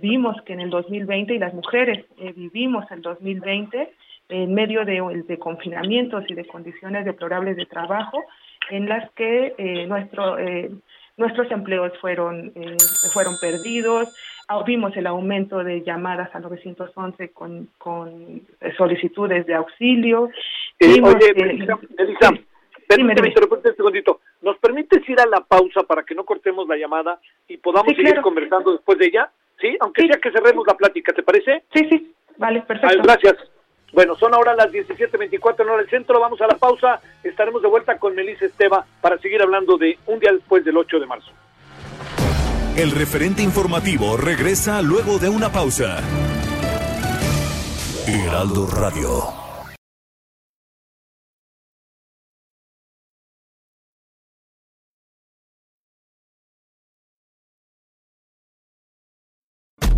vimos 0.01 0.41
que 0.43 0.53
en 0.53 0.61
el 0.61 0.71
2020, 0.71 1.35
y 1.35 1.39
las 1.39 1.53
mujeres 1.53 2.07
vivimos 2.37 2.89
el 2.93 3.03
2020 3.03 3.93
en 4.29 4.55
medio 4.55 4.85
de, 4.85 5.37
confinamientos 5.41 6.27
y 6.29 6.35
de 6.35 6.45
condiciones 6.45 7.05
deplorables 7.05 7.57
de 7.57 7.67
trabajo, 7.67 8.23
en 8.71 8.89
las 8.89 9.11
que 9.15 9.85
nuestro, 9.89 10.37
nuestros 11.17 11.51
empleos 11.51 11.93
fueron, 12.01 12.53
fueron 13.13 13.35
perdidos, 13.41 14.15
vimos 14.65 14.97
el 14.97 15.07
aumento 15.07 15.65
de 15.65 15.83
llamadas 15.83 16.35
a 16.35 16.41
911 16.41 17.31
con, 17.31 17.69
con 17.79 18.43
solicitudes 18.77 19.47
de 19.47 19.55
auxilio. 19.55 20.31
Eh, 20.79 21.01
oye, 21.03 21.35
Melissa, 21.35 21.79
permíteme 22.87 23.33
un 23.51 23.63
segundito. 23.77 24.21
¿Nos 24.43 24.59
permites 24.59 25.09
ir 25.09 25.21
a 25.21 25.27
la 25.27 25.41
pausa 25.41 25.83
para 25.83 26.03
que 26.03 26.15
no 26.15 26.25
cortemos 26.25 26.69
la 26.69 26.77
llamada 26.77 27.19
y 27.49 27.57
podamos 27.57 27.95
seguir 27.95 28.21
conversando 28.21 28.73
después 28.73 28.99
de 28.99 29.07
ella? 29.07 29.31
¿Sí? 29.61 29.77
Aunque 29.81 30.07
sea 30.07 30.21
que 30.21 30.33
cerremos 30.33 30.67
la 30.67 30.75
plática, 30.75 31.13
¿te 31.13 31.23
parece? 31.23 31.63
Sí, 31.73 31.87
sí, 31.89 32.13
vale, 32.37 32.63
perfecto. 32.63 33.03
gracias. 33.03 33.37
Bueno, 33.93 34.17
son 34.17 34.35
ahora 34.35 34.55
las 34.55 34.73
17.24 34.73 35.61
en 35.61 35.69
hora 35.69 35.77
del 35.79 35.91
centro, 35.91 36.19
vamos 36.19 36.41
a 36.41 36.47
la 36.47 36.57
pausa, 36.57 37.01
estaremos 37.23 37.61
de 37.61 37.69
vuelta 37.69 37.99
con 37.99 38.15
Melissa 38.15 38.47
Esteva 38.47 38.87
para 39.03 39.19
seguir 39.19 39.43
hablando 39.43 39.77
de 39.77 39.99
un 40.07 40.19
día 40.19 40.33
después 40.33 40.65
del 40.65 40.79
8 40.79 40.99
de 40.99 41.07
marzo. 41.07 41.31
El 42.75 42.91
referente 42.91 43.43
informativo 43.43 44.17
regresa 44.17 44.81
luego 44.81 45.19
de 45.19 45.29
una 45.29 45.53
pausa. 45.53 46.01
Heraldo 48.07 48.67
Radio. 48.67 49.43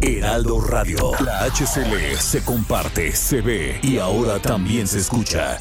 Heraldo 0.01 0.61
Radio. 0.61 1.13
La 1.25 1.45
HCL 1.45 2.17
se 2.19 2.45
comparte, 2.45 3.13
se 3.13 3.41
ve 3.41 3.79
y 3.83 3.99
ahora 3.99 4.41
también 4.41 4.89
se 4.89 4.99
escucha. 4.99 5.61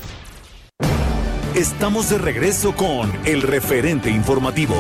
Estamos 1.53 2.09
de 2.09 2.17
regreso 2.17 2.75
con 2.75 3.13
el 3.23 3.43
referente 3.43 4.09
informativo. 4.09 4.75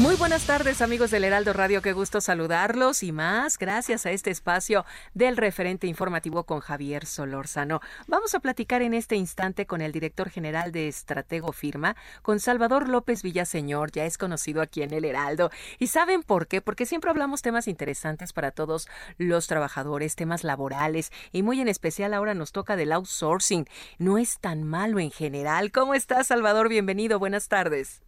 Muy 0.00 0.16
buenas 0.16 0.46
tardes 0.46 0.80
amigos 0.80 1.10
del 1.10 1.24
Heraldo 1.24 1.52
Radio, 1.52 1.82
qué 1.82 1.92
gusto 1.92 2.22
saludarlos 2.22 3.02
y 3.02 3.12
más 3.12 3.58
gracias 3.58 4.06
a 4.06 4.12
este 4.12 4.30
espacio 4.30 4.86
del 5.12 5.36
referente 5.36 5.86
informativo 5.86 6.44
con 6.44 6.60
Javier 6.60 7.04
Solórzano. 7.04 7.82
Vamos 8.06 8.34
a 8.34 8.40
platicar 8.40 8.80
en 8.80 8.94
este 8.94 9.16
instante 9.16 9.66
con 9.66 9.82
el 9.82 9.92
director 9.92 10.30
general 10.30 10.72
de 10.72 10.88
Estratego 10.88 11.52
Firma, 11.52 11.96
con 12.22 12.40
Salvador 12.40 12.88
López 12.88 13.22
Villaseñor, 13.22 13.92
ya 13.92 14.06
es 14.06 14.16
conocido 14.16 14.62
aquí 14.62 14.80
en 14.80 14.94
el 14.94 15.04
Heraldo. 15.04 15.50
¿Y 15.78 15.88
saben 15.88 16.22
por 16.22 16.46
qué? 16.46 16.62
Porque 16.62 16.86
siempre 16.86 17.10
hablamos 17.10 17.42
temas 17.42 17.68
interesantes 17.68 18.32
para 18.32 18.52
todos 18.52 18.88
los 19.18 19.48
trabajadores, 19.48 20.16
temas 20.16 20.44
laborales 20.44 21.12
y 21.30 21.42
muy 21.42 21.60
en 21.60 21.68
especial 21.68 22.14
ahora 22.14 22.32
nos 22.32 22.52
toca 22.52 22.74
del 22.74 22.92
outsourcing. 22.92 23.68
No 23.98 24.16
es 24.16 24.38
tan 24.38 24.62
malo 24.64 24.98
en 24.98 25.10
general. 25.10 25.70
¿Cómo 25.72 25.92
estás 25.92 26.28
Salvador? 26.28 26.70
Bienvenido, 26.70 27.18
buenas 27.18 27.48
tardes. 27.48 28.00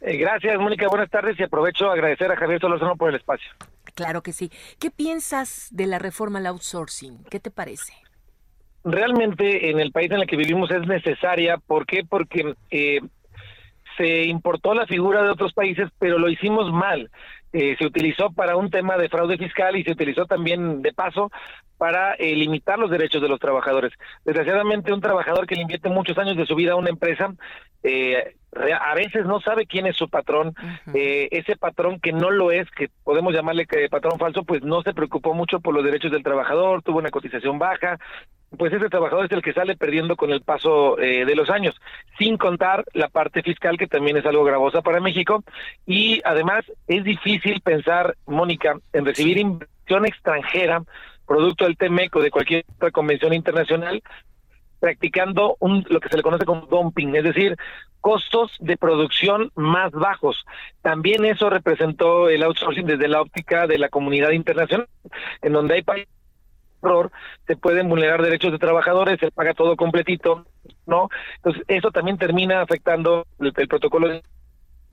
Eh, 0.00 0.16
gracias, 0.16 0.58
Mónica. 0.58 0.86
Buenas 0.88 1.10
tardes 1.10 1.38
y 1.38 1.42
aprovecho 1.42 1.90
a 1.90 1.94
agradecer 1.94 2.30
a 2.30 2.36
Javier 2.36 2.60
Solórzano 2.60 2.96
por 2.96 3.10
el 3.10 3.16
espacio. 3.16 3.50
Claro 3.94 4.22
que 4.22 4.32
sí. 4.32 4.50
¿Qué 4.78 4.90
piensas 4.90 5.68
de 5.72 5.86
la 5.86 5.98
reforma 5.98 6.38
al 6.38 6.46
outsourcing? 6.46 7.24
¿Qué 7.30 7.40
te 7.40 7.50
parece? 7.50 7.94
Realmente 8.84 9.70
en 9.70 9.80
el 9.80 9.90
país 9.90 10.10
en 10.10 10.20
el 10.20 10.26
que 10.26 10.36
vivimos 10.36 10.70
es 10.70 10.86
necesaria. 10.86 11.58
¿Por 11.58 11.84
qué? 11.84 12.04
Porque 12.08 12.54
eh, 12.70 13.00
se 13.96 14.24
importó 14.24 14.72
la 14.72 14.86
figura 14.86 15.22
de 15.22 15.30
otros 15.30 15.52
países, 15.52 15.88
pero 15.98 16.18
lo 16.18 16.28
hicimos 16.30 16.72
mal. 16.72 17.10
Eh, 17.52 17.76
se 17.78 17.86
utilizó 17.86 18.30
para 18.30 18.56
un 18.56 18.70
tema 18.70 18.96
de 18.96 19.08
fraude 19.08 19.38
fiscal 19.38 19.76
y 19.76 19.82
se 19.82 19.92
utilizó 19.92 20.26
también 20.26 20.82
de 20.82 20.92
paso 20.92 21.30
para 21.78 22.14
eh, 22.14 22.34
limitar 22.36 22.78
los 22.78 22.90
derechos 22.90 23.22
de 23.22 23.28
los 23.28 23.40
trabajadores. 23.40 23.92
Desgraciadamente, 24.24 24.92
un 24.92 25.00
trabajador 25.00 25.46
que 25.46 25.54
le 25.54 25.62
invierte 25.62 25.88
muchos 25.88 26.18
años 26.18 26.36
de 26.36 26.46
su 26.46 26.54
vida 26.54 26.72
a 26.72 26.76
una 26.76 26.90
empresa, 26.90 27.32
eh, 27.82 28.36
a 28.52 28.94
veces 28.94 29.26
no 29.26 29.40
sabe 29.40 29.66
quién 29.66 29.86
es 29.86 29.96
su 29.96 30.08
patrón. 30.08 30.54
eh, 30.94 31.28
ese 31.30 31.56
patrón 31.56 32.00
que 32.00 32.12
no 32.12 32.30
lo 32.30 32.50
es, 32.50 32.70
que 32.70 32.88
podemos 33.04 33.34
llamarle 33.34 33.66
que 33.66 33.88
patrón 33.88 34.18
falso, 34.18 34.44
pues 34.44 34.62
no 34.62 34.82
se 34.82 34.94
preocupó 34.94 35.34
mucho 35.34 35.60
por 35.60 35.74
los 35.74 35.84
derechos 35.84 36.10
del 36.10 36.22
trabajador, 36.22 36.82
tuvo 36.82 36.98
una 36.98 37.10
cotización 37.10 37.58
baja. 37.58 37.98
Pues 38.56 38.72
ese 38.72 38.88
trabajador 38.88 39.26
es 39.26 39.32
el 39.32 39.42
que 39.42 39.52
sale 39.52 39.76
perdiendo 39.76 40.16
con 40.16 40.30
el 40.30 40.40
paso 40.40 40.98
eh, 40.98 41.26
de 41.26 41.36
los 41.36 41.50
años, 41.50 41.78
sin 42.18 42.38
contar 42.38 42.82
la 42.94 43.08
parte 43.08 43.42
fiscal 43.42 43.76
que 43.76 43.86
también 43.86 44.16
es 44.16 44.24
algo 44.24 44.42
gravosa 44.42 44.80
para 44.80 45.00
México. 45.00 45.44
Y 45.84 46.22
además 46.24 46.64
es 46.86 47.04
difícil 47.04 47.60
pensar, 47.60 48.16
Mónica, 48.26 48.78
en 48.94 49.04
recibir 49.04 49.36
inversión 49.36 50.06
extranjera 50.06 50.82
producto 51.28 51.64
del 51.64 51.76
TEMEC 51.76 52.16
o 52.16 52.22
de 52.22 52.30
cualquier 52.30 52.64
otra 52.76 52.90
convención 52.90 53.34
internacional, 53.34 54.02
practicando 54.80 55.56
un, 55.60 55.84
lo 55.88 56.00
que 56.00 56.08
se 56.08 56.16
le 56.16 56.22
conoce 56.22 56.44
como 56.44 56.66
dumping, 56.66 57.14
es 57.16 57.24
decir, 57.24 57.56
costos 58.00 58.56
de 58.60 58.76
producción 58.76 59.50
más 59.54 59.90
bajos. 59.92 60.44
También 60.82 61.24
eso 61.24 61.50
representó 61.50 62.28
el 62.28 62.42
outsourcing 62.42 62.86
desde 62.86 63.08
la 63.08 63.20
óptica 63.20 63.66
de 63.66 63.78
la 63.78 63.88
comunidad 63.88 64.30
internacional, 64.30 64.88
en 65.42 65.52
donde 65.52 65.74
hay 65.74 65.82
países 65.82 66.08
error, 66.82 67.10
se 67.46 67.56
pueden 67.56 67.88
vulnerar 67.88 68.22
derechos 68.22 68.52
de 68.52 68.58
trabajadores, 68.58 69.18
se 69.18 69.32
paga 69.32 69.52
todo 69.52 69.76
completito, 69.76 70.46
¿no? 70.86 71.08
Entonces, 71.36 71.64
eso 71.66 71.90
también 71.90 72.18
termina 72.18 72.60
afectando 72.60 73.26
el, 73.40 73.52
el 73.56 73.68
protocolo. 73.68 74.20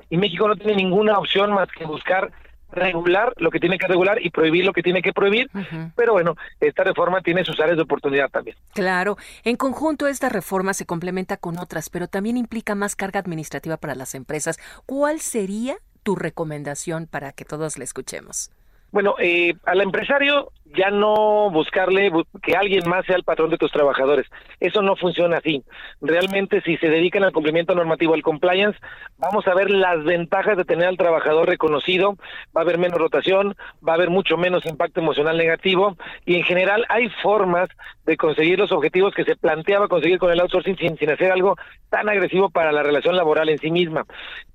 Y 0.10 0.18
México 0.18 0.48
no 0.48 0.56
tiene 0.56 0.76
ninguna 0.76 1.18
opción 1.18 1.52
más 1.54 1.70
que 1.70 1.86
buscar 1.86 2.32
regular 2.76 3.34
lo 3.38 3.50
que 3.50 3.60
tiene 3.60 3.78
que 3.78 3.88
regular 3.88 4.24
y 4.24 4.30
prohibir 4.30 4.66
lo 4.66 4.74
que 4.74 4.84
tiene 4.84 5.02
que 5.02 5.14
prohibir, 5.14 5.50
pero 5.96 6.14
bueno, 6.14 6.36
esta 6.60 6.84
reforma 6.84 7.22
tiene 7.22 7.44
sus 7.44 7.60
áreas 7.60 7.78
de 7.78 7.84
oportunidad 7.84 8.30
también. 8.30 8.56
Claro, 8.74 9.18
en 9.44 9.56
conjunto 9.56 10.08
esta 10.08 10.30
reforma 10.30 10.74
se 10.74 10.86
complementa 10.86 11.38
con 11.38 11.58
otras, 11.58 11.90
pero 11.90 12.08
también 12.08 12.38
implica 12.38 12.76
más 12.76 12.96
carga 12.96 13.20
administrativa 13.20 13.78
para 13.78 13.96
las 13.96 14.16
empresas. 14.16 14.60
¿Cuál 14.86 15.20
sería 15.20 15.78
tu 16.04 16.16
recomendación 16.16 17.08
para 17.08 17.32
que 17.32 17.46
todos 17.46 17.78
la 17.78 17.84
escuchemos? 17.84 18.52
Bueno, 18.92 19.16
eh, 19.20 19.56
al 19.66 19.82
empresario 19.82 20.52
ya 20.66 20.90
no 20.90 21.50
buscarle 21.52 22.12
que 22.42 22.56
alguien 22.56 22.90
más 22.90 23.06
sea 23.06 23.16
el 23.16 23.24
patrón 23.24 23.50
de 23.50 23.58
tus 23.58 23.72
trabajadores. 23.72 24.26
Eso 24.60 24.82
no 24.82 24.96
funciona 24.96 25.38
así. 25.38 25.64
Realmente, 26.02 26.62
si 26.62 26.78
se 26.78 26.90
dedican 26.90 27.24
al 27.24 27.32
cumplimiento 27.32 27.76
normativo, 27.76 28.14
al 28.14 28.22
compliance, 28.22 28.80
vamos 29.18 29.48
a 29.48 29.54
ver 29.54 29.70
las 29.70 30.04
ventajas 30.04 30.58
de 30.58 30.66
tener 30.66 30.88
al 30.88 30.98
trabajador 30.98 31.48
reconocido. 31.48 32.16
Va 32.56 32.62
a 32.62 32.64
haber 32.64 32.78
menos 32.78 32.98
rotación, 32.98 33.56
va 33.88 33.94
a 33.94 33.96
haber 33.96 34.10
mucho 34.10 34.38
menos 34.38 34.66
impacto 34.66 35.00
emocional 35.00 35.38
negativo 35.38 35.96
y 36.26 36.36
en 36.36 36.44
general 36.44 36.86
hay 36.90 37.10
formas 37.22 37.70
de 38.06 38.18
conseguir 38.18 38.60
los 38.60 38.72
objetivos 38.72 39.14
que 39.14 39.24
se 39.24 39.36
planteaba 39.36 39.88
conseguir 39.88 40.20
con 40.20 40.32
el 40.32 40.40
outsourcing 40.40 40.78
sin, 40.78 41.10
hacer 41.10 41.32
algo 41.32 41.56
tan 41.90 42.08
agresivo 42.10 42.50
para 42.50 42.72
la 42.72 42.84
relación 42.84 43.16
laboral 43.16 43.50
en 43.50 43.60
sí 43.60 43.72
misma. 43.72 44.06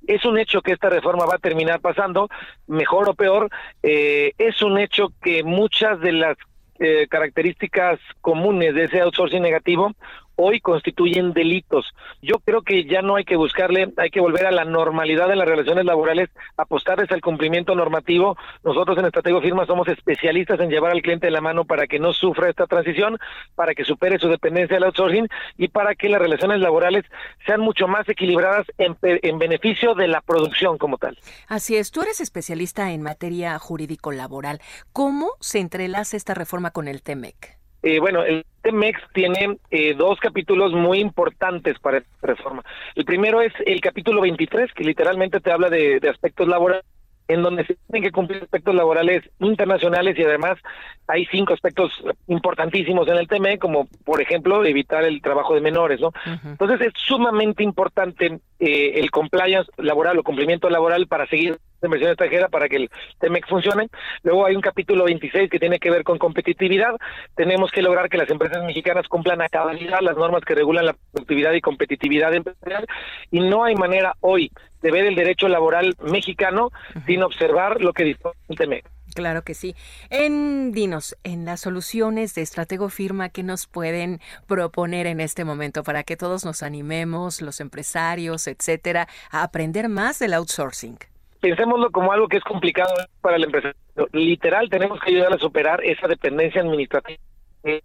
Es 0.06 0.24
un 0.24 0.38
hecho 0.38 0.62
que 0.62 0.72
esta 0.72 0.88
reforma 0.88 1.24
va 1.26 1.34
a 1.34 1.38
terminar 1.38 1.80
pasando, 1.80 2.28
mejor 2.66 3.08
o 3.08 3.14
peor. 3.14 3.48
Eh, 3.82 4.32
es 4.38 4.62
un 4.62 4.78
hecho 4.78 5.12
que 5.22 5.42
muchas 5.42 5.99
de 6.00 6.12
las 6.12 6.36
eh, 6.78 7.06
características 7.08 8.00
comunes 8.20 8.74
de 8.74 8.84
ese 8.84 9.00
outsourcing 9.00 9.42
negativo 9.42 9.92
hoy 10.40 10.60
constituyen 10.60 11.32
delitos. 11.32 11.86
Yo 12.22 12.38
creo 12.38 12.62
que 12.62 12.84
ya 12.84 13.02
no 13.02 13.16
hay 13.16 13.24
que 13.24 13.36
buscarle, 13.36 13.92
hay 13.96 14.10
que 14.10 14.20
volver 14.20 14.46
a 14.46 14.50
la 14.50 14.64
normalidad 14.64 15.28
de 15.28 15.36
las 15.36 15.46
relaciones 15.46 15.84
laborales, 15.84 16.30
apostarles 16.56 17.10
al 17.12 17.20
cumplimiento 17.20 17.74
normativo. 17.74 18.36
Nosotros 18.64 18.96
en 18.98 19.04
Estratego 19.04 19.42
Firma 19.42 19.66
somos 19.66 19.88
especialistas 19.88 20.58
en 20.60 20.70
llevar 20.70 20.92
al 20.92 21.02
cliente 21.02 21.26
de 21.26 21.32
la 21.32 21.40
mano 21.40 21.64
para 21.64 21.86
que 21.86 21.98
no 21.98 22.12
sufra 22.12 22.48
esta 22.48 22.66
transición, 22.66 23.18
para 23.54 23.74
que 23.74 23.84
supere 23.84 24.18
su 24.18 24.28
dependencia 24.28 24.76
del 24.76 24.84
outsourcing 24.84 25.28
y 25.58 25.68
para 25.68 25.94
que 25.94 26.08
las 26.08 26.20
relaciones 26.20 26.60
laborales 26.60 27.04
sean 27.46 27.60
mucho 27.60 27.86
más 27.86 28.08
equilibradas 28.08 28.66
en, 28.78 28.96
en 29.02 29.38
beneficio 29.38 29.94
de 29.94 30.08
la 30.08 30.22
producción 30.22 30.78
como 30.78 30.96
tal. 30.96 31.18
Así 31.48 31.76
es, 31.76 31.90
tú 31.90 32.00
eres 32.02 32.20
especialista 32.20 32.92
en 32.92 33.02
materia 33.02 33.58
jurídico-laboral. 33.58 34.60
¿Cómo 34.92 35.32
se 35.40 35.58
entrelaza 35.60 36.16
esta 36.16 36.34
reforma 36.34 36.70
con 36.70 36.88
el 36.88 37.02
TEMEC? 37.02 37.59
Eh, 37.82 37.98
bueno, 37.98 38.22
el 38.22 38.44
TEMEX 38.62 39.00
tiene 39.14 39.58
eh, 39.70 39.94
dos 39.94 40.18
capítulos 40.20 40.72
muy 40.72 40.98
importantes 40.98 41.78
para 41.78 41.98
esta 41.98 42.10
reforma. 42.26 42.62
El 42.94 43.04
primero 43.04 43.40
es 43.40 43.52
el 43.64 43.80
capítulo 43.80 44.20
23, 44.20 44.72
que 44.72 44.84
literalmente 44.84 45.40
te 45.40 45.50
habla 45.50 45.70
de, 45.70 45.98
de 46.00 46.08
aspectos 46.08 46.46
laborales 46.46 46.84
en 47.30 47.42
donde 47.42 47.64
se 47.64 47.76
tienen 47.76 48.02
que 48.02 48.12
cumplir 48.12 48.42
aspectos 48.42 48.74
laborales 48.74 49.22
internacionales 49.38 50.18
y 50.18 50.24
además 50.24 50.58
hay 51.06 51.26
cinco 51.26 51.54
aspectos 51.54 51.92
importantísimos 52.26 53.06
en 53.08 53.16
el 53.16 53.28
TME, 53.28 53.58
como 53.58 53.86
por 54.04 54.20
ejemplo 54.20 54.64
evitar 54.64 55.04
el 55.04 55.22
trabajo 55.22 55.54
de 55.54 55.60
menores, 55.60 56.00
¿no? 56.00 56.12
Entonces 56.44 56.80
es 56.80 56.92
sumamente 56.96 57.62
importante 57.62 58.40
eh, 58.58 58.92
el 58.96 59.10
compliance 59.12 59.70
laboral 59.76 60.18
o 60.18 60.24
cumplimiento 60.24 60.68
laboral 60.68 61.06
para 61.06 61.26
seguir 61.26 61.58
la 61.80 61.86
inversión 61.86 62.10
extranjera 62.10 62.48
para 62.48 62.68
que 62.68 62.76
el 62.76 62.90
TEMEC 63.18 63.48
funcione. 63.48 63.88
Luego 64.22 64.46
hay 64.46 64.56
un 64.56 64.62
capítulo 64.62 65.04
26 65.04 65.50
que 65.50 65.58
tiene 65.58 65.78
que 65.78 65.90
ver 65.90 66.04
con 66.04 66.18
competitividad. 66.18 66.96
Tenemos 67.34 67.70
que 67.70 67.82
lograr 67.82 68.08
que 68.08 68.18
las 68.18 68.30
empresas 68.30 68.64
mexicanas 68.64 69.08
cumplan 69.08 69.40
a 69.42 69.48
cabalidad 69.48 70.00
las 70.00 70.16
normas 70.16 70.44
que 70.44 70.54
regulan 70.54 70.86
la 70.86 70.96
productividad 71.12 71.52
y 71.52 71.60
competitividad 71.60 72.34
empresarial 72.34 72.86
y 73.30 73.40
no 73.40 73.64
hay 73.64 73.74
manera 73.74 74.14
hoy 74.20 74.50
de 74.82 74.90
ver 74.90 75.06
el 75.06 75.14
derecho 75.14 75.48
laboral 75.48 75.94
mexicano 76.00 76.70
sin 77.06 77.22
observar 77.22 77.80
lo 77.82 77.92
que 77.92 78.04
dispone 78.04 78.34
el 78.48 78.56
TEMEC. 78.56 78.90
Claro 79.14 79.42
que 79.42 79.54
sí. 79.54 79.74
En 80.08 80.72
Dinos, 80.72 81.16
en 81.24 81.44
las 81.44 81.60
soluciones 81.60 82.34
de 82.34 82.42
Estratego 82.42 82.88
Firma, 82.88 83.28
¿qué 83.28 83.42
nos 83.42 83.66
pueden 83.66 84.20
proponer 84.46 85.06
en 85.06 85.20
este 85.20 85.44
momento 85.44 85.82
para 85.82 86.04
que 86.04 86.16
todos 86.16 86.44
nos 86.44 86.62
animemos, 86.62 87.42
los 87.42 87.60
empresarios, 87.60 88.46
etcétera, 88.46 89.08
a 89.30 89.42
aprender 89.42 89.88
más 89.88 90.18
del 90.18 90.34
outsourcing? 90.34 90.98
Pensémoslo 91.40 91.90
como 91.90 92.12
algo 92.12 92.28
que 92.28 92.36
es 92.36 92.44
complicado 92.44 92.92
para 93.20 93.36
el 93.36 93.44
empresario. 93.44 93.76
Literal, 94.12 94.68
tenemos 94.68 95.00
que 95.00 95.10
ayudar 95.10 95.32
a 95.32 95.38
superar 95.38 95.82
esa 95.84 96.06
dependencia 96.06 96.60
administrativa. 96.60 97.18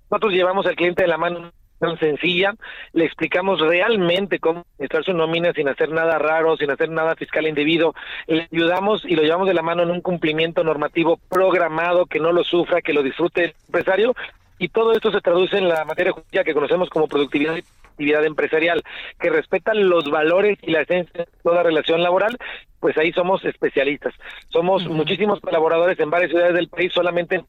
Nosotros 0.10 0.34
llevamos 0.34 0.66
al 0.66 0.76
cliente 0.76 1.04
de 1.04 1.08
la 1.08 1.18
mano 1.18 1.52
tan 1.80 1.98
sencilla, 2.00 2.56
le 2.94 3.06
explicamos 3.06 3.60
realmente 3.60 4.40
cómo 4.40 4.66
administrar 4.76 5.04
su 5.04 5.14
nómina 5.14 5.52
sin 5.54 5.68
hacer 5.68 5.90
nada 5.90 6.18
raro, 6.18 6.56
sin 6.58 6.72
hacer 6.72 6.90
nada 6.90 7.16
fiscal 7.16 7.48
indebido, 7.48 7.94
le 8.28 8.48
ayudamos 8.52 9.04
y 9.06 9.16
lo 9.16 9.24
llevamos 9.24 9.48
de 9.48 9.54
la 9.54 9.62
mano 9.62 9.84
en 9.84 9.92
un 9.92 10.02
cumplimiento 10.02 10.64
normativo 10.64 11.20
programado, 11.30 12.06
que 12.06 12.20
no 12.20 12.32
lo 12.32 12.44
sufra, 12.44 12.82
que 12.82 12.94
lo 12.94 13.04
disfrute 13.04 13.44
el 13.44 13.54
empresario, 13.68 14.16
y 14.58 14.70
todo 14.70 14.94
esto 14.94 15.12
se 15.12 15.20
traduce 15.20 15.58
en 15.58 15.68
la 15.68 15.84
materia 15.84 16.14
jurídica 16.14 16.46
que 16.46 16.54
conocemos 16.54 16.90
como 16.90 17.08
productividad 17.08 17.56
actividad 17.96 18.26
empresarial, 18.26 18.84
que 19.20 19.30
respetan 19.30 19.90
los 19.90 20.10
valores 20.12 20.58
y 20.62 20.72
la 20.72 20.82
esencia 20.82 21.26
de 21.26 21.28
toda 21.42 21.64
relación 21.64 22.04
laboral, 22.04 22.38
pues 22.80 22.98
ahí 22.98 23.12
somos 23.14 23.44
especialistas. 23.46 24.14
Somos 24.50 24.86
muchísimos 24.88 25.40
colaboradores 25.40 26.00
en 26.00 26.10
varias 26.10 26.32
ciudades 26.32 26.54
del 26.54 26.68
país, 26.68 26.92
solamente 26.94 27.44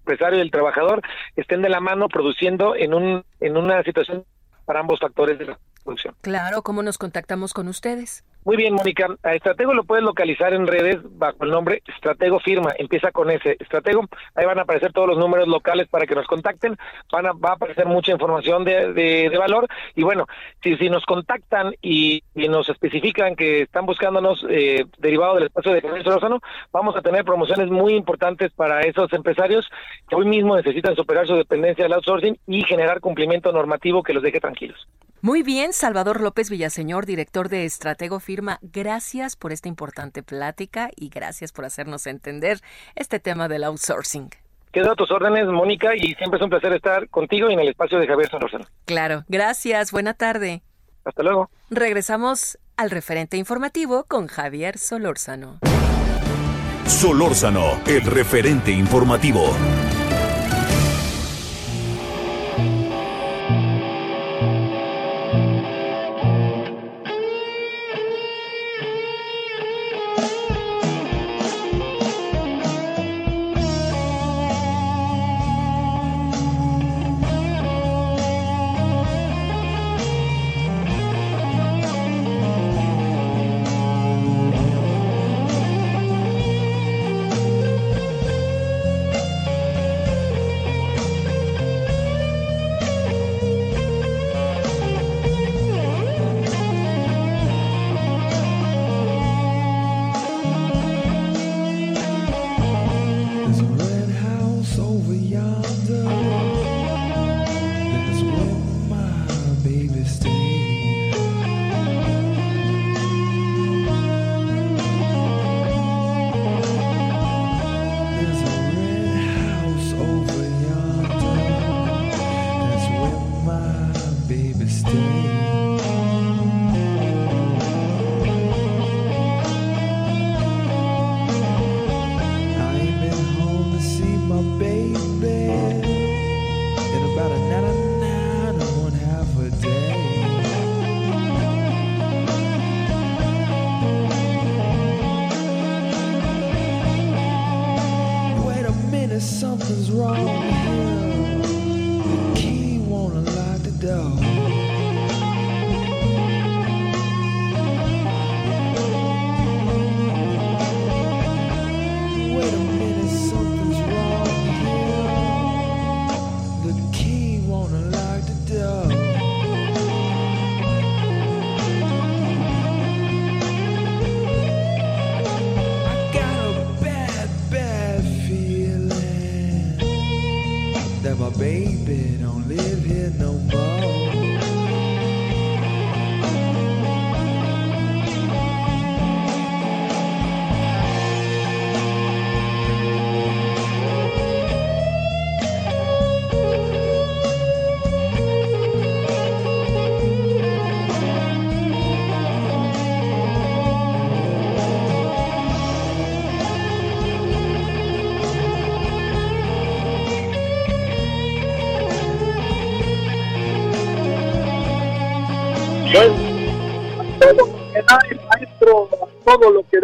empresario 0.00 0.38
y 0.38 0.42
el 0.42 0.50
trabajador 0.50 1.02
estén 1.36 1.62
de 1.62 1.68
la 1.68 1.80
mano 1.80 2.08
produciendo 2.08 2.74
en 2.74 2.94
un 2.94 3.24
en 3.40 3.56
una 3.56 3.82
situación 3.82 4.24
para 4.64 4.80
ambos 4.80 4.98
factores 5.00 5.38
de 5.38 5.46
la 5.46 5.58
producción. 5.84 6.14
Claro, 6.20 6.62
¿cómo 6.62 6.82
nos 6.82 6.96
contactamos 6.96 7.52
con 7.52 7.68
ustedes? 7.68 8.24
Muy 8.42 8.56
bien, 8.56 8.72
Mónica. 8.72 9.06
A 9.22 9.34
Estratego 9.34 9.74
lo 9.74 9.84
puedes 9.84 10.02
localizar 10.02 10.54
en 10.54 10.66
redes 10.66 10.98
bajo 11.18 11.44
el 11.44 11.50
nombre 11.50 11.82
Estratego 11.86 12.40
Firma. 12.40 12.72
Empieza 12.78 13.12
con 13.12 13.30
ese 13.30 13.56
Estratego. 13.60 14.06
Ahí 14.34 14.46
van 14.46 14.58
a 14.58 14.62
aparecer 14.62 14.94
todos 14.94 15.08
los 15.08 15.18
números 15.18 15.46
locales 15.46 15.88
para 15.88 16.06
que 16.06 16.14
nos 16.14 16.26
contacten. 16.26 16.78
Van 17.12 17.26
a, 17.26 17.32
va 17.32 17.50
a 17.50 17.54
aparecer 17.54 17.84
mucha 17.84 18.12
información 18.12 18.64
de, 18.64 18.94
de, 18.94 19.36
valor. 19.36 19.68
Y 19.94 20.02
bueno, 20.02 20.26
si, 20.62 20.74
si 20.78 20.88
nos 20.88 21.04
contactan 21.04 21.74
y, 21.82 22.22
nos 22.34 22.68
especifican 22.70 23.36
que 23.36 23.62
están 23.62 23.84
buscándonos 23.84 24.44
eh, 24.48 24.86
derivado 24.98 25.34
del 25.34 25.44
espacio 25.44 25.72
de 25.72 25.82
Javier 25.82 26.02
Solórzano, 26.02 26.40
vamos 26.72 26.96
a 26.96 27.02
tener 27.02 27.24
promociones 27.24 27.68
muy 27.68 27.94
importantes 27.94 28.52
para 28.52 28.80
esos 28.80 29.12
empresarios 29.12 29.68
que 30.08 30.16
hoy 30.16 30.26
mismo 30.26 30.56
necesitan 30.56 30.96
superar 30.96 31.26
su 31.26 31.34
dependencia 31.34 31.84
del 31.84 31.92
outsourcing 31.92 32.38
y 32.46 32.64
generar 32.64 33.00
cumplimiento 33.00 33.52
normativo 33.52 34.02
que 34.02 34.14
los 34.14 34.22
deje 34.22 34.40
tranquilos. 34.40 34.88
Muy 35.22 35.42
bien, 35.42 35.74
Salvador 35.74 36.22
López 36.22 36.48
Villaseñor, 36.48 37.04
director 37.04 37.50
de 37.50 37.66
Estratego 37.66 38.20
Firma, 38.20 38.29
gracias 38.62 39.36
por 39.36 39.52
esta 39.52 39.68
importante 39.68 40.22
plática 40.22 40.90
y 40.96 41.08
gracias 41.08 41.52
por 41.52 41.64
hacernos 41.64 42.06
entender 42.06 42.60
este 42.94 43.20
tema 43.20 43.48
del 43.48 43.64
outsourcing. 43.64 44.30
Quedo 44.72 44.92
a 44.92 44.94
tus 44.94 45.10
órdenes, 45.10 45.46
Mónica, 45.46 45.96
y 45.96 46.14
siempre 46.14 46.38
es 46.38 46.42
un 46.42 46.50
placer 46.50 46.72
estar 46.72 47.08
contigo 47.08 47.50
y 47.50 47.54
en 47.54 47.60
el 47.60 47.68
espacio 47.68 47.98
de 47.98 48.06
Javier 48.06 48.30
Solórzano. 48.30 48.66
Claro, 48.84 49.24
gracias, 49.28 49.90
buena 49.90 50.14
tarde. 50.14 50.62
Hasta 51.04 51.22
luego. 51.22 51.50
Regresamos 51.70 52.58
al 52.76 52.90
referente 52.90 53.36
informativo 53.36 54.04
con 54.04 54.28
Javier 54.28 54.78
Solórzano. 54.78 55.58
Solórzano, 56.86 57.80
el 57.86 58.02
referente 58.02 58.70
informativo. 58.70 59.54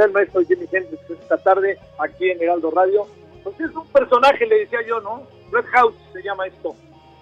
El 0.07 0.13
maestro 0.13 0.43
Jimmy 0.43 0.67
Hendrix 0.71 1.11
esta 1.11 1.37
tarde 1.39 1.79
aquí 1.99 2.31
en 2.31 2.43
Heraldo 2.43 2.71
Radio. 2.71 3.07
Pues 3.45 3.61
es 3.61 3.75
un 3.75 3.87
personaje, 3.89 4.47
le 4.47 4.61
decía 4.61 4.81
yo, 4.87 5.01
¿no? 5.01 5.27
Red 5.53 5.67
House 5.67 5.95
se 6.13 6.23
llama 6.23 6.47
esto. 6.47 6.75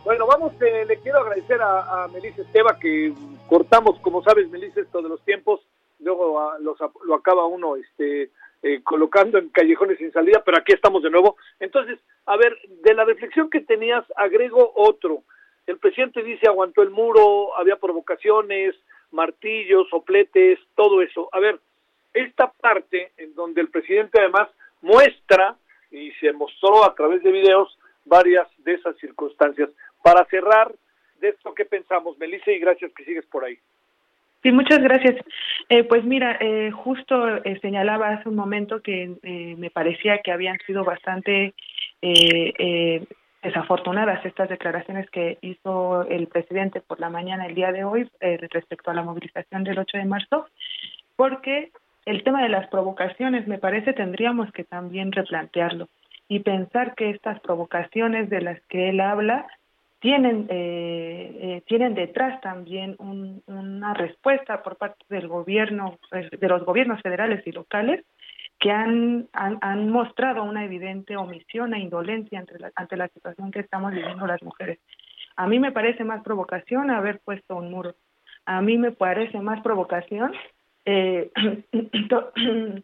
Bueno, 0.05 0.27
vamos, 0.27 0.53
eh, 0.63 0.85
le 0.87 0.99
quiero 0.99 1.19
agradecer 1.19 1.61
a, 1.61 2.05
a 2.05 2.09
Melissa 2.09 2.43
Esteva 2.43 2.79
que 2.79 3.13
cortamos, 3.49 3.99
como 4.01 4.23
sabes, 4.23 4.49
Melissa, 4.51 4.81
esto 4.81 5.03
de 5.03 5.09
los 5.09 5.23
tiempos, 5.25 5.61
luego 5.99 6.41
ah, 6.41 6.57
los, 6.61 6.79
lo 7.07 7.15
acaba 7.15 7.47
uno 7.47 7.77
este, 7.77 8.31
eh, 8.63 8.83
colocando 8.83 9.39
en 9.39 9.49
callejones 9.49 9.99
sin 9.99 10.13
salida, 10.13 10.43
pero 10.45 10.59
aquí 10.59 10.73
estamos 10.73 11.03
de 11.03 11.11
nuevo. 11.11 11.37
Entonces, 11.61 11.99
a 12.27 12.37
ver, 12.37 12.57
de 12.83 12.95
la 12.95 13.05
reflexión 13.05 13.51
que 13.51 13.61
tenías, 13.61 14.05
agrego 14.17 14.73
otro. 14.75 15.23
El 15.67 15.79
presidente 15.79 16.23
dice 16.23 16.47
aguantó 16.47 16.83
el 16.83 16.91
muro, 16.91 17.57
había 17.57 17.77
provocaciones, 17.77 18.75
martillos, 19.11 19.89
sopletes, 19.89 20.59
todo 20.75 21.03
eso. 21.03 21.29
A 21.33 21.41
ver, 21.41 21.61
esta 22.15 22.51
parte 22.53 23.13
en 23.19 23.35
donde 23.35 23.61
el 23.61 23.69
presidente 23.69 24.21
además 24.21 24.49
muestra 24.81 25.57
y 25.91 26.11
se 26.13 26.33
mostró 26.33 26.85
a 26.85 26.95
través 26.95 27.23
de 27.23 27.33
videos 27.33 27.79
varias 28.05 28.49
de 28.59 28.75
esas 28.75 28.97
circunstancias. 28.99 29.71
Para 30.03 30.25
cerrar 30.27 30.73
de 31.21 31.31
esto 31.31 31.55
que 31.55 31.65
pensamos, 31.65 32.19
Melissa, 32.19 32.51
y 32.51 32.59
gracias 32.59 32.93
que 32.93 33.05
sigues 33.05 33.27
por 33.27 33.45
ahí. 33.45 33.59
Sí, 34.43 34.53
muchas 34.53 34.79
gracias. 34.81 35.25
Eh, 35.71 35.85
pues 35.85 36.05
mira, 36.05 36.37
eh, 36.39 36.71
justo 36.71 37.37
eh, 37.39 37.59
señalaba 37.63 38.11
hace 38.11 38.29
un 38.29 38.37
momento 38.37 38.83
que 38.83 39.17
eh, 39.23 39.55
me 39.57 39.71
parecía 39.71 40.19
que 40.19 40.33
habían 40.33 40.59
sido 40.67 40.85
bastante 40.85 41.55
eh, 42.03 42.53
eh, 42.59 43.07
desafortunadas 43.43 44.25
estas 44.27 44.51
declaraciones 44.51 45.09
que 45.09 45.39
hizo 45.41 46.07
el 46.09 46.27
presidente 46.27 46.83
por 46.83 47.01
la 47.01 47.09
mañana 47.09 47.47
el 47.47 47.55
día 47.55 47.73
de 47.73 47.85
hoy 47.85 48.09
respecto 48.51 48.91
a 48.91 48.95
la 48.95 49.03
movilización 49.03 49.65
del 49.65 49.79
8 49.79 49.99
de 49.99 50.05
marzo, 50.05 50.47
porque 51.17 51.71
el 52.07 52.23
tema 52.23 52.43
de 52.43 52.49
las 52.49 52.69
provocaciones 52.69 53.47
me 53.47 53.59
parece 53.59 53.93
tendríamos 53.93 54.51
que 54.53 54.65
también 54.65 55.13
replantearlo 55.13 55.89
y 56.29 56.41
pensar 56.41 56.95
que 56.95 57.11
estas 57.11 57.41
provocaciones 57.41 58.31
de 58.31 58.41
las 58.41 58.61
que 58.67 58.91
él 58.91 59.01
habla 59.01 59.47
tienen 60.01 60.47
eh, 60.51 61.39
eh, 61.41 61.63
tienen 61.67 61.95
detrás 61.95 62.41
también 62.43 62.97
un, 62.99 63.43
una 63.47 63.95
respuesta 63.95 64.63
por 64.63 64.77
parte 64.77 65.05
del 65.09 65.29
gobierno 65.29 65.99
pues, 66.11 66.31
de 66.31 66.49
los 66.49 66.65
gobiernos 66.65 67.01
federales 67.01 67.47
y 67.47 67.53
locales 67.53 68.05
que 68.59 68.71
han, 68.71 69.29
han, 69.33 69.91
mostrado 69.91 70.43
una 70.45 70.65
evidente 70.65 71.17
omisión 71.17 71.75
e 71.75 71.81
indolencia 71.81 72.39
ante 72.39 72.59
la, 72.59 72.71
ante 72.77 72.97
la 72.97 73.09
situación 73.09 73.51
que 73.51 73.61
estamos 73.61 73.93
viviendo 73.93 74.27
las 74.27 74.43
mujeres. 74.43 74.79
A 75.37 75.47
mí 75.47 75.59
me 75.59 75.73
parece 75.73 76.05
más 76.05 76.23
provocación 76.23 76.91
haber 76.91 77.21
puesto 77.21 77.57
un 77.57 77.71
muro. 77.71 77.95
A 78.47 78.63
mí 78.63 78.79
me 78.79 78.93
parece 78.93 79.41
más 79.41 79.61
provocación 79.63 80.33
eh, 80.85 81.31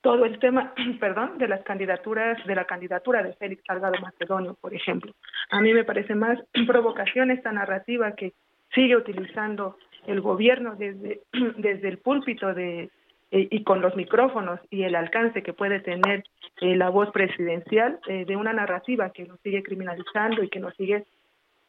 todo 0.00 0.24
el 0.24 0.38
tema, 0.38 0.74
perdón, 1.00 1.38
de 1.38 1.48
las 1.48 1.62
candidaturas, 1.62 2.44
de 2.46 2.54
la 2.54 2.64
candidatura 2.64 3.22
de 3.22 3.34
Félix 3.34 3.62
Salgado 3.66 4.00
Macedonio, 4.00 4.56
por 4.60 4.74
ejemplo. 4.74 5.12
A 5.50 5.60
mí 5.60 5.72
me 5.72 5.84
parece 5.84 6.14
más 6.14 6.38
provocación 6.66 7.30
esta 7.30 7.52
narrativa 7.52 8.12
que 8.12 8.32
sigue 8.74 8.96
utilizando 8.96 9.76
el 10.06 10.20
gobierno 10.20 10.76
desde, 10.76 11.20
desde 11.58 11.88
el 11.88 11.98
púlpito 11.98 12.54
de, 12.54 12.90
eh, 13.30 13.48
y 13.50 13.62
con 13.64 13.80
los 13.80 13.94
micrófonos 13.96 14.60
y 14.70 14.84
el 14.84 14.94
alcance 14.94 15.42
que 15.42 15.52
puede 15.52 15.80
tener 15.80 16.24
eh, 16.60 16.76
la 16.76 16.88
voz 16.88 17.10
presidencial 17.10 18.00
eh, 18.06 18.24
de 18.24 18.36
una 18.36 18.52
narrativa 18.52 19.10
que 19.10 19.24
nos 19.24 19.40
sigue 19.40 19.62
criminalizando 19.62 20.42
y 20.42 20.48
que 20.48 20.60
nos 20.60 20.74
sigue 20.76 21.04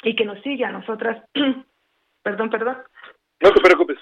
y 0.03 0.15
que 0.15 0.25
nos 0.25 0.41
sigue 0.41 0.65
a 0.65 0.71
nosotras. 0.71 1.23
Perdón 2.23 2.49
perdón. 2.49 2.77
No 3.41 3.51
te 3.51 3.61
preocupes 3.61 3.97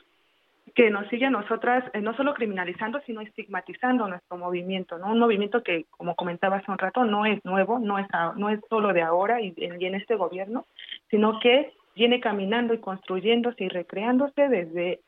que 0.80 0.90
nos 0.90 1.10
sigue 1.10 1.26
a 1.26 1.30
nosotras 1.30 1.84
eh, 1.92 2.00
no 2.00 2.16
solo 2.16 2.34
criminalizando, 2.34 3.02
sino 3.02 3.20
estigmatizando 3.20 4.08
nuestro 4.08 4.38
movimiento, 4.38 4.98
¿no? 4.98 5.12
Un 5.12 5.20
movimiento 5.20 5.62
que, 5.62 5.88
como 5.90 6.16
comentaba 6.16 6.56
hace 6.56 6.72
un 6.72 6.78
rato, 6.78 7.04
no 7.04 7.26
es 7.26 7.44
nuevo, 7.44 7.80
no 7.80 8.00
es, 8.00 8.08
no 8.38 8.50
es 8.50 8.62
solo 8.70 8.94
de 8.94 9.02
ahora 9.02 9.42
y, 9.42 9.54
y 9.58 9.86
en 9.86 9.96
este 9.96 10.16
gobierno, 10.16 10.68
sino 11.10 11.38
que 11.42 11.74
viene 11.98 12.22
caminando 12.22 12.74
y 12.74 12.78
construyéndose 12.78 13.66
y 13.66 13.68
recreándose 13.68 14.48
desde 14.48 15.02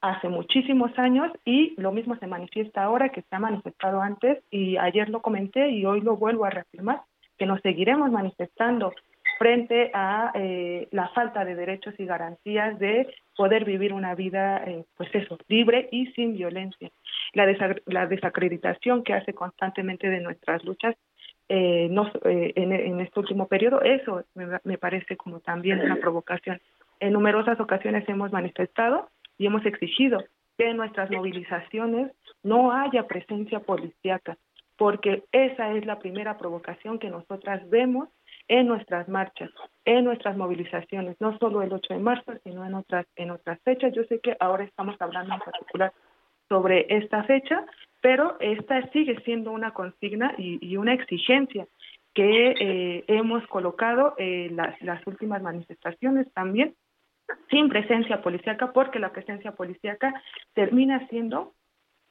hace 0.00 0.28
muchísimos 0.28 0.96
años 0.96 1.32
y 1.44 1.74
lo 1.80 1.90
mismo 1.90 2.14
se 2.18 2.28
manifiesta 2.28 2.84
ahora 2.84 3.08
que 3.08 3.22
se 3.22 3.34
ha 3.34 3.40
manifestado 3.40 4.00
antes 4.00 4.44
y 4.52 4.76
ayer 4.76 5.08
lo 5.08 5.20
comenté 5.20 5.70
y 5.70 5.84
hoy 5.84 6.00
lo 6.00 6.16
vuelvo 6.16 6.44
a 6.44 6.50
reafirmar, 6.50 7.00
que 7.36 7.46
nos 7.46 7.60
seguiremos 7.62 8.12
manifestando 8.12 8.94
frente 9.38 9.90
a 9.94 10.32
eh, 10.34 10.88
la 10.90 11.08
falta 11.08 11.44
de 11.44 11.54
derechos 11.54 11.94
y 11.98 12.06
garantías 12.06 12.78
de 12.78 13.14
poder 13.36 13.64
vivir 13.64 13.92
una 13.92 14.14
vida, 14.14 14.62
eh, 14.66 14.84
pues 14.96 15.14
eso, 15.14 15.38
libre 15.48 15.88
y 15.92 16.06
sin 16.08 16.34
violencia. 16.34 16.90
La, 17.32 17.46
la 17.86 18.06
desacreditación 18.06 19.04
que 19.04 19.14
hace 19.14 19.32
constantemente 19.32 20.08
de 20.08 20.20
nuestras 20.20 20.64
luchas 20.64 20.96
eh, 21.48 21.88
no, 21.90 22.10
eh, 22.24 22.52
en, 22.56 22.72
en 22.72 23.00
este 23.00 23.20
último 23.20 23.46
periodo, 23.46 23.80
eso 23.80 24.24
me, 24.34 24.58
me 24.64 24.76
parece 24.76 25.16
como 25.16 25.40
también 25.40 25.80
una 25.80 25.96
provocación. 25.96 26.60
En 27.00 27.12
numerosas 27.12 27.58
ocasiones 27.60 28.06
hemos 28.08 28.32
manifestado 28.32 29.08
y 29.38 29.46
hemos 29.46 29.64
exigido 29.64 30.22
que 30.58 30.68
en 30.70 30.76
nuestras 30.76 31.10
movilizaciones 31.10 32.12
no 32.42 32.72
haya 32.72 33.06
presencia 33.06 33.60
policíaca, 33.60 34.36
porque 34.76 35.22
esa 35.32 35.72
es 35.72 35.86
la 35.86 35.98
primera 36.00 36.36
provocación 36.36 36.98
que 36.98 37.08
nosotras 37.08 37.68
vemos 37.70 38.08
en 38.48 38.66
nuestras 38.66 39.08
marchas, 39.08 39.50
en 39.84 40.04
nuestras 40.04 40.36
movilizaciones, 40.36 41.16
no 41.20 41.38
solo 41.38 41.62
el 41.62 41.72
8 41.72 41.94
de 41.94 42.00
marzo, 42.00 42.32
sino 42.44 42.64
en 42.64 42.74
otras 42.74 43.06
en 43.16 43.30
otras 43.30 43.60
fechas. 43.62 43.92
Yo 43.94 44.04
sé 44.04 44.20
que 44.20 44.36
ahora 44.40 44.64
estamos 44.64 44.96
hablando 45.00 45.34
en 45.34 45.40
particular 45.40 45.92
sobre 46.48 46.86
esta 46.88 47.24
fecha, 47.24 47.66
pero 48.00 48.36
esta 48.40 48.90
sigue 48.90 49.20
siendo 49.24 49.52
una 49.52 49.72
consigna 49.72 50.34
y, 50.38 50.58
y 50.66 50.76
una 50.76 50.94
exigencia 50.94 51.66
que 52.14 52.54
eh, 52.58 53.04
hemos 53.06 53.46
colocado 53.46 54.16
las, 54.18 54.80
las 54.82 55.06
últimas 55.06 55.42
manifestaciones 55.42 56.26
también 56.32 56.74
sin 57.50 57.68
presencia 57.68 58.22
policíaca, 58.22 58.72
porque 58.72 58.98
la 58.98 59.12
presencia 59.12 59.52
policíaca 59.52 60.14
termina 60.54 61.06
siendo 61.08 61.54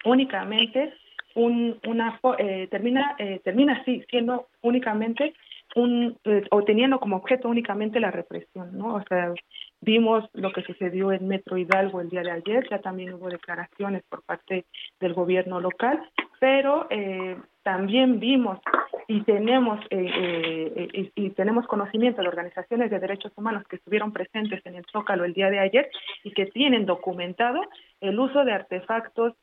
únicamente 0.06 0.94
un, 1.36 1.80
una 1.86 2.20
eh, 2.38 2.68
termina 2.70 3.16
eh, 3.20 3.42
termina 3.44 3.74
así 3.74 4.04
siendo 4.10 4.48
únicamente 4.62 5.34
un 5.78 6.18
eh, 6.24 6.44
o 6.50 6.64
teniendo 6.64 7.00
como 7.00 7.18
objeto 7.18 7.48
únicamente 7.48 8.00
la 8.00 8.12
represión, 8.12 8.78
¿no? 8.78 8.96
O 8.96 9.04
sea, 9.08 9.34
vimos 9.82 10.28
lo 10.34 10.52
que 10.52 10.64
sucedió 10.64 11.12
en 11.12 11.28
Metro 11.28 11.58
Hidalgo 11.58 12.02
el 12.02 12.10
día 12.10 12.22
de 12.22 12.32
ayer, 12.32 12.68
ya 12.70 12.80
también 12.80 13.14
hubo 13.14 13.30
declaraciones 13.30 14.04
por 14.10 14.24
parte 14.24 14.66
del 15.00 15.14
gobierno 15.14 15.62
local, 15.62 16.02
pero 16.40 16.88
eh, 16.90 17.38
también 17.64 18.20
vimos 18.20 18.60
y 19.08 19.22
tenemos 19.22 19.80
eh, 19.92 20.72
eh, 20.76 21.12
y, 21.16 21.26
y 21.26 21.30
tenemos 21.32 21.68
conocimiento 21.68 22.22
de 22.22 22.28
organizaciones 22.28 22.90
de 22.90 23.00
derechos 23.00 23.32
humanos 23.36 23.64
que 23.70 23.76
estuvieron 23.76 24.12
presentes 24.12 24.66
en 24.66 24.76
el 24.76 24.86
Zócalo 24.92 25.26
el 25.26 25.34
día 25.34 25.50
de 25.50 25.60
ayer 25.60 25.90
y 26.24 26.32
que 26.32 26.48
tienen 26.48 26.86
documentado 26.86 27.62
el 28.02 28.20
uso 28.20 28.44
de 28.44 28.54
artefactos 28.54 29.34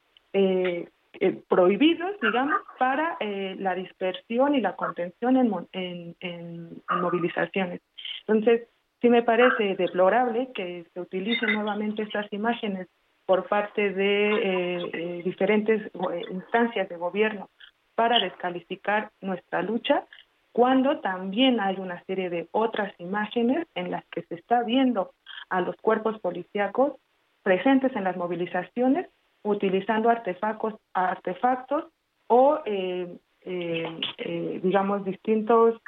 eh, 1.20 1.40
prohibidos, 1.48 2.12
digamos, 2.20 2.60
para 2.78 3.16
eh, 3.20 3.56
la 3.58 3.74
dispersión 3.74 4.54
y 4.54 4.60
la 4.60 4.76
contención 4.76 5.36
en, 5.36 5.52
en, 5.72 6.16
en 6.20 7.00
movilizaciones. 7.00 7.80
Entonces, 8.26 8.68
sí 9.00 9.08
me 9.08 9.22
parece 9.22 9.76
deplorable 9.76 10.50
que 10.54 10.86
se 10.92 11.00
utilicen 11.00 11.52
nuevamente 11.52 12.02
estas 12.02 12.32
imágenes 12.32 12.88
por 13.26 13.46
parte 13.48 13.92
de 13.92 14.30
eh, 14.32 14.90
eh, 14.92 15.22
diferentes 15.24 15.82
eh, 15.86 16.22
instancias 16.30 16.88
de 16.88 16.96
gobierno 16.96 17.50
para 17.94 18.18
descalificar 18.18 19.10
nuestra 19.20 19.62
lucha, 19.62 20.04
cuando 20.52 21.00
también 21.00 21.60
hay 21.60 21.76
una 21.78 22.02
serie 22.04 22.30
de 22.30 22.48
otras 22.52 22.92
imágenes 22.98 23.66
en 23.74 23.90
las 23.90 24.04
que 24.06 24.22
se 24.22 24.36
está 24.36 24.62
viendo 24.62 25.12
a 25.48 25.60
los 25.60 25.76
cuerpos 25.76 26.18
policíacos 26.20 26.94
presentes 27.42 27.94
en 27.96 28.04
las 28.04 28.16
movilizaciones 28.16 29.08
utilizando 29.44 30.10
artefactos, 30.10 30.74
artefactos 30.92 31.84
o, 32.26 32.58
eh, 32.64 33.16
eh, 33.42 34.00
eh, 34.18 34.60
digamos, 34.62 35.04
distintos, 35.04 35.80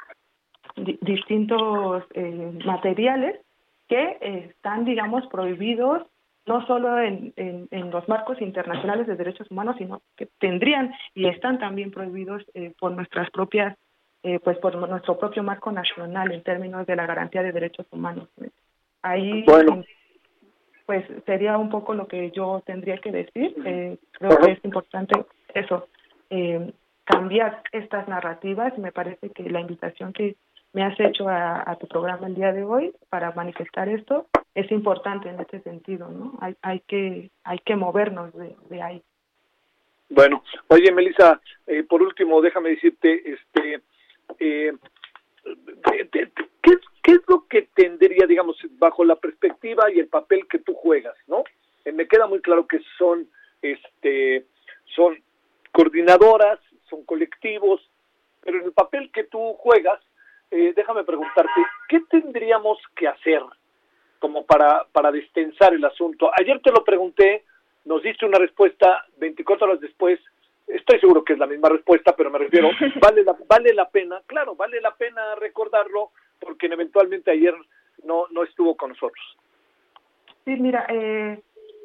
di- 0.75 0.99
distintos 1.01 2.03
eh, 2.13 2.59
materiales 2.63 3.41
que 3.89 4.17
están, 4.21 4.85
digamos, 4.85 5.25
prohibidos 5.27 6.03
no 6.45 6.65
solo 6.65 6.97
en, 6.99 7.33
en, 7.35 7.67
en 7.71 7.91
los 7.91 8.07
marcos 8.07 8.39
internacionales 8.41 9.05
de 9.05 9.17
derechos 9.17 9.51
humanos, 9.51 9.75
sino 9.77 10.01
que 10.15 10.27
tendrían 10.39 10.93
y 11.13 11.27
están 11.27 11.59
también 11.59 11.91
prohibidos 11.91 12.41
eh, 12.53 12.73
por 12.79 12.91
nuestras 12.91 13.29
propias, 13.31 13.75
eh, 14.23 14.39
pues 14.39 14.57
por 14.59 14.73
nuestro 14.87 15.17
propio 15.19 15.43
marco 15.43 15.73
nacional 15.73 16.31
en 16.31 16.43
términos 16.43 16.87
de 16.87 16.95
la 16.95 17.05
garantía 17.05 17.43
de 17.43 17.51
derechos 17.51 17.85
humanos. 17.91 18.29
Ahí, 19.01 19.43
Bueno. 19.43 19.83
Pues 20.87 21.05
sería 21.27 21.57
un 21.57 21.69
poco 21.69 21.93
lo 21.93 22.07
que 22.07 22.31
yo 22.31 22.63
tendría 22.65 22.97
que 22.97 23.11
decir. 23.11 23.53
Eh, 23.65 23.97
creo 24.13 24.37
que 24.39 24.51
es 24.53 24.65
importante 24.65 25.25
eso, 25.53 25.87
eh, 26.31 26.73
cambiar 27.03 27.61
estas 27.71 28.07
narrativas. 28.07 28.75
Me 28.79 28.91
parece 28.91 29.29
que 29.29 29.49
la 29.49 29.59
invitación 29.59 30.13
que 30.13 30.35
me 30.73 30.83
has 30.83 30.99
hecho 30.99 31.27
a, 31.27 31.69
a 31.69 31.75
tu 31.75 31.87
programa 31.87 32.27
el 32.27 32.35
día 32.35 32.53
de 32.53 32.63
hoy 32.63 32.93
para 33.09 33.31
manifestar 33.33 33.89
esto 33.89 34.27
es 34.55 34.71
importante 34.71 35.29
en 35.29 35.39
este 35.39 35.59
sentido, 35.59 36.09
¿no? 36.09 36.37
Hay, 36.41 36.55
hay 36.63 36.79
que 36.79 37.29
hay 37.43 37.59
que 37.59 37.75
movernos 37.75 38.33
de, 38.33 38.55
de 38.69 38.81
ahí. 38.81 39.03
Bueno, 40.09 40.41
oye, 40.69 40.91
Melissa, 40.91 41.39
eh, 41.67 41.83
por 41.83 42.01
último, 42.01 42.41
déjame 42.41 42.69
decirte, 42.69 43.33
este, 43.33 43.81
eh, 44.39 44.73
¿qué, 46.63 46.71
¿qué, 47.07 47.13
es 47.13 47.21
lo 47.27 47.47
que 47.47 47.69
tendría, 47.73 48.27
digamos, 48.27 48.57
bajo 48.71 49.05
la 49.05 49.15
perspectiva 49.15 49.89
y 49.89 49.99
el 49.99 50.07
papel 50.07 50.45
que 50.49 50.59
tú 50.59 50.73
juegas, 50.73 51.15
no? 51.27 51.43
Eh, 51.85 51.93
me 51.93 52.07
queda 52.07 52.27
muy 52.27 52.41
claro 52.41 52.67
que 52.67 52.81
son, 52.97 53.27
este, 53.61 54.45
son 54.93 55.17
coordinadoras, 55.71 56.59
son 56.89 57.05
colectivos, 57.05 57.81
pero 58.41 58.59
en 58.59 58.65
el 58.65 58.73
papel 58.73 59.09
que 59.13 59.23
tú 59.23 59.53
juegas, 59.53 60.01
eh, 60.51 60.73
déjame 60.75 61.05
preguntarte, 61.05 61.65
¿qué 61.87 62.01
tendríamos 62.09 62.77
que 62.95 63.07
hacer 63.07 63.41
como 64.19 64.45
para, 64.45 64.85
para 64.91 65.11
destensar 65.11 65.73
el 65.73 65.85
asunto? 65.85 66.29
Ayer 66.37 66.59
te 66.61 66.71
lo 66.71 66.83
pregunté, 66.83 67.45
nos 67.85 68.03
diste 68.03 68.25
una 68.25 68.37
respuesta 68.37 69.05
24 69.17 69.67
horas 69.67 69.79
después, 69.79 70.19
estoy 70.67 70.99
seguro 70.99 71.23
que 71.23 71.33
es 71.33 71.39
la 71.39 71.47
misma 71.47 71.69
respuesta, 71.69 72.13
pero 72.15 72.29
me 72.29 72.39
refiero, 72.39 72.69
vale 73.01 73.23
la, 73.23 73.35
vale 73.47 73.73
la 73.73 73.89
pena, 73.89 74.21
claro, 74.25 74.55
vale 74.55 74.81
la 74.81 74.93
pena 74.95 75.35
recordarlo, 75.35 76.11
porque 76.39 76.67
eventualmente 76.67 77.31
ayer 77.31 77.53
no, 78.03 78.25
no 78.31 78.43
estuvo 78.43 78.75
con 78.75 78.89
nosotros. 78.89 79.37
Sí, 80.45 80.55
mira, 80.55 80.85
eh, 80.89 81.41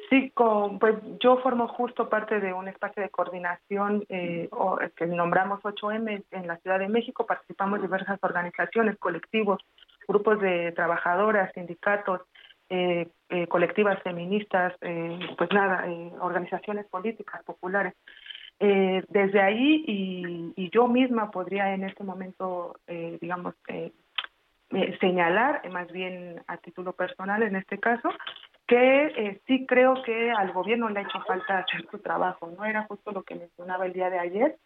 sí, 0.09 0.29
con, 0.31 0.79
pues 0.79 0.95
yo 1.19 1.37
formo 1.37 1.67
justo 1.67 2.09
parte 2.09 2.39
de 2.39 2.53
un 2.53 2.67
espacio 2.67 3.03
de 3.03 3.09
coordinación 3.09 4.05
eh, 4.09 4.49
que 4.95 5.05
nombramos 5.05 5.61
8M 5.61 6.23
en 6.31 6.47
la 6.47 6.57
Ciudad 6.57 6.79
de 6.79 6.87
México, 6.87 7.25
participamos 7.25 7.81
diversas 7.81 8.19
organizaciones, 8.21 8.97
colectivos, 8.97 9.61
grupos 10.07 10.39
de 10.39 10.71
trabajadoras, 10.71 11.51
sindicatos, 11.53 12.21
eh, 12.69 13.07
eh, 13.29 13.45
colectivas 13.47 14.01
feministas, 14.01 14.73
eh, 14.81 15.19
pues 15.37 15.51
nada, 15.51 15.85
organizaciones 16.21 16.87
políticas 16.87 17.43
populares. 17.43 17.93
desde 18.59 19.41
ahí 19.41 19.83
y, 19.85 20.69
yo 20.71 20.87
misma 20.87 21.29
podría 21.29 21.73
en 21.73 21.83
este 21.83 22.03
momento, 22.03 22.75
digamos, 23.19 23.53
señalar, 24.99 25.67
más 25.69 25.91
bien 25.91 26.41
a 26.47 26.57
título 26.57 26.93
personal 26.93 27.43
en 27.43 27.55
este 27.55 27.79
caso, 27.79 28.09
que 28.67 29.41
sí 29.45 29.65
creo 29.65 30.01
que 30.03 30.31
al 30.31 30.51
gobierno 30.51 30.89
le 30.89 30.99
ha 30.99 31.03
hecho 31.03 31.21
falta 31.27 31.59
hacer 31.59 31.85
su 31.91 31.99
trabajo, 31.99 32.51
¿no? 32.57 32.65
Era 32.65 32.83
justo 32.83 33.11
lo 33.11 33.23
que 33.23 33.35
mencionaba 33.35 33.85
el 33.85 33.93
día 33.93 34.09
de 34.09 34.19
ayer. 34.19 34.57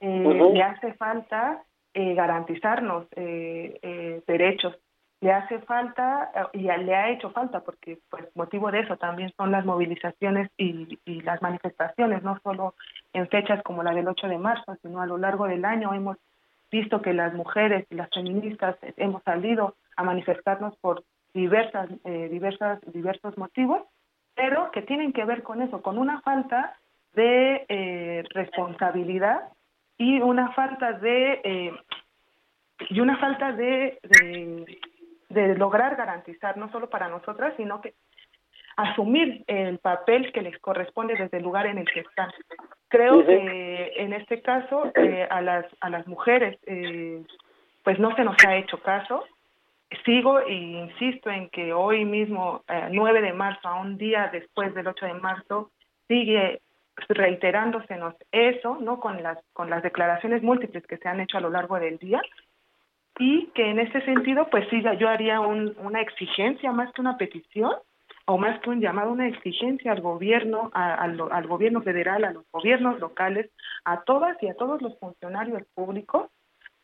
Le 0.00 0.62
hace 0.62 0.92
falta 0.94 1.62
garantizarnos 1.94 3.06
derechos 3.10 4.76
le 5.24 5.32
hace 5.32 5.58
falta 5.60 6.30
eh, 6.34 6.58
y 6.58 6.62
le 6.64 6.94
ha 6.94 7.10
hecho 7.10 7.30
falta 7.30 7.60
porque 7.60 7.98
pues 8.10 8.24
motivo 8.34 8.70
de 8.70 8.80
eso 8.80 8.98
también 8.98 9.32
son 9.38 9.50
las 9.50 9.64
movilizaciones 9.64 10.50
y, 10.58 10.98
las 11.22 11.40
manifestaciones 11.40 12.22
no 12.22 12.38
solo 12.42 12.74
en 13.14 13.26
fechas 13.28 13.62
como 13.62 13.82
la 13.82 13.94
del 13.94 14.06
8 14.06 14.28
de 14.28 14.36
marzo 14.36 14.76
sino 14.82 15.00
a 15.00 15.06
lo 15.06 15.16
largo 15.16 15.46
del 15.46 15.64
año 15.64 15.94
hemos 15.94 16.18
visto 16.78 17.02
que 17.02 17.12
las 17.12 17.32
mujeres 17.34 17.86
y 17.90 17.94
las 17.94 18.10
feministas 18.10 18.76
hemos 18.96 19.22
salido 19.22 19.76
a 19.96 20.02
manifestarnos 20.02 20.76
por 20.78 21.04
diversas 21.32 21.88
eh, 22.04 22.28
diversas 22.30 22.80
diversos 22.92 23.36
motivos 23.38 23.82
pero 24.34 24.70
que 24.72 24.82
tienen 24.82 25.12
que 25.12 25.24
ver 25.24 25.42
con 25.42 25.62
eso 25.62 25.82
con 25.82 25.98
una 25.98 26.20
falta 26.22 26.76
de 27.12 27.64
eh, 27.68 28.24
responsabilidad 28.30 29.40
y 29.96 30.20
una 30.20 30.52
falta 30.52 30.92
de 30.92 31.72
y 32.90 33.00
una 33.00 33.16
falta 33.18 33.52
de 33.52 33.98
de 35.34 35.54
lograr 35.56 35.96
garantizar, 35.96 36.56
no 36.56 36.70
solo 36.70 36.88
para 36.88 37.08
nosotras, 37.08 37.52
sino 37.56 37.80
que 37.80 37.94
asumir 38.76 39.44
el 39.46 39.78
papel 39.78 40.32
que 40.32 40.42
les 40.42 40.58
corresponde 40.60 41.14
desde 41.16 41.38
el 41.38 41.42
lugar 41.42 41.66
en 41.66 41.78
el 41.78 41.86
que 41.86 42.00
están. 42.00 42.30
Creo 42.88 43.24
que 43.24 43.92
en 43.96 44.12
este 44.12 44.40
caso 44.42 44.92
eh, 44.94 45.26
a 45.28 45.40
las 45.40 45.66
a 45.80 45.90
las 45.90 46.06
mujeres 46.06 46.58
eh, 46.66 47.24
pues 47.82 47.98
no 47.98 48.14
se 48.16 48.24
nos 48.24 48.36
ha 48.46 48.56
hecho 48.56 48.78
caso. 48.78 49.24
Sigo 50.04 50.40
e 50.40 50.52
insisto 50.52 51.30
en 51.30 51.48
que 51.50 51.72
hoy 51.72 52.04
mismo, 52.04 52.64
eh, 52.68 52.88
9 52.90 53.20
de 53.20 53.32
marzo, 53.32 53.68
a 53.68 53.80
un 53.80 53.96
día 53.96 54.28
después 54.32 54.74
del 54.74 54.88
8 54.88 55.06
de 55.06 55.14
marzo, 55.14 55.70
sigue 56.08 56.60
reiterándosenos 57.08 58.14
eso, 58.32 58.78
¿no? 58.80 59.00
Con 59.00 59.22
las 59.22 59.38
con 59.52 59.70
las 59.70 59.82
declaraciones 59.82 60.42
múltiples 60.42 60.86
que 60.86 60.96
se 60.98 61.08
han 61.08 61.20
hecho 61.20 61.38
a 61.38 61.40
lo 61.40 61.50
largo 61.50 61.78
del 61.78 61.98
día 61.98 62.22
y 63.18 63.46
que 63.54 63.70
en 63.70 63.78
ese 63.78 64.00
sentido, 64.02 64.48
pues 64.50 64.66
sí, 64.70 64.82
yo 64.98 65.08
haría 65.08 65.40
una 65.40 66.00
exigencia 66.00 66.72
más 66.72 66.92
que 66.92 67.00
una 67.00 67.16
petición 67.16 67.72
o 68.26 68.38
más 68.38 68.60
que 68.60 68.70
un 68.70 68.80
llamado, 68.80 69.12
una 69.12 69.28
exigencia 69.28 69.92
al 69.92 70.00
gobierno, 70.00 70.70
al 70.72 71.46
gobierno 71.46 71.82
federal, 71.82 72.24
a 72.24 72.32
los 72.32 72.44
gobiernos 72.50 72.98
locales, 72.98 73.50
a 73.84 74.02
todas 74.02 74.42
y 74.42 74.48
a 74.48 74.54
todos 74.54 74.80
los 74.80 74.98
funcionarios 74.98 75.62
públicos 75.74 76.30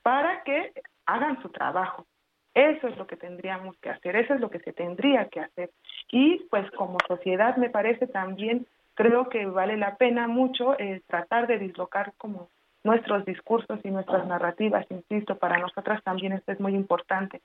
para 0.03 0.43
que 0.43 0.73
hagan 1.07 1.41
su 1.43 1.49
trabajo. 1.49 2.07
Eso 2.55 2.89
es 2.89 2.97
lo 2.97 3.07
que 3.07 3.17
tendríamos 3.17 3.77
que 3.79 3.91
hacer, 3.91 4.17
eso 4.17 4.35
es 4.35 4.41
lo 4.41 4.51
que 4.51 4.59
se 4.61 4.73
tendría 4.73 5.29
que 5.29 5.41
hacer. 5.41 5.71
Y 6.11 6.45
pues 6.51 6.69
como 6.73 6.99
sociedad 7.07 7.57
me 7.57 7.71
parece 7.71 8.07
también, 8.07 8.67
creo 8.95 9.29
que 9.29 9.47
vale 9.47 9.77
la 9.77 9.97
pena 9.97 10.27
mucho 10.27 10.79
eh, 10.79 11.01
tratar 11.07 11.47
de 11.47 11.59
dislocar 11.59 12.13
como 12.19 12.49
nuestros 12.83 13.25
discursos 13.25 13.79
y 13.85 13.91
nuestras 13.91 14.27
narrativas, 14.27 14.87
insisto, 14.91 15.37
para 15.37 15.59
nosotras 15.59 16.03
también 16.03 16.33
esto 16.33 16.53
es 16.53 16.61
muy 16.61 16.75
importante, 16.75 17.41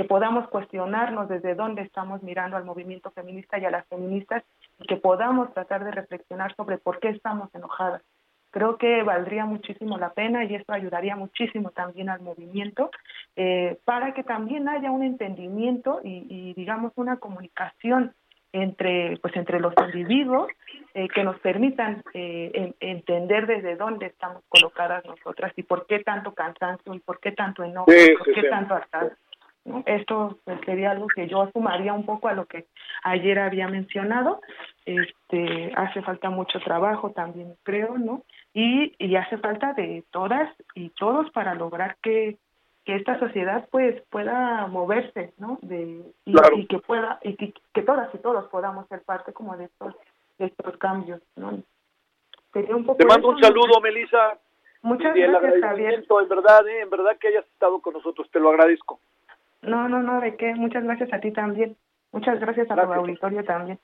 que 0.00 0.04
podamos 0.04 0.48
cuestionarnos 0.48 1.28
desde 1.28 1.54
dónde 1.54 1.82
estamos 1.82 2.22
mirando 2.22 2.56
al 2.56 2.64
movimiento 2.64 3.10
feminista 3.10 3.58
y 3.58 3.66
a 3.66 3.70
las 3.70 3.86
feministas 3.88 4.42
y 4.78 4.86
que 4.86 4.96
podamos 4.96 5.52
tratar 5.52 5.84
de 5.84 5.90
reflexionar 5.90 6.56
sobre 6.56 6.78
por 6.78 7.00
qué 7.00 7.10
estamos 7.10 7.54
enojadas. 7.54 8.00
Creo 8.50 8.78
que 8.78 9.02
valdría 9.02 9.44
muchísimo 9.44 9.98
la 9.98 10.14
pena 10.14 10.46
y 10.46 10.54
esto 10.54 10.72
ayudaría 10.72 11.16
muchísimo 11.16 11.68
también 11.72 12.08
al 12.08 12.22
movimiento 12.22 12.90
eh, 13.36 13.76
para 13.84 14.14
que 14.14 14.22
también 14.22 14.70
haya 14.70 14.90
un 14.90 15.02
entendimiento 15.02 16.00
y, 16.02 16.24
y 16.30 16.54
digamos 16.54 16.92
una 16.96 17.18
comunicación 17.18 18.14
entre 18.54 19.18
pues 19.18 19.36
entre 19.36 19.60
los 19.60 19.74
individuos 19.86 20.48
eh, 20.94 21.08
que 21.08 21.22
nos 21.24 21.38
permitan 21.40 22.02
eh, 22.14 22.72
entender 22.80 23.46
desde 23.46 23.76
dónde 23.76 24.06
estamos 24.06 24.42
colocadas 24.48 25.04
nosotras 25.04 25.52
y 25.56 25.62
por 25.62 25.86
qué 25.86 25.98
tanto 25.98 26.32
cansancio 26.32 26.94
y 26.94 27.00
por 27.00 27.20
qué 27.20 27.32
tanto 27.32 27.62
enojo 27.62 27.92
por 28.18 28.34
qué 28.34 28.42
tanto 28.44 28.74
hartazgo 28.74 29.14
esto 29.86 30.38
pues, 30.44 30.58
sería 30.64 30.92
algo 30.92 31.06
que 31.08 31.28
yo 31.28 31.50
sumaría 31.52 31.92
un 31.92 32.06
poco 32.06 32.28
a 32.28 32.32
lo 32.32 32.46
que 32.46 32.66
ayer 33.04 33.38
había 33.38 33.68
mencionado 33.68 34.40
este 34.86 35.72
hace 35.76 36.02
falta 36.02 36.30
mucho 36.30 36.58
trabajo 36.60 37.10
también 37.10 37.54
creo 37.62 37.98
no 37.98 38.24
y, 38.54 38.94
y 38.98 39.16
hace 39.16 39.36
falta 39.38 39.74
de 39.74 40.02
todas 40.10 40.50
y 40.74 40.88
todos 40.90 41.30
para 41.30 41.54
lograr 41.54 41.96
que 42.02 42.38
que 42.84 42.96
esta 42.96 43.18
sociedad 43.18 43.68
pues 43.70 44.02
pueda 44.10 44.66
moverse, 44.66 45.32
¿no? 45.38 45.58
De, 45.62 46.02
y, 46.24 46.66
que 46.66 46.78
pueda 46.78 47.18
y 47.22 47.36
que, 47.36 47.82
todas 47.82 48.12
y 48.14 48.18
todos 48.18 48.48
podamos 48.48 48.88
ser 48.88 49.02
parte 49.02 49.32
como 49.32 49.56
de 49.56 49.64
estos 49.64 49.94
de 50.38 50.46
estos 50.46 50.76
cambios, 50.78 51.20
¿no? 51.36 51.62
Sería 52.52 52.74
un 52.74 52.84
poco 52.84 52.98
Te 52.98 53.04
mando 53.04 53.28
un 53.28 53.40
saludo, 53.40 53.80
Melissa. 53.80 54.38
Muchas 54.82 55.14
gracias, 55.14 55.60
Javier. 55.60 56.04
En 56.08 56.28
verdad, 56.28 56.66
¿eh? 56.66 56.80
en 56.80 56.90
verdad 56.90 57.16
que 57.18 57.28
hayas 57.28 57.46
estado 57.46 57.80
con 57.80 57.92
nosotros, 57.92 58.28
te 58.30 58.40
lo 58.40 58.48
agradezco. 58.48 58.98
No, 59.62 59.88
no, 59.88 60.02
no, 60.02 60.20
de 60.20 60.36
qué. 60.36 60.54
Muchas 60.54 60.84
gracias 60.84 61.12
a 61.12 61.20
ti 61.20 61.32
también. 61.32 61.76
Muchas 62.12 62.40
gracias 62.40 62.70
a 62.70 62.74
tu 62.74 62.92
auditorio 62.92 63.44
también. 63.44 63.78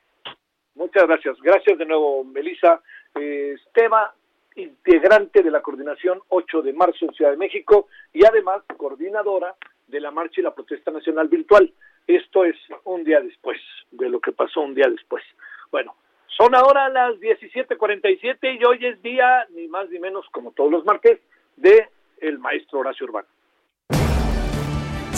Muchas 0.74 1.06
gracias. 1.06 1.36
Gracias 1.40 1.78
de 1.78 1.86
nuevo, 1.86 2.24
Melissa. 2.24 2.80
Eh, 3.14 3.54
Esteban, 3.54 4.10
integrante 4.56 5.42
de 5.42 5.50
la 5.50 5.62
coordinación 5.62 6.20
8 6.28 6.62
de 6.62 6.72
marzo 6.72 7.06
en 7.06 7.14
Ciudad 7.14 7.30
de 7.30 7.36
México 7.36 7.88
y 8.12 8.24
además 8.24 8.62
coordinadora 8.76 9.54
de 9.86 10.00
la 10.00 10.10
marcha 10.10 10.40
y 10.40 10.44
la 10.44 10.54
protesta 10.54 10.90
nacional 10.90 11.28
virtual. 11.28 11.72
Esto 12.06 12.44
es 12.44 12.56
un 12.84 13.04
día 13.04 13.20
después 13.20 13.58
de 13.90 14.08
lo 14.08 14.20
que 14.20 14.32
pasó 14.32 14.60
un 14.60 14.74
día 14.74 14.88
después. 14.88 15.22
Bueno, 15.70 15.94
son 16.26 16.54
ahora 16.54 16.88
las 16.88 17.18
17:47 17.20 18.58
y 18.60 18.64
hoy 18.64 18.84
es 18.84 19.00
día, 19.02 19.46
ni 19.50 19.68
más 19.68 19.88
ni 19.90 19.98
menos 19.98 20.26
como 20.30 20.52
todos 20.52 20.70
los 20.70 20.84
martes, 20.84 21.20
de 21.56 21.88
el 22.20 22.38
maestro 22.38 22.80
Horacio 22.80 23.06
Urbano. 23.06 23.28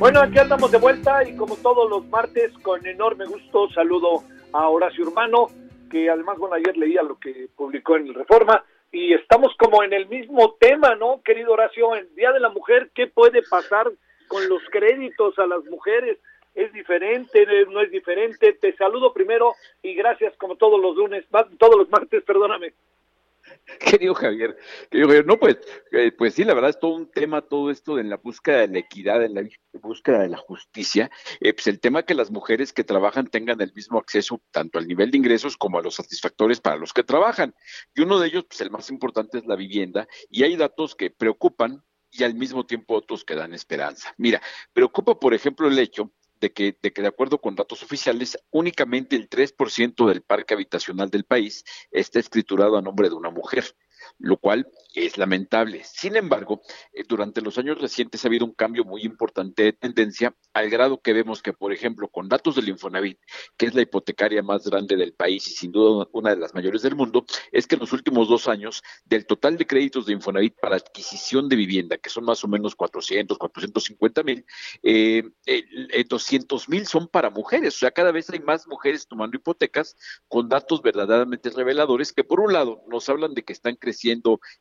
Bueno, 0.00 0.22
aquí 0.22 0.38
andamos 0.38 0.72
de 0.72 0.78
vuelta 0.78 1.22
y 1.28 1.36
como 1.36 1.56
todos 1.56 1.90
los 1.90 2.06
martes, 2.06 2.56
con 2.62 2.86
enorme 2.86 3.26
gusto 3.26 3.68
saludo 3.68 4.22
a 4.50 4.66
Horacio 4.66 5.04
Urbano, 5.04 5.48
que 5.90 6.08
además, 6.08 6.38
bueno, 6.38 6.54
ayer 6.54 6.74
leía 6.74 7.02
lo 7.02 7.18
que 7.18 7.48
publicó 7.54 7.98
en 7.98 8.06
el 8.06 8.14
Reforma 8.14 8.64
y 8.90 9.12
estamos 9.12 9.54
como 9.58 9.82
en 9.82 9.92
el 9.92 10.08
mismo 10.08 10.54
tema, 10.58 10.94
¿no, 10.94 11.20
querido 11.22 11.52
Horacio? 11.52 11.94
En 11.96 12.14
Día 12.14 12.32
de 12.32 12.40
la 12.40 12.48
Mujer, 12.48 12.90
¿qué 12.94 13.08
puede 13.08 13.42
pasar 13.42 13.92
con 14.26 14.48
los 14.48 14.62
créditos 14.70 15.38
a 15.38 15.44
las 15.44 15.62
mujeres? 15.66 16.16
¿Es 16.54 16.72
diferente? 16.72 17.46
¿No 17.68 17.82
es 17.82 17.90
diferente? 17.90 18.54
Te 18.54 18.74
saludo 18.76 19.12
primero 19.12 19.52
y 19.82 19.92
gracias 19.92 20.34
como 20.38 20.56
todos 20.56 20.80
los 20.80 20.96
lunes, 20.96 21.26
todos 21.58 21.76
los 21.76 21.90
martes, 21.90 22.22
perdóname. 22.24 22.72
Querido 23.80 24.14
Javier, 24.14 24.56
querido 24.90 25.08
Javier, 25.08 25.26
no, 25.26 25.38
pues, 25.38 25.58
eh, 25.92 26.12
pues 26.12 26.34
sí, 26.34 26.44
la 26.44 26.54
verdad 26.54 26.70
es 26.70 26.78
todo 26.78 26.94
un 26.94 27.10
tema, 27.10 27.42
todo 27.42 27.70
esto 27.70 27.96
de 27.96 28.04
la 28.04 28.16
búsqueda 28.16 28.58
de 28.58 28.68
la 28.68 28.78
equidad, 28.78 29.24
en 29.24 29.34
la 29.34 29.48
búsqueda 29.74 30.20
de 30.20 30.28
la 30.28 30.38
justicia, 30.38 31.10
eh, 31.40 31.52
pues 31.52 31.66
el 31.66 31.80
tema 31.80 32.02
que 32.02 32.14
las 32.14 32.30
mujeres 32.30 32.72
que 32.72 32.84
trabajan 32.84 33.28
tengan 33.28 33.60
el 33.60 33.72
mismo 33.74 33.98
acceso 33.98 34.42
tanto 34.50 34.78
al 34.78 34.88
nivel 34.88 35.10
de 35.10 35.18
ingresos 35.18 35.56
como 35.56 35.78
a 35.78 35.82
los 35.82 35.94
satisfactores 35.94 36.60
para 36.60 36.76
los 36.76 36.92
que 36.92 37.04
trabajan. 37.04 37.54
Y 37.94 38.02
uno 38.02 38.18
de 38.18 38.28
ellos, 38.28 38.44
pues 38.48 38.60
el 38.60 38.70
más 38.70 38.90
importante 38.90 39.38
es 39.38 39.46
la 39.46 39.56
vivienda, 39.56 40.08
y 40.28 40.42
hay 40.42 40.56
datos 40.56 40.94
que 40.94 41.10
preocupan 41.10 41.82
y 42.10 42.24
al 42.24 42.34
mismo 42.34 42.66
tiempo 42.66 42.94
otros 42.94 43.24
que 43.24 43.36
dan 43.36 43.54
esperanza. 43.54 44.12
Mira, 44.16 44.42
preocupa, 44.72 45.18
por 45.18 45.32
ejemplo, 45.32 45.68
el 45.68 45.78
hecho 45.78 46.12
de 46.40 46.52
que, 46.52 46.76
de 46.80 46.92
que 46.92 47.02
de 47.02 47.08
acuerdo 47.08 47.40
con 47.40 47.54
datos 47.54 47.82
oficiales, 47.82 48.38
únicamente 48.50 49.16
el 49.16 49.28
3% 49.28 50.06
del 50.08 50.22
parque 50.22 50.54
habitacional 50.54 51.10
del 51.10 51.24
país 51.24 51.64
está 51.90 52.18
escriturado 52.18 52.76
a 52.76 52.82
nombre 52.82 53.08
de 53.08 53.14
una 53.14 53.30
mujer 53.30 53.64
lo 54.18 54.36
cual 54.36 54.66
es 54.94 55.18
lamentable. 55.18 55.82
Sin 55.84 56.16
embargo, 56.16 56.62
eh, 56.92 57.04
durante 57.06 57.40
los 57.40 57.58
años 57.58 57.80
recientes 57.80 58.24
ha 58.24 58.28
habido 58.28 58.44
un 58.44 58.54
cambio 58.54 58.84
muy 58.84 59.02
importante 59.02 59.62
de 59.62 59.72
tendencia, 59.72 60.34
al 60.52 60.70
grado 60.70 61.00
que 61.00 61.12
vemos 61.12 61.42
que, 61.42 61.52
por 61.52 61.72
ejemplo, 61.72 62.08
con 62.08 62.28
datos 62.28 62.56
del 62.56 62.68
Infonavit, 62.68 63.18
que 63.56 63.66
es 63.66 63.74
la 63.74 63.82
hipotecaria 63.82 64.42
más 64.42 64.64
grande 64.64 64.96
del 64.96 65.12
país 65.12 65.46
y 65.48 65.52
sin 65.52 65.72
duda 65.72 66.08
una 66.12 66.30
de 66.30 66.40
las 66.40 66.54
mayores 66.54 66.82
del 66.82 66.96
mundo, 66.96 67.24
es 67.52 67.66
que 67.66 67.76
en 67.76 67.80
los 67.80 67.92
últimos 67.92 68.28
dos 68.28 68.48
años, 68.48 68.82
del 69.04 69.26
total 69.26 69.56
de 69.56 69.66
créditos 69.66 70.06
de 70.06 70.12
Infonavit 70.12 70.54
para 70.60 70.76
adquisición 70.76 71.48
de 71.48 71.56
vivienda, 71.56 71.98
que 71.98 72.10
son 72.10 72.24
más 72.24 72.42
o 72.44 72.48
menos 72.48 72.74
400, 72.74 73.38
450 73.38 74.22
mil, 74.22 74.44
eh, 74.82 75.22
200 76.08 76.68
mil 76.68 76.86
son 76.86 77.08
para 77.08 77.30
mujeres. 77.30 77.76
O 77.76 77.78
sea, 77.78 77.90
cada 77.90 78.12
vez 78.12 78.30
hay 78.30 78.40
más 78.40 78.66
mujeres 78.66 79.06
tomando 79.06 79.36
hipotecas 79.36 79.96
con 80.28 80.48
datos 80.48 80.82
verdaderamente 80.82 81.50
reveladores 81.50 82.12
que, 82.12 82.24
por 82.24 82.40
un 82.40 82.52
lado, 82.52 82.82
nos 82.88 83.08
hablan 83.08 83.34
de 83.34 83.44
que 83.44 83.52
están 83.52 83.76
creciendo 83.76 84.09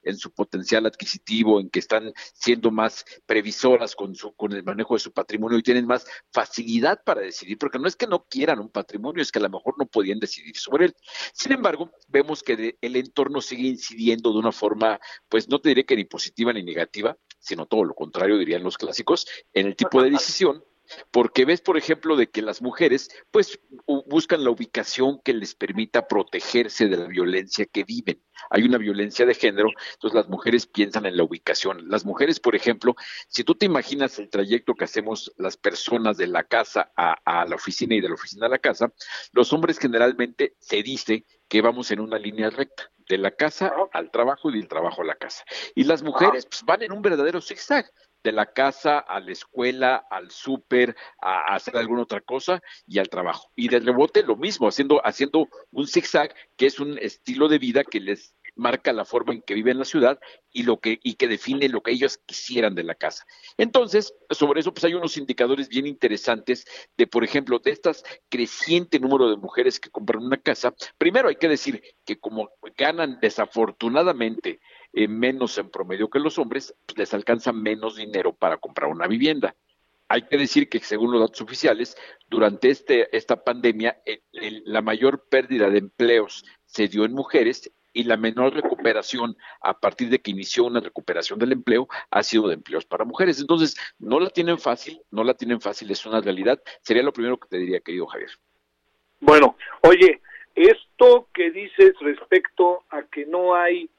en 0.03 0.17
su 0.17 0.31
potencial 0.31 0.85
adquisitivo, 0.85 1.59
en 1.59 1.69
que 1.69 1.79
están 1.79 2.13
siendo 2.33 2.71
más 2.71 3.05
previsoras 3.25 3.95
con, 3.95 4.15
su, 4.15 4.33
con 4.33 4.53
el 4.53 4.63
manejo 4.63 4.93
de 4.93 4.99
su 4.99 5.11
patrimonio 5.11 5.57
y 5.57 5.63
tienen 5.63 5.85
más 5.85 6.05
facilidad 6.31 7.01
para 7.03 7.21
decidir, 7.21 7.57
porque 7.57 7.79
no 7.79 7.87
es 7.87 7.95
que 7.95 8.07
no 8.07 8.25
quieran 8.25 8.59
un 8.59 8.69
patrimonio, 8.69 9.21
es 9.21 9.31
que 9.31 9.39
a 9.39 9.43
lo 9.43 9.49
mejor 9.49 9.75
no 9.77 9.85
podían 9.85 10.19
decidir 10.19 10.57
sobre 10.57 10.85
él. 10.85 10.95
Sin 11.33 11.51
embargo, 11.51 11.91
vemos 12.07 12.43
que 12.43 12.77
el 12.79 12.95
entorno 12.95 13.41
sigue 13.41 13.67
incidiendo 13.67 14.31
de 14.31 14.39
una 14.39 14.51
forma, 14.51 14.99
pues 15.27 15.49
no 15.49 15.59
te 15.59 15.69
diré 15.69 15.85
que 15.85 15.95
ni 15.95 16.05
positiva 16.05 16.53
ni 16.53 16.63
negativa, 16.63 17.17
sino 17.39 17.65
todo 17.65 17.83
lo 17.83 17.93
contrario, 17.93 18.37
dirían 18.37 18.63
los 18.63 18.77
clásicos, 18.77 19.27
en 19.53 19.67
el 19.67 19.75
tipo 19.75 20.01
de 20.01 20.11
decisión 20.11 20.63
porque 21.11 21.45
ves, 21.45 21.61
por 21.61 21.77
ejemplo, 21.77 22.15
de 22.15 22.29
que 22.29 22.41
las 22.41 22.61
mujeres 22.61 23.09
pues 23.31 23.59
buscan 24.07 24.43
la 24.43 24.49
ubicación 24.49 25.19
que 25.23 25.33
les 25.33 25.55
permita 25.55 26.07
protegerse 26.07 26.87
de 26.87 26.97
la 26.97 27.07
violencia 27.07 27.65
que 27.65 27.83
viven. 27.83 28.21
Hay 28.49 28.63
una 28.63 28.77
violencia 28.77 29.25
de 29.25 29.33
género, 29.33 29.69
entonces 29.93 30.15
las 30.15 30.29
mujeres 30.29 30.65
piensan 30.65 31.05
en 31.05 31.17
la 31.17 31.23
ubicación. 31.23 31.89
Las 31.89 32.05
mujeres, 32.05 32.39
por 32.39 32.55
ejemplo, 32.55 32.95
si 33.27 33.43
tú 33.43 33.55
te 33.55 33.65
imaginas 33.65 34.17
el 34.19 34.29
trayecto 34.29 34.75
que 34.75 34.85
hacemos 34.85 35.31
las 35.37 35.57
personas 35.57 36.17
de 36.17 36.27
la 36.27 36.43
casa 36.43 36.91
a, 36.95 37.15
a 37.25 37.45
la 37.45 37.55
oficina 37.55 37.95
y 37.95 38.01
de 38.01 38.07
la 38.07 38.15
oficina 38.15 38.45
a 38.45 38.49
la 38.49 38.59
casa, 38.59 38.93
los 39.31 39.51
hombres 39.53 39.79
generalmente 39.79 40.55
se 40.59 40.81
dice 40.83 41.25
que 41.47 41.61
vamos 41.61 41.91
en 41.91 41.99
una 41.99 42.17
línea 42.17 42.49
recta 42.49 42.91
de 43.09 43.17
la 43.17 43.31
casa 43.31 43.73
al 43.91 44.11
trabajo 44.11 44.49
y 44.49 44.53
del 44.53 44.67
trabajo 44.67 45.01
a 45.01 45.05
la 45.05 45.15
casa. 45.15 45.43
Y 45.75 45.83
las 45.83 46.03
mujeres 46.03 46.45
pues, 46.45 46.63
van 46.63 46.83
en 46.83 46.91
un 46.91 47.01
verdadero 47.01 47.41
zigzag 47.41 47.91
de 48.23 48.31
la 48.31 48.47
casa 48.47 48.99
a 48.99 49.19
la 49.19 49.31
escuela, 49.31 50.03
al 50.09 50.31
súper, 50.31 50.95
a, 51.21 51.53
hacer 51.55 51.77
alguna 51.77 52.03
otra 52.03 52.21
cosa 52.21 52.61
y 52.87 52.99
al 52.99 53.09
trabajo. 53.09 53.51
Y 53.55 53.69
de 53.69 53.79
rebote 53.79 54.23
lo 54.23 54.35
mismo, 54.35 54.67
haciendo, 54.67 55.05
haciendo 55.05 55.47
un 55.71 55.87
zigzag, 55.87 56.33
que 56.57 56.65
es 56.65 56.79
un 56.79 56.97
estilo 56.97 57.47
de 57.47 57.59
vida 57.59 57.83
que 57.83 57.99
les 57.99 58.35
marca 58.55 58.91
la 58.93 59.05
forma 59.05 59.33
en 59.33 59.41
que 59.41 59.53
viven 59.53 59.73
en 59.73 59.79
la 59.79 59.85
ciudad 59.85 60.19
y 60.51 60.63
lo 60.63 60.79
que 60.79 60.99
y 61.01 61.13
que 61.15 61.27
define 61.27 61.69
lo 61.69 61.81
que 61.81 61.91
ellos 61.91 62.19
quisieran 62.25 62.75
de 62.75 62.83
la 62.83 62.95
casa. 62.95 63.25
Entonces, 63.57 64.13
sobre 64.29 64.59
eso 64.59 64.73
pues 64.73 64.83
hay 64.83 64.93
unos 64.93 65.17
indicadores 65.17 65.69
bien 65.69 65.87
interesantes 65.87 66.65
de 66.97 67.07
por 67.07 67.23
ejemplo, 67.23 67.59
de 67.59 67.71
estas 67.71 68.03
creciente 68.29 68.99
número 68.99 69.29
de 69.29 69.37
mujeres 69.37 69.79
que 69.79 69.89
compran 69.89 70.23
una 70.23 70.37
casa. 70.37 70.73
Primero 70.97 71.29
hay 71.29 71.37
que 71.37 71.47
decir 71.47 71.81
que 72.05 72.19
como 72.19 72.49
ganan 72.77 73.19
desafortunadamente 73.21 74.59
eh, 74.93 75.07
menos 75.07 75.57
en 75.57 75.69
promedio 75.69 76.09
que 76.09 76.19
los 76.19 76.37
hombres, 76.37 76.75
pues, 76.85 76.97
les 76.97 77.13
alcanza 77.13 77.51
menos 77.51 77.95
dinero 77.95 78.33
para 78.33 78.57
comprar 78.57 78.89
una 78.89 79.07
vivienda. 79.07 79.55
Hay 80.07 80.23
que 80.23 80.37
decir 80.37 80.69
que 80.69 80.79
según 80.79 81.11
los 81.11 81.21
datos 81.21 81.41
oficiales, 81.41 81.95
durante 82.27 82.69
este, 82.69 83.15
esta 83.15 83.43
pandemia, 83.43 84.01
la 84.31 84.81
mayor 84.81 85.27
pérdida 85.29 85.69
de 85.69 85.77
empleos 85.77 86.43
se 86.65 86.87
dio 86.87 87.05
en 87.05 87.13
mujeres 87.13 87.71
y 87.93 88.03
la 88.03 88.17
menor 88.17 88.53
recuperación 88.53 89.37
a 89.61 89.79
partir 89.79 90.09
de 90.09 90.19
que 90.19 90.31
inició 90.31 90.65
una 90.65 90.79
recuperación 90.79 91.39
del 91.39 91.51
empleo 91.51 91.87
ha 92.09 92.23
sido 92.23 92.47
de 92.47 92.55
empleos 92.55 92.85
para 92.85 93.05
mujeres. 93.05 93.39
Entonces, 93.39 93.75
no 93.99 94.19
la 94.19 94.29
tienen 94.29 94.57
fácil, 94.57 95.01
no 95.11 95.23
la 95.23 95.33
tienen 95.35 95.61
fácil, 95.61 95.91
es 95.91 96.05
una 96.05 96.21
realidad. 96.21 96.61
Sería 96.81 97.03
lo 97.03 97.13
primero 97.13 97.37
que 97.37 97.47
te 97.47 97.57
diría, 97.57 97.79
querido 97.79 98.07
Javier. 98.07 98.31
Bueno, 99.19 99.57
oye, 99.81 100.21
esto 100.55 101.27
que 101.33 101.51
dices 101.51 101.93
respecto 101.99 102.83
a 102.89 103.03
que 103.03 103.25
no 103.25 103.55
hay 103.55 103.89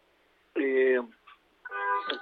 eh, 0.55 1.01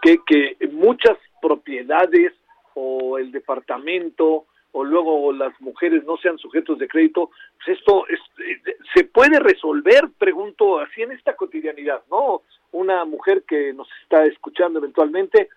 que, 0.03 0.19
que 0.27 0.57
muchas 0.69 1.17
propiedades 1.41 2.33
o 2.75 3.19
el 3.19 3.33
departamento 3.33 4.47
o 4.73 4.85
luego 4.85 5.33
las 5.33 5.59
mujeres 5.61 6.05
no 6.05 6.17
sean 6.19 6.39
sujetos 6.39 6.79
de 6.79 6.89
crédito, 6.89 7.31
pues 7.57 7.79
esto 7.79 8.07
es, 8.09 8.21
eh, 8.39 8.77
se 8.95 9.05
puede 9.05 9.39
resolver, 9.41 10.11
pregunto, 10.19 10.79
así 10.79 11.03
en 11.03 11.13
esta 11.13 11.35
cotidianidad, 11.35 12.03
¿no? 12.11 12.43
Una 12.73 13.05
mujer 13.05 13.45
que 13.49 13.73
nos 13.73 13.89
está 14.03 14.25
escuchando 14.27 14.79
eventualmente 14.79 15.49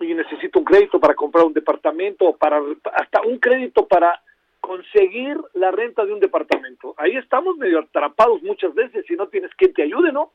y 0.00 0.12
necesita 0.14 0.58
un 0.58 0.64
crédito 0.64 1.00
para 1.00 1.14
comprar 1.14 1.44
un 1.44 1.54
departamento 1.54 2.36
para 2.36 2.60
hasta 2.92 3.22
un 3.22 3.38
crédito 3.38 3.86
para 3.86 4.20
conseguir 4.60 5.38
la 5.54 5.70
renta 5.70 6.04
de 6.04 6.12
un 6.12 6.20
departamento. 6.20 6.94
Ahí 6.96 7.16
estamos 7.16 7.56
medio 7.56 7.80
atrapados 7.80 8.42
muchas 8.42 8.74
veces 8.74 9.04
si 9.06 9.14
no 9.14 9.28
tienes 9.28 9.50
quien 9.54 9.72
te 9.72 9.82
ayude, 9.82 10.12
¿no? 10.12 10.32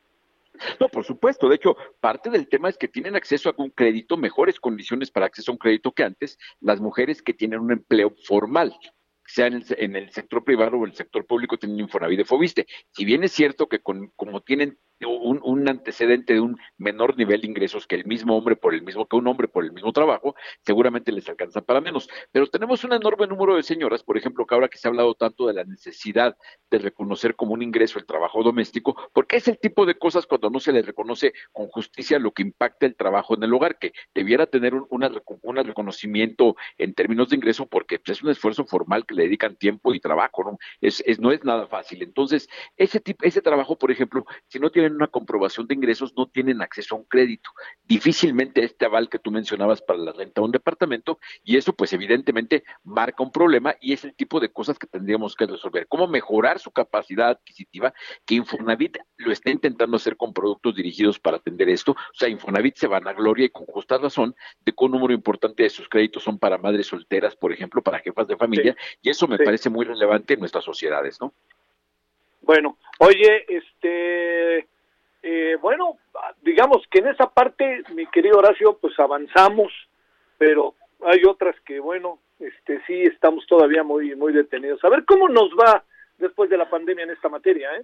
No, 0.80 0.90
por 0.90 1.06
supuesto. 1.06 1.49
De 1.49 1.56
hecho, 1.56 1.76
parte 1.99 2.30
del 2.30 2.48
tema 2.48 2.69
es 2.69 2.77
que 2.77 2.88
tienen 2.88 3.15
acceso 3.15 3.49
a 3.49 3.53
un 3.57 3.69
crédito, 3.69 4.18
mejores 4.18 4.60
condiciones 4.60 5.11
para 5.11 5.26
acceso 5.26 5.52
a 5.52 5.53
un 5.53 5.60
crédito 5.60 5.91
que 5.91 6.03
antes 6.03 6.38
las 6.60 6.80
mujeres 6.80 7.22
que 7.22 7.34
tienen 7.34 7.60
un 7.60 7.72
empleo 7.72 8.14
formal 8.23 8.76
sea 9.26 9.48
en 9.48 9.53
el, 9.53 9.65
en 9.77 9.95
el 9.95 10.10
sector 10.11 10.44
privado 10.44 10.77
o 10.77 10.86
el 10.86 10.95
sector 10.95 11.26
público, 11.26 11.57
tienen 11.57 11.80
Infonavit 11.80 12.18
de 12.18 12.26
Fobiste. 12.26 12.68
Si 12.91 13.06
bien 13.06 13.23
es 13.23 13.31
cierto 13.31 13.69
que 13.69 13.80
con, 13.80 14.11
como 14.15 14.41
tienen 14.41 14.80
un, 15.07 15.39
un, 15.43 15.67
antecedente 15.67 16.34
de 16.34 16.39
un 16.39 16.57
menor 16.77 17.17
nivel 17.17 17.41
de 17.41 17.47
ingresos 17.47 17.88
que 17.88 17.95
el 17.95 18.05
mismo 18.05 18.38
hombre 18.38 18.55
por 18.55 18.73
el 18.73 18.81
mismo 18.81 19.07
que 19.07 19.15
un 19.15 19.27
hombre 19.27 19.47
por 19.47 19.63
el 19.63 19.71
mismo 19.71 19.91
trabajo, 19.91 20.35
seguramente 20.65 21.11
les 21.11 21.27
alcanza 21.30 21.61
para 21.61 21.81
menos. 21.81 22.09
Pero 22.31 22.47
tenemos 22.47 22.84
un 22.84 22.93
enorme 22.93 23.27
número 23.27 23.55
de 23.55 23.63
señoras, 23.63 24.03
por 24.03 24.17
ejemplo, 24.17 24.45
que 24.45 24.55
ahora 24.55 24.67
que 24.67 24.77
se 24.77 24.88
ha 24.88 24.89
hablado 24.89 25.15
tanto 25.15 25.47
de 25.47 25.53
la 25.53 25.63
necesidad 25.63 26.38
de 26.69 26.77
reconocer 26.77 27.35
como 27.35 27.53
un 27.53 27.61
ingreso 27.61 27.99
el 27.99 28.05
trabajo 28.05 28.43
doméstico, 28.43 28.95
porque 29.13 29.38
es 29.38 29.47
el 29.47 29.57
tipo 29.57 29.85
de 29.85 29.95
cosas 29.95 30.26
cuando 30.26 30.49
no 30.49 30.59
se 30.59 30.71
les 30.71 30.85
reconoce 30.85 31.34
con 31.51 31.67
justicia 31.67 32.19
lo 32.19 32.31
que 32.31 32.43
impacta 32.43 32.85
el 32.85 32.95
trabajo 32.95 33.35
en 33.35 33.43
el 33.43 33.53
hogar, 33.53 33.80
que 33.80 33.93
debiera 34.13 34.45
tener 34.45 34.73
un 34.76 34.88
una, 35.43 35.63
reconocimiento 35.63 36.55
en 36.77 36.93
términos 36.93 37.30
de 37.30 37.38
ingreso, 37.38 37.65
porque 37.67 37.99
es 38.03 38.21
un 38.21 38.30
esfuerzo 38.30 38.65
formal 38.65 39.05
que 39.05 39.15
le 39.15 39.23
dedican 39.23 39.55
tiempo 39.55 39.93
y 39.93 39.99
trabajo, 39.99 40.43
¿no? 40.43 40.57
Es, 40.81 41.03
es, 41.05 41.19
no 41.19 41.31
es 41.31 41.43
nada 41.43 41.67
fácil. 41.67 42.03
Entonces, 42.03 42.49
ese, 42.77 42.99
tipo, 42.99 43.26
ese 43.26 43.41
trabajo, 43.41 43.77
por 43.77 43.91
ejemplo, 43.91 44.26
si 44.47 44.59
no 44.59 44.71
tienen 44.89 45.01
una 45.01 45.07
comprobación 45.07 45.67
de 45.67 45.75
ingresos 45.75 46.13
no 46.17 46.27
tienen 46.27 46.61
acceso 46.61 46.95
a 46.95 46.97
un 46.97 47.03
crédito. 47.03 47.51
Difícilmente 47.83 48.63
este 48.63 48.85
aval 48.85 49.07
que 49.07 49.19
tú 49.19 49.29
mencionabas 49.29 49.81
para 49.81 49.99
la 49.99 50.11
renta 50.11 50.41
de 50.41 50.45
un 50.45 50.51
departamento 50.51 51.19
y 51.43 51.57
eso 51.57 51.73
pues 51.73 51.93
evidentemente 51.93 52.63
marca 52.83 53.21
un 53.21 53.31
problema 53.31 53.75
y 53.79 53.93
es 53.93 54.03
el 54.03 54.15
tipo 54.15 54.39
de 54.39 54.51
cosas 54.51 54.79
que 54.79 54.87
tendríamos 54.87 55.35
que 55.35 55.45
resolver. 55.45 55.85
¿Cómo 55.87 56.07
mejorar 56.07 56.59
su 56.59 56.71
capacidad 56.71 57.29
adquisitiva? 57.29 57.93
Que 58.25 58.35
Infonavit 58.35 58.97
lo 59.17 59.31
está 59.31 59.51
intentando 59.51 59.97
hacer 59.97 60.17
con 60.17 60.33
productos 60.33 60.75
dirigidos 60.75 61.19
para 61.19 61.37
atender 61.37 61.69
esto. 61.69 61.91
O 61.91 62.13
sea, 62.13 62.29
Infonavit 62.29 62.75
se 62.75 62.87
van 62.87 63.07
a 63.07 63.13
gloria 63.13 63.45
y 63.45 63.49
con 63.49 63.65
justa 63.67 63.99
razón 63.99 64.35
de 64.65 64.71
que 64.71 64.85
un 64.85 64.91
número 64.91 65.13
importante 65.13 65.63
de 65.63 65.69
sus 65.69 65.87
créditos 65.87 66.23
son 66.23 66.39
para 66.39 66.57
madres 66.57 66.87
solteras, 66.87 67.35
por 67.35 67.53
ejemplo, 67.53 67.83
para 67.83 67.99
jefas 67.99 68.27
de 68.27 68.37
familia 68.37 68.75
y 69.01 69.09
eso 69.09 69.27
me 69.27 69.37
parece 69.37 69.69
muy 69.69 69.85
relevante 69.85 70.33
en 70.33 70.39
nuestras 70.39 70.63
sociedades, 70.63 71.19
¿no? 71.21 71.31
Bueno, 72.41 72.77
oye, 72.99 73.45
este 73.47 74.67
eh, 75.21 75.57
bueno, 75.61 75.97
digamos 76.41 76.85
que 76.89 76.99
en 76.99 77.07
esa 77.07 77.29
parte, 77.29 77.83
mi 77.93 78.05
querido 78.07 78.37
Horacio, 78.37 78.77
pues 78.79 78.97
avanzamos, 78.99 79.71
pero 80.37 80.75
hay 81.01 81.23
otras 81.25 81.55
que, 81.61 81.79
bueno, 81.79 82.19
este 82.39 82.81
sí 82.87 83.03
estamos 83.03 83.45
todavía 83.47 83.83
muy, 83.83 84.15
muy 84.15 84.33
detenidos. 84.33 84.83
A 84.83 84.89
ver 84.89 85.05
cómo 85.05 85.27
nos 85.27 85.49
va 85.51 85.83
después 86.17 86.49
de 86.49 86.57
la 86.57 86.69
pandemia 86.69 87.03
en 87.03 87.11
esta 87.11 87.29
materia, 87.29 87.69
¿eh? 87.75 87.83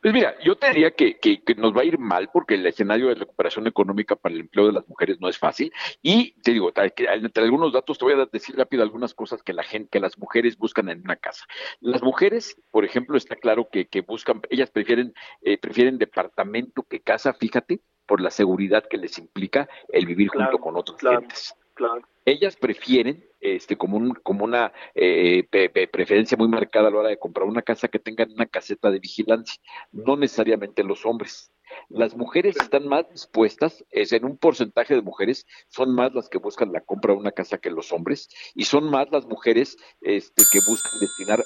Pues 0.00 0.14
mira, 0.14 0.34
yo 0.44 0.56
te 0.56 0.68
diría 0.68 0.92
que, 0.92 1.18
que, 1.18 1.42
que, 1.42 1.54
nos 1.54 1.76
va 1.76 1.82
a 1.82 1.84
ir 1.84 1.98
mal 1.98 2.30
porque 2.32 2.54
el 2.54 2.66
escenario 2.66 3.08
de 3.08 3.14
recuperación 3.14 3.66
económica 3.66 4.16
para 4.16 4.34
el 4.34 4.42
empleo 4.42 4.66
de 4.66 4.72
las 4.72 4.88
mujeres 4.88 5.20
no 5.20 5.28
es 5.28 5.38
fácil. 5.38 5.72
Y 6.02 6.32
te 6.42 6.52
digo, 6.52 6.72
entre 6.74 7.44
algunos 7.44 7.72
datos 7.72 7.98
te 7.98 8.04
voy 8.04 8.14
a 8.14 8.26
decir 8.30 8.56
rápido 8.56 8.82
algunas 8.82 9.14
cosas 9.14 9.42
que 9.42 9.52
la 9.52 9.62
gente, 9.62 9.88
que 9.90 10.00
las 10.00 10.18
mujeres 10.18 10.56
buscan 10.56 10.88
en 10.88 11.00
una 11.00 11.16
casa. 11.16 11.44
Las 11.80 12.02
mujeres, 12.02 12.56
por 12.70 12.84
ejemplo, 12.84 13.16
está 13.16 13.36
claro 13.36 13.68
que, 13.70 13.86
que 13.86 14.02
buscan, 14.02 14.40
ellas 14.50 14.70
prefieren, 14.70 15.14
eh, 15.42 15.58
prefieren 15.58 15.98
departamento 15.98 16.82
que 16.84 17.00
casa, 17.00 17.32
fíjate, 17.32 17.80
por 18.06 18.20
la 18.20 18.30
seguridad 18.30 18.84
que 18.88 18.98
les 18.98 19.18
implica 19.18 19.68
el 19.88 20.06
vivir 20.06 20.28
junto 20.28 20.58
con 20.58 20.76
otros 20.76 20.98
clientes. 20.98 21.54
Ellas 22.24 22.56
prefieren, 22.56 23.24
este, 23.40 23.76
como, 23.76 23.96
un, 23.96 24.14
como 24.14 24.44
una 24.44 24.72
eh, 24.94 25.44
preferencia 25.90 26.36
muy 26.36 26.48
marcada 26.48 26.88
a 26.88 26.90
la 26.90 26.98
hora 26.98 27.08
de 27.08 27.18
comprar 27.18 27.48
una 27.48 27.62
casa 27.62 27.88
que 27.88 27.98
tenga 27.98 28.26
una 28.32 28.46
caseta 28.46 28.90
de 28.90 29.00
vigilancia, 29.00 29.60
no 29.90 30.16
necesariamente 30.16 30.84
los 30.84 31.04
hombres. 31.04 31.52
Las 31.88 32.16
mujeres 32.16 32.56
están 32.56 32.88
más 32.88 33.08
dispuestas, 33.10 33.84
es 33.90 34.12
en 34.12 34.24
un 34.24 34.36
porcentaje 34.36 34.94
de 34.94 35.02
mujeres, 35.02 35.46
son 35.68 35.94
más 35.94 36.14
las 36.14 36.28
que 36.28 36.38
buscan 36.38 36.72
la 36.72 36.80
compra 36.80 37.14
de 37.14 37.20
una 37.20 37.32
casa 37.32 37.58
que 37.58 37.70
los 37.70 37.92
hombres, 37.92 38.28
y 38.54 38.64
son 38.64 38.90
más 38.90 39.10
las 39.10 39.26
mujeres 39.26 39.76
este, 40.00 40.42
que 40.52 40.60
buscan 40.66 40.92
destinar 41.00 41.42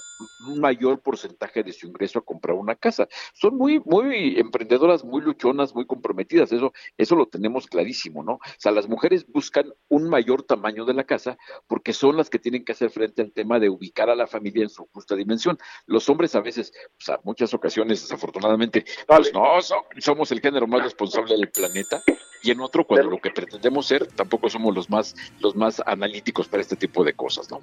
un 0.49 0.61
mayor 0.61 1.01
porcentaje 1.01 1.63
de 1.63 1.73
su 1.73 1.87
ingreso 1.87 2.19
a 2.19 2.25
comprar 2.25 2.57
una 2.57 2.75
casa. 2.75 3.09
Son 3.35 3.57
muy, 3.57 3.81
muy 3.85 4.39
emprendedoras, 4.39 5.05
muy 5.05 5.23
luchonas, 5.23 5.75
muy 5.75 5.87
comprometidas, 5.87 6.53
eso, 6.53 6.73
eso 6.97 7.17
lo 7.17 7.27
tenemos 7.27 7.67
clarísimo, 7.67 8.23
¿no? 8.23 8.35
O 8.35 8.41
sea, 8.59 8.73
las 8.73 8.89
mujeres 8.89 9.27
buscan 9.27 9.73
un 9.89 10.09
mayor 10.09 10.43
tamaño 10.43 10.85
de 10.85 10.95
la 10.95 11.05
casa 11.05 11.37
porque 11.67 11.93
son 11.93 12.17
las 12.17 12.31
que 12.31 12.39
tienen 12.39 12.65
que 12.65 12.73
hacer 12.73 12.91
frente 12.91 13.23
al 13.23 13.33
tema 13.33 13.59
de 13.59 13.69
ubicar 13.69 14.11
a 14.11 14.15
la 14.15 14.27
familia 14.27 14.63
en 14.63 14.71
su 14.71 14.87
justa 14.93 15.15
dimensión. 15.17 15.59
Los 15.87 16.09
hombres 16.09 16.35
a 16.35 16.41
veces, 16.41 16.73
pues 16.97 17.09
a 17.09 17.21
muchas 17.25 17.53
ocasiones, 17.55 18.03
desafortunadamente, 18.03 18.85
pues 19.07 19.33
no, 19.33 19.61
son, 19.61 20.16
somos 20.17 20.33
el 20.33 20.41
género 20.41 20.67
más 20.67 20.83
responsable 20.83 21.37
del 21.37 21.51
planeta 21.51 22.03
y 22.43 22.51
en 22.51 22.61
otro 22.63 22.87
cuando 22.87 23.11
lo 23.11 23.19
que 23.19 23.31
pretendemos 23.31 23.87
ser 23.87 24.07
tampoco 24.07 24.49
somos 24.49 24.75
los 24.75 24.89
más 24.89 25.15
los 25.41 25.55
más 25.55 25.83
analíticos 25.85 26.49
para 26.49 26.63
este 26.63 26.75
tipo 26.75 27.05
de 27.05 27.13
cosas, 27.13 27.51
¿no? 27.51 27.61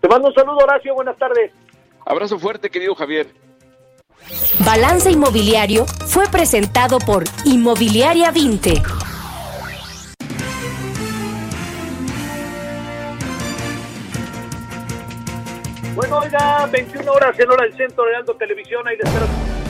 Te 0.00 0.08
mando 0.08 0.28
un 0.28 0.34
saludo, 0.34 0.56
Horacio, 0.56 0.94
buenas 0.94 1.18
tardes. 1.18 1.52
Abrazo 2.06 2.38
fuerte, 2.38 2.70
querido 2.70 2.94
Javier. 2.94 3.26
Balance 4.64 5.10
Inmobiliario 5.10 5.84
fue 5.84 6.26
presentado 6.28 6.98
por 6.98 7.24
Inmobiliaria 7.44 8.30
20. 8.30 8.72
Bueno, 15.94 16.20
oiga, 16.20 16.66
21 16.72 17.12
horas 17.12 17.38
en 17.38 17.50
hora 17.50 17.64
del 17.64 17.76
centro 17.76 18.06
de 18.06 18.16
Aldo 18.16 18.34
Televisión, 18.36 18.88
ahí 18.88 18.96
le 18.96 19.02
espero. 19.02 19.69